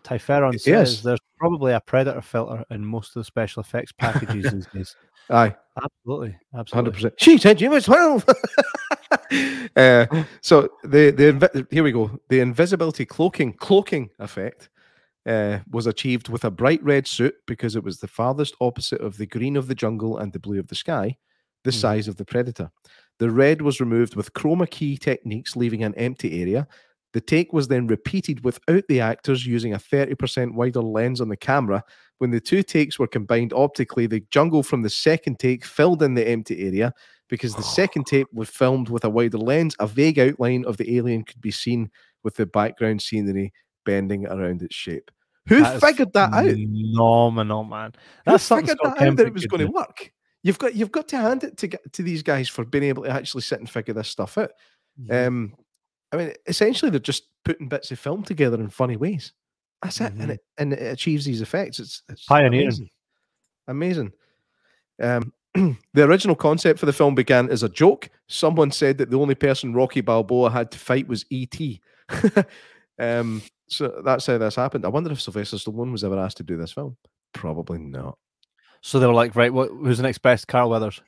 Typheron 0.03 0.53
He 0.53 0.59
says 0.59 1.03
there's 1.03 1.20
probably 1.38 1.74
a 1.74 1.82
predator 1.82 2.22
filter 2.22 2.63
in 2.70 2.86
most 2.86 3.15
of 3.15 3.22
the 3.22 3.24
special 3.26 3.61
effects 3.61 3.91
packages 3.91 4.51
these 4.51 4.68
days. 4.68 4.95
Aye, 5.30 5.55
Absolutely, 5.84 6.38
hundred 6.53 6.59
absolutely. 6.59 6.91
percent. 6.91 7.13
She 7.18 7.38
said 7.38 7.61
you 7.61 7.70
was 7.70 7.86
twelve. 7.86 8.26
uh, 9.76 10.05
so 10.41 10.70
the 10.84 11.11
the 11.11 11.67
here 11.70 11.83
we 11.83 11.91
go. 11.91 12.20
The 12.29 12.39
invisibility 12.39 13.05
cloaking 13.05 13.54
cloaking 13.54 14.09
effect 14.20 14.70
uh, 15.28 15.59
was 15.70 15.86
achieved 15.86 16.29
with 16.29 16.46
a 16.46 16.51
bright 16.51 16.83
red 16.83 17.05
suit 17.05 17.36
because 17.46 17.75
it 17.75 17.83
was 17.83 18.00
the 18.00 18.08
farthest 18.08 18.55
opposite 18.59 19.01
of 19.01 19.17
the 19.17 19.28
green 19.28 19.55
of 19.55 19.67
the 19.67 19.75
jungle 19.75 20.17
and 20.17 20.33
the 20.33 20.39
blue 20.39 20.59
of 20.59 20.67
the 20.67 20.75
sky, 20.75 21.17
the 21.63 21.71
Mhm. 21.71 21.75
size 21.82 22.08
of 22.08 22.16
the 22.17 22.25
predator. 22.25 22.70
The 23.20 23.32
red 23.32 23.62
was 23.62 23.79
removed 23.79 24.16
with 24.16 24.34
chroma 24.34 24.70
key 24.70 24.97
techniques, 24.97 25.55
leaving 25.55 25.84
an 25.84 25.96
empty 25.96 26.42
area. 26.42 26.67
The 27.13 27.21
take 27.21 27.51
was 27.54 27.67
then 27.67 27.88
repeated 27.88 28.43
without 28.43 28.84
the 28.88 29.00
actors 29.00 29.46
using 29.46 29.74
a 29.74 29.79
30% 29.79 30.54
wider 30.54 30.82
lens 30.82 31.20
on 31.20 31.29
the 31.29 31.38
camera. 31.38 31.84
When 32.20 32.32
the 32.32 32.39
two 32.39 32.62
takes 32.63 33.00
were 33.00 33.08
combined 33.08 33.54
optically, 33.54 34.05
the 34.08 34.24
jungle 34.29 34.62
from 34.62 34.82
the 34.84 34.89
second 34.89 35.39
take 35.39 35.66
filled 35.66 36.04
in 36.04 36.13
the 36.13 36.28
empty 36.28 36.67
area 36.67 36.93
because 37.29 37.55
the 37.55 37.63
second 37.63 38.05
tape 38.05 38.28
was 38.34 38.50
filmed 38.50 38.89
with 38.89 39.04
a 39.04 39.09
wider 39.09 39.38
lens. 39.38 39.75
A 39.79 39.88
vague 39.88 40.20
outline 40.20 40.63
of 40.66 40.78
the 40.78 40.96
alien 40.97 41.24
could 41.24 41.42
be 41.42 41.51
seen 41.51 41.89
with 42.24 42.36
the 42.36 42.46
background 42.46 43.01
scenery 43.01 43.51
bending 43.86 44.28
around 44.28 44.62
its 44.62 44.75
shape. 44.75 45.09
Who 45.47 45.62
That 45.62 45.79
figured 45.82 46.13
that 46.13 46.34
out? 46.34 46.46
Phenomenal, 46.51 47.63
man. 47.63 47.93
Who 48.25 48.32
That's 48.32 48.43
something 48.43 48.67
figured 48.67 48.79
that 48.97 49.01
out 49.08 49.16
that 49.17 49.28
it 49.28 49.34
was 49.34 49.46
going 49.46 49.66
to 49.66 49.71
work? 49.71 50.12
You've 50.47 50.59
got 50.59 50.75
you've 50.75 50.91
got 50.93 51.07
to 51.09 51.17
hand 51.17 51.43
it 51.43 51.57
to 51.57 51.67
to 51.91 52.01
these 52.03 52.24
guys 52.24 52.47
for 52.47 52.63
being 52.63 52.86
able 52.86 53.03
to 53.03 53.09
actually 53.11 53.41
sit 53.41 53.59
and 53.59 53.69
figure 53.69 53.93
this 53.93 54.07
stuff 54.07 54.37
out. 54.37 54.51
Mhm. 54.99 55.28
Um, 55.28 55.53
I 56.13 56.15
mean, 56.17 56.33
essentially, 56.45 56.89
they're 56.89 57.01
just 57.01 57.24
putting 57.43 57.67
bits 57.67 57.91
of 57.91 57.99
film 57.99 58.24
together 58.24 58.57
in 58.59 58.69
funny 58.69 58.95
ways. 58.95 59.33
That's 59.83 59.99
it, 59.99 60.15
Mhm. 60.15 60.21
and 60.21 60.32
it 60.32 60.39
and 60.57 60.74
it 60.74 60.93
achieves 60.93 61.25
these 61.25 61.41
effects. 61.41 61.79
It's, 61.79 62.01
it's 62.07 62.25
Pioneering. 62.25 62.67
amazing. 62.67 62.89
Amazing. 63.67 64.11
Um, 65.03 65.33
the 65.93 66.03
original 66.05 66.36
concept 66.36 66.79
for 66.79 66.86
the 66.86 66.93
film 66.93 67.13
began 67.13 67.49
as 67.49 67.63
a 67.63 67.69
joke. 67.69 68.09
Someone 68.28 68.71
said 68.71 68.97
that 68.99 69.09
the 69.11 69.19
only 69.19 69.36
person 69.36 69.74
Rocky 69.74 69.99
Balboa 70.01 70.49
had 70.49 70.71
to 70.71 70.79
fight 70.79 71.07
was 71.09 71.25
E.T. 71.29 71.82
um, 72.99 73.41
so 73.67 74.01
that's 74.03 74.25
how 74.25 74.37
this 74.37 74.55
happened. 74.55 74.86
I 74.86 74.89
wonder 74.89 75.11
if 75.11 75.21
Sylvester 75.21 75.57
Stallone 75.57 75.91
was 75.91 76.03
ever 76.05 76.17
asked 76.17 76.37
to 76.37 76.43
do 76.43 76.55
this 76.57 76.71
film. 76.71 76.95
Probably 77.33 77.79
not. 77.79 78.17
So 78.88 79.01
they 79.01 79.05
were 79.05 79.14
like, 79.14 79.36
right, 79.36 79.51
what 79.51 79.68
who's 79.68 79.97
the 79.97 80.04
next 80.04 80.20
best? 80.20 80.47
Carl 80.47 80.70
Weathers. 80.70 81.01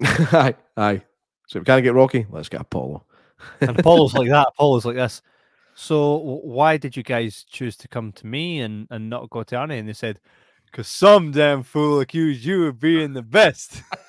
aye, 0.04 0.54
aye. 0.76 1.02
So 1.48 1.58
we 1.58 1.64
can't 1.64 1.82
get 1.82 1.92
Rocky, 1.92 2.24
let's 2.30 2.48
get 2.48 2.60
Apollo. 2.60 3.04
And 3.60 3.76
Apollo's 3.76 4.14
like 4.14 4.28
that. 4.28 4.46
Apollo's 4.54 4.84
like 4.84 4.94
this. 4.94 5.22
So 5.74 6.18
why 6.44 6.76
did 6.76 6.96
you 6.96 7.02
guys 7.02 7.44
choose 7.50 7.76
to 7.78 7.88
come 7.88 8.12
to 8.12 8.28
me 8.28 8.60
and, 8.60 8.86
and 8.90 9.10
not 9.10 9.28
go 9.30 9.42
to 9.42 9.56
Arnie? 9.56 9.80
And 9.80 9.88
they 9.88 9.92
said, 9.92 10.20
because 10.66 10.86
some 10.86 11.32
damn 11.32 11.64
fool 11.64 11.98
accused 11.98 12.44
you 12.44 12.68
of 12.68 12.78
being 12.78 13.14
the 13.14 13.22
best. 13.22 13.82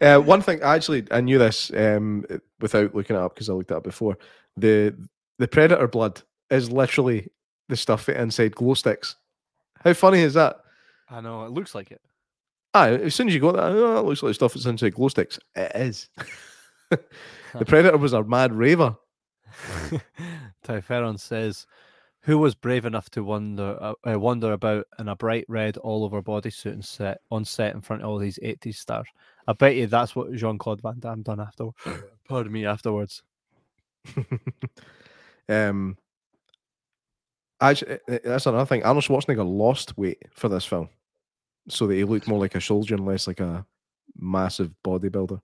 uh, 0.00 0.20
one 0.20 0.40
thing, 0.40 0.60
actually, 0.62 1.04
I 1.10 1.20
knew 1.20 1.40
this 1.40 1.72
um, 1.74 2.24
without 2.60 2.94
looking 2.94 3.16
it 3.16 3.18
up 3.18 3.34
because 3.34 3.50
I 3.50 3.54
looked 3.54 3.72
it 3.72 3.76
up 3.76 3.82
before. 3.82 4.16
The 4.56 4.94
the 5.40 5.48
predator 5.48 5.88
blood 5.88 6.22
is 6.48 6.70
literally 6.70 7.28
the 7.68 7.76
stuff 7.76 8.06
that 8.06 8.20
inside 8.20 8.54
glow 8.54 8.74
sticks. 8.74 9.16
How 9.80 9.92
funny 9.94 10.20
is 10.20 10.34
that? 10.34 10.56
I 11.08 11.20
know, 11.20 11.44
it 11.44 11.52
looks 11.52 11.74
like 11.74 11.90
it. 11.90 12.00
Ah, 12.72 12.86
as 12.86 13.14
soon 13.14 13.28
as 13.28 13.34
you 13.34 13.40
go, 13.40 13.52
that 13.52 13.62
oh, 13.62 13.94
that 13.94 14.02
looks 14.02 14.22
like 14.22 14.34
stuff 14.34 14.54
that's 14.54 14.66
inside 14.66 14.94
glow 14.94 15.08
sticks. 15.08 15.38
It 15.56 15.72
is. 15.74 16.08
the 16.90 17.64
predator 17.66 17.98
was 17.98 18.12
a 18.12 18.22
mad 18.22 18.52
raver. 18.52 18.96
Typheron 20.64 21.18
says, 21.18 21.66
"Who 22.22 22.38
was 22.38 22.54
brave 22.54 22.84
enough 22.84 23.10
to 23.10 23.24
wonder 23.24 23.76
uh, 23.80 23.94
uh, 24.08 24.20
wander 24.20 24.52
about 24.52 24.86
in 25.00 25.08
a 25.08 25.16
bright 25.16 25.46
red 25.48 25.78
all 25.78 26.04
over 26.04 26.22
bodysuit 26.22 26.72
and 26.72 26.84
set 26.84 27.18
on 27.32 27.44
set 27.44 27.74
in 27.74 27.80
front 27.80 28.02
of 28.02 28.08
all 28.08 28.18
these 28.18 28.38
80s 28.40 28.76
stars? 28.76 29.08
I 29.48 29.52
bet 29.54 29.74
you 29.74 29.88
that's 29.88 30.14
what 30.14 30.32
Jean 30.34 30.58
Claude 30.58 30.82
Van 30.82 31.00
Damme 31.00 31.22
done 31.22 31.40
after. 31.40 31.70
Pardon 32.28 32.52
me, 32.52 32.66
afterwards. 32.66 33.24
um, 35.48 35.96
actually, 37.60 37.98
uh, 38.08 38.18
that's 38.24 38.46
another 38.46 38.66
thing. 38.66 38.82
Arnold 38.84 39.04
Schwarzenegger 39.04 39.46
lost 39.46 39.96
weight 39.96 40.22
for 40.32 40.48
this 40.48 40.64
film, 40.64 40.88
so 41.68 41.86
that 41.86 41.94
he 41.94 42.04
looked 42.04 42.28
more 42.28 42.38
like 42.38 42.54
a 42.54 42.60
soldier 42.60 42.94
and 42.94 43.06
less 43.06 43.26
like 43.26 43.40
a 43.40 43.66
massive 44.16 44.72
bodybuilder. 44.84 45.40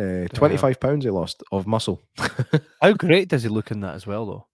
Uh, 0.00 0.28
Twenty-five 0.28 0.78
pounds 0.78 1.04
he 1.04 1.10
lost 1.10 1.42
of 1.50 1.66
muscle. 1.66 2.02
How 2.82 2.92
great 2.92 3.28
does 3.28 3.42
he 3.42 3.48
look 3.48 3.70
in 3.70 3.80
that 3.80 3.94
as 3.94 4.06
well, 4.06 4.26
though? 4.26 4.46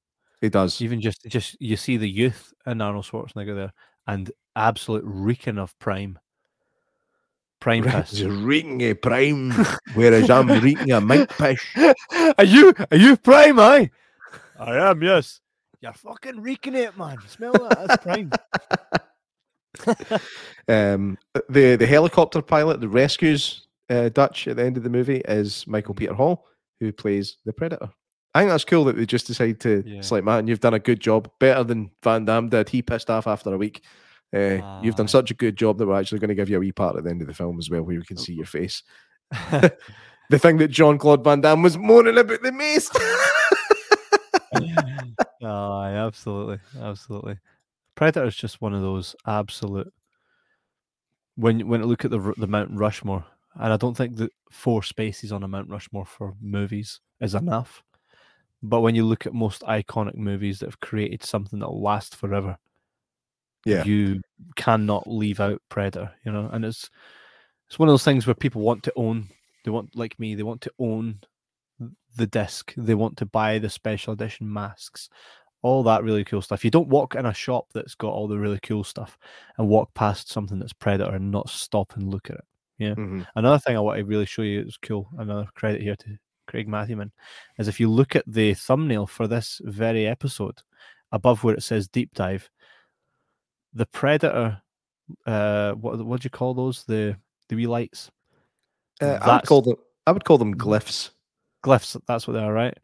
he 0.45 0.49
does. 0.49 0.81
Even 0.81 1.01
just 1.01 1.25
just 1.27 1.57
you 1.61 1.77
see 1.77 1.97
the 1.97 2.09
youth 2.09 2.53
in 2.67 2.81
Arnold 2.81 3.07
Schwarzenegger 3.07 3.55
there, 3.55 3.73
and 4.07 4.31
absolute 4.55 5.03
reeking 5.05 5.59
of 5.59 5.77
prime. 5.79 6.19
Prime 7.61 7.83
piss. 7.83 8.21
reeking 8.21 8.83
a 8.83 8.95
prime, 8.95 9.51
whereas 9.95 10.29
I'm 10.29 10.49
reeking 10.49 10.93
a 10.93 11.01
mink 11.01 11.31
pish. 11.31 11.75
are 12.39 12.45
you 12.45 12.75
are 12.91 12.97
you 12.97 13.17
prime, 13.17 13.59
I? 13.59 13.91
I 14.59 14.77
am, 14.91 15.03
yes. 15.03 15.41
You're 15.85 15.93
fucking 15.93 16.41
reeking 16.41 16.75
it, 16.75 16.97
man. 16.97 17.19
Smell 17.29 17.53
that? 17.53 17.87
That's 17.87 18.03
prime. 18.03 18.31
Um, 20.67 21.19
the 21.51 21.77
the 21.77 21.87
helicopter 21.87 22.41
pilot 22.41 22.81
that 22.81 22.89
rescues 22.89 23.67
uh, 23.91 24.09
Dutch 24.09 24.49
at 24.49 24.57
the 24.57 24.65
end 24.65 24.79
of 24.79 24.83
the 24.83 24.89
movie 24.89 25.21
is 25.29 25.67
Michael 25.67 25.93
Peter 25.93 26.15
Hall, 26.15 26.47
who 26.81 26.91
plays 26.91 27.37
the 27.45 27.53
Predator. 27.53 27.91
I 28.35 28.41
think 28.41 28.51
that's 28.51 28.65
cool 28.65 28.85
that 28.85 28.97
they 28.97 29.05
just 29.05 29.27
decide 29.27 29.61
to. 29.61 29.85
It's 29.87 30.11
Yeah. 30.11 30.15
like, 30.17 30.25
man, 30.25 30.47
you've 30.47 30.61
done 30.61 30.73
a 30.73 30.79
good 30.79 31.01
job, 31.01 31.31
better 31.39 31.65
than 31.65 31.91
Van 32.03 32.25
Damme 32.25 32.49
did. 32.49 32.71
He 32.71 32.81
pissed 32.81 33.11
off 33.11 33.27
after 33.27 33.53
a 33.53 33.59
week. 33.59 33.83
Uh, 34.35 34.81
you've 34.83 34.97
done 34.97 35.07
such 35.09 35.31
a 35.31 35.35
good 35.35 35.57
job 35.57 35.77
that 35.77 35.87
we're 35.87 36.01
actually 36.01 36.21
going 36.21 36.29
to 36.31 36.35
give 36.35 36.49
you 36.49 36.57
a 36.57 36.61
wee 36.61 36.73
part 36.73 36.97
at 36.97 37.05
the 37.05 37.11
end 37.11 37.21
of 37.21 37.27
the 37.29 37.35
film 37.35 37.59
as 37.59 37.69
well, 37.69 37.83
where 37.83 37.99
we 37.99 38.05
can 38.07 38.17
see 38.17 38.33
your 38.33 38.47
face. 38.47 38.83
the 40.31 40.39
thing 40.39 40.57
that 40.59 40.69
John 40.69 40.97
Claude 40.97 41.23
Van 41.25 41.43
Damme 41.43 41.63
was 41.63 41.77
moaning 41.77 42.17
about 42.17 42.43
the 42.43 42.53
mace. 42.53 42.91
oh, 45.43 45.83
absolutely, 45.83 46.59
absolutely. 46.81 47.39
Predator 47.95 48.27
is 48.27 48.37
just 48.37 48.61
one 48.61 48.75
of 48.75 48.83
those 48.83 49.15
absolute. 49.27 49.93
When 51.37 51.67
when 51.67 51.81
you 51.81 51.87
look 51.87 52.05
at 52.05 52.11
the 52.11 52.33
the 52.37 52.47
Mount 52.47 52.71
Rushmore, 52.73 53.25
and 53.57 53.73
I 53.73 53.77
don't 53.77 53.97
think 53.97 54.17
that 54.17 54.33
four 54.51 54.83
spaces 54.83 55.33
on 55.33 55.43
a 55.43 55.49
Mount 55.49 55.69
Rushmore 55.69 56.07
for 56.07 56.35
movies 56.41 57.01
is 57.21 57.35
enough. 57.35 57.83
But 58.63 58.81
when 58.81 58.95
you 58.95 59.05
look 59.05 59.27
at 59.27 59.35
most 59.35 59.63
iconic 59.63 60.15
movies 60.17 60.59
that 60.61 60.67
have 60.67 60.81
created 60.81 61.23
something 61.23 61.59
that'll 61.59 61.83
last 61.83 62.17
forever, 62.17 62.57
Yeah. 63.67 63.85
you 63.85 64.21
cannot 64.57 65.07
leave 65.07 65.41
out 65.41 65.61
Predator, 65.69 66.13
you 66.25 66.33
know, 66.33 66.49
and 66.53 66.65
it's 66.65 66.89
it's 67.69 67.79
one 67.79 67.89
of 67.89 67.93
those 67.93 68.05
things 68.05 68.27
where 68.27 68.35
people 68.35 68.63
want 68.63 68.83
to 68.85 68.93
own. 68.97 69.29
They 69.65 69.71
want, 69.71 69.97
like 69.97 70.19
me, 70.19 70.35
they 70.35 70.43
want 70.43 70.61
to 70.63 70.73
own 70.79 71.21
the 72.17 72.27
disc. 72.27 72.73
They 72.77 72.95
want 72.95 73.17
to 73.19 73.27
buy 73.27 73.59
the 73.59 73.69
special 73.71 74.13
edition 74.13 74.51
masks, 74.53 75.09
all 75.63 75.83
that 75.85 76.03
really 76.05 76.25
cool 76.25 76.43
stuff. 76.43 76.65
You 76.65 76.71
don't 76.71 76.89
walk 76.89 77.15
in 77.15 77.27
a 77.27 77.35
shop 77.35 77.69
that's 77.73 77.95
got 77.95 78.13
all 78.13 78.29
the 78.29 78.39
really 78.39 78.61
cool 78.63 78.85
stuff 78.85 79.19
and 79.59 79.69
walk 79.69 79.93
past 79.95 80.31
something 80.31 80.59
that's 80.59 80.73
Predator 80.73 81.15
and 81.15 81.31
not 81.31 81.49
stop 81.49 81.97
and 81.97 82.11
look 82.11 82.31
at 82.31 82.37
it. 82.37 82.45
Yeah. 82.79 82.95
Mhm. 82.95 83.27
Another 83.37 83.59
thing 83.59 83.77
I 83.77 83.81
want 83.81 83.99
to 83.99 84.05
really 84.05 84.27
show 84.27 84.43
you 84.43 84.63
is 84.63 84.77
cool. 84.77 85.09
Another 85.19 85.47
credit 85.55 85.81
here 85.81 85.97
to 85.97 86.19
Craig 86.47 86.69
Matthewman 86.69 87.13
is 87.59 87.69
if 87.69 87.81
you 87.81 87.89
look 87.89 88.15
at 88.17 88.25
the 88.27 88.53
thumbnail 88.55 89.07
for 89.07 89.27
this 89.27 89.61
very 89.65 90.07
episode, 90.07 90.61
above 91.13 91.45
where 91.45 91.55
it 91.55 91.63
says 91.63 91.89
deep 91.89 92.13
dive, 92.15 92.51
the 93.73 93.87
Predator, 93.87 94.61
uh, 95.27 95.73
what 95.75 96.05
what 96.05 96.21
do 96.21 96.27
you 96.27 96.31
call 96.31 96.53
those? 96.55 96.85
The 96.85 97.17
the 97.49 97.57
wee 97.57 97.67
lights, 97.67 98.11
Uh, 99.01 99.19
I 99.23 99.35
would 99.37 99.47
call 99.47 99.63
them. 99.63 99.77
I 100.07 100.13
would 100.13 100.25
call 100.25 100.39
them 100.39 100.55
glyphs. 100.55 101.11
Glyphs. 101.65 102.01
That's 102.07 102.27
what 102.29 102.35
they 102.35 102.41
are, 102.43 102.53
right? 102.53 102.77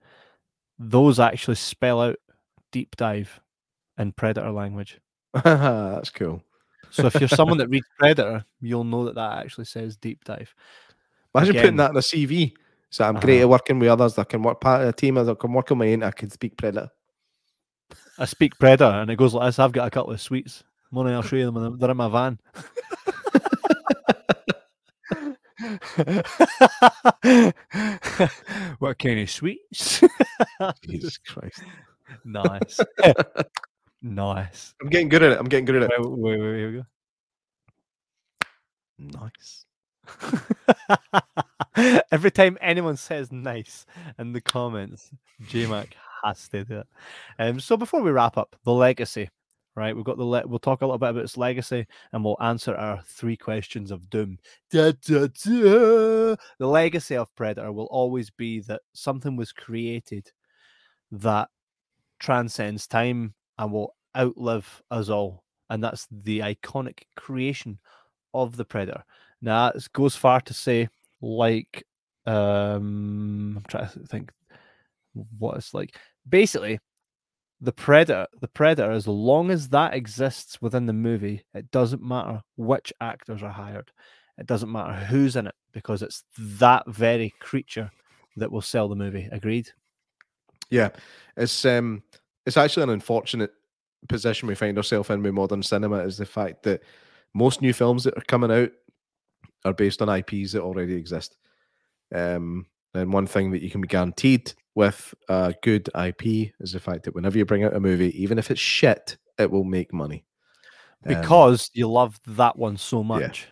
Those 0.78 1.20
actually 1.20 1.56
spell 1.56 2.00
out 2.00 2.16
deep 2.72 2.96
dive 2.96 3.40
in 3.98 4.12
Predator 4.12 4.50
language. 4.50 4.98
That's 5.44 6.10
cool. 6.10 6.42
So 6.90 7.06
if 7.06 7.20
you're 7.20 7.28
someone 7.28 7.58
that 7.58 7.68
reads 7.74 7.86
Predator, 7.98 8.44
you'll 8.60 8.84
know 8.84 9.04
that 9.04 9.14
that 9.16 9.38
actually 9.44 9.66
says 9.66 9.96
deep 9.96 10.24
dive. 10.24 10.54
Imagine 11.34 11.50
Again- 11.50 11.62
putting 11.62 11.76
that 11.76 11.90
in 11.90 11.96
a 11.96 12.00
CV. 12.00 12.54
So 12.92 13.04
I'm 13.04 13.20
great 13.20 13.36
Uh-huh. 13.36 13.42
at 13.44 13.48
working 13.50 13.78
with 13.78 13.88
others. 13.88 14.18
I 14.18 14.24
can 14.24 14.42
work 14.42 14.60
part 14.60 14.82
of 14.82 14.88
a 14.88 14.92
team. 14.92 15.16
I 15.16 15.34
can 15.34 15.52
work 15.52 15.70
on 15.70 15.78
my 15.78 15.92
own. 15.92 16.02
I 16.02 16.10
can 16.10 16.28
speak 16.30 16.56
predator. 16.56 16.90
I 18.18 18.24
speak 18.24 18.58
Predator, 18.58 19.00
and 19.00 19.10
it 19.10 19.16
goes 19.16 19.32
like 19.32 19.48
this. 19.48 19.58
I've 19.58 19.72
got 19.72 19.86
a 19.86 19.90
couple 19.90 20.12
of 20.12 20.20
sweets. 20.20 20.62
Morning, 20.90 21.14
I'll 21.14 21.22
show 21.22 21.36
you 21.36 21.50
them. 21.50 21.78
They're 21.78 21.90
in 21.90 21.96
my 21.96 22.08
van. 22.08 22.38
what 28.78 28.98
kind 28.98 29.20
of 29.20 29.30
sweets? 29.30 30.02
Jesus 30.82 31.18
Christ. 31.18 31.62
nice, 32.24 32.80
nice. 34.02 34.74
I'm 34.80 34.88
getting 34.88 35.08
good 35.08 35.22
at 35.22 35.32
it. 35.32 35.38
I'm 35.38 35.48
getting 35.48 35.66
good 35.66 35.82
at 35.82 35.90
it. 35.90 36.00
Wait, 36.00 36.08
wait, 36.08 36.40
wait, 36.40 36.56
here 36.56 36.70
we 36.70 36.76
go. 36.78 36.84
Nice. 39.20 39.66
Every 42.12 42.30
time 42.30 42.58
anyone 42.60 42.96
says 42.96 43.30
nice 43.30 43.86
in 44.18 44.32
the 44.32 44.40
comments, 44.40 45.10
JMac 45.46 45.92
has 46.24 46.48
to 46.48 46.64
do 46.64 46.80
it. 46.80 46.86
Um, 47.38 47.60
so 47.60 47.76
before 47.76 48.02
we 48.02 48.10
wrap 48.10 48.36
up, 48.36 48.56
the 48.64 48.72
legacy, 48.72 49.30
right? 49.76 49.94
We've 49.94 50.04
got 50.04 50.16
the 50.16 50.24
le- 50.24 50.46
we'll 50.46 50.58
talk 50.58 50.82
a 50.82 50.86
little 50.86 50.98
bit 50.98 51.10
about 51.10 51.22
its 51.22 51.36
legacy 51.36 51.86
and 52.12 52.24
we'll 52.24 52.36
answer 52.40 52.74
our 52.74 53.02
three 53.06 53.36
questions 53.36 53.90
of 53.90 54.08
doom. 54.10 54.38
Da, 54.70 54.92
da, 55.06 55.26
da. 55.26 56.36
The 56.58 56.66
legacy 56.66 57.16
of 57.16 57.34
Predator 57.34 57.72
will 57.72 57.86
always 57.86 58.30
be 58.30 58.60
that 58.60 58.82
something 58.92 59.36
was 59.36 59.52
created 59.52 60.30
that 61.12 61.48
transcends 62.18 62.86
time 62.86 63.34
and 63.58 63.72
will 63.72 63.94
outlive 64.16 64.82
us 64.90 65.08
all. 65.08 65.44
And 65.70 65.82
that's 65.82 66.06
the 66.10 66.40
iconic 66.40 67.02
creation 67.16 67.78
of 68.34 68.56
the 68.56 68.64
Predator. 68.64 69.04
Now, 69.40 69.68
it 69.68 69.86
goes 69.92 70.16
far 70.16 70.40
to 70.42 70.54
say, 70.54 70.88
like, 71.22 71.84
um, 72.26 73.54
I'm 73.56 73.64
trying 73.68 73.90
to 73.90 74.00
think 74.00 74.32
what 75.38 75.56
it's 75.56 75.74
like. 75.74 75.96
Basically, 76.28 76.78
the 77.60 77.72
Predator, 77.72 78.26
the 78.40 78.48
Predator, 78.48 78.90
as 78.90 79.06
long 79.06 79.50
as 79.50 79.68
that 79.68 79.94
exists 79.94 80.60
within 80.62 80.86
the 80.86 80.92
movie, 80.92 81.44
it 81.54 81.70
doesn't 81.70 82.02
matter 82.02 82.42
which 82.56 82.92
actors 83.00 83.42
are 83.42 83.50
hired. 83.50 83.90
It 84.38 84.46
doesn't 84.46 84.72
matter 84.72 84.94
who's 84.94 85.36
in 85.36 85.46
it 85.46 85.54
because 85.72 86.02
it's 86.02 86.24
that 86.38 86.84
very 86.88 87.34
creature 87.40 87.90
that 88.36 88.50
will 88.50 88.62
sell 88.62 88.88
the 88.88 88.96
movie. 88.96 89.28
Agreed? 89.30 89.68
Yeah, 90.70 90.90
it's 91.36 91.64
um, 91.66 92.02
it's 92.46 92.56
actually 92.56 92.84
an 92.84 92.90
unfortunate 92.90 93.52
position 94.08 94.48
we 94.48 94.54
find 94.54 94.78
ourselves 94.78 95.10
in 95.10 95.22
with 95.22 95.34
modern 95.34 95.62
cinema 95.62 95.98
is 95.98 96.16
the 96.16 96.24
fact 96.24 96.62
that 96.62 96.82
most 97.34 97.60
new 97.60 97.74
films 97.74 98.04
that 98.04 98.16
are 98.16 98.22
coming 98.22 98.50
out 98.50 98.70
are 99.64 99.74
based 99.74 100.00
on 100.00 100.08
IPs 100.08 100.52
that 100.52 100.62
already 100.62 100.94
exist. 100.94 101.36
Um, 102.14 102.66
and 102.94 103.12
one 103.12 103.26
thing 103.26 103.50
that 103.50 103.62
you 103.62 103.70
can 103.70 103.80
be 103.80 103.88
guaranteed 103.88 104.52
with 104.74 105.14
a 105.28 105.54
good 105.62 105.88
IP 106.00 106.52
is 106.60 106.72
the 106.72 106.80
fact 106.80 107.04
that 107.04 107.14
whenever 107.14 107.36
you 107.38 107.44
bring 107.44 107.64
out 107.64 107.74
a 107.74 107.80
movie, 107.80 108.20
even 108.22 108.38
if 108.38 108.50
it's 108.50 108.60
shit, 108.60 109.16
it 109.38 109.50
will 109.50 109.64
make 109.64 109.92
money. 109.92 110.24
Um, 111.06 111.14
Because 111.14 111.70
you 111.74 111.88
love 111.88 112.20
that 112.26 112.56
one 112.56 112.76
so 112.76 113.02
much. 113.02 113.48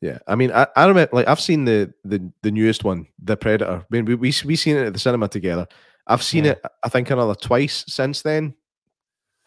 Yeah, 0.00 0.18
I 0.28 0.36
mean, 0.36 0.52
I, 0.52 0.66
I 0.76 0.86
remember 0.86 1.10
like 1.12 1.26
I've 1.26 1.40
seen 1.40 1.64
the 1.64 1.92
the 2.04 2.30
the 2.42 2.50
newest 2.52 2.84
one, 2.84 3.06
The 3.22 3.36
Predator. 3.36 3.84
I 3.84 3.84
mean, 3.90 4.04
we 4.04 4.14
we 4.14 4.32
we 4.44 4.56
seen 4.56 4.76
it 4.76 4.86
at 4.86 4.92
the 4.92 4.98
cinema 4.98 5.28
together. 5.28 5.66
I've 6.06 6.22
seen 6.22 6.44
Yeah. 6.44 6.52
it, 6.52 6.62
I 6.84 6.88
think, 6.88 7.10
another 7.10 7.34
twice 7.34 7.84
since 7.88 8.22
then, 8.22 8.54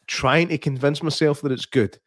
trying 0.07 0.49
to 0.49 0.57
convince 0.57 1.01
myself 1.01 1.41
that 1.41 1.51
it's 1.53 1.65
good. 1.65 1.97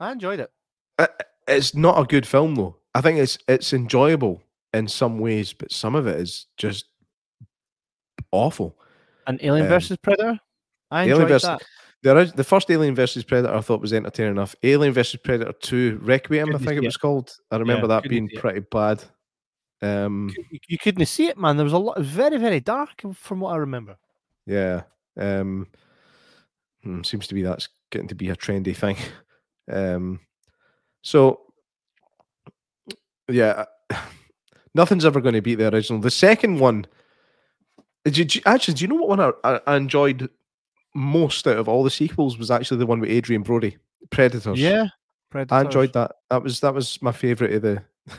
I 0.00 0.12
enjoyed 0.12 0.40
it. 0.40 0.50
I- 0.98 1.08
It's 1.48 1.74
not 1.76 1.98
a 1.98 2.04
good 2.04 2.26
film 2.26 2.56
though. 2.56 2.76
I 2.94 3.00
think 3.00 3.18
it's 3.18 3.38
it's 3.48 3.72
enjoyable 3.72 4.42
in 4.74 4.88
some 4.88 5.18
ways, 5.20 5.52
but 5.52 5.70
some 5.72 5.94
of 5.94 6.06
it 6.08 6.18
is 6.20 6.46
just 6.56 6.86
awful. 8.32 8.78
And 9.26 9.38
Alien 9.42 9.66
Um, 9.66 9.70
versus 9.70 9.96
Predator? 9.96 10.38
I 10.90 11.02
Alien 11.02 11.14
enjoyed 11.22 11.28
versus- 11.28 11.48
that. 11.48 11.62
The, 12.02 12.32
the 12.36 12.44
first 12.44 12.70
Alien 12.70 12.94
versus 12.94 13.24
Predator 13.24 13.52
I 13.54 13.60
thought 13.60 13.80
was 13.80 13.92
entertaining 13.92 14.32
enough. 14.32 14.54
Alien 14.62 14.92
versus 14.92 15.18
Predator 15.24 15.52
Two 15.60 15.98
Requiem, 16.02 16.54
I 16.54 16.58
think 16.58 16.72
it 16.72 16.76
it. 16.78 16.84
was 16.84 16.96
called. 16.96 17.34
I 17.50 17.56
remember 17.56 17.88
that 17.88 18.04
being 18.04 18.28
it. 18.30 18.38
pretty 18.38 18.60
bad. 18.60 19.02
Um, 19.82 20.32
You, 20.52 20.58
you 20.68 20.78
couldn't 20.78 21.04
see 21.06 21.26
it, 21.26 21.36
man. 21.36 21.56
There 21.56 21.64
was 21.64 21.72
a 21.72 21.78
lot. 21.78 21.98
Was 21.98 22.06
very, 22.06 22.36
very 22.38 22.60
dark 22.60 23.02
from 23.14 23.40
what 23.40 23.54
I 23.54 23.56
remember. 23.56 23.96
Yeah. 24.46 24.82
Um 25.16 25.66
hmm, 26.84 27.02
seems 27.02 27.26
to 27.26 27.34
be 27.34 27.42
that's 27.42 27.68
getting 27.90 28.08
to 28.08 28.14
be 28.14 28.28
a 28.30 28.36
trendy 28.36 28.76
thing. 28.76 28.96
Um 29.72 30.20
so 31.02 31.40
yeah, 33.28 33.64
nothing's 34.74 35.04
ever 35.04 35.20
going 35.20 35.34
to 35.34 35.42
beat 35.42 35.56
the 35.56 35.72
original. 35.74 36.00
The 36.00 36.10
second 36.10 36.60
one 36.60 36.86
did 38.12 38.34
you, 38.34 38.42
actually 38.46 38.74
do 38.74 38.82
you 38.84 38.88
know 38.88 38.96
what 38.96 39.08
one 39.08 39.20
I, 39.20 39.32
I, 39.44 39.60
I 39.66 39.76
enjoyed 39.76 40.28
most 40.94 41.46
out 41.46 41.58
of 41.58 41.68
all 41.68 41.84
the 41.84 41.90
sequels 41.90 42.38
was 42.38 42.50
actually 42.50 42.78
the 42.78 42.86
one 42.86 43.00
with 43.00 43.10
Adrien 43.10 43.42
Brody, 43.42 43.76
Predators. 44.10 44.58
Yeah, 44.58 44.86
Predator. 45.30 45.54
I 45.54 45.60
enjoyed 45.62 45.92
that. 45.92 46.12
That 46.30 46.42
was 46.42 46.60
that 46.60 46.74
was 46.74 47.00
my 47.02 47.12
favorite 47.12 47.52
of 47.52 47.62
the 47.62 47.82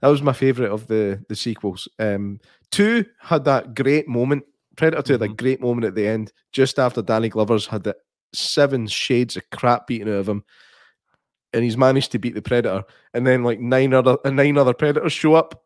that 0.00 0.08
was 0.08 0.22
my 0.22 0.32
favorite 0.32 0.70
of 0.70 0.86
the 0.86 1.24
the 1.28 1.36
sequels. 1.36 1.88
Um, 1.98 2.40
two 2.70 3.04
had 3.20 3.44
that 3.44 3.74
great 3.74 4.06
moment. 4.08 4.44
Predator 4.76 5.02
2 5.02 5.12
had 5.14 5.20
Mm-hmm. 5.20 5.32
a 5.32 5.36
great 5.36 5.60
moment 5.60 5.84
at 5.84 5.94
the 5.94 6.06
end, 6.06 6.32
just 6.52 6.78
after 6.78 7.02
Danny 7.02 7.28
Glover's 7.28 7.66
had 7.66 7.82
the 7.82 7.94
seven 8.32 8.86
shades 8.86 9.36
of 9.36 9.48
crap 9.50 9.86
beaten 9.86 10.08
out 10.08 10.14
of 10.14 10.28
him, 10.28 10.44
and 11.52 11.62
he's 11.62 11.76
managed 11.76 12.12
to 12.12 12.18
beat 12.18 12.34
the 12.34 12.40
Predator. 12.42 12.84
And 13.12 13.26
then 13.26 13.42
like 13.44 13.60
nine 13.60 13.92
other 13.92 14.16
nine 14.24 14.56
other 14.56 14.72
Predators 14.74 15.12
show 15.12 15.34
up, 15.34 15.62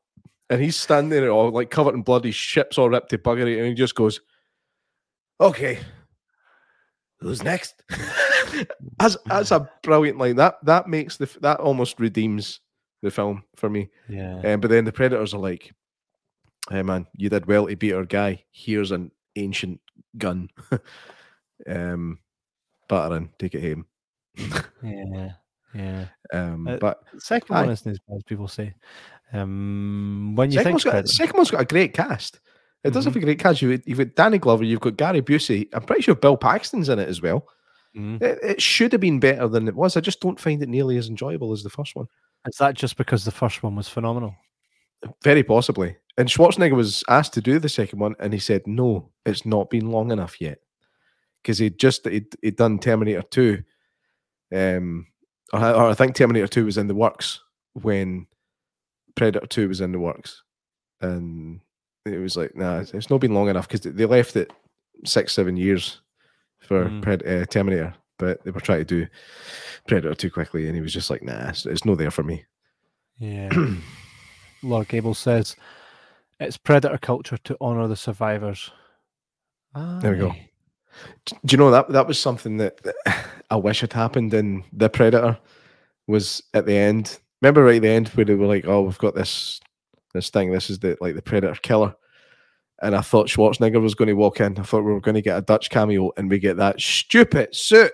and 0.50 0.60
he's 0.62 0.76
standing 0.76 1.10
there 1.10 1.30
all 1.30 1.50
like 1.50 1.70
covered 1.70 1.94
in 1.94 2.02
blood. 2.02 2.24
His 2.24 2.34
ship's 2.34 2.78
all 2.78 2.90
ripped 2.90 3.10
to 3.10 3.18
buggery, 3.18 3.58
and 3.58 3.66
he 3.66 3.74
just 3.74 3.94
goes, 3.94 4.20
"Okay, 5.40 5.78
who's 7.20 7.42
next?" 7.42 7.82
as 9.00 9.16
that's 9.26 9.50
a 9.50 9.68
brilliant 9.82 10.18
line. 10.18 10.36
That 10.36 10.64
that 10.64 10.88
makes 10.88 11.16
the 11.16 11.26
that 11.40 11.60
almost 11.60 11.98
redeems 12.00 12.60
the 13.02 13.10
film 13.10 13.42
for 13.56 13.68
me. 13.68 13.90
Yeah. 14.08 14.40
Um, 14.44 14.60
but 14.60 14.70
then 14.70 14.84
the 14.84 14.92
predators 14.92 15.34
are 15.34 15.38
like, 15.40 15.72
"Hey 16.70 16.82
man, 16.82 17.06
you 17.16 17.28
did 17.28 17.46
well 17.46 17.66
to 17.66 17.76
beat 17.76 17.92
our 17.92 18.04
guy. 18.04 18.44
Here's 18.50 18.92
an 18.92 19.10
ancient 19.36 19.80
gun. 20.18 20.48
um, 21.68 22.18
battering, 22.88 23.30
take 23.38 23.54
it 23.54 23.62
home." 23.62 23.86
Yeah. 24.82 25.32
Yeah. 25.74 26.06
um, 26.32 26.66
Uh, 26.68 26.76
but 26.76 27.02
second 27.18 27.54
Aye. 27.54 27.62
one 27.62 27.70
isn't 27.70 27.90
as 27.90 27.98
bad 28.08 28.16
as 28.16 28.22
people 28.22 28.48
say. 28.48 28.72
Um, 29.32 30.34
when 30.36 30.50
you 30.50 30.58
second 30.58 30.78
think 30.80 30.84
got, 30.84 31.08
second 31.08 31.36
one's 31.36 31.50
got 31.50 31.60
a 31.62 31.64
great 31.64 31.92
cast. 31.94 32.40
It 32.84 32.92
does 32.92 33.04
Mhm. 33.04 33.08
have 33.08 33.16
a 33.16 33.20
great 33.20 33.38
cast. 33.38 33.62
You, 33.62 33.80
you've 33.84 33.98
got 33.98 34.14
Danny 34.14 34.38
Glover, 34.38 34.64
you've 34.64 34.80
got 34.80 34.96
Gary 34.96 35.20
Busey. 35.22 35.68
I'm 35.72 35.82
pretty 35.82 36.02
sure 36.02 36.14
Bill 36.14 36.36
Paxton's 36.36 36.88
in 36.88 36.98
it 36.98 37.08
as 37.08 37.20
well. 37.20 37.46
Mhm. 37.96 38.22
It, 38.22 38.38
it 38.42 38.62
should 38.62 38.92
have 38.92 39.00
been 39.00 39.18
better 39.18 39.48
than 39.48 39.66
it 39.66 39.74
was. 39.74 39.96
I 39.96 40.00
just 40.00 40.20
don't 40.20 40.38
find 40.38 40.62
it 40.62 40.68
nearly 40.68 40.96
as 40.96 41.08
enjoyable 41.08 41.52
as 41.52 41.62
the 41.62 41.70
first 41.70 41.96
one. 41.96 42.06
is 42.46 42.56
that 42.58 42.74
just 42.76 42.96
because 42.96 43.24
the 43.24 43.32
first 43.32 43.62
one 43.64 43.74
was 43.74 43.88
phenomenal? 43.88 44.32
Very 45.24 45.42
possibly. 45.42 45.96
And 46.16 46.28
Schwarzenegger 46.28 46.76
was 46.76 47.02
asked 47.08 47.34
to 47.34 47.40
do 47.42 47.58
the 47.58 47.68
second 47.68 47.98
one, 47.98 48.14
and 48.20 48.32
he 48.32 48.38
said, 48.38 48.66
"No, 48.66 49.10
it's 49.24 49.44
not 49.44 49.68
been 49.68 49.90
long 49.90 50.12
enough 50.12 50.40
yet," 50.40 50.58
because 51.42 51.58
he'd 51.58 51.78
just 51.78 52.06
he'd, 52.06 52.26
he'd 52.42 52.56
done 52.56 52.78
Terminator 52.78 53.22
Two, 53.22 53.62
um, 54.54 55.06
or, 55.52 55.60
or 55.60 55.90
I 55.90 55.94
think 55.94 56.14
Terminator 56.14 56.46
Two 56.46 56.64
was 56.66 56.78
in 56.78 56.86
the 56.86 56.94
works 56.94 57.40
when 57.74 58.26
Predator 59.16 59.46
Two 59.46 59.68
was 59.68 59.80
in 59.80 59.92
the 59.92 59.98
works, 59.98 60.42
and 61.00 61.60
it 62.04 62.18
was 62.18 62.36
like, 62.36 62.54
nah, 62.54 62.78
it's, 62.78 62.92
it's 62.94 63.10
not 63.10 63.20
been 63.20 63.34
long 63.34 63.48
enough 63.48 63.68
because 63.68 63.80
they 63.80 64.04
left 64.06 64.36
it 64.36 64.52
six, 65.04 65.32
seven 65.32 65.56
years 65.56 66.00
for 66.60 66.84
Mm. 66.86 67.02
Pred- 67.02 67.42
uh, 67.42 67.46
Terminator, 67.46 67.94
but 68.18 68.42
they 68.44 68.50
were 68.50 68.60
trying 68.60 68.78
to 68.78 68.84
do 68.84 69.06
Predator 69.88 70.14
too 70.14 70.30
quickly, 70.30 70.66
and 70.66 70.74
he 70.74 70.80
was 70.80 70.92
just 70.92 71.10
like, 71.10 71.22
nah, 71.22 71.48
it's, 71.48 71.66
it's 71.66 71.84
not 71.84 71.98
there 71.98 72.10
for 72.10 72.22
me. 72.22 72.44
Yeah. 73.18 73.50
Lord 74.62 74.88
Gable 74.88 75.14
says 75.14 75.56
it's 76.40 76.56
predator 76.56 76.98
culture 76.98 77.38
to 77.38 77.56
honor 77.60 77.88
the 77.88 77.96
survivors. 77.96 78.70
There 79.74 80.12
we 80.12 80.18
go. 80.18 80.34
Do 81.26 81.36
you 81.52 81.58
know 81.58 81.70
that 81.70 81.90
that 81.90 82.06
was 82.06 82.18
something 82.18 82.56
that, 82.56 82.82
that 82.82 82.94
I 83.50 83.56
wish 83.56 83.80
had 83.80 83.92
happened 83.92 84.32
in 84.32 84.64
the 84.72 84.88
Predator 84.88 85.38
was 86.06 86.42
at 86.54 86.66
the 86.66 86.74
end. 86.74 87.18
Remember 87.42 87.64
right 87.64 87.76
at 87.76 87.82
the 87.82 87.88
end 87.88 88.08
where 88.08 88.24
they 88.24 88.34
were 88.34 88.46
like, 88.46 88.66
"Oh, 88.66 88.82
we've 88.82 88.98
got 88.98 89.14
this 89.14 89.60
this 90.14 90.30
thing. 90.30 90.50
This 90.52 90.70
is 90.70 90.78
the 90.78 90.96
like 91.00 91.14
the 91.14 91.22
Predator 91.22 91.54
killer." 91.60 91.94
And 92.82 92.94
I 92.94 93.00
thought 93.00 93.28
Schwarzenegger 93.28 93.80
was 93.80 93.94
going 93.94 94.08
to 94.08 94.14
walk 94.14 94.40
in. 94.40 94.58
I 94.58 94.62
thought 94.62 94.84
we 94.84 94.92
were 94.92 95.00
going 95.00 95.14
to 95.14 95.22
get 95.22 95.38
a 95.38 95.42
Dutch 95.42 95.70
cameo, 95.70 96.12
and 96.16 96.28
we 96.30 96.38
get 96.38 96.56
that 96.58 96.80
stupid 96.80 97.54
suit, 97.54 97.92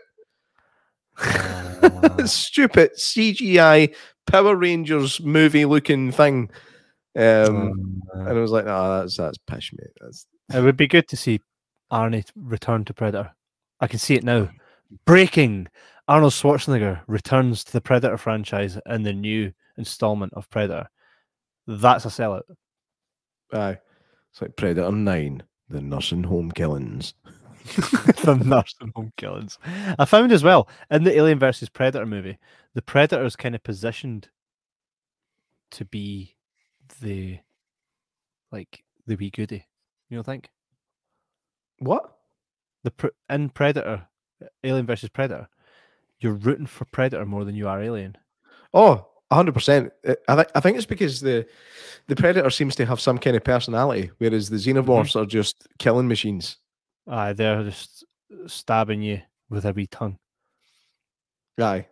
Ah. 1.18 2.16
stupid 2.26 2.92
CGI 2.96 3.94
Power 4.26 4.56
Rangers 4.56 5.20
movie 5.20 5.64
looking 5.64 6.10
thing. 6.12 6.50
Um, 7.16 7.22
Um, 7.24 8.02
and 8.14 8.28
I 8.28 8.32
was 8.32 8.50
like, 8.50 8.64
"No, 8.64 9.00
that's 9.00 9.16
that's 9.16 9.38
pish, 9.38 9.72
mate. 9.72 9.90
That's 10.00 10.26
it 10.54 10.60
would 10.62 10.76
be 10.76 10.88
good 10.88 11.08
to 11.08 11.16
see 11.16 11.40
Arnie 11.92 12.24
return 12.36 12.84
to 12.86 12.94
Predator. 12.94 13.32
I 13.80 13.86
can 13.86 13.98
see 13.98 14.14
it 14.14 14.24
now. 14.24 14.48
Breaking! 15.04 15.68
Arnold 16.12 16.34
Schwarzenegger 16.34 17.00
returns 17.06 17.64
to 17.64 17.72
the 17.72 17.80
Predator 17.80 18.18
franchise 18.18 18.78
in 18.84 19.02
the 19.02 19.14
new 19.14 19.50
installment 19.78 20.34
of 20.34 20.50
Predator. 20.50 20.86
That's 21.66 22.04
a 22.04 22.08
sellout. 22.08 22.42
aye." 23.50 23.78
It's 24.30 24.42
like 24.42 24.54
Predator 24.56 24.92
Nine, 24.92 25.42
the 25.70 25.80
nursing 25.80 26.24
home 26.24 26.50
killings. 26.50 27.14
the 28.24 28.38
nursing 28.44 28.92
home 28.94 29.10
killings. 29.16 29.58
I 29.98 30.04
found 30.04 30.32
as 30.32 30.44
well 30.44 30.68
in 30.90 31.04
the 31.04 31.16
Alien 31.16 31.38
versus 31.38 31.70
Predator 31.70 32.04
movie, 32.04 32.38
the 32.74 32.82
Predator 32.82 33.24
is 33.24 33.34
kind 33.34 33.54
of 33.54 33.62
positioned 33.62 34.28
to 35.70 35.86
be 35.86 36.36
the 37.00 37.38
like 38.50 38.84
the 39.06 39.16
wee 39.16 39.30
goody. 39.30 39.66
You 40.10 40.18
don't 40.18 40.24
think 40.24 40.50
What? 41.78 42.18
the 42.82 42.90
pre- 42.90 43.10
in 43.30 43.48
Predator, 43.48 44.08
Alien 44.62 44.84
versus 44.84 45.08
Predator, 45.08 45.48
you're 46.22 46.34
rooting 46.34 46.66
for 46.66 46.84
Predator 46.86 47.24
more 47.26 47.44
than 47.44 47.54
you 47.54 47.68
are 47.68 47.82
Alien. 47.82 48.16
Oh, 48.74 49.06
100%. 49.32 49.90
I 50.28 50.34
think 50.36 50.48
I 50.54 50.60
think 50.60 50.76
it's 50.76 50.86
because 50.86 51.20
the 51.20 51.46
the 52.06 52.16
predator 52.16 52.50
seems 52.50 52.74
to 52.76 52.86
have 52.86 53.00
some 53.00 53.18
kind 53.18 53.36
of 53.36 53.44
personality, 53.44 54.10
whereas 54.18 54.50
the 54.50 54.56
xenomorphs 54.56 55.16
are 55.16 55.24
just 55.24 55.66
killing 55.78 56.08
machines. 56.08 56.58
Aye, 57.08 57.32
they're 57.32 57.64
just 57.64 58.04
stabbing 58.46 59.02
you 59.02 59.20
with 59.48 59.64
a 59.64 59.72
wee 59.72 59.86
tongue. 59.86 60.18
Aye. 61.58 61.86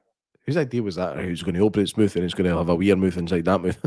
Whose 0.46 0.56
idea 0.56 0.82
was 0.82 0.96
that? 0.96 1.18
Who's 1.18 1.42
going 1.42 1.54
to 1.54 1.60
open 1.60 1.82
its 1.82 1.96
mouth 1.96 2.14
and 2.16 2.24
it's 2.24 2.34
going 2.34 2.50
to 2.50 2.56
have 2.56 2.68
a 2.68 2.74
weird 2.74 2.98
mouth 2.98 3.16
inside 3.16 3.44
that 3.44 3.62
mouth? 3.62 3.78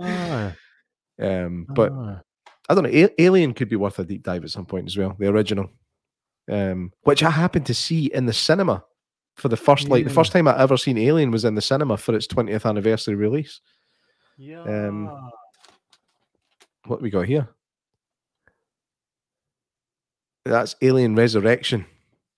Ah, 0.00 0.54
um, 1.20 1.66
but 1.68 1.92
ah. 1.92 2.20
I 2.68 2.74
don't 2.74 2.84
know. 2.84 2.90
A- 2.90 3.22
Alien 3.22 3.52
could 3.52 3.68
be 3.68 3.76
worth 3.76 3.98
a 3.98 4.04
deep 4.04 4.22
dive 4.22 4.44
at 4.44 4.50
some 4.50 4.66
point 4.66 4.86
as 4.86 4.96
well. 4.96 5.16
The 5.18 5.28
original, 5.28 5.70
um, 6.50 6.92
which 7.04 7.22
I 7.22 7.30
happened 7.30 7.66
to 7.66 7.74
see 7.74 8.06
in 8.12 8.26
the 8.26 8.32
cinema 8.32 8.84
for 9.36 9.48
the 9.48 9.56
first 9.56 9.88
like 9.88 10.04
the 10.04 10.10
first 10.10 10.32
time 10.32 10.46
I 10.48 10.58
ever 10.58 10.76
seen 10.76 10.98
Alien 10.98 11.30
was 11.30 11.44
in 11.44 11.54
the 11.54 11.62
cinema 11.62 11.96
for 11.96 12.14
its 12.14 12.26
twentieth 12.26 12.66
anniversary 12.66 13.14
release. 13.14 13.60
yeah. 14.36 14.62
um, 14.62 15.30
What 16.86 17.00
we 17.00 17.10
got 17.10 17.26
here? 17.26 17.48
That's 20.44 20.74
Alien 20.82 21.14
Resurrection. 21.14 21.86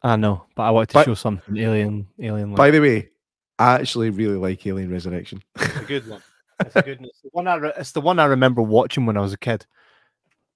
I 0.03 0.17
know, 0.17 0.45
but 0.57 0.65
I 0.65 0.71
wanted 0.71 0.89
to 0.91 0.95
But- 0.95 1.05
show 1.07 1.15
something 1.15 1.57
alien, 1.57 2.09
alien. 2.21 2.55
By 2.55 2.71
the 2.73 2.81
way, 2.81 3.11
I 3.59 3.75
actually 3.75 4.11
really 4.11 4.37
like 4.37 4.67
Alien 4.67 4.91
Resurrection. 4.91 5.41
It's 5.57 5.77
a 5.77 5.85
good 5.85 6.09
one. 6.09 6.23
It's 6.61 6.75
a 6.77 6.83
good 6.89 6.99
one. 7.01 7.09
It's 7.09 7.21
the 7.23 7.29
one 7.33 7.47
I, 7.47 7.55
re- 7.55 7.73
it's 7.79 7.93
the 7.93 8.01
one 8.01 8.19
I 8.19 8.25
remember 8.25 8.63
watching 8.63 9.07
when 9.07 9.17
I 9.17 9.21
was 9.21 9.33
a 9.33 9.39
kid. 9.39 9.65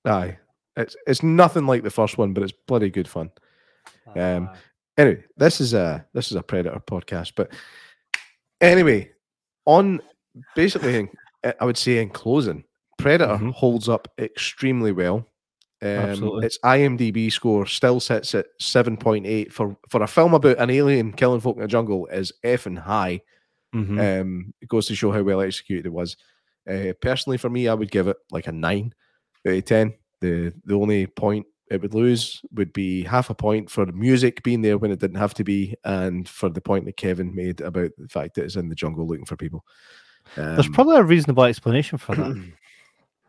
Aye, 0.04 0.38
it's 0.76 0.96
it's 1.06 1.22
nothing 1.22 1.66
like 1.66 1.84
the 1.84 1.90
first 1.90 2.18
one, 2.18 2.32
but 2.32 2.42
it's 2.42 2.52
bloody 2.66 2.90
good 2.90 3.06
fun. 3.08 3.30
Um, 4.14 4.48
Ah. 4.52 4.56
Anyway, 4.98 5.24
this 5.36 5.60
is 5.60 5.74
a 5.74 6.06
this 6.14 6.30
is 6.30 6.36
a 6.36 6.42
Predator 6.42 6.80
podcast, 6.86 7.32
but 7.36 7.52
anyway, 8.60 9.10
on 9.66 10.00
basically, 10.54 11.08
I 11.60 11.64
would 11.64 11.76
say 11.76 11.98
in 12.00 12.08
closing, 12.10 12.64
Predator 12.98 13.36
Mhm. 13.36 13.52
holds 13.52 13.88
up 13.88 14.08
extremely 14.18 14.92
well. 14.92 15.26
Um, 15.82 15.88
Absolutely. 15.88 16.46
Its 16.46 16.58
IMDb 16.64 17.30
score 17.30 17.66
still 17.66 18.00
sits 18.00 18.34
at 18.34 18.46
seven 18.58 18.96
point 18.96 19.26
eight 19.26 19.52
for 19.52 19.76
for 19.90 20.02
a 20.02 20.06
film 20.08 20.32
about 20.32 20.58
an 20.58 20.70
alien 20.70 21.12
killing 21.12 21.40
folk 21.40 21.56
in 21.56 21.62
the 21.62 21.68
jungle 21.68 22.06
is 22.06 22.32
effing 22.42 22.78
high. 22.78 23.20
Mhm. 23.74 24.20
Um, 24.20 24.54
it 24.62 24.68
goes 24.68 24.86
to 24.86 24.94
show 24.94 25.12
how 25.12 25.22
well 25.22 25.42
executed 25.42 25.84
it 25.86 25.92
was. 25.92 26.16
Uh, 26.68 26.94
personally, 27.02 27.36
for 27.36 27.50
me, 27.50 27.68
I 27.68 27.74
would 27.74 27.90
give 27.90 28.08
it 28.08 28.16
like 28.30 28.46
a 28.46 28.52
nine 28.52 28.94
out 29.46 29.52
of 29.52 29.64
ten. 29.66 29.92
The 30.22 30.54
the 30.64 30.74
only 30.74 31.06
point 31.06 31.46
it 31.70 31.82
would 31.82 31.94
lose 31.94 32.42
would 32.52 32.72
be 32.72 33.02
half 33.02 33.28
a 33.30 33.34
point 33.34 33.70
for 33.70 33.86
music 33.86 34.42
being 34.42 34.62
there 34.62 34.78
when 34.78 34.90
it 34.92 35.00
didn't 35.00 35.16
have 35.18 35.34
to 35.34 35.44
be, 35.44 35.74
and 35.84 36.28
for 36.28 36.48
the 36.48 36.60
point 36.60 36.84
that 36.86 36.96
Kevin 36.96 37.34
made 37.34 37.60
about 37.60 37.90
the 37.98 38.08
fact 38.08 38.34
that 38.34 38.44
it's 38.44 38.56
in 38.56 38.68
the 38.68 38.74
jungle 38.74 39.06
looking 39.06 39.24
for 39.26 39.36
people. 39.36 39.64
There's 40.36 40.66
Um, 40.66 40.72
probably 40.72 40.96
a 40.96 41.02
reasonable 41.02 41.44
explanation 41.44 41.98
for 41.98 42.14
that. 42.16 42.52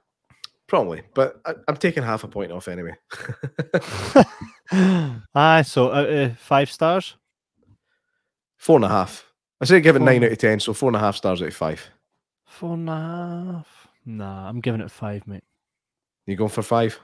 probably, 0.67 1.01
but 1.13 1.39
I, 1.45 1.53
I'm 1.67 1.77
taking 1.77 2.03
half 2.03 2.23
a 2.23 2.27
point 2.27 2.51
off 2.51 2.67
anyway. 2.67 2.95
Aye, 4.71 5.61
so 5.65 5.91
out 5.91 6.09
of 6.09 6.37
five 6.39 6.69
stars. 6.71 7.15
four 8.57 8.75
and 8.77 8.85
a 8.85 8.89
half. 8.89 9.25
I 9.61 9.65
say 9.65 9.81
give 9.81 9.95
it 9.95 9.99
Four 9.99 10.05
nine 10.05 10.23
out 10.23 10.31
of 10.31 10.37
ten, 10.37 10.59
so 10.59 10.73
four 10.73 10.89
and 10.89 10.95
a 10.95 10.99
half 10.99 11.15
stars 11.15 11.41
out 11.41 11.47
of 11.47 11.55
five. 11.55 11.87
Four 12.45 12.73
and 12.73 12.89
a 12.89 12.93
half. 12.93 13.87
Nah, 14.05 14.47
I'm 14.49 14.59
giving 14.61 14.81
it 14.81 14.91
five, 14.91 15.25
mate. 15.27 15.43
You 16.25 16.35
going 16.35 16.49
for 16.49 16.61
five? 16.63 16.99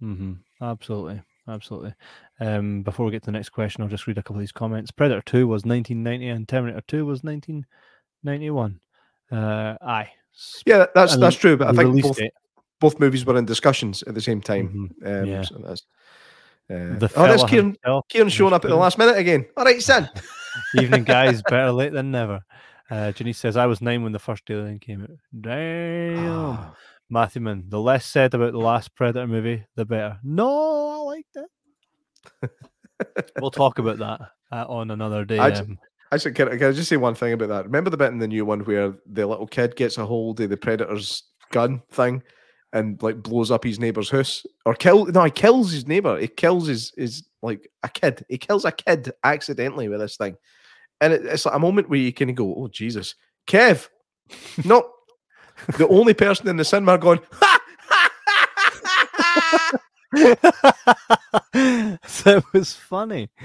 Hmm 0.00 0.32
Absolutely, 0.60 1.20
absolutely. 1.48 1.94
Um, 2.40 2.82
before 2.82 3.06
we 3.06 3.12
get 3.12 3.22
to 3.22 3.26
the 3.26 3.32
next 3.32 3.50
question, 3.50 3.82
I'll 3.82 3.88
just 3.88 4.06
read 4.06 4.18
a 4.18 4.22
couple 4.22 4.36
of 4.36 4.40
these 4.40 4.52
comments. 4.52 4.90
Predator 4.90 5.22
Two 5.22 5.46
was 5.46 5.64
1990, 5.64 6.28
and 6.28 6.48
Terminator 6.48 6.82
Two 6.86 7.04
was 7.06 7.22
1991. 7.24 8.80
Uh, 9.32 9.76
aye. 9.82 10.10
Yeah, 10.66 10.86
that's 10.94 11.14
and 11.14 11.22
that's 11.22 11.36
true. 11.36 11.56
But 11.56 11.68
I 11.68 11.72
think 11.72 12.02
both 12.02 12.18
both 12.80 13.00
movies 13.00 13.24
were 13.24 13.36
in 13.36 13.44
discussions 13.44 14.02
at 14.02 14.14
the 14.14 14.20
same 14.20 14.40
time. 14.40 14.90
Mhm. 15.02 15.22
Um, 15.22 15.26
Yeah. 15.26 15.42
so 15.42 15.58
that's, 15.58 15.82
uh, 16.70 16.74
The 16.74 16.94
oh, 16.94 16.98
that's 16.98 17.12
fella 17.14 17.48
Kieran. 17.48 17.76
Kieran 18.08 18.28
showing 18.28 18.52
up 18.52 18.64
at 18.64 18.68
the 18.68 18.76
last 18.76 18.98
minute 18.98 19.16
again. 19.16 19.46
All 19.56 19.64
right, 19.64 19.80
son. 19.80 20.10
Evening, 20.74 21.04
guys. 21.04 21.42
Better 21.42 21.72
late 21.72 21.92
than 21.92 22.10
never. 22.10 22.40
Uh, 22.90 23.12
Jenny 23.12 23.32
says, 23.32 23.56
I 23.56 23.66
was 23.66 23.80
nine 23.80 24.02
when 24.02 24.12
the 24.12 24.18
first 24.18 24.42
Alien 24.50 24.78
came 24.78 25.02
out. 25.02 25.10
Damn. 25.40 26.72
Matthewman, 27.14 27.64
the 27.68 27.80
less 27.80 28.04
said 28.04 28.34
about 28.34 28.52
the 28.52 28.58
last 28.58 28.94
Predator 28.94 29.26
movie, 29.26 29.64
the 29.76 29.84
better. 29.86 30.18
No, 30.22 30.88
I 30.90 30.96
liked 30.98 31.36
it. 32.42 32.50
we'll 33.40 33.50
talk 33.50 33.78
about 33.78 33.98
that 33.98 34.20
uh, 34.52 34.66
on 34.68 34.90
another 34.90 35.24
day. 35.24 35.38
I 35.38 35.50
j- 35.50 35.60
um, 35.60 35.78
Actually, 36.12 36.32
can, 36.34 36.48
I- 36.48 36.56
can 36.58 36.68
I 36.68 36.72
just 36.72 36.88
say 36.88 36.96
one 36.96 37.14
thing 37.14 37.32
about 37.32 37.48
that? 37.48 37.64
Remember 37.64 37.90
the 37.90 37.96
bit 37.96 38.12
in 38.12 38.18
the 38.18 38.28
new 38.28 38.44
one 38.44 38.60
where 38.60 38.94
the 39.06 39.26
little 39.26 39.46
kid 39.46 39.76
gets 39.76 39.96
a 39.98 40.04
hold 40.04 40.40
of 40.40 40.50
the 40.50 40.56
predator's 40.56 41.22
gun 41.50 41.82
thing 41.92 42.22
and 42.72 43.00
like 43.02 43.22
blows 43.22 43.50
up 43.50 43.64
his 43.64 43.78
neighbor's 43.80 44.10
house 44.10 44.44
or 44.66 44.74
kill? 44.74 45.06
No, 45.06 45.24
he 45.24 45.30
kills 45.30 45.72
his 45.72 45.86
neighbor. 45.86 46.18
He 46.18 46.28
kills 46.28 46.66
his 46.66 46.92
his 46.96 47.26
like 47.42 47.68
a 47.82 47.88
kid. 47.88 48.24
He 48.28 48.38
kills 48.38 48.64
a 48.64 48.72
kid 48.72 49.12
accidentally 49.24 49.88
with 49.88 50.00
this 50.00 50.16
thing, 50.16 50.36
and 51.00 51.12
it, 51.12 51.24
it's 51.24 51.46
like 51.46 51.54
a 51.54 51.58
moment 51.60 51.88
where 51.88 51.98
you 51.98 52.12
kind 52.12 52.30
of 52.30 52.36
go, 52.36 52.54
"Oh 52.56 52.68
Jesus, 52.68 53.14
Kev!" 53.48 53.88
no, 54.64 54.90
the 55.78 55.86
only 55.88 56.14
person 56.14 56.48
in 56.48 56.56
the 56.56 56.64
cinema 56.64 56.98
going, 56.98 57.20
"Ha, 57.32 57.60
ha, 57.88 58.10
ha, 58.26 58.50
ha, 59.14 59.70
ha." 59.72 59.78
that 62.24 62.44
was 62.52 62.72
funny. 62.74 63.28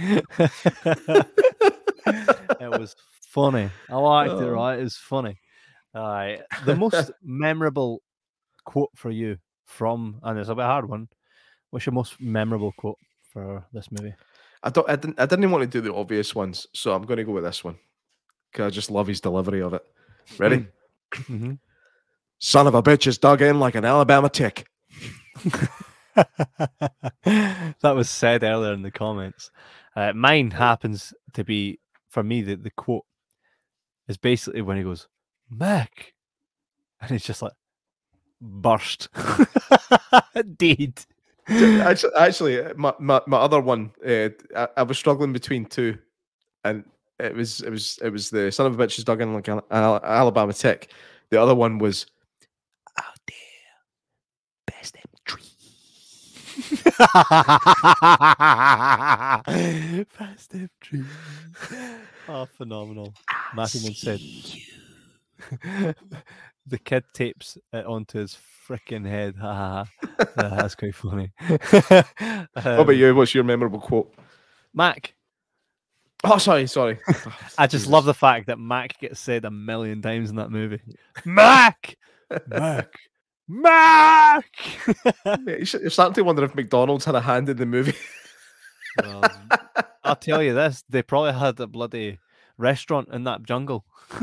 it 2.59 2.69
was 2.69 2.95
funny. 3.29 3.69
I 3.89 3.95
liked 3.95 4.33
it, 4.33 4.35
Oh. 4.43 4.49
right? 4.51 4.79
It's 4.79 4.97
funny. 4.97 5.39
All 5.95 6.03
right. 6.03 6.41
The 6.65 6.75
most 6.75 7.11
memorable 7.23 8.01
quote 8.65 8.91
for 8.95 9.09
you 9.11 9.37
from, 9.65 10.19
and 10.23 10.37
it's 10.39 10.49
a 10.49 10.55
bit 10.55 10.65
hard 10.65 10.87
one. 10.89 11.07
What's 11.71 11.85
your 11.85 11.93
most 11.93 12.19
memorable 12.19 12.71
quote 12.77 12.97
for 13.33 13.65
this 13.73 13.91
movie? 13.91 14.13
I 14.63 14.69
don't. 14.69 14.89
I 14.89 14.95
didn't. 14.95 15.19
I 15.19 15.25
didn't 15.25 15.49
want 15.51 15.61
to 15.63 15.67
do 15.67 15.81
the 15.81 15.93
obvious 15.93 16.35
ones, 16.35 16.67
so 16.73 16.93
I'm 16.93 17.03
going 17.03 17.17
to 17.17 17.23
go 17.23 17.31
with 17.31 17.43
this 17.43 17.63
one 17.63 17.77
because 18.51 18.65
I 18.67 18.69
just 18.71 18.91
love 18.91 19.07
his 19.07 19.21
delivery 19.21 19.61
of 19.61 19.73
it. 19.73 19.83
Ready? 20.37 20.67
hmm 21.15 21.53
Son 22.39 22.67
of 22.67 22.75
a 22.75 22.81
bitch 22.81 23.07
is 23.07 23.17
dug 23.17 23.41
in 23.41 23.59
like 23.59 23.75
an 23.75 23.85
Alabama 23.85 24.29
tick. 24.29 24.67
that 26.15 27.75
was 27.83 28.09
said 28.09 28.43
earlier 28.43 28.73
in 28.73 28.81
the 28.81 28.91
comments. 28.91 29.51
Uh, 29.95 30.13
mine 30.13 30.51
happens 30.51 31.13
to 31.33 31.43
be 31.43 31.79
for 32.09 32.23
me 32.23 32.41
the, 32.41 32.55
the 32.55 32.71
quote 32.71 33.05
is 34.07 34.17
basically 34.17 34.61
when 34.61 34.77
he 34.77 34.83
goes, 34.83 35.07
Mac, 35.49 36.13
and 37.01 37.11
he's 37.11 37.23
just 37.23 37.41
like 37.41 37.53
burst. 38.41 39.09
Deed. 40.57 40.99
Actually, 41.47 42.11
actually, 42.17 42.63
uh, 42.63 42.73
my, 42.75 42.93
my, 42.99 43.21
my 43.25 43.37
other 43.37 43.59
one, 43.59 43.91
uh, 44.05 44.29
I, 44.55 44.67
I 44.77 44.83
was 44.83 44.97
struggling 44.97 45.33
between 45.33 45.65
two, 45.65 45.97
and 46.63 46.83
it 47.19 47.35
was 47.35 47.61
it 47.61 47.69
was 47.69 47.99
it 48.03 48.11
was 48.11 48.29
the 48.29 48.51
son 48.51 48.67
of 48.67 48.79
a 48.79 48.83
bitch 48.83 48.97
is 48.97 49.03
dug 49.03 49.21
in 49.21 49.33
like 49.33 49.47
an 49.47 49.61
Alabama 49.71 50.53
tick. 50.53 50.91
The 51.31 51.41
other 51.41 51.55
one 51.55 51.79
was 51.79 52.05
out 52.97 53.19
there, 53.27 53.35
best 54.67 54.93
them 54.93 55.03
tree. 55.25 55.43
Fast 60.09 60.51
them 60.51 60.69
tree. 60.81 61.03
Oh, 62.27 62.45
phenomenal. 62.57 63.13
Matthew 63.55 63.93
said 63.93 64.19
the 66.67 66.77
kid 66.77 67.03
tapes 67.13 67.57
it 67.73 67.85
onto 67.85 68.19
his 68.19 68.37
freaking 68.67 69.05
head. 69.05 69.35
Ha 69.39 69.55
ha 69.55 69.85
That's 70.35 70.75
quite 70.75 70.95
funny. 70.95 71.31
um, 71.49 71.57
what 72.53 72.79
about 72.81 72.97
you? 72.97 73.15
What's 73.15 73.33
your 73.33 73.43
memorable 73.43 73.79
quote? 73.79 74.13
Mac. 74.73 75.13
Oh, 76.23 76.37
sorry, 76.37 76.67
sorry. 76.67 76.99
I 77.57 77.65
just 77.67 77.87
love 77.87 78.05
the 78.05 78.13
fact 78.13 78.47
that 78.47 78.59
Mac 78.59 78.99
gets 78.99 79.19
said 79.21 79.45
a 79.45 79.51
million 79.51 80.01
times 80.01 80.29
in 80.29 80.35
that 80.35 80.51
movie. 80.51 80.81
Mac, 81.23 81.95
Mac, 82.47 82.91
Mac. 83.49 84.45
Mate, 85.41 85.73
you're 85.73 85.89
starting 85.89 86.13
to 86.13 86.23
wonder 86.23 86.43
if 86.43 86.53
McDonald's 86.53 87.03
had 87.03 87.15
a 87.15 87.21
hand 87.21 87.49
in 87.49 87.57
the 87.57 87.65
movie. 87.65 87.97
well, 89.01 89.23
I'll 90.03 90.15
tell 90.15 90.43
you 90.43 90.53
this: 90.53 90.83
they 90.87 91.01
probably 91.01 91.33
had 91.33 91.59
a 91.59 91.65
bloody 91.65 92.19
restaurant 92.57 93.09
in 93.11 93.23
that 93.23 93.41
jungle. 93.41 93.85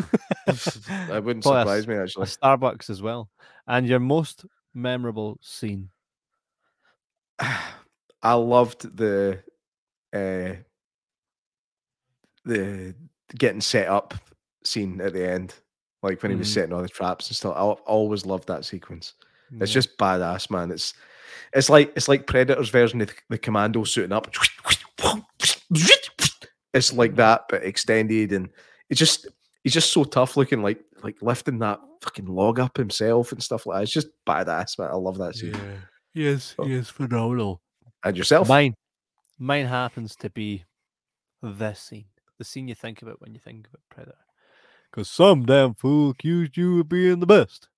that 0.46 1.22
wouldn't 1.24 1.42
probably 1.42 1.82
surprise 1.82 1.84
a, 1.84 1.88
me 1.88 1.96
actually. 1.96 2.22
A 2.22 2.26
Starbucks 2.26 2.88
as 2.88 3.02
well. 3.02 3.28
And 3.66 3.88
your 3.88 3.98
most 3.98 4.46
memorable 4.74 5.38
scene? 5.42 5.90
I 8.22 8.32
loved 8.34 8.96
the 8.96 9.42
uh, 10.12 10.54
the 12.44 12.94
getting 13.36 13.60
set 13.60 13.88
up 13.88 14.14
scene 14.64 15.00
at 15.00 15.12
the 15.12 15.28
end, 15.28 15.54
like 16.02 16.22
when 16.22 16.30
he 16.30 16.36
was 16.36 16.48
mm. 16.48 16.54
setting 16.54 16.72
all 16.72 16.82
the 16.82 16.88
traps 16.88 17.28
and 17.28 17.36
stuff. 17.36 17.56
I 17.56 17.60
always 17.60 18.26
loved 18.26 18.48
that 18.48 18.64
sequence. 18.64 19.14
Yeah. 19.50 19.62
It's 19.62 19.72
just 19.72 19.96
badass, 19.98 20.50
man. 20.50 20.70
It's 20.70 20.94
it's 21.52 21.70
like 21.70 21.92
it's 21.96 22.08
like 22.08 22.26
Predator's 22.26 22.68
version 22.68 23.00
of 23.00 23.10
the 23.28 23.38
commando 23.38 23.84
suiting 23.84 24.12
up. 24.12 24.28
It's 26.74 26.92
like 26.92 27.12
mm. 27.12 27.16
that, 27.16 27.44
but 27.48 27.64
extended, 27.64 28.32
and 28.32 28.48
it's 28.90 28.98
just 28.98 29.28
he's 29.62 29.72
just 29.72 29.92
so 29.92 30.04
tough 30.04 30.36
looking, 30.36 30.62
like 30.62 30.80
like 31.02 31.16
lifting 31.22 31.58
that 31.60 31.80
fucking 32.02 32.26
log 32.26 32.60
up 32.60 32.76
himself 32.76 33.32
and 33.32 33.42
stuff 33.42 33.66
like 33.66 33.78
that. 33.78 33.82
It's 33.84 33.92
just 33.92 34.08
badass, 34.26 34.78
man. 34.78 34.90
I 34.90 34.96
love 34.96 35.18
that 35.18 35.34
scene. 35.34 35.54
Yeah. 35.54 35.78
Yes, 36.14 36.54
oh. 36.58 36.66
yes, 36.66 36.88
phenomenal. 36.88 37.60
And 38.04 38.16
yourself? 38.16 38.48
Mine, 38.48 38.74
mine 39.38 39.66
happens 39.66 40.16
to 40.16 40.30
be 40.30 40.64
this 41.42 41.80
scene, 41.80 42.06
the 42.38 42.44
scene 42.44 42.68
you 42.68 42.74
think 42.74 43.02
about 43.02 43.20
when 43.20 43.34
you 43.34 43.40
think 43.40 43.66
about 43.66 43.82
Predator. 43.90 44.16
Because 44.90 45.10
some 45.10 45.44
damn 45.44 45.74
fool 45.74 46.10
accused 46.10 46.56
you 46.56 46.80
of 46.80 46.88
being 46.88 47.20
the 47.20 47.26
best. 47.26 47.68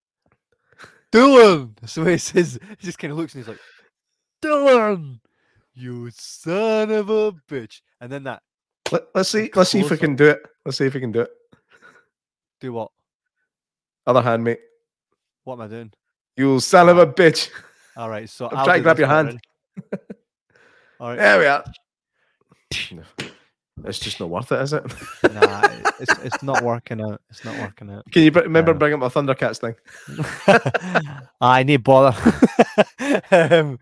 Dillon! 1.11 1.75
So 1.87 2.05
he 2.05 2.19
says, 2.19 2.59
he 2.79 2.87
just 2.87 2.99
kind 2.99 3.13
of 3.13 3.19
looks 3.19 3.35
and 3.35 3.43
he's 3.43 3.49
like, 3.49 3.61
Dillon! 4.43 5.21
You 5.75 6.11
son 6.11 6.91
of 6.91 7.09
a 7.09 7.33
bitch. 7.49 7.81
And 8.01 8.11
then 8.11 8.25
that. 8.25 8.43
Let, 8.91 9.05
us 9.15 9.31
see. 9.31 9.51
Let's 9.55 9.71
see 9.71 9.81
if 9.81 9.91
we 9.91 9.97
can 9.97 10.17
do 10.17 10.27
it. 10.27 10.43
Let's 10.65 10.79
see 10.79 10.87
if 10.87 10.95
we 10.95 11.01
can 11.01 11.13
do 11.13 11.21
it. 11.21 11.31
Do 12.61 12.73
what? 12.73 12.91
Other 14.07 14.23
hand, 14.23 14.43
mate. 14.43 14.61
What 15.45 15.55
am 15.55 15.61
I 15.61 15.69
doing? 15.69 15.93
You 16.37 16.61
son 16.61 16.89
of 16.89 16.99
a 16.99 17.07
bitch. 17.07 17.51
All 17.97 18.09
right. 18.09 18.29
So 18.29 18.47
I'm 18.47 18.65
trying 18.65 18.79
to 18.79 18.83
grab 18.83 18.99
your 18.99 19.09
hand. 19.09 19.41
All 21.01 21.11
right. 21.11 21.17
There 21.17 21.39
we 21.39 21.47
are. 21.47 21.65
It's 23.85 23.99
just 23.99 24.21
not 24.21 24.31
worth 24.31 24.53
it, 24.53 24.61
is 24.61 24.73
it? 24.73 24.85
nah, 25.33 25.63
it's 26.01 26.19
it's 26.19 26.43
not 26.43 26.63
working 26.63 27.01
out. 27.01 27.21
It's 27.31 27.45
not 27.45 27.59
working 27.59 27.91
out. 27.91 28.05
Can 28.13 28.23
you 28.23 28.31
remember 28.31 28.75
bringing 28.75 29.03
up 29.03 29.15
my 29.15 29.21
Thundercats 29.21 29.59
thing? 29.59 29.75
I 31.41 31.63
need 31.63 31.85
bother. 31.85 32.17
um, 33.31 33.79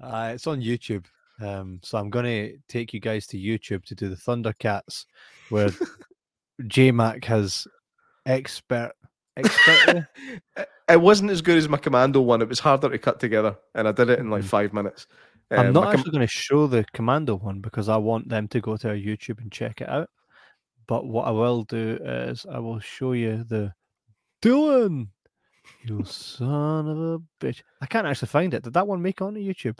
uh, 0.00 0.32
it's 0.34 0.46
on 0.46 0.60
YouTube. 0.60 1.06
Um, 1.40 1.80
so 1.82 1.98
I'm 1.98 2.10
going 2.10 2.24
to 2.24 2.58
take 2.68 2.94
you 2.94 3.00
guys 3.00 3.26
to 3.28 3.38
YouTube 3.38 3.84
to 3.86 3.94
do 3.94 4.08
the 4.08 4.16
Thundercats, 4.16 5.04
where 5.50 5.70
J 6.66 6.90
Mac 6.92 7.24
has 7.26 7.66
expert 8.24 8.92
expert. 9.36 10.06
it 10.88 11.00
wasn't 11.00 11.30
as 11.30 11.42
good 11.42 11.58
as 11.58 11.68
my 11.68 11.78
Commando 11.78 12.20
one. 12.20 12.42
It 12.42 12.48
was 12.48 12.60
harder 12.60 12.88
to 12.88 12.98
cut 12.98 13.20
together, 13.20 13.56
and 13.74 13.86
I 13.86 13.92
did 13.92 14.10
it 14.10 14.18
in 14.18 14.30
like 14.30 14.42
hmm. 14.42 14.48
five 14.48 14.72
minutes. 14.72 15.06
I'm 15.50 15.68
um, 15.68 15.72
not 15.72 15.88
actually 15.88 16.04
com- 16.04 16.12
going 16.12 16.26
to 16.26 16.32
show 16.32 16.66
the 16.66 16.84
Commando 16.92 17.36
one 17.36 17.60
because 17.60 17.88
I 17.88 17.96
want 17.96 18.28
them 18.28 18.48
to 18.48 18.60
go 18.60 18.76
to 18.76 18.88
our 18.88 18.96
YouTube 18.96 19.40
and 19.40 19.52
check 19.52 19.80
it 19.80 19.88
out. 19.88 20.10
But 20.86 21.06
what 21.06 21.26
I 21.26 21.30
will 21.30 21.64
do 21.64 21.98
is 22.02 22.46
I 22.50 22.58
will 22.58 22.80
show 22.80 23.12
you 23.12 23.44
the 23.44 23.72
Dillon, 24.42 25.10
you 25.84 26.04
son 26.04 26.88
of 26.88 26.98
a 26.98 27.18
bitch. 27.40 27.62
I 27.80 27.86
can't 27.86 28.06
actually 28.06 28.28
find 28.28 28.54
it. 28.54 28.62
Did 28.62 28.74
that 28.74 28.86
one 28.86 29.02
make 29.02 29.20
on 29.22 29.34
to 29.34 29.40
YouTube? 29.40 29.78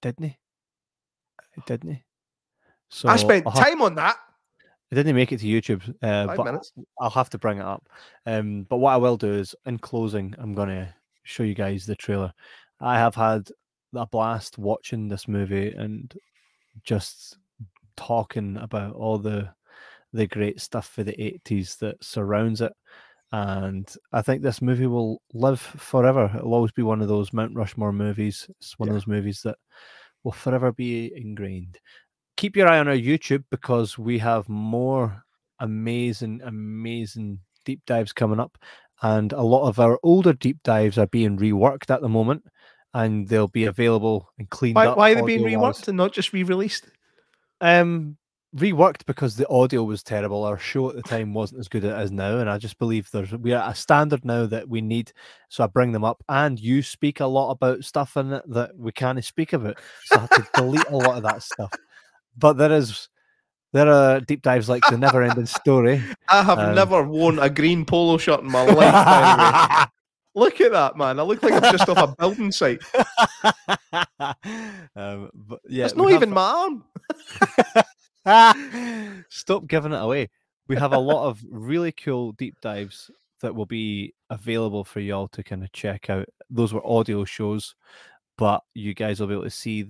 Didn't 0.00 0.24
he? 0.24 0.38
It 1.56 1.66
didn't 1.66 1.90
he? 1.90 2.02
So 2.88 3.08
I 3.08 3.16
spent 3.16 3.46
time 3.46 3.82
on 3.82 3.94
that. 3.96 4.16
It 4.90 4.96
didn't 4.96 5.16
make 5.16 5.32
it 5.32 5.40
to 5.40 5.46
YouTube, 5.46 5.88
uh, 6.02 6.26
Five 6.26 6.36
but 6.36 6.44
minutes. 6.44 6.72
I'll 7.00 7.08
have 7.08 7.30
to 7.30 7.38
bring 7.38 7.58
it 7.58 7.64
up. 7.64 7.88
Um, 8.26 8.66
but 8.68 8.76
what 8.76 8.92
I 8.92 8.98
will 8.98 9.16
do 9.16 9.32
is, 9.32 9.54
in 9.64 9.78
closing, 9.78 10.34
I'm 10.38 10.54
going 10.54 10.68
to 10.68 10.94
show 11.22 11.44
you 11.44 11.54
guys 11.54 11.86
the 11.86 11.96
trailer. 11.96 12.32
I 12.78 12.98
have 12.98 13.14
had 13.14 13.48
a 13.94 14.06
blast 14.06 14.58
watching 14.58 15.08
this 15.08 15.28
movie 15.28 15.72
and 15.72 16.14
just 16.84 17.38
talking 17.96 18.56
about 18.56 18.94
all 18.94 19.18
the 19.18 19.48
the 20.14 20.26
great 20.26 20.60
stuff 20.60 20.88
for 20.88 21.02
the 21.02 21.16
80s 21.46 21.78
that 21.78 22.02
surrounds 22.04 22.60
it. 22.60 22.72
And 23.32 23.90
I 24.12 24.20
think 24.20 24.42
this 24.42 24.60
movie 24.60 24.86
will 24.86 25.22
live 25.32 25.58
forever. 25.58 26.30
It'll 26.36 26.52
always 26.52 26.72
be 26.72 26.82
one 26.82 27.00
of 27.00 27.08
those 27.08 27.32
Mount 27.32 27.56
Rushmore 27.56 27.94
movies. 27.94 28.46
It's 28.58 28.78
one 28.78 28.88
yeah. 28.88 28.92
of 28.92 28.96
those 28.96 29.06
movies 29.06 29.40
that 29.42 29.56
will 30.22 30.32
forever 30.32 30.70
be 30.70 31.12
ingrained 31.16 31.78
keep 32.36 32.56
your 32.56 32.68
eye 32.68 32.78
on 32.78 32.88
our 32.88 32.94
YouTube 32.94 33.44
because 33.50 33.98
we 33.98 34.18
have 34.18 34.48
more 34.48 35.22
amazing, 35.60 36.40
amazing 36.44 37.38
deep 37.64 37.80
dives 37.86 38.12
coming 38.12 38.40
up. 38.40 38.58
And 39.02 39.32
a 39.32 39.42
lot 39.42 39.68
of 39.68 39.78
our 39.80 39.98
older 40.02 40.32
deep 40.32 40.58
dives 40.62 40.98
are 40.98 41.06
being 41.06 41.38
reworked 41.38 41.90
at 41.90 42.00
the 42.00 42.08
moment 42.08 42.44
and 42.94 43.28
they'll 43.28 43.48
be 43.48 43.64
available 43.64 44.30
and 44.38 44.48
cleaned 44.50 44.76
why, 44.76 44.86
up. 44.86 44.96
Why 44.96 45.10
are 45.10 45.14
they 45.16 45.22
being 45.22 45.42
reworked 45.42 45.88
and 45.88 45.96
not 45.96 46.12
just 46.12 46.32
re 46.32 46.42
released? 46.42 46.86
Um, 47.60 48.16
reworked 48.56 49.06
because 49.06 49.36
the 49.36 49.48
audio 49.48 49.84
was 49.84 50.02
terrible. 50.02 50.44
Our 50.44 50.58
show 50.58 50.90
at 50.90 50.96
the 50.96 51.02
time 51.02 51.32
wasn't 51.32 51.60
as 51.60 51.68
good 51.68 51.84
as 51.84 51.92
it 51.92 52.04
is 52.04 52.12
now, 52.12 52.38
and 52.38 52.50
I 52.50 52.58
just 52.58 52.78
believe 52.78 53.10
there's 53.10 53.32
we 53.32 53.52
are 53.52 53.62
at 53.62 53.72
a 53.72 53.74
standard 53.74 54.24
now 54.24 54.46
that 54.46 54.68
we 54.68 54.80
need. 54.80 55.12
So 55.48 55.64
I 55.64 55.66
bring 55.66 55.92
them 55.92 56.04
up, 56.04 56.22
and 56.28 56.58
you 56.58 56.82
speak 56.82 57.20
a 57.20 57.26
lot 57.26 57.50
about 57.50 57.84
stuff 57.84 58.16
in 58.16 58.32
it 58.32 58.44
that 58.50 58.76
we 58.76 58.92
can't 58.92 59.24
speak 59.24 59.52
about. 59.52 59.78
So 60.04 60.16
I 60.16 60.20
have 60.20 60.30
to 60.30 60.48
delete 60.54 60.88
a 60.88 60.96
lot 60.96 61.16
of 61.16 61.22
that 61.22 61.42
stuff 61.42 61.72
but 62.36 62.54
there 62.54 62.72
is 62.72 63.08
there 63.72 63.88
are 63.88 64.20
deep 64.20 64.42
dives 64.42 64.68
like 64.68 64.82
the 64.90 64.98
never 64.98 65.22
ending 65.22 65.46
story. 65.46 66.02
I 66.28 66.42
have 66.42 66.58
um, 66.58 66.74
never 66.74 67.02
worn 67.02 67.38
a 67.38 67.48
green 67.48 67.84
polo 67.84 68.18
shirt 68.18 68.40
in 68.40 68.50
my 68.50 68.64
life. 68.66 69.88
Look 70.34 70.60
at 70.60 70.72
that, 70.72 70.96
man. 70.96 71.18
I 71.18 71.22
look 71.22 71.42
like 71.42 71.52
I'm 71.52 71.72
just 71.72 71.88
off 71.88 71.98
a 71.98 72.14
building 72.18 72.52
site. 72.52 72.80
Um, 74.94 75.30
but 75.34 75.60
yeah, 75.68 75.84
it's 75.84 75.94
not 75.94 76.10
have... 76.10 76.22
even 76.22 76.30
my 76.30 76.82
arm. 78.26 79.24
Stop 79.28 79.66
giving 79.66 79.92
it 79.92 80.02
away. 80.02 80.30
We 80.68 80.76
have 80.76 80.92
a 80.92 80.98
lot 80.98 81.26
of 81.28 81.42
really 81.50 81.92
cool 81.92 82.32
deep 82.32 82.60
dives 82.60 83.10
that 83.40 83.54
will 83.54 83.66
be 83.66 84.14
available 84.30 84.84
for 84.84 85.00
y'all 85.00 85.28
to 85.28 85.42
kind 85.42 85.62
of 85.62 85.72
check 85.72 86.08
out. 86.08 86.26
Those 86.50 86.72
were 86.72 86.86
audio 86.86 87.24
shows, 87.24 87.74
but 88.38 88.62
you 88.74 88.94
guys 88.94 89.20
will 89.20 89.26
be 89.26 89.34
able 89.34 89.44
to 89.44 89.50
see 89.50 89.88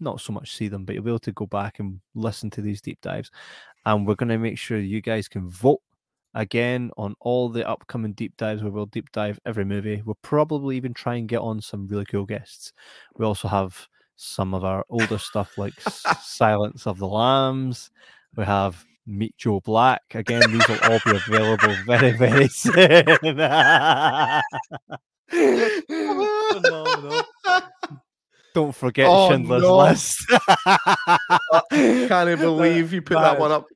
not 0.00 0.20
so 0.20 0.32
much 0.32 0.56
see 0.56 0.68
them, 0.68 0.84
but 0.84 0.94
you'll 0.94 1.04
be 1.04 1.10
able 1.10 1.18
to 1.20 1.32
go 1.32 1.46
back 1.46 1.78
and 1.78 2.00
listen 2.14 2.50
to 2.50 2.60
these 2.60 2.80
deep 2.80 3.00
dives. 3.00 3.30
And 3.84 4.06
we're 4.06 4.14
going 4.14 4.28
to 4.30 4.38
make 4.38 4.58
sure 4.58 4.78
you 4.78 5.00
guys 5.00 5.28
can 5.28 5.48
vote 5.48 5.80
again 6.36 6.90
on 6.96 7.16
all 7.20 7.48
the 7.48 7.66
upcoming 7.68 8.12
deep 8.12 8.36
dives 8.36 8.62
where 8.62 8.70
we'll 8.70 8.86
deep 8.86 9.10
dive 9.10 9.40
every 9.44 9.64
movie. 9.64 10.02
We'll 10.04 10.18
probably 10.22 10.76
even 10.76 10.94
try 10.94 11.16
and 11.16 11.26
get 11.28 11.40
on 11.40 11.60
some 11.60 11.88
really 11.88 12.04
cool 12.04 12.26
guests. 12.26 12.72
We 13.16 13.24
also 13.24 13.48
have 13.48 13.88
some 14.16 14.54
of 14.54 14.64
our 14.64 14.84
older 14.88 15.18
stuff 15.18 15.58
like 15.58 15.74
Silence 16.22 16.86
of 16.86 16.98
the 16.98 17.08
Lambs. 17.08 17.90
We 18.36 18.44
have 18.44 18.84
Meet 19.06 19.36
Joe 19.38 19.60
Black. 19.60 20.02
Again, 20.14 20.42
these 20.50 20.68
will 20.68 20.78
all 20.84 21.00
be 21.04 21.16
available 21.16 21.74
very, 21.86 22.12
very 22.12 22.48
soon. 22.52 23.04
Don't 28.54 28.74
forget 28.74 29.06
Oh, 29.08 29.30
Schindler's 29.30 29.62
no. 29.62 29.76
List. 29.76 30.26
Can't 31.70 32.40
believe 32.40 32.92
you 32.92 33.02
put 33.02 33.14
that, 33.14 33.32
that 33.32 33.38
one 33.40 33.52
up. 33.52 33.66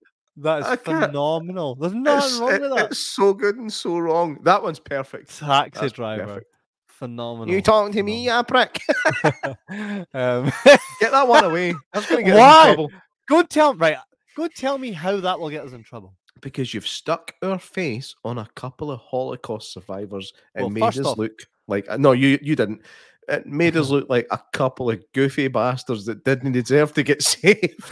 That 0.43 0.61
is 0.61 0.67
I 0.67 0.77
phenomenal. 0.77 1.75
There's 1.75 1.93
It's, 1.93 2.01
nothing 2.01 2.41
wrong 2.41 2.53
it- 2.55 2.61
with 2.62 2.71
that. 2.77 2.87
it's 2.93 2.99
so 3.01 3.35
good 3.35 3.57
and 3.57 3.73
so 3.73 3.99
wrong. 3.99 4.39
That 4.43 4.62
one's 4.62 4.79
perfect. 4.81 5.39
Taxi 5.39 5.81
that's 5.81 5.93
driver. 5.93 6.25
perfect. 6.27 6.47
Phenomenal. 6.89 7.55
You 7.55 7.62
talking 7.62 7.93
to 7.95 8.03
me, 8.03 8.25
you 8.27 8.43
prick? 8.45 8.81
um, 9.25 10.53
Get 11.01 11.11
that 11.12 11.27
one 11.27 11.45
away. 11.45 11.75
That's 11.93 12.07
going 12.09 12.25
to 12.25 12.31
get 12.31 12.39
Why? 12.39 12.69
in 12.71 12.75
trouble. 12.75 12.93
go 13.29 13.43
tell 13.43 13.75
right. 13.75 13.97
Go 14.37 14.49
tell 14.49 14.79
me 14.79 14.93
how 14.93 15.19
that 15.21 15.39
will 15.41 15.51
get 15.51 15.65
us 15.65 15.73
in 15.73 15.83
trouble. 15.83 16.15
Because 16.41 16.73
you've 16.73 16.87
stuck 16.87 17.35
our 17.43 17.59
face 17.59 18.15
on 18.25 18.39
a 18.39 18.49
couple 18.55 18.91
of 18.91 19.01
Holocaust 19.01 19.73
survivors 19.73 20.33
and 20.55 20.62
Well, 20.65 20.71
made 20.71 20.83
us 21.01 21.07
off- 21.07 21.19
look 21.19 21.33
like 21.69 21.87
uh, 21.91 21.97
no, 21.99 22.12
you 22.12 22.39
you 22.43 22.57
didn't. 22.57 22.81
It 23.29 23.47
made 23.47 23.77
us 23.77 23.89
look 23.91 24.09
like 24.09 24.27
a 24.31 24.41
couple 24.53 24.91
of 24.91 25.03
goofy 25.12 25.49
bastards 25.49 26.05
that 26.07 26.25
didn't 26.25 26.53
deserve 26.53 26.95
to 26.95 27.03
get 27.03 27.23
saved. 27.23 27.83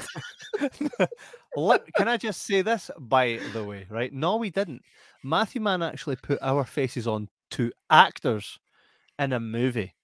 Let, 1.57 1.93
can 1.95 2.09
I 2.09 2.17
just 2.17 2.43
say 2.43 2.63
this, 2.63 2.91
by 2.99 3.41
the 3.53 3.65
way, 3.65 3.87
right? 3.91 4.13
No, 4.13 4.37
we 4.37 4.51
didn't. 4.51 4.83
Matthewman 5.25 5.83
actually 5.83 6.17
put 6.17 6.39
our 6.43 6.65
faces 6.65 7.07
on 7.07 7.29
to 7.53 7.73
actors 7.91 8.59
in 9.19 9.33
a 9.33 9.41
movie 9.41 9.95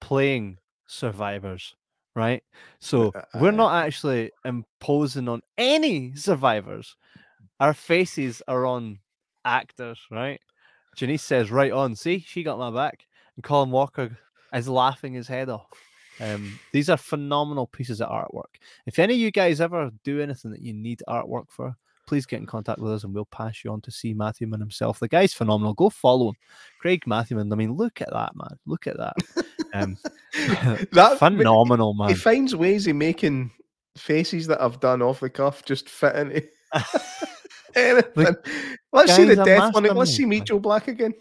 playing 0.00 0.58
survivors, 0.86 1.74
right? 2.16 2.42
So 2.80 3.12
we're 3.34 3.48
Uh, 3.50 3.52
not 3.52 3.84
actually 3.84 4.32
imposing 4.44 5.28
on 5.28 5.42
any 5.56 6.14
survivors. 6.14 6.96
Our 7.60 7.74
faces 7.74 8.42
are 8.48 8.66
on 8.66 9.00
actors, 9.44 10.00
right? 10.10 10.40
Janice 10.96 11.22
says, 11.22 11.50
right 11.50 11.72
on. 11.72 11.94
See, 11.94 12.24
she 12.26 12.42
got 12.42 12.58
my 12.58 12.70
back. 12.70 13.06
And 13.36 13.44
Colin 13.44 13.70
Walker 13.70 14.18
is 14.52 14.68
laughing 14.68 15.12
his 15.12 15.28
head 15.28 15.48
off. 15.48 15.68
Um, 16.20 16.58
these 16.72 16.90
are 16.90 16.96
phenomenal 16.96 17.66
pieces 17.66 18.00
of 18.00 18.10
artwork. 18.10 18.56
If 18.86 18.98
any 18.98 19.14
of 19.14 19.20
you 19.20 19.30
guys 19.30 19.60
ever 19.60 19.90
do 20.04 20.20
anything 20.20 20.50
that 20.50 20.62
you 20.62 20.72
need 20.72 21.02
artwork 21.08 21.50
for, 21.50 21.76
please 22.08 22.26
get 22.26 22.40
in 22.40 22.46
contact 22.46 22.80
with 22.80 22.90
us 22.92 23.04
and 23.04 23.14
we'll 23.14 23.26
pass 23.26 23.62
you 23.62 23.70
on 23.70 23.82
to 23.82 23.90
see 23.90 24.14
Matthewman 24.14 24.60
himself. 24.60 24.98
The 24.98 25.08
guy's 25.08 25.34
phenomenal. 25.34 25.74
Go 25.74 25.90
follow 25.90 26.30
him. 26.30 26.36
Craig 26.80 27.06
Matthewman. 27.06 27.52
I 27.52 27.56
mean, 27.56 27.74
look 27.74 28.00
at 28.00 28.10
that, 28.12 28.34
man. 28.34 28.58
Look 28.66 28.86
at 28.86 28.96
that. 28.96 29.14
Um, 29.74 29.98
That 30.92 31.18
phenomenal, 31.18 31.94
man. 31.94 32.08
He 32.08 32.14
finds 32.14 32.56
ways 32.56 32.86
of 32.86 32.96
making 32.96 33.50
faces 33.96 34.46
that 34.46 34.62
I've 34.62 34.80
done 34.80 35.02
off 35.02 35.20
the 35.20 35.28
cuff 35.28 35.64
just 35.64 35.88
fit 35.88 36.16
into 36.16 36.48
anything. 37.74 38.36
Let's 38.92 39.14
see 39.14 39.24
the 39.24 39.44
death 39.44 39.74
one. 39.74 39.84
Let's 39.84 40.14
see 40.14 40.24
man. 40.24 40.44
Joe 40.44 40.58
Black 40.58 40.88
again. 40.88 41.12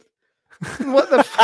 what 0.80 1.10
the? 1.10 1.20
F- 1.20 1.38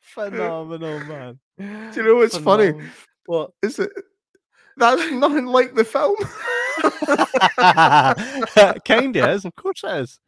phenomenal, 0.00 1.00
man. 1.04 1.38
Do 1.58 1.92
you 1.96 2.02
know 2.02 2.16
what's 2.16 2.38
funny? 2.38 2.72
What? 3.26 3.52
Is 3.62 3.78
it? 3.78 3.90
That's 4.76 5.10
nothing 5.12 5.46
like 5.46 5.74
the 5.74 5.84
film. 5.84 6.16
kind 8.84 9.16
of 9.16 9.28
is. 9.30 9.44
Of 9.44 9.54
course 9.54 9.82
it 9.84 9.90
is. 9.90 10.18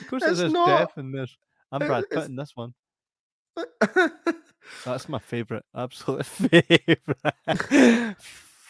Of 0.00 0.08
course 0.08 0.22
it 0.24 0.26
is. 0.26 0.32
It's 0.32 0.40
There's 0.40 0.52
not. 0.52 0.78
death 0.78 0.98
in 0.98 1.12
this. 1.12 1.36
I'm 1.72 1.86
Brad 1.86 2.04
Pitt 2.10 2.24
in 2.24 2.36
this 2.36 2.52
one. 2.54 2.74
That's 4.84 5.08
my 5.08 5.18
favorite. 5.18 5.64
Absolute 5.74 6.26
favorite. 6.26 8.16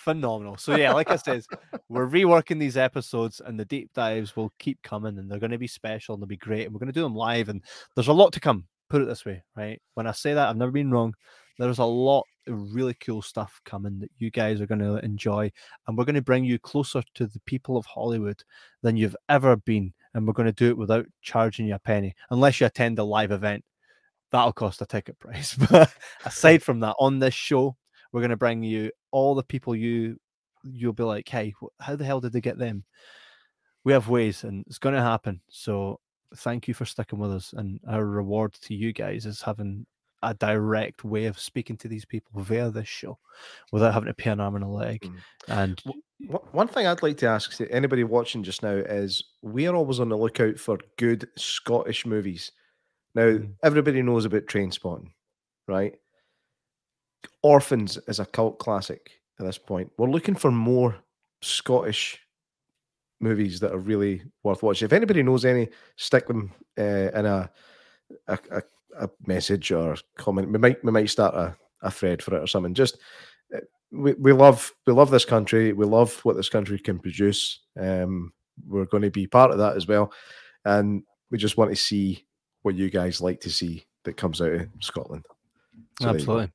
Phenomenal. 0.05 0.57
So 0.57 0.77
yeah, 0.77 0.93
like 0.93 1.11
I 1.11 1.17
says, 1.17 1.47
we're 1.91 2.09
reworking 2.09 2.59
these 2.59 2.79
episodes 2.79 3.43
and 3.45 3.61
the 3.61 3.67
deep 3.67 3.93
dives 3.93 4.35
will 4.35 4.51
keep 4.59 4.83
coming 4.83 5.19
and 5.19 5.31
they're 5.31 5.39
going 5.39 5.51
to 5.51 5.59
be 5.59 5.67
special 5.67 6.15
and 6.15 6.23
they'll 6.23 6.27
be 6.27 6.39
great 6.39 6.65
and 6.65 6.73
we're 6.73 6.79
going 6.79 6.87
to 6.87 6.93
do 6.93 7.03
them 7.03 7.15
live 7.15 7.51
and 7.51 7.63
there's 7.95 8.09
a 8.09 8.13
lot 8.13 8.33
to 8.33 8.41
come. 8.41 8.65
Put 8.89 9.03
it 9.03 9.05
this 9.05 9.27
way, 9.27 9.43
right? 9.57 9.81
When 9.95 10.07
I 10.07 10.13
say 10.13 10.33
that, 10.33 10.49
I've 10.49 10.57
never 10.57 10.73
been 10.73 10.91
wrong. 10.91 11.15
There's 11.59 11.79
a 11.79 11.85
lot 11.85 12.25
of 12.47 12.75
really 12.75 12.95
cool 12.95 13.21
stuff 13.21 13.61
coming 13.67 13.99
that 14.01 14.11
you 14.17 14.31
guys 14.31 14.63
are 14.63 14.67
going 14.67 14.81
to 14.81 14.97
enjoy 15.05 15.53
and 15.87 15.99
we're 15.99 16.07
going 16.07 16.15
to 16.15 16.23
bring 16.23 16.45
you 16.45 16.59
closer 16.59 17.03
to 17.17 17.27
the 17.27 17.41
people 17.41 17.77
of 17.77 17.85
Hollywood 17.85 18.43
than 18.83 18.97
you've 18.97 19.17
ever 19.29 19.57
been 19.57 19.93
and 20.15 20.27
we're 20.27 20.33
going 20.33 20.47
to 20.47 20.53
do 20.53 20.71
it 20.71 20.79
without 20.79 21.05
charging 21.21 21.67
you 21.67 21.75
a 21.75 21.79
penny 21.79 22.15
unless 22.31 22.59
you 22.59 22.67
attend 22.67 22.99
a 22.99 23.05
live 23.05 23.33
event 23.33 23.63
that'll 24.31 24.53
cost 24.53 24.83
a 24.83 24.87
ticket 24.87 25.19
price. 25.19 25.55
But 25.71 25.93
aside 26.25 26.63
from 26.63 26.81
that, 26.81 26.97
on 26.99 27.19
this 27.19 27.35
show, 27.35 27.77
we're 28.13 28.21
going 28.21 28.31
to 28.31 28.37
bring 28.37 28.63
you 28.63 28.91
all 29.11 29.35
the 29.35 29.43
people 29.43 29.75
you 29.75 30.19
you'll 30.63 30.93
be 30.93 31.03
like, 31.03 31.29
hey, 31.29 31.55
how 31.81 31.97
the 31.97 32.05
hell 32.05 32.21
did 32.21 32.33
they 32.33 32.41
get 32.41 32.59
them? 32.59 32.85
We 33.85 33.93
have 33.95 34.09
ways, 34.09 34.45
and 34.45 34.65
it's 34.67 34.79
going 34.79 34.95
to 34.95 35.01
happen. 35.01 35.41
So 35.49 36.01
thank 36.37 36.69
you 36.69 36.75
for 36.75 36.85
sticking 36.85 37.19
with 37.19 37.33
us, 37.33 37.55
and 37.55 37.81
our 37.89 38.05
reward 38.05 38.53
to 38.55 38.75
you 38.75 38.93
guys 38.93 39.25
is 39.25 39.41
having 39.41 39.87
a 40.23 40.35
direct 40.35 41.03
way 41.03 41.25
of 41.25 41.39
speaking 41.41 41.79
to 41.79 41.89
these 41.89 42.05
people 42.05 42.43
via 42.43 42.71
this 42.71 42.87
show 42.89 43.19
without 43.73 43.95
having 43.95 44.09
to 44.09 44.13
pay 44.15 44.31
an 44.31 44.39
arm 44.41 44.55
and 44.55 44.65
a 44.65 44.69
leg. 44.69 45.01
Mm. 45.01 45.17
And 45.49 45.83
One 46.53 46.69
thing 46.69 46.87
I'd 46.87 47.03
like 47.03 47.17
to 47.19 47.27
ask 47.27 47.57
to 47.57 47.73
anybody 47.73 48.05
watching 48.05 48.43
just 48.43 48.63
now 48.63 48.75
is 48.75 49.25
we 49.41 49.67
are 49.67 49.75
always 49.75 49.99
on 49.99 50.11
the 50.11 50.19
lookout 50.19 50.59
for 50.59 50.79
good 50.99 51.27
Scottish 51.39 52.05
movies. 52.05 52.53
Now, 53.15 53.23
Mm. 53.23 53.55
everybody 53.65 54.03
knows 54.03 54.27
about 54.27 54.43
Trainspotting, 54.45 55.11
right? 55.67 55.99
Orphans 57.43 57.99
is 58.09 58.21
a 58.21 58.27
cult 58.27 58.59
classic 58.59 59.21
at 59.39 59.47
this 59.47 59.59
point. 59.59 59.91
We're 59.97 60.11
looking 60.11 60.35
for 60.35 60.51
more 60.51 60.97
Scottish 61.43 62.21
movies 63.21 63.61
that 63.61 63.73
are 63.73 63.79
really 63.79 64.23
worth 64.43 64.63
watching. 64.63 64.87
If 64.87 64.93
anybody 64.93 65.23
knows 65.23 65.45
any, 65.45 65.69
stick 65.97 66.27
them 66.27 66.53
uh, 66.79 66.83
in 66.83 67.27
a, 67.27 67.51
a 68.29 68.39
a 68.51 68.63
a 68.99 69.09
message 69.27 69.73
or 69.73 69.97
comment. 70.17 70.51
We 70.51 70.59
might 70.59 70.85
we 70.85 70.93
might 70.93 71.11
start 71.11 71.35
a, 71.35 71.57
a 71.83 71.91
thread 71.91 72.23
for 72.23 72.37
it 72.37 72.43
or 72.43 72.47
something. 72.47 72.75
Just 72.75 72.99
uh, 73.55 73.61
we, 73.93 74.15
we 74.15 74.33
love 74.33 74.73
we 74.87 74.93
love 74.93 75.11
this 75.11 75.25
country. 75.25 75.73
We 75.73 75.87
love 75.87 76.19
what 76.25 76.37
this 76.37 76.49
country 76.49 76.79
can 76.79 76.99
produce. 76.99 77.61
Um, 77.79 78.33
we're 78.67 78.87
going 78.87 79.03
to 79.03 79.11
be 79.11 79.27
part 79.27 79.51
of 79.51 79.59
that 79.59 79.77
as 79.77 79.87
well, 79.87 80.13
and 80.65 81.03
we 81.31 81.39
just 81.39 81.57
want 81.57 81.71
to 81.71 81.77
see 81.77 82.27
what 82.63 82.75
you 82.75 82.91
guys 82.91 83.21
like 83.21 83.41
to 83.41 83.51
see 83.51 83.85
that 84.05 84.17
comes 84.17 84.41
out 84.41 84.53
of 84.53 84.69
Scotland. 84.81 85.25
So. 86.01 86.09
Absolutely. 86.09 86.51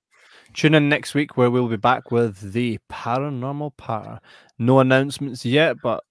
Tune 0.55 0.73
in 0.73 0.87
next 0.87 1.13
week 1.13 1.35
where 1.35 1.51
we'll 1.51 1.67
be 1.67 1.75
back 1.75 2.11
with 2.11 2.53
the 2.53 2.79
paranormal 2.89 3.75
power. 3.75 4.21
No 4.57 4.79
announcements 4.79 5.43
yet, 5.45 5.75
but 5.83 6.01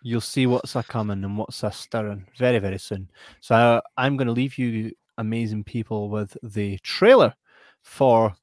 you'll 0.00 0.22
see 0.22 0.46
what's 0.46 0.74
a 0.76 0.82
coming 0.82 1.22
and 1.24 1.36
what's 1.36 1.62
a 1.62 1.70
stirring 1.70 2.26
very, 2.38 2.58
very 2.58 2.78
soon. 2.78 3.10
So 3.40 3.82
I'm 3.98 4.16
going 4.16 4.28
to 4.28 4.32
leave 4.32 4.56
you 4.56 4.92
amazing 5.18 5.64
people 5.64 6.08
with 6.08 6.34
the 6.42 6.78
trailer 6.78 7.34
for 7.82 8.34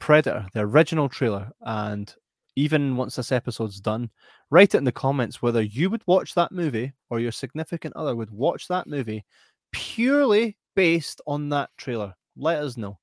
Predator, 0.00 0.46
the 0.52 0.60
original 0.60 1.08
trailer. 1.08 1.50
And 1.62 2.14
even 2.56 2.94
once 2.94 3.16
this 3.16 3.32
episode's 3.32 3.80
done, 3.80 4.10
write 4.50 4.74
it 4.74 4.78
in 4.78 4.84
the 4.84 4.92
comments 4.92 5.40
whether 5.40 5.62
you 5.62 5.88
would 5.88 6.02
watch 6.06 6.34
that 6.34 6.52
movie 6.52 6.92
or 7.08 7.20
your 7.20 7.32
significant 7.32 7.96
other 7.96 8.14
would 8.14 8.30
watch 8.30 8.68
that 8.68 8.86
movie 8.86 9.24
purely 9.72 10.58
based 10.76 11.22
on 11.26 11.48
that 11.48 11.70
trailer. 11.78 12.14
Let 12.36 12.58
us 12.58 12.76
know. 12.76 12.98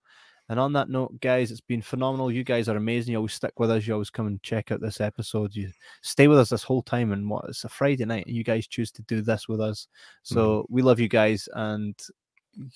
And 0.49 0.60
on 0.60 0.72
that 0.74 0.90
note, 0.90 1.19
guys, 1.19 1.52
it's 1.52 1.61
been 1.61 1.82
phenomenal. 1.82 2.32
You 2.32 2.44
guys 2.44 2.69
are 2.69 2.78
amazing. 2.78 3.11
You 3.11 3.18
always 3.18 3.34
stick 3.34 3.60
with 3.60 3.69
us. 3.69 3.86
You 3.86 3.94
always 3.94 4.10
come 4.10 4.28
and 4.28 4.41
check 4.44 4.72
out 4.72 4.80
this 4.80 5.02
episode. 5.02 5.53
You 5.53 5.69
stay 6.02 6.28
with 6.28 6.40
us 6.40 6.49
this 6.49 6.64
whole 6.64 6.84
time. 6.84 7.11
And 7.11 7.30
what 7.30 7.45
it's 7.49 7.65
a 7.65 7.69
Friday 7.69 8.06
night, 8.06 8.28
and 8.28 8.36
you 8.36 8.44
guys 8.44 8.68
choose 8.68 8.91
to 8.94 9.02
do 9.03 9.22
this 9.22 9.49
with 9.49 9.60
us. 9.60 9.88
So 10.24 10.65
we 10.69 10.82
love 10.82 10.99
you 10.99 11.10
guys, 11.10 11.49
and 11.53 11.95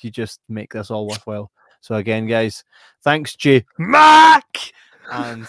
you 0.02 0.12
just 0.12 0.42
make 0.50 0.74
this 0.74 0.92
all 0.92 1.08
worthwhile. 1.08 1.52
So 1.80 1.96
again, 1.96 2.28
guys, 2.28 2.64
thanks, 3.04 3.36
J 3.36 3.66
Mac, 3.78 4.46
and 5.12 5.48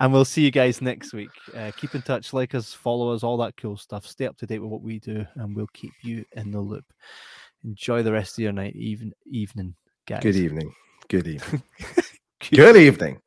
and 0.00 0.12
we'll 0.12 0.24
see 0.24 0.42
you 0.42 0.50
guys 0.50 0.82
next 0.82 1.12
week. 1.12 1.30
Uh, 1.56 1.70
keep 1.76 1.94
in 1.94 2.02
touch, 2.02 2.32
like 2.32 2.54
us, 2.54 2.74
follow 2.74 3.10
us, 3.12 3.22
all 3.22 3.36
that 3.38 3.56
cool 3.56 3.76
stuff. 3.76 4.06
Stay 4.06 4.26
up 4.26 4.36
to 4.36 4.46
date 4.46 4.58
with 4.58 4.70
what 4.70 4.82
we 4.82 4.98
do, 4.98 5.24
and 5.36 5.56
we'll 5.56 5.68
keep 5.72 5.92
you 6.02 6.24
in 6.32 6.50
the 6.50 6.60
loop. 6.60 6.84
Enjoy 7.64 8.02
the 8.02 8.12
rest 8.12 8.38
of 8.38 8.42
your 8.42 8.52
night, 8.52 8.76
even 8.76 9.12
evening, 9.26 9.74
guys. 10.06 10.22
Good 10.22 10.36
evening. 10.36 10.72
Good 11.08 11.26
evening. 11.26 11.62
Good 12.50 12.76
evening. 12.76 13.20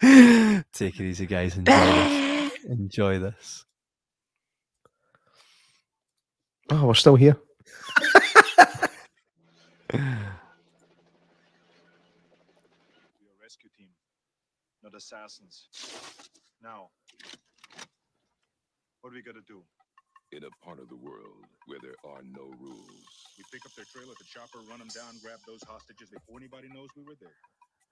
Take 0.72 1.00
it 1.00 1.04
easy, 1.04 1.26
guys. 1.26 1.56
Enjoy 1.56 1.74
this. 1.74 2.52
Enjoy 2.68 3.18
this. 3.18 3.64
Oh, 6.70 6.86
we're 6.86 6.94
still 6.94 7.16
here. 7.16 7.36
We're 13.20 13.42
rescue 13.42 13.70
team, 13.76 13.88
not 14.82 14.94
assassins. 14.94 15.68
Now, 16.62 16.90
what 19.00 19.10
are 19.10 19.14
we 19.14 19.22
gonna 19.22 19.40
do? 19.46 19.62
In 20.32 20.44
a 20.44 20.52
part 20.64 20.78
of 20.78 20.88
the 20.88 20.96
world 20.96 21.42
where 21.66 21.78
there 21.82 21.98
are 22.06 22.22
no 22.22 22.46
rules. 22.62 23.10
We 23.36 23.42
pick 23.50 23.66
up 23.66 23.74
their 23.74 23.86
trail 23.90 24.06
at 24.10 24.18
the 24.18 24.28
chopper, 24.30 24.62
run 24.70 24.78
them 24.78 24.90
down, 24.94 25.18
grab 25.22 25.42
those 25.46 25.62
hostages 25.66 26.10
before 26.10 26.38
anybody 26.38 26.68
knows 26.70 26.88
we 26.96 27.02
were 27.02 27.18
there. 27.18 27.34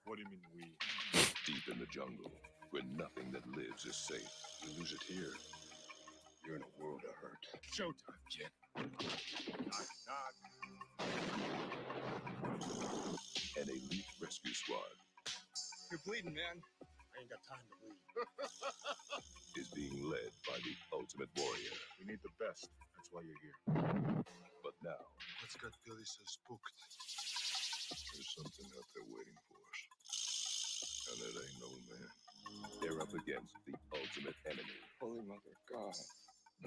What 0.05 0.15
do 0.15 0.23
you 0.23 0.31
mean 0.31 0.47
we? 0.55 0.63
Deep 1.45 1.67
in 1.67 1.79
the 1.79 1.89
jungle, 1.91 2.31
where 2.71 2.83
nothing 2.95 3.31
that 3.35 3.43
lives 3.55 3.83
is 3.83 3.95
safe. 3.95 4.31
You 4.63 4.69
lose 4.79 4.93
it 4.95 5.03
here, 5.03 5.35
you're 6.47 6.55
in 6.55 6.63
a 6.63 6.73
world 6.81 7.01
of 7.03 7.15
hurt. 7.19 7.43
Showtime, 7.75 8.23
kid. 8.31 8.47
Knock, 9.67 9.89
knock. 10.07 10.35
An 13.59 13.67
elite 13.67 14.05
rescue 14.21 14.53
squad 14.53 14.95
You're 15.91 15.99
bleeding, 16.05 16.33
man. 16.33 16.63
I 16.79 17.19
ain't 17.19 17.29
got 17.29 17.43
time 17.43 17.59
to 17.67 17.75
bleed. 17.83 17.99
is 19.59 19.69
being 19.75 20.09
led 20.09 20.31
by 20.47 20.57
the 20.63 20.75
ultimate 20.95 21.29
warrior. 21.37 21.75
We 21.99 22.07
need 22.07 22.23
the 22.23 22.33
best. 22.39 22.69
That's 22.95 23.09
why 23.11 23.21
you're 23.27 23.41
here. 23.43 23.59
But 24.63 24.73
now, 24.83 25.03
What's 25.41 25.55
got 25.57 25.73
Billy 25.85 26.03
so 26.05 26.23
spooked? 26.25 26.77
there's 28.13 28.31
something 28.37 28.69
out 28.77 28.87
there 28.95 29.07
waiting 29.11 29.39
for 29.49 29.57
us. 29.59 29.79
And 31.11 31.19
it 31.21 31.35
ain't 31.37 31.59
no 31.61 31.71
man. 31.89 32.09
They're 32.81 33.01
up 33.01 33.13
against 33.15 33.55
the 33.67 33.75
ultimate 33.93 34.35
enemy. 34.47 34.79
Holy 35.01 35.23
Mother 35.27 35.55
God. 35.71 35.95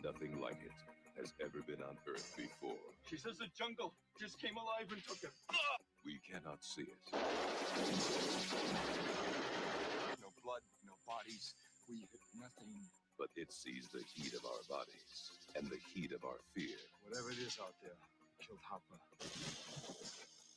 Nothing 0.05 0.40
like 0.40 0.59
it 0.64 0.73
has 1.20 1.32
ever 1.43 1.62
been 1.66 1.82
on 1.85 1.97
Earth 2.09 2.35
before. 2.36 2.81
She 3.10 3.16
says 3.19 3.39
the 3.39 3.48
jungle 3.59 3.94
just 4.20 4.40
came 4.40 4.56
alive 4.56 4.90
and 4.93 5.02
took 5.05 5.20
him. 5.23 5.32
We 6.05 6.20
cannot 6.27 6.64
see 6.64 6.82
it, 6.85 7.02
No 10.20 10.31
blood, 10.44 10.62
no 10.86 10.94
bodies. 11.06 11.55
We 11.93 12.09
nothing. 12.40 12.73
but 13.19 13.28
it 13.36 13.52
sees 13.52 13.85
the 13.93 14.01
heat 14.16 14.32
of 14.32 14.40
our 14.48 14.64
bodies 14.64 15.28
and 15.56 15.69
the 15.69 15.77
heat 15.93 16.12
of 16.12 16.24
our 16.24 16.40
fear. 16.56 16.81
Whatever 17.05 17.31
it 17.31 17.36
is 17.36 17.59
out 17.60 17.77
there, 17.85 17.93
it 17.93 18.32
killed 18.40 18.64
Hopper. 18.64 18.97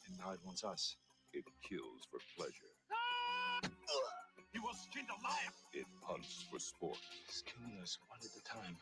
And 0.07 0.15
now 0.17 0.31
it 0.31 0.39
wants 0.45 0.63
us. 0.63 0.95
It 1.33 1.43
kills 1.67 2.07
for 2.07 2.23
pleasure. 2.39 2.71
He 4.53 4.59
was 4.59 4.79
skinned 4.87 5.11
alive. 5.11 5.55
It 5.73 5.85
hunts 6.07 6.45
for 6.49 6.59
sport. 6.59 7.03
He's 7.27 7.43
killing 7.43 7.75
us 7.83 7.97
one 8.07 8.23
at 8.23 8.31
a 8.31 8.43
time. 8.47 8.77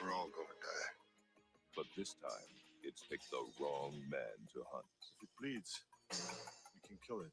We're 0.00 0.14
all 0.14 0.32
gonna 0.32 0.56
die. 0.56 0.90
But 1.76 1.84
this 1.98 2.14
time, 2.24 2.48
it's 2.82 3.04
picked 3.10 3.30
the 3.30 3.44
wrong 3.60 3.92
man 4.08 4.48
to 4.54 4.64
hunt. 4.72 4.88
If 5.20 5.28
it 5.28 5.32
bleeds, 5.38 5.82
we 6.82 6.88
can 6.88 6.98
kill 7.06 7.20
it. 7.20 7.32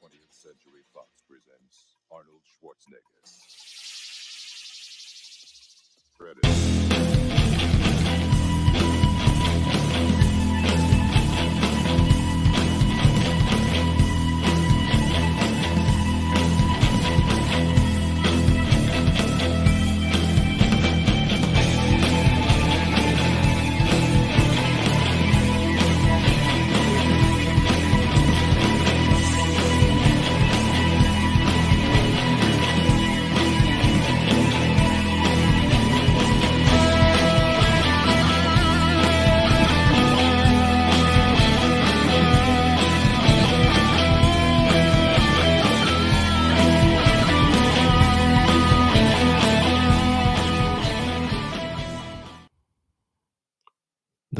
Twentieth 0.00 0.32
Century 0.32 0.84
Fox 0.92 1.08
presents 1.28 1.86
Arnold 2.10 2.42
Schwarzenegger. 2.44 3.22
Credits. 6.16 6.93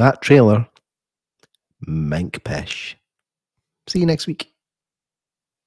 That 0.04 0.20
trailer, 0.20 0.68
Mink 1.86 2.44
Pish. 2.44 2.94
See 3.86 4.00
you 4.00 4.04
next 4.04 4.26
week. 4.26 4.53